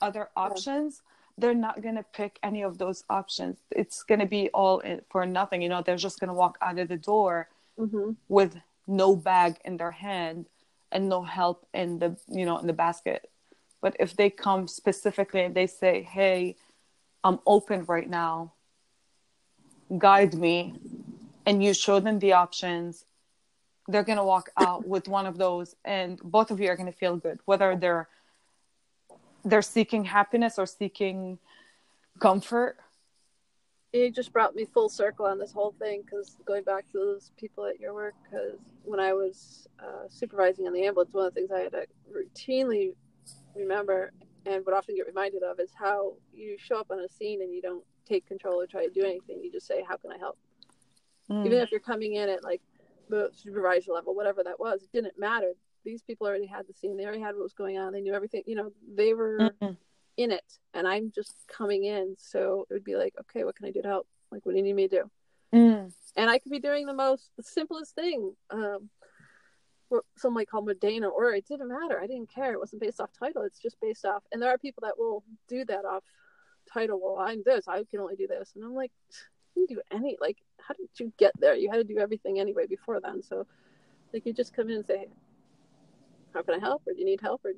other 0.02 0.30
options, 0.36 1.02
they're 1.38 1.54
not 1.54 1.82
going 1.82 1.96
to 1.96 2.04
pick 2.04 2.40
any 2.44 2.62
of 2.62 2.78
those 2.78 3.04
options. 3.10 3.58
It's 3.72 4.04
going 4.04 4.20
to 4.20 4.26
be 4.26 4.50
all 4.50 4.82
for 5.10 5.26
nothing. 5.26 5.62
You 5.62 5.70
know, 5.70 5.82
they're 5.82 5.96
just 5.96 6.20
going 6.20 6.30
to 6.30 6.34
walk 6.34 6.58
out 6.62 6.80
of 6.80 6.88
the 6.88 6.98
door 6.98 7.48
mm-hmm. 7.80 8.12
with 8.28 8.58
no 8.88 9.16
bag 9.16 9.58
in 9.66 9.78
their 9.78 9.92
hand 9.92 10.48
and 10.92 11.10
no 11.10 11.24
help 11.24 11.68
in 11.74 12.00
the, 12.00 12.18
you 12.28 12.46
know, 12.46 12.58
in 12.58 12.68
the 12.68 12.74
basket. 12.74 13.30
But 13.82 13.96
if 14.00 14.16
they 14.16 14.30
come 14.30 14.68
specifically 14.68 15.42
and 15.42 15.56
they 15.56 15.68
say, 15.68 16.02
hey, 16.02 16.56
I'm 17.24 17.40
open 17.46 17.86
right 17.86 18.10
now, 18.10 18.54
guide 19.98 20.34
me, 20.34 20.76
and 21.46 21.64
you 21.64 21.74
show 21.74 22.00
them 22.00 22.20
the 22.20 22.34
options, 22.34 23.06
they're 23.88 24.04
going 24.04 24.18
to 24.18 24.24
walk 24.24 24.50
out 24.58 24.88
with 24.94 25.08
one 25.08 25.26
of 25.26 25.38
those 25.38 25.76
and 25.84 26.20
both 26.24 26.52
of 26.52 26.60
you 26.60 26.70
are 26.70 26.76
going 26.76 26.92
to 26.92 26.98
feel 26.98 27.18
good 27.18 27.40
whether 27.46 27.76
they're 27.76 28.08
they're 29.44 29.62
seeking 29.62 30.04
happiness 30.06 30.58
or 30.58 30.66
seeking 30.66 31.38
comfort 32.20 32.78
it 33.96 34.14
just 34.14 34.34
brought 34.34 34.56
me 34.56 34.66
full 34.66 34.90
circle 34.90 35.26
on 35.26 35.40
this 35.40 35.52
whole 35.52 35.74
thing 35.80 36.02
because 36.04 36.38
going 36.46 36.64
back 36.64 36.86
to 36.92 36.98
those 36.98 37.32
people 37.38 37.66
at 37.66 37.80
your 37.80 37.94
work 37.94 38.14
because 38.24 38.60
when 38.84 39.00
i 39.00 39.14
was 39.14 39.68
uh, 39.80 40.08
supervising 40.10 40.66
in 40.66 40.74
the 40.74 40.86
ambulance 40.86 41.14
one 41.14 41.26
of 41.26 41.34
the 41.34 41.40
things 41.40 41.52
i 41.52 41.60
had 41.62 41.72
to 41.72 41.86
routinely 42.12 42.94
remember 43.56 44.12
and 44.46 44.66
would 44.66 44.76
often 44.76 44.96
get 44.96 45.08
reminded 45.08 45.44
of 45.44 45.60
is 45.60 45.72
how 45.78 46.14
you 46.34 46.56
show 46.60 46.80
up 46.80 46.88
on 46.92 47.00
a 47.00 47.10
scene 47.10 47.42
and 47.42 47.54
you 47.54 47.62
don't 47.62 47.84
take 48.06 48.28
control 48.28 48.62
or 48.62 48.68
try 48.68 48.86
to 48.86 48.92
do 48.92 49.02
anything 49.02 49.42
you 49.42 49.52
just 49.52 49.68
say 49.68 49.84
how 49.88 49.96
can 49.98 50.12
i 50.12 50.18
help 50.18 50.38
mm. 51.32 51.46
even 51.46 51.60
if 51.60 51.72
you're 51.72 51.80
coming 51.80 52.16
in 52.16 52.30
at 52.30 52.44
like 52.44 52.62
the 53.10 53.30
supervisor 53.34 53.92
level, 53.94 54.16
whatever 54.16 54.44
that 54.44 54.60
was, 54.60 54.84
it 54.84 54.92
didn't 54.94 55.18
matter. 55.20 55.54
These 55.84 56.02
people 56.02 56.28
already 56.28 56.48
had 56.48 56.68
the 56.68 56.74
scene. 56.74 56.98
They 56.98 57.04
already 57.04 57.22
had 57.22 57.36
what 57.36 57.44
was 57.44 57.54
going 57.54 57.78
on. 57.78 57.94
They 57.94 58.02
knew 58.02 58.14
everything. 58.14 58.44
You 58.46 58.56
know, 58.56 58.72
they 58.96 59.14
were 59.14 59.38
mm-hmm. 59.40 59.74
In 60.18 60.32
it, 60.32 60.44
and 60.74 60.88
I'm 60.88 61.12
just 61.14 61.34
coming 61.48 61.86
in. 61.86 62.16
So 62.18 62.66
it 62.70 62.74
would 62.74 62.84
be 62.84 62.96
like, 62.96 63.14
okay, 63.22 63.44
what 63.44 63.56
can 63.56 63.68
I 63.68 63.72
do 63.72 63.82
to 63.82 63.88
help? 63.88 64.08
Like, 64.32 64.46
what 64.46 64.54
do 64.54 64.58
you 64.58 64.64
need 64.64 64.76
me 64.76 64.88
to 64.88 65.02
do? 65.02 65.12
Mm. 65.54 65.94
And 66.16 66.30
I 66.30 66.40
could 66.40 66.52
be 66.52 66.60
doing 66.60 66.86
the 66.86 66.94
most, 66.94 67.30
the 67.38 67.44
simplest 67.44 67.96
thing. 67.96 68.34
Um, 68.50 68.90
what 69.90 70.04
some 70.18 70.34
might 70.34 70.50
call 70.50 70.64
mundane 70.64 71.04
or 71.04 71.34
it 71.34 71.46
didn't 71.48 71.68
matter. 71.68 72.00
I 72.02 72.08
didn't 72.08 72.34
care. 72.34 72.54
It 72.54 72.60
wasn't 72.60 72.82
based 72.82 73.00
off 73.00 73.12
title. 73.18 73.44
It's 73.44 73.60
just 73.60 73.80
based 73.80 74.04
off. 74.04 74.24
And 74.32 74.42
there 74.42 74.50
are 74.50 74.58
people 74.58 74.82
that 74.84 74.98
will 74.98 75.24
do 75.48 75.64
that 75.66 75.86
off 75.86 76.04
title. 76.74 77.00
Well, 77.00 77.20
I'm 77.20 77.44
this. 77.46 77.68
I 77.68 77.84
can 77.84 78.00
only 78.00 78.16
do 78.16 78.26
this. 78.26 78.54
And 78.56 78.64
I'm 78.64 78.74
like, 78.74 78.92
didn't 79.56 79.70
do 79.70 79.82
any 79.92 80.18
like 80.20 80.38
how 80.60 80.74
did 80.74 80.90
you 81.00 81.12
get 81.18 81.32
there 81.40 81.56
you 81.56 81.70
had 81.70 81.78
to 81.78 81.84
do 81.84 82.00
everything 82.00 82.40
anyway 82.40 82.66
before 82.68 83.00
then 83.00 83.24
so 83.24 83.46
like 84.14 84.26
you 84.26 84.34
just 84.34 84.54
come 84.54 84.70
in 84.70 84.78
and 84.78 84.86
say 84.86 85.08
how 86.34 86.42
can 86.42 86.56
i 86.56 86.60
help 86.60 86.84
or 86.86 86.94
do 86.94 87.00
you 87.00 87.06
need 87.06 87.22
help 87.22 87.44
or 87.46 87.52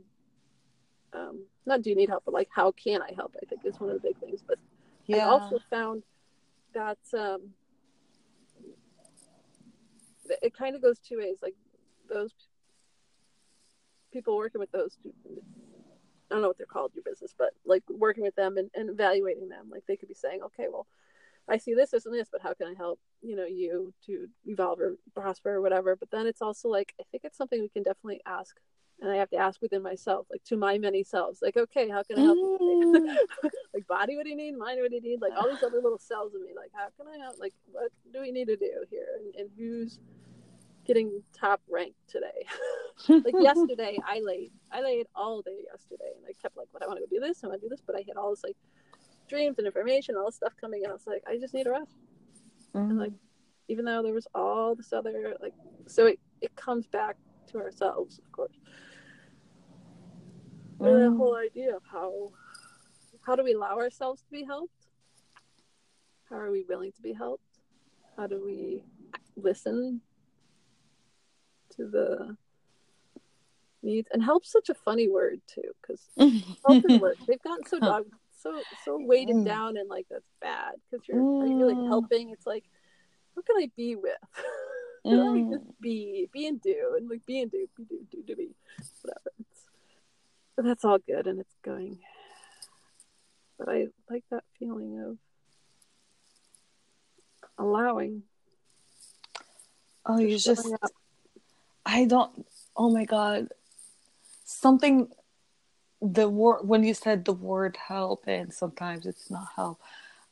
um, 1.17 1.45
not 1.65 1.81
do 1.81 1.89
you 1.89 1.95
need 1.95 2.09
help 2.09 2.23
but 2.25 2.33
like 2.33 2.49
how 2.53 2.71
can 2.71 3.01
i 3.01 3.11
help 3.15 3.35
i 3.41 3.45
think 3.45 3.61
is 3.65 3.79
one 3.79 3.89
of 3.89 4.01
the 4.01 4.07
big 4.07 4.17
things 4.19 4.41
but 4.45 4.57
yeah. 5.05 5.17
i 5.17 5.21
also 5.21 5.59
found 5.69 6.03
that 6.73 6.97
um, 7.17 7.41
it 10.41 10.53
kind 10.53 10.75
of 10.75 10.81
goes 10.81 10.99
two 10.99 11.17
ways 11.17 11.37
like 11.41 11.55
those 12.09 12.31
people 14.11 14.37
working 14.37 14.59
with 14.59 14.71
those 14.71 14.97
I 16.29 16.35
don't 16.35 16.41
know 16.41 16.49
what 16.49 16.57
they're 16.57 16.65
called, 16.65 16.91
your 16.93 17.03
business, 17.03 17.33
but 17.37 17.51
like 17.65 17.83
working 17.89 18.23
with 18.23 18.35
them 18.35 18.57
and, 18.57 18.69
and 18.75 18.89
evaluating 18.89 19.47
them. 19.47 19.67
Like 19.71 19.83
they 19.87 19.95
could 19.95 20.09
be 20.09 20.13
saying, 20.13 20.41
okay, 20.43 20.65
well, 20.69 20.85
I 21.47 21.57
see 21.57 21.73
this, 21.73 21.91
this, 21.91 22.05
and 22.05 22.13
this, 22.13 22.27
but 22.29 22.41
how 22.41 22.53
can 22.53 22.67
I 22.67 22.73
help, 22.77 22.99
you 23.21 23.35
know, 23.35 23.45
you 23.45 23.93
to 24.07 24.27
evolve 24.45 24.81
or 24.81 24.97
prosper 25.15 25.55
or 25.55 25.61
whatever? 25.61 25.95
But 25.95 26.11
then 26.11 26.27
it's 26.27 26.41
also 26.41 26.67
like, 26.67 26.93
I 26.99 27.03
think 27.11 27.23
it's 27.23 27.37
something 27.37 27.61
we 27.61 27.69
can 27.69 27.83
definitely 27.83 28.21
ask. 28.25 28.57
And 28.99 29.11
I 29.11 29.17
have 29.17 29.29
to 29.29 29.37
ask 29.37 29.61
within 29.61 29.83
myself, 29.83 30.25
like 30.31 30.43
to 30.45 30.57
my 30.57 30.77
many 30.79 31.03
selves, 31.03 31.39
like, 31.41 31.55
okay, 31.55 31.87
how 31.87 32.01
can 32.01 32.17
I 32.17 32.21
help 32.21 32.37
mm. 32.37 33.15
like 33.73 33.85
body, 33.87 34.15
what 34.15 34.23
do 34.23 34.29
you 34.29 34.35
need? 34.35 34.57
Mind, 34.57 34.79
what 34.81 34.89
do 34.89 34.95
you 34.95 35.01
need? 35.01 35.21
Like 35.21 35.33
all 35.37 35.47
these 35.47 35.61
other 35.63 35.79
little 35.81 35.99
cells 35.99 36.33
in 36.33 36.41
me, 36.41 36.53
like, 36.55 36.71
how 36.73 36.87
can 36.97 37.13
I 37.13 37.23
help? 37.23 37.37
Like, 37.39 37.53
what 37.71 37.91
do 38.11 38.21
we 38.21 38.31
need 38.31 38.47
to 38.47 38.57
do 38.57 38.85
here? 38.89 39.07
And, 39.19 39.35
and 39.35 39.49
who's, 39.55 39.99
getting 40.87 41.21
top 41.37 41.61
ranked 41.69 41.99
today. 42.07 42.45
like 43.09 43.35
yesterday, 43.39 43.99
I 44.07 44.21
laid 44.25 44.51
I 44.71 44.81
laid 44.81 45.05
all 45.13 45.41
day 45.41 45.59
yesterday, 45.69 46.11
and 46.15 46.25
I 46.27 46.33
kept 46.41 46.57
like, 46.57 46.67
"What 46.71 46.81
I 46.81 46.87
want 46.87 46.99
to 46.99 47.05
go 47.05 47.09
do 47.09 47.19
this, 47.19 47.43
I 47.43 47.47
want 47.47 47.61
to 47.61 47.65
do 47.65 47.69
this," 47.69 47.81
but 47.85 47.95
I 47.95 48.03
had 48.07 48.15
all 48.15 48.31
this 48.31 48.43
like 48.43 48.55
dreams 49.27 49.57
and 49.57 49.67
information, 49.67 50.15
all 50.15 50.27
this 50.27 50.35
stuff 50.35 50.53
coming 50.59 50.83
in. 50.83 50.89
I 50.89 50.93
was 50.93 51.05
like, 51.05 51.21
I 51.27 51.37
just 51.37 51.53
need 51.53 51.67
a 51.67 51.71
rest. 51.71 51.97
Mm-hmm. 52.73 52.89
And 52.89 52.99
like, 52.99 53.11
even 53.67 53.83
though 53.83 54.01
there 54.01 54.13
was 54.13 54.27
all 54.33 54.73
this 54.73 54.93
other 54.93 55.35
like, 55.41 55.53
so 55.85 56.05
it 56.07 56.19
it 56.41 56.55
comes 56.55 56.87
back 56.87 57.17
to 57.51 57.59
ourselves, 57.59 58.19
of 58.19 58.31
course. 58.31 58.57
But 60.79 60.85
the 60.93 61.09
Mm. 61.09 61.17
whole 61.17 61.35
idea 61.35 61.75
of 61.75 61.83
how 61.91 62.31
how 63.25 63.35
do 63.35 63.43
we 63.43 63.53
allow 63.53 63.77
ourselves 63.77 64.21
to 64.21 64.31
be 64.31 64.43
helped? 64.43 64.87
How 66.29 66.37
are 66.37 66.51
we 66.51 66.63
willing 66.63 66.91
to 66.93 67.01
be 67.01 67.13
helped? 67.13 67.43
How 68.15 68.27
do 68.27 68.43
we 68.43 68.83
listen 69.35 70.01
to 71.75 71.87
the 71.87 72.37
needs? 73.81 74.07
And 74.11 74.23
help's 74.23 74.51
such 74.51 74.69
a 74.69 74.73
funny 74.73 75.07
word 75.09 75.41
too, 75.47 75.71
because 75.81 76.01
help 76.65 76.83
and 76.85 77.01
work 77.01 77.17
they've 77.27 77.41
gotten 77.41 77.65
so 77.65 77.79
dog 77.79 78.05
so 78.39 78.63
so 78.83 78.97
weighted 78.99 79.37
Mm. 79.37 79.45
down 79.45 79.77
and 79.77 79.89
like 79.89 80.05
that's 80.09 80.31
bad 80.39 80.75
because 80.89 81.07
you're 81.07 81.21
are 81.41 81.47
you 81.47 81.57
really 81.57 81.75
Mm. 81.75 81.87
helping? 81.87 82.29
It's 82.29 82.45
like 82.45 82.65
what 83.33 83.45
can 83.45 83.57
I 83.57 83.69
be 83.75 83.95
with? 83.95 84.17
Mm. 85.05 85.49
just 85.49 85.63
be, 85.79 86.27
be 86.33 86.47
and 86.47 86.61
do, 86.61 86.95
and 86.97 87.09
like 87.09 87.25
be 87.25 87.39
and 87.39 87.49
do, 87.49 87.65
be 87.77 87.85
do 87.85 88.05
do 88.11 88.23
do 88.23 88.35
be, 88.35 88.49
whatever. 89.01 89.31
But 90.57 90.65
that's 90.65 90.83
all 90.83 90.97
good 90.97 91.27
and 91.27 91.39
it's 91.39 91.55
going. 91.63 91.99
But 93.59 93.69
I 93.69 93.87
like 94.09 94.23
that 94.31 94.43
feeling 94.59 94.99
of 94.99 95.17
allowing. 97.63 98.23
Oh, 100.05 100.19
you 100.19 100.37
just 100.37 100.45
just. 100.45 100.73
I 101.85 102.05
don't. 102.05 102.45
Oh 102.75 102.91
my 102.91 103.05
god, 103.05 103.49
something. 104.45 105.09
The 106.01 106.29
word 106.29 106.67
when 106.67 106.83
you 106.83 106.93
said 106.93 107.25
the 107.25 107.33
word 107.33 107.77
help, 107.87 108.25
and 108.27 108.53
sometimes 108.53 109.05
it's 109.05 109.31
not 109.31 109.47
help. 109.55 109.79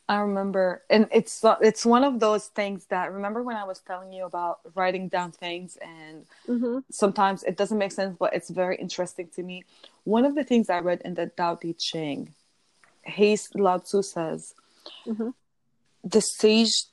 I 0.07 0.18
remember, 0.18 0.84
and 0.90 1.07
it's 1.11 1.44
it's 1.61 1.86
one 1.86 2.03
of 2.03 2.19
those 2.19 2.48
things 2.48 2.86
that 2.88 3.11
remember 3.11 3.41
when 3.41 3.57
I 3.57 3.64
was 3.64 3.80
telling 3.80 4.14
you 4.14 4.26
about 4.26 4.60
writing 4.76 5.07
down 5.07 5.32
things, 5.32 5.77
and 5.77 6.27
Mhm. 6.48 6.84
sometimes 6.91 7.44
it 7.44 7.57
doesn't 7.57 7.77
make 7.77 7.91
sense, 7.91 8.15
but 8.18 8.34
it's 8.34 8.49
very 8.49 8.76
interesting 8.77 9.30
to 9.30 9.41
me. 9.41 9.64
One 10.03 10.26
of 10.26 10.36
the 10.36 10.44
things 10.44 10.69
I 10.69 10.80
read 10.80 11.02
in 11.03 11.15
the 11.15 11.27
Tao 11.27 11.56
Te 11.56 11.73
Ching, 11.73 12.36
he 13.03 13.38
Lao 13.56 13.80
Tzu 13.80 14.03
says, 14.03 14.53
Mhm. 15.07 15.34
the 16.03 16.22
sage. 16.22 16.86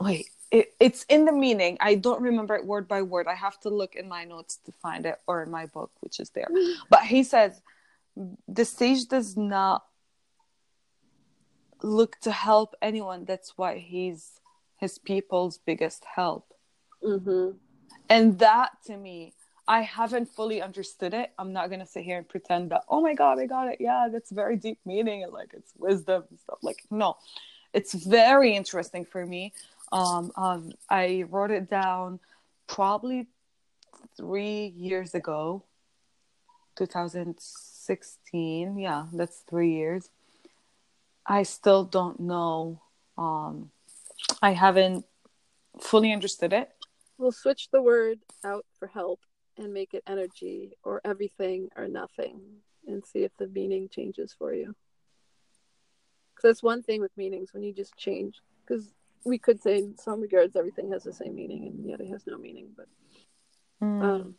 Wait, 0.00 0.26
it, 0.50 0.74
it's 0.80 1.04
in 1.04 1.26
the 1.26 1.32
meaning. 1.32 1.76
I 1.80 1.94
don't 1.94 2.22
remember 2.22 2.56
it 2.56 2.66
word 2.66 2.88
by 2.88 3.02
word. 3.02 3.28
I 3.28 3.34
have 3.34 3.60
to 3.60 3.68
look 3.68 3.94
in 3.94 4.08
my 4.08 4.24
notes 4.24 4.56
to 4.64 4.72
find 4.72 5.06
it, 5.06 5.20
or 5.28 5.42
in 5.44 5.50
my 5.50 5.66
book, 5.66 5.92
which 6.00 6.18
is 6.18 6.30
there. 6.30 6.48
But 6.88 7.04
he 7.04 7.22
says, 7.22 7.62
the 8.48 8.64
sage 8.64 9.06
does 9.06 9.36
not 9.36 9.84
look 11.82 12.18
to 12.20 12.30
help 12.30 12.74
anyone. 12.82 13.24
That's 13.24 13.56
why 13.56 13.78
he's 13.78 14.40
his 14.76 14.98
people's 14.98 15.58
biggest 15.58 16.04
help. 16.04 16.54
Mhm. 17.02 17.58
And 18.08 18.38
that 18.38 18.72
to 18.86 18.96
me, 18.96 19.34
I 19.68 19.82
haven't 19.82 20.26
fully 20.26 20.60
understood 20.60 21.14
it. 21.14 21.32
I'm 21.38 21.52
not 21.52 21.70
gonna 21.70 21.86
sit 21.86 22.04
here 22.04 22.18
and 22.18 22.28
pretend 22.28 22.70
that, 22.70 22.84
oh 22.88 23.00
my 23.00 23.14
god, 23.14 23.38
I 23.38 23.46
got 23.46 23.68
it. 23.68 23.80
Yeah, 23.80 24.08
that's 24.10 24.30
very 24.30 24.56
deep 24.56 24.78
meaning 24.84 25.22
and 25.22 25.32
like 25.32 25.54
it's 25.54 25.72
wisdom 25.78 26.24
and 26.30 26.40
stuff. 26.40 26.58
Like, 26.62 26.84
no. 26.90 27.16
It's 27.72 27.94
very 27.94 28.56
interesting 28.56 29.04
for 29.04 29.24
me. 29.24 29.52
Um, 29.92 30.32
um 30.36 30.72
I 30.88 31.24
wrote 31.30 31.52
it 31.52 31.70
down 31.70 32.18
probably 32.66 33.28
three 34.16 34.74
years 34.76 35.14
ago. 35.14 35.62
2016. 36.76 38.78
Yeah, 38.78 39.06
that's 39.12 39.40
three 39.40 39.72
years. 39.74 40.10
I 41.30 41.44
still 41.44 41.84
don't 41.84 42.20
know. 42.20 42.82
Um 43.16 43.70
I 44.42 44.52
haven't 44.52 45.06
fully 45.80 46.12
understood 46.12 46.52
it. 46.52 46.70
We'll 47.18 47.32
switch 47.32 47.68
the 47.70 47.82
word 47.82 48.18
out 48.44 48.66
for 48.78 48.88
help 48.88 49.20
and 49.56 49.72
make 49.72 49.94
it 49.94 50.02
energy 50.06 50.72
or 50.82 51.00
everything 51.04 51.68
or 51.76 51.86
nothing 51.86 52.40
and 52.86 53.04
see 53.04 53.20
if 53.24 53.32
the 53.36 53.46
meaning 53.48 53.88
changes 53.88 54.34
for 54.36 54.52
you. 54.54 54.74
Because 56.34 56.48
that's 56.48 56.62
one 56.62 56.82
thing 56.82 57.00
with 57.00 57.16
meanings 57.16 57.52
when 57.52 57.62
you 57.62 57.72
just 57.72 57.96
change. 57.96 58.36
Because 58.66 58.92
we 59.24 59.38
could 59.38 59.60
say 59.62 59.78
in 59.78 59.96
some 59.98 60.20
regards 60.20 60.56
everything 60.56 60.90
has 60.90 61.04
the 61.04 61.12
same 61.12 61.34
meaning 61.34 61.66
and 61.66 61.88
yet 61.88 62.00
it 62.00 62.08
has 62.08 62.26
no 62.26 62.38
meaning. 62.38 62.68
But 62.76 62.86
Mm. 63.82 64.02
um, 64.02 64.34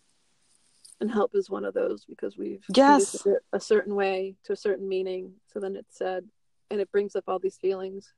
and 0.99 1.09
help 1.11 1.33
is 1.33 1.49
one 1.49 1.65
of 1.65 1.73
those 1.73 2.05
because 2.05 2.37
we've 2.37 2.63
Yes. 2.75 3.25
it 3.25 3.43
a 3.53 3.59
certain 3.59 3.95
way 3.95 4.35
to 4.43 4.53
a 4.53 4.55
certain 4.55 4.87
meaning. 4.87 5.33
So 5.51 5.59
then 5.59 5.75
it's 5.75 5.97
said, 5.97 6.27
and 6.71 6.79
it 6.81 6.91
brings 6.91 7.15
up 7.15 7.25
all 7.27 7.37
these 7.37 7.57
feelings 7.57 8.13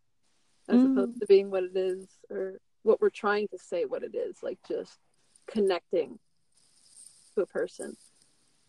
as 0.69 0.81
Mm. 0.81 0.91
opposed 0.91 1.19
to 1.19 1.25
being 1.27 1.49
what 1.49 1.63
it 1.63 1.75
is 1.75 2.07
or 2.29 2.59
what 2.83 3.01
we're 3.01 3.09
trying 3.09 3.47
to 3.49 3.57
say 3.57 3.83
what 3.85 4.03
it 4.03 4.15
is, 4.15 4.41
like 4.43 4.59
just 4.67 4.99
connecting 5.47 6.19
to 7.33 7.41
a 7.41 7.45
person. 7.45 7.97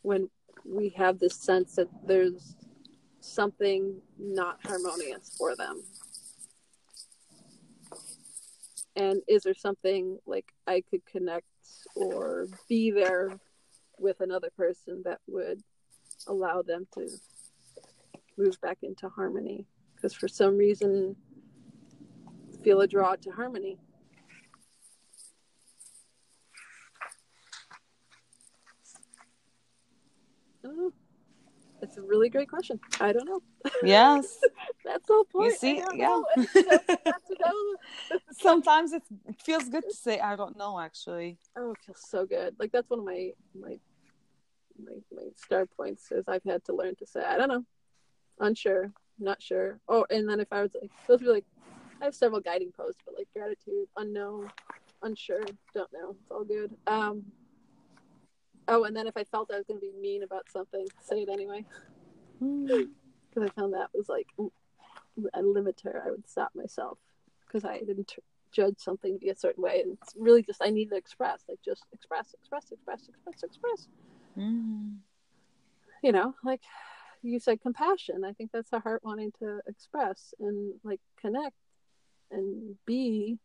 When 0.02 0.30
we 0.64 0.88
have 0.90 1.18
this 1.18 1.36
sense 1.36 1.76
that 1.76 1.88
there's 2.06 2.56
something 3.20 4.00
not 4.18 4.64
harmonious 4.64 5.30
for 5.36 5.54
them. 5.54 5.82
And 8.96 9.22
is 9.28 9.42
there 9.42 9.54
something 9.54 10.18
like 10.26 10.52
I 10.66 10.82
could 10.82 11.04
connect 11.04 11.46
or 11.94 12.46
be 12.68 12.90
there 12.90 13.38
with 13.98 14.20
another 14.20 14.50
person 14.56 15.02
that 15.04 15.20
would 15.26 15.62
allow 16.26 16.62
them 16.62 16.86
to 16.94 17.08
move 18.36 18.60
back 18.60 18.78
into 18.82 19.08
harmony? 19.08 19.66
Because 20.04 20.18
for 20.18 20.28
some 20.28 20.58
reason, 20.58 21.16
feel 22.62 22.82
a 22.82 22.86
draw 22.86 23.14
to 23.14 23.30
harmony. 23.30 23.78
Oh, 30.62 30.70
I 30.70 30.74
don't. 30.74 30.94
It's 31.80 31.96
a 31.96 32.02
really 32.02 32.28
great 32.28 32.50
question. 32.50 32.78
I 33.00 33.14
don't 33.14 33.26
know. 33.26 33.40
Yes. 33.82 34.40
That's 34.84 35.06
the 35.06 35.14
whole 35.14 35.24
point. 35.24 35.52
You 35.52 35.56
see, 35.56 35.82
yeah. 35.94 36.08
know. 36.08 36.26
It's 36.36 36.52
just 36.52 36.66
not 37.06 37.22
to 37.28 37.36
know. 37.40 38.18
Sometimes 38.30 38.92
it 38.92 39.04
feels 39.42 39.70
good 39.70 39.84
to 39.88 39.96
say 39.96 40.20
I 40.20 40.36
don't 40.36 40.58
know 40.58 40.78
actually. 40.78 41.38
Oh, 41.56 41.70
it 41.70 41.78
feels 41.86 42.02
so 42.06 42.26
good. 42.26 42.56
Like 42.58 42.72
that's 42.72 42.90
one 42.90 42.98
of 42.98 43.06
my 43.06 43.30
my 43.58 43.78
my 44.78 44.96
my 45.10 45.28
star 45.34 45.64
points 45.64 46.12
is 46.12 46.28
I've 46.28 46.44
had 46.44 46.62
to 46.66 46.74
learn 46.74 46.94
to 46.96 47.06
say 47.06 47.24
I 47.24 47.38
don't 47.38 47.48
know, 47.48 47.64
unsure, 48.38 48.92
not 49.18 49.42
sure. 49.42 49.78
Oh, 49.88 50.06
and 50.10 50.28
then 50.28 50.40
if 50.40 50.52
I 50.52 50.62
was 50.62 50.72
like 50.80 50.90
those 51.06 51.20
would 51.20 51.26
be 51.26 51.32
like 51.32 51.44
I 52.00 52.04
have 52.06 52.14
several 52.14 52.40
guiding 52.40 52.72
posts, 52.72 53.00
but 53.04 53.14
like 53.16 53.28
gratitude, 53.32 53.86
unknown, 53.96 54.50
unsure, 55.02 55.44
don't 55.74 55.92
know. 55.92 56.16
It's 56.20 56.30
all 56.30 56.44
good. 56.44 56.76
Um. 56.86 57.24
Oh, 58.66 58.84
and 58.84 58.96
then 58.96 59.06
if 59.06 59.16
I 59.16 59.24
felt 59.24 59.50
I 59.52 59.58
was 59.58 59.66
going 59.66 59.78
to 59.78 59.86
be 59.86 59.92
mean 60.00 60.22
about 60.22 60.50
something, 60.50 60.86
say 61.02 61.22
it 61.22 61.28
anyway. 61.28 61.64
Because 63.30 63.50
I 63.50 63.60
found 63.60 63.74
that 63.74 63.88
was 63.92 64.08
like 64.08 64.28
a 65.34 65.42
limiter. 65.42 66.06
I 66.06 66.10
would 66.10 66.28
stop 66.28 66.50
myself 66.54 66.98
because 67.46 67.64
I 67.64 67.78
didn't 67.78 68.06
t- 68.06 68.22
judge 68.52 68.76
something 68.78 69.14
to 69.14 69.18
be 69.18 69.30
a 69.30 69.34
certain 69.34 69.62
way, 69.62 69.80
and 69.80 69.98
it's 70.00 70.14
really 70.16 70.42
just 70.42 70.62
I 70.62 70.70
need 70.70 70.90
to 70.90 70.96
express, 70.96 71.42
like 71.48 71.58
just 71.64 71.84
express, 71.92 72.32
express, 72.34 72.70
express, 72.70 73.08
express, 73.08 73.42
express. 73.42 73.88
Mm. 74.38 74.98
You 76.02 76.12
know, 76.12 76.34
like 76.44 76.60
you 77.24 77.40
said, 77.40 77.60
compassion. 77.60 78.22
I 78.24 78.32
think 78.32 78.50
that's 78.52 78.70
the 78.70 78.80
heart 78.80 79.02
wanting 79.02 79.32
to 79.38 79.60
express 79.66 80.34
and 80.38 80.74
like 80.84 81.00
connect 81.18 81.56
and 82.30 82.76
be 82.86 83.38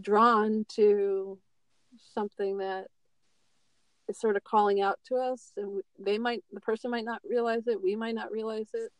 drawn 0.00 0.64
to 0.70 1.38
something 2.14 2.58
that 2.58 2.86
is 4.08 4.18
sort 4.18 4.36
of 4.36 4.44
calling 4.44 4.80
out 4.80 4.98
to 5.08 5.16
us. 5.16 5.52
And 5.56 5.82
they 5.98 6.18
might 6.18 6.42
the 6.52 6.60
person 6.60 6.90
might 6.90 7.04
not 7.04 7.20
realize 7.28 7.66
it. 7.66 7.82
We 7.82 7.94
might 7.94 8.14
not 8.14 8.32
realize 8.32 8.70
it. 8.72 8.90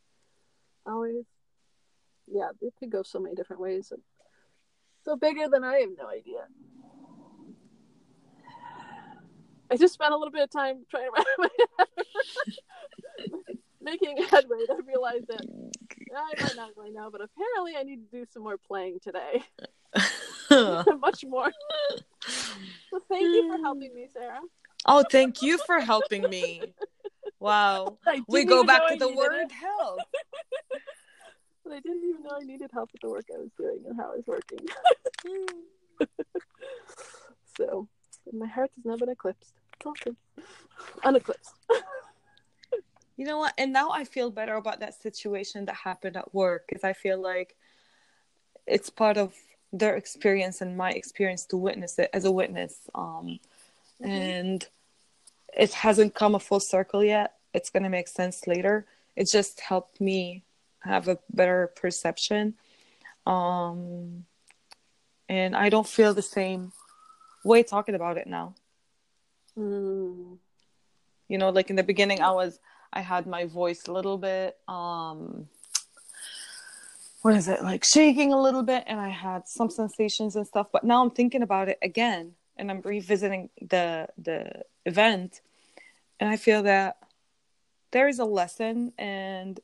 Always. 0.86 1.24
Yeah 2.26 2.50
it 2.60 2.74
could 2.78 2.90
go 2.90 3.02
so 3.02 3.20
many 3.20 3.34
different 3.34 3.62
ways. 3.62 3.92
So 5.04 5.16
bigger 5.16 5.48
than 5.48 5.64
i 5.64 5.78
have 5.78 5.90
no 5.96 6.08
idea. 6.08 6.46
I 9.70 9.76
just 9.76 9.94
spent 9.94 10.12
a 10.12 10.16
little 10.16 10.32
bit 10.32 10.42
of 10.42 10.50
time 10.50 10.84
trying 10.90 11.04
to 11.04 11.10
wrap 11.16 11.26
my 11.38 11.48
head 11.78 11.88
making 13.86 14.16
headway 14.30 14.58
to 14.66 14.76
realize 14.86 15.22
that 15.28 15.46
i 16.16 16.42
might 16.42 16.56
not 16.56 16.70
really 16.76 16.90
know 16.90 17.08
but 17.10 17.20
apparently 17.22 17.74
i 17.78 17.82
need 17.82 18.00
to 18.10 18.18
do 18.18 18.24
some 18.32 18.42
more 18.42 18.58
playing 18.58 18.98
today 19.02 19.42
much 21.00 21.24
more 21.26 21.50
so 22.26 23.00
thank 23.08 23.22
you 23.22 23.48
for 23.48 23.62
helping 23.62 23.94
me 23.94 24.06
sarah 24.12 24.40
oh, 24.86 25.04
thank 25.10 25.42
you 25.42 25.58
for 25.58 25.80
helping 25.80 26.28
me. 26.28 26.74
Wow. 27.40 27.98
We 28.28 28.44
go 28.44 28.64
back 28.64 28.82
to 28.88 28.96
the 28.96 29.12
word 29.12 29.46
it. 29.46 29.52
help. 29.52 30.00
But 31.64 31.72
I 31.74 31.80
didn't 31.80 32.04
even 32.08 32.22
know 32.22 32.38
I 32.40 32.44
needed 32.44 32.70
help 32.72 32.90
with 32.92 33.02
the 33.02 33.10
work 33.10 33.24
I 33.34 33.38
was 33.38 33.50
doing 33.58 33.80
and 33.88 33.96
how 33.96 34.12
I 34.12 34.16
was 34.16 34.26
working. 34.26 34.60
So 37.58 37.88
my 38.32 38.46
heart 38.46 38.70
has 38.76 38.84
never 38.84 38.98
been 38.98 39.10
eclipsed. 39.10 39.54
It's 39.84 40.00
good. 40.04 40.16
Uneclipsed. 41.04 41.54
You 43.16 43.24
know 43.24 43.38
what? 43.38 43.54
And 43.56 43.72
now 43.72 43.90
I 43.90 44.04
feel 44.04 44.30
better 44.30 44.54
about 44.54 44.80
that 44.80 45.00
situation 45.00 45.64
that 45.66 45.74
happened 45.74 46.16
at 46.16 46.34
work 46.34 46.66
because 46.68 46.84
I 46.84 46.92
feel 46.92 47.20
like 47.20 47.56
it's 48.66 48.90
part 48.90 49.16
of 49.16 49.34
their 49.72 49.96
experience 49.96 50.60
and 50.60 50.76
my 50.76 50.90
experience 50.90 51.46
to 51.46 51.56
witness 51.56 51.98
it 51.98 52.10
as 52.12 52.24
a 52.24 52.30
witness. 52.32 52.88
Um, 52.94 53.40
Mhm. 54.02 54.08
And 54.08 54.68
it 55.56 55.72
hasn't 55.72 56.14
come 56.14 56.34
a 56.34 56.38
full 56.40 56.60
circle 56.60 57.02
yet. 57.02 57.38
It's 57.54 57.70
going 57.70 57.84
to 57.84 57.88
make 57.88 58.08
sense 58.08 58.46
later. 58.46 58.86
It 59.14 59.28
just 59.30 59.60
helped 59.60 60.00
me 60.00 60.44
have 60.80 61.08
a 61.08 61.18
better 61.30 61.68
perception. 61.68 62.54
Um, 63.24 64.26
and 65.28 65.56
I 65.56 65.70
don't 65.70 65.88
feel 65.88 66.12
the 66.12 66.20
same 66.22 66.72
way 67.44 67.62
talking 67.62 67.94
about 67.94 68.18
it 68.18 68.26
now. 68.26 68.54
Mm. 69.56 70.36
you 71.28 71.38
know 71.38 71.48
like 71.48 71.70
in 71.70 71.76
the 71.76 71.82
beginning 71.82 72.20
i 72.20 72.30
was 72.30 72.60
i 72.96 73.00
had 73.00 73.26
my 73.26 73.44
voice 73.44 73.86
a 73.86 73.92
little 73.92 74.18
bit 74.18 74.56
um 74.68 75.46
what 77.22 77.34
is 77.34 77.48
it 77.48 77.62
like 77.62 77.84
shaking 77.84 78.32
a 78.32 78.40
little 78.40 78.62
bit 78.62 78.84
and 78.86 79.00
i 79.00 79.08
had 79.08 79.46
some 79.46 79.68
sensations 79.68 80.36
and 80.36 80.46
stuff 80.46 80.68
but 80.72 80.84
now 80.84 81.02
i'm 81.02 81.10
thinking 81.10 81.42
about 81.42 81.68
it 81.68 81.78
again 81.82 82.32
and 82.56 82.70
i'm 82.70 82.80
revisiting 82.80 83.50
the 83.60 84.08
the 84.16 84.62
event 84.86 85.40
and 86.20 86.30
i 86.30 86.36
feel 86.36 86.62
that 86.62 86.96
there 87.90 88.08
is 88.08 88.18
a 88.18 88.24
lesson 88.24 88.92
and 88.98 89.60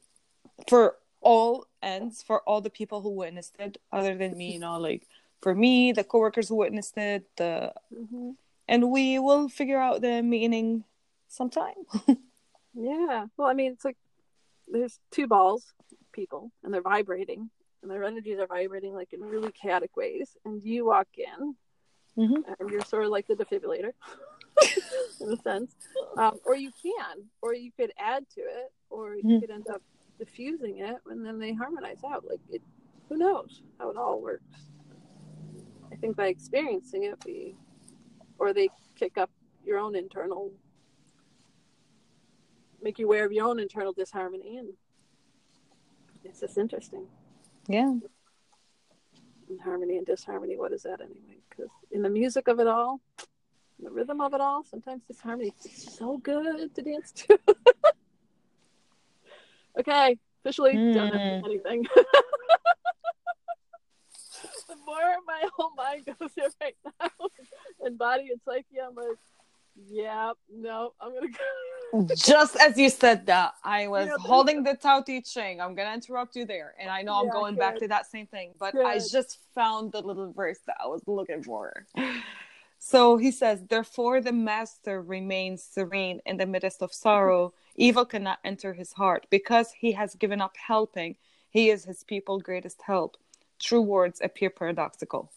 for 0.68 0.96
all 1.20 1.66
ends 1.82 2.22
for 2.22 2.42
all 2.42 2.60
the 2.60 2.70
people 2.70 3.00
who 3.00 3.10
witnessed 3.10 3.54
it 3.58 3.78
other 3.92 4.14
than 4.14 4.36
me 4.36 4.52
you 4.52 4.58
know 4.58 4.78
like 4.78 5.06
for 5.40 5.54
me 5.54 5.92
the 5.92 6.04
coworkers 6.04 6.48
who 6.48 6.56
witnessed 6.56 6.96
it 6.98 7.24
the 7.36 7.72
hmm 7.94 8.30
and 8.68 8.90
we 8.90 9.18
will 9.18 9.48
figure 9.48 9.78
out 9.78 10.00
the 10.00 10.22
meaning 10.22 10.84
sometime 11.28 11.74
Yeah. 12.74 13.26
Well, 13.36 13.48
I 13.48 13.54
mean, 13.54 13.72
it's 13.72 13.84
like 13.84 13.96
there's 14.68 14.98
two 15.10 15.26
balls, 15.26 15.72
people, 16.12 16.50
and 16.62 16.72
they're 16.72 16.82
vibrating, 16.82 17.50
and 17.82 17.90
their 17.90 18.04
energies 18.04 18.38
are 18.38 18.46
vibrating 18.46 18.94
like 18.94 19.12
in 19.12 19.20
really 19.20 19.52
chaotic 19.52 19.96
ways. 19.96 20.36
And 20.44 20.62
you 20.62 20.86
walk 20.86 21.08
in, 21.16 21.56
Mhm. 22.16 22.44
and 22.58 22.70
you're 22.70 22.84
sort 22.84 23.04
of 23.04 23.10
like 23.10 23.26
the 23.26 23.34
defibrillator, 23.34 23.92
in 25.20 25.32
a 25.32 25.36
sense. 25.42 25.74
Um, 26.16 26.38
or 26.44 26.54
you 26.54 26.70
can, 26.82 27.28
or 27.40 27.54
you 27.54 27.72
could 27.72 27.92
add 27.98 28.28
to 28.30 28.40
it, 28.40 28.72
or 28.90 29.16
you 29.16 29.22
Mhm. 29.22 29.40
could 29.40 29.50
end 29.50 29.68
up 29.68 29.82
diffusing 30.18 30.78
it, 30.78 30.96
and 31.06 31.24
then 31.24 31.38
they 31.38 31.52
harmonize 31.52 32.02
out. 32.04 32.24
Like 32.28 32.40
it, 32.50 32.62
who 33.08 33.16
knows 33.16 33.62
how 33.78 33.90
it 33.90 33.96
all 33.96 34.20
works? 34.20 34.66
I 35.90 35.96
think 35.96 36.16
by 36.16 36.28
experiencing 36.28 37.04
it, 37.04 37.22
we, 37.26 37.56
or 38.38 38.52
they 38.52 38.70
kick 38.94 39.18
up 39.18 39.30
your 39.64 39.78
own 39.78 39.94
internal 39.94 40.52
make 42.82 42.98
you 42.98 43.06
aware 43.06 43.24
of 43.24 43.32
your 43.32 43.46
own 43.46 43.58
internal 43.58 43.92
disharmony 43.92 44.58
and 44.58 44.70
it's 46.24 46.40
just 46.40 46.58
interesting. 46.58 47.06
Yeah. 47.68 47.94
And 49.48 49.60
harmony 49.62 49.98
and 49.98 50.06
disharmony 50.06 50.56
what 50.56 50.72
is 50.72 50.82
that 50.82 51.00
anyway? 51.00 51.38
Because 51.48 51.70
in 51.90 52.02
the 52.02 52.10
music 52.10 52.48
of 52.48 52.60
it 52.60 52.66
all 52.66 53.00
the 53.80 53.90
rhythm 53.90 54.20
of 54.20 54.32
it 54.32 54.40
all 54.40 54.64
sometimes 54.64 55.02
disharmony 55.06 55.52
is 55.64 55.96
so 55.96 56.18
good 56.18 56.74
to 56.74 56.82
dance 56.82 57.12
to. 57.12 57.38
Okay 59.78 60.18
officially 60.44 60.72
don't 60.72 60.96
have 60.96 61.12
hmm. 61.12 61.18
to 61.18 61.40
do 61.40 61.46
anything. 61.46 61.86
The 64.68 64.76
more 64.86 65.16
my 65.26 65.48
whole 65.56 65.72
mind 65.76 66.06
goes 66.06 66.30
there 66.34 66.48
right 66.60 66.76
now 67.00 67.10
and 67.80 67.98
body 67.98 68.30
and 68.30 68.40
psyche 68.44 68.80
i'm 68.82 68.94
like 68.94 69.18
yeah 69.88 70.32
no 70.52 70.92
i'm 71.00 71.12
gonna 71.14 71.28
go. 71.28 72.06
Just 72.16 72.56
as 72.56 72.78
you 72.78 72.88
said 72.88 73.26
that 73.26 73.54
i 73.64 73.86
was 73.86 74.06
Yeah, 74.08 74.16
holding 74.18 74.62
the 74.62 74.74
tao 74.74 75.00
te 75.02 75.20
ching. 75.22 75.60
I'm 75.60 75.74
gonna 75.74 75.92
interrupt 75.94 76.36
you 76.36 76.44
there 76.46 76.74
and 76.78 76.90
i 76.90 77.02
know 77.02 77.14
i'm 77.20 77.26
Yeah, 77.26 77.32
going 77.32 77.56
back 77.56 77.78
to 77.78 77.88
that 77.88 78.10
same 78.10 78.26
thing 78.26 78.52
but 78.58 78.74
i 78.76 78.98
just 78.98 79.38
found 79.54 79.92
the 79.92 80.00
little 80.00 80.32
verse 80.32 80.58
that 80.66 80.76
i 80.82 80.86
was 80.86 81.02
looking 81.06 81.42
for. 81.42 81.86
So 82.84 83.16
he 83.16 83.30
says 83.30 83.62
therefore 83.68 84.20
the 84.20 84.32
master 84.32 85.00
remains 85.00 85.62
serene 85.62 86.20
in 86.26 86.36
the 86.36 86.46
midst 86.46 86.82
of 86.82 86.92
sorrow. 86.92 87.54
Evil 87.76 88.04
cannot 88.04 88.40
enter 88.44 88.72
his 88.74 88.92
heart. 88.94 89.28
Because 89.30 89.70
he 89.70 89.92
has 89.92 90.16
given 90.16 90.40
up 90.40 90.56
helping 90.56 91.14
he 91.48 91.70
is 91.70 91.84
his 91.84 92.02
people 92.02 92.40
greatest 92.40 92.82
help. 92.82 93.16
True 93.60 93.82
words 93.82 94.20
appear 94.20 94.50
paradoxical. 94.50 95.30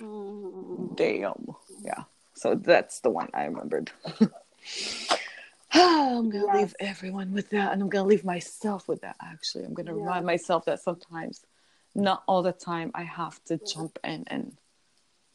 Mm. 0.00 0.96
Damn. 0.96 1.54
Yeah. 1.84 2.02
So 2.42 2.56
that's 2.56 2.98
the 2.98 3.10
one 3.10 3.28
I 3.34 3.44
remembered. 3.44 3.92
I'm 5.72 6.28
gonna 6.28 6.46
Yes. 6.46 6.56
leave 6.56 6.74
everyone 6.80 7.32
with 7.32 7.50
that, 7.50 7.72
and 7.72 7.80
I'm 7.80 7.88
gonna 7.88 8.08
leave 8.08 8.24
myself 8.24 8.88
with 8.88 9.00
that. 9.02 9.14
Actually, 9.22 9.64
I'm 9.64 9.74
gonna 9.74 9.94
Yeah. 9.94 10.00
remind 10.00 10.26
myself 10.26 10.64
that 10.64 10.80
sometimes, 10.82 11.46
not 11.94 12.24
all 12.26 12.42
the 12.42 12.50
time, 12.52 12.90
I 12.96 13.04
have 13.04 13.42
to 13.44 13.58
jump 13.58 14.00
in 14.02 14.24
and 14.26 14.56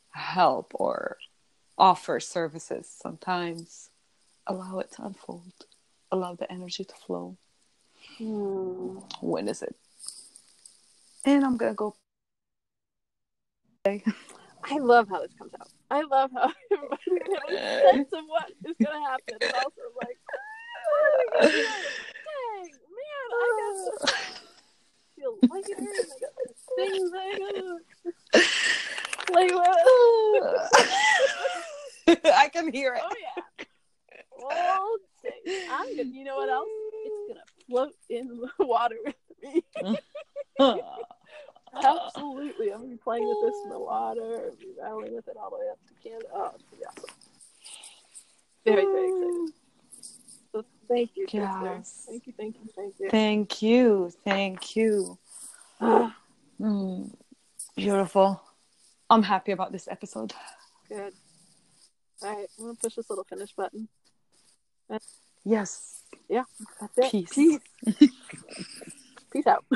help 0.09 0.73
or 0.75 1.17
offer 1.77 2.19
services. 2.19 2.89
Sometimes, 2.89 3.89
allow 4.45 4.79
it 4.79 4.91
to 4.93 5.05
unfold, 5.05 5.65
allow 6.11 6.35
the 6.35 6.51
energy 6.51 6.83
to 6.83 6.95
flow. 6.95 7.37
Mm. 8.19 9.01
When 9.21 9.47
is 9.47 9.61
it? 9.63 9.77
And 11.23 11.45
I'm 11.45 11.55
gonna 11.55 11.73
go. 11.73 11.95
I 13.85 14.77
love 14.79 15.07
how 15.07 15.21
this 15.21 15.33
comes 15.39 15.53
out. 15.53 15.69
I 15.89 16.01
love 16.01 16.31
how 16.33 16.51
everybody 16.71 17.57
has 17.57 17.83
a 17.83 17.91
sense 17.91 18.13
of 18.13 18.25
what 18.27 18.49
is 18.65 18.75
going 18.83 19.01
to 19.01 19.07
happen. 19.07 19.37
And 19.41 19.53
also, 19.53 19.81
like, 20.01 20.17
what 20.89 21.01
are 21.03 21.17
we 21.17 21.25
gonna 21.39 21.51
do? 21.51 21.63
dang, 22.27 22.71
man, 22.97 23.27
I 23.31 23.35
got 23.59 24.07
to 24.07 24.13
feel 25.15 25.33
lighter 25.49 25.75
I 25.77 25.91
got 26.21 26.35
things 26.77 27.11
I 27.15 27.17
got 27.37 28.43
play 29.27 29.47
with. 32.07 32.23
I 32.25 32.49
can 32.49 32.71
hear 32.71 32.93
it. 32.95 33.01
Oh, 33.03 33.15
yeah. 33.19 33.65
Oh, 34.39 34.97
dang. 35.23 35.69
I'm 35.71 35.95
good. 35.95 36.07
You 36.07 36.23
know 36.23 36.35
what 36.37 36.49
else? 36.49 36.67
It's 37.05 37.15
going 37.27 37.35
to 37.35 37.43
float 37.67 37.95
in 38.09 38.27
the 38.27 38.65
water 38.65 38.97
with 39.05 39.15
me. 39.41 39.63
Absolutely. 41.73 42.71
I'm 42.71 42.79
to 42.91 42.97
be 42.97 43.01
playing 43.01 43.27
with 43.27 43.51
this 43.51 43.61
in 43.63 43.69
the 43.69 43.79
water, 43.79 44.51
be 44.59 44.67
rattling 44.81 45.15
with 45.15 45.27
it 45.27 45.37
all 45.37 45.49
the 45.49 45.57
way 45.57 45.65
up 45.71 45.79
to 45.87 45.93
Canada. 46.09 46.27
Oh, 46.33 46.51
gonna 46.71 46.83
awesome. 46.87 47.09
Very, 48.65 48.85
very 48.85 49.07
excited. 49.07 49.53
So 50.51 50.65
thank 50.87 51.11
you. 51.15 51.27
Yes. 51.31 52.05
Thank 52.07 52.27
you, 52.27 52.33
thank 52.37 52.55
you, 52.55 52.69
thank 52.75 52.93
you. 52.99 53.09
Thank 53.09 53.61
you. 53.61 54.11
Thank 54.23 54.75
you. 54.75 55.17
Mm, 56.59 57.13
beautiful. 57.75 58.41
I'm 59.11 59.21
happy 59.21 59.51
about 59.51 59.71
this 59.71 59.87
episode. 59.87 60.33
good. 60.89 61.13
All 62.23 62.35
right, 62.35 62.47
I'm 62.57 62.63
going 62.63 62.75
to 62.75 62.81
push 62.81 62.95
this 62.95 63.07
little 63.11 63.25
finish 63.25 63.53
button. 63.53 63.87
Yes. 65.45 66.01
Yeah, 66.27 66.43
that's 66.81 66.97
it. 66.97 67.11
Peace. 67.11 67.29
Peace. 67.29 67.59
Peace 69.31 69.45
out. 69.45 69.63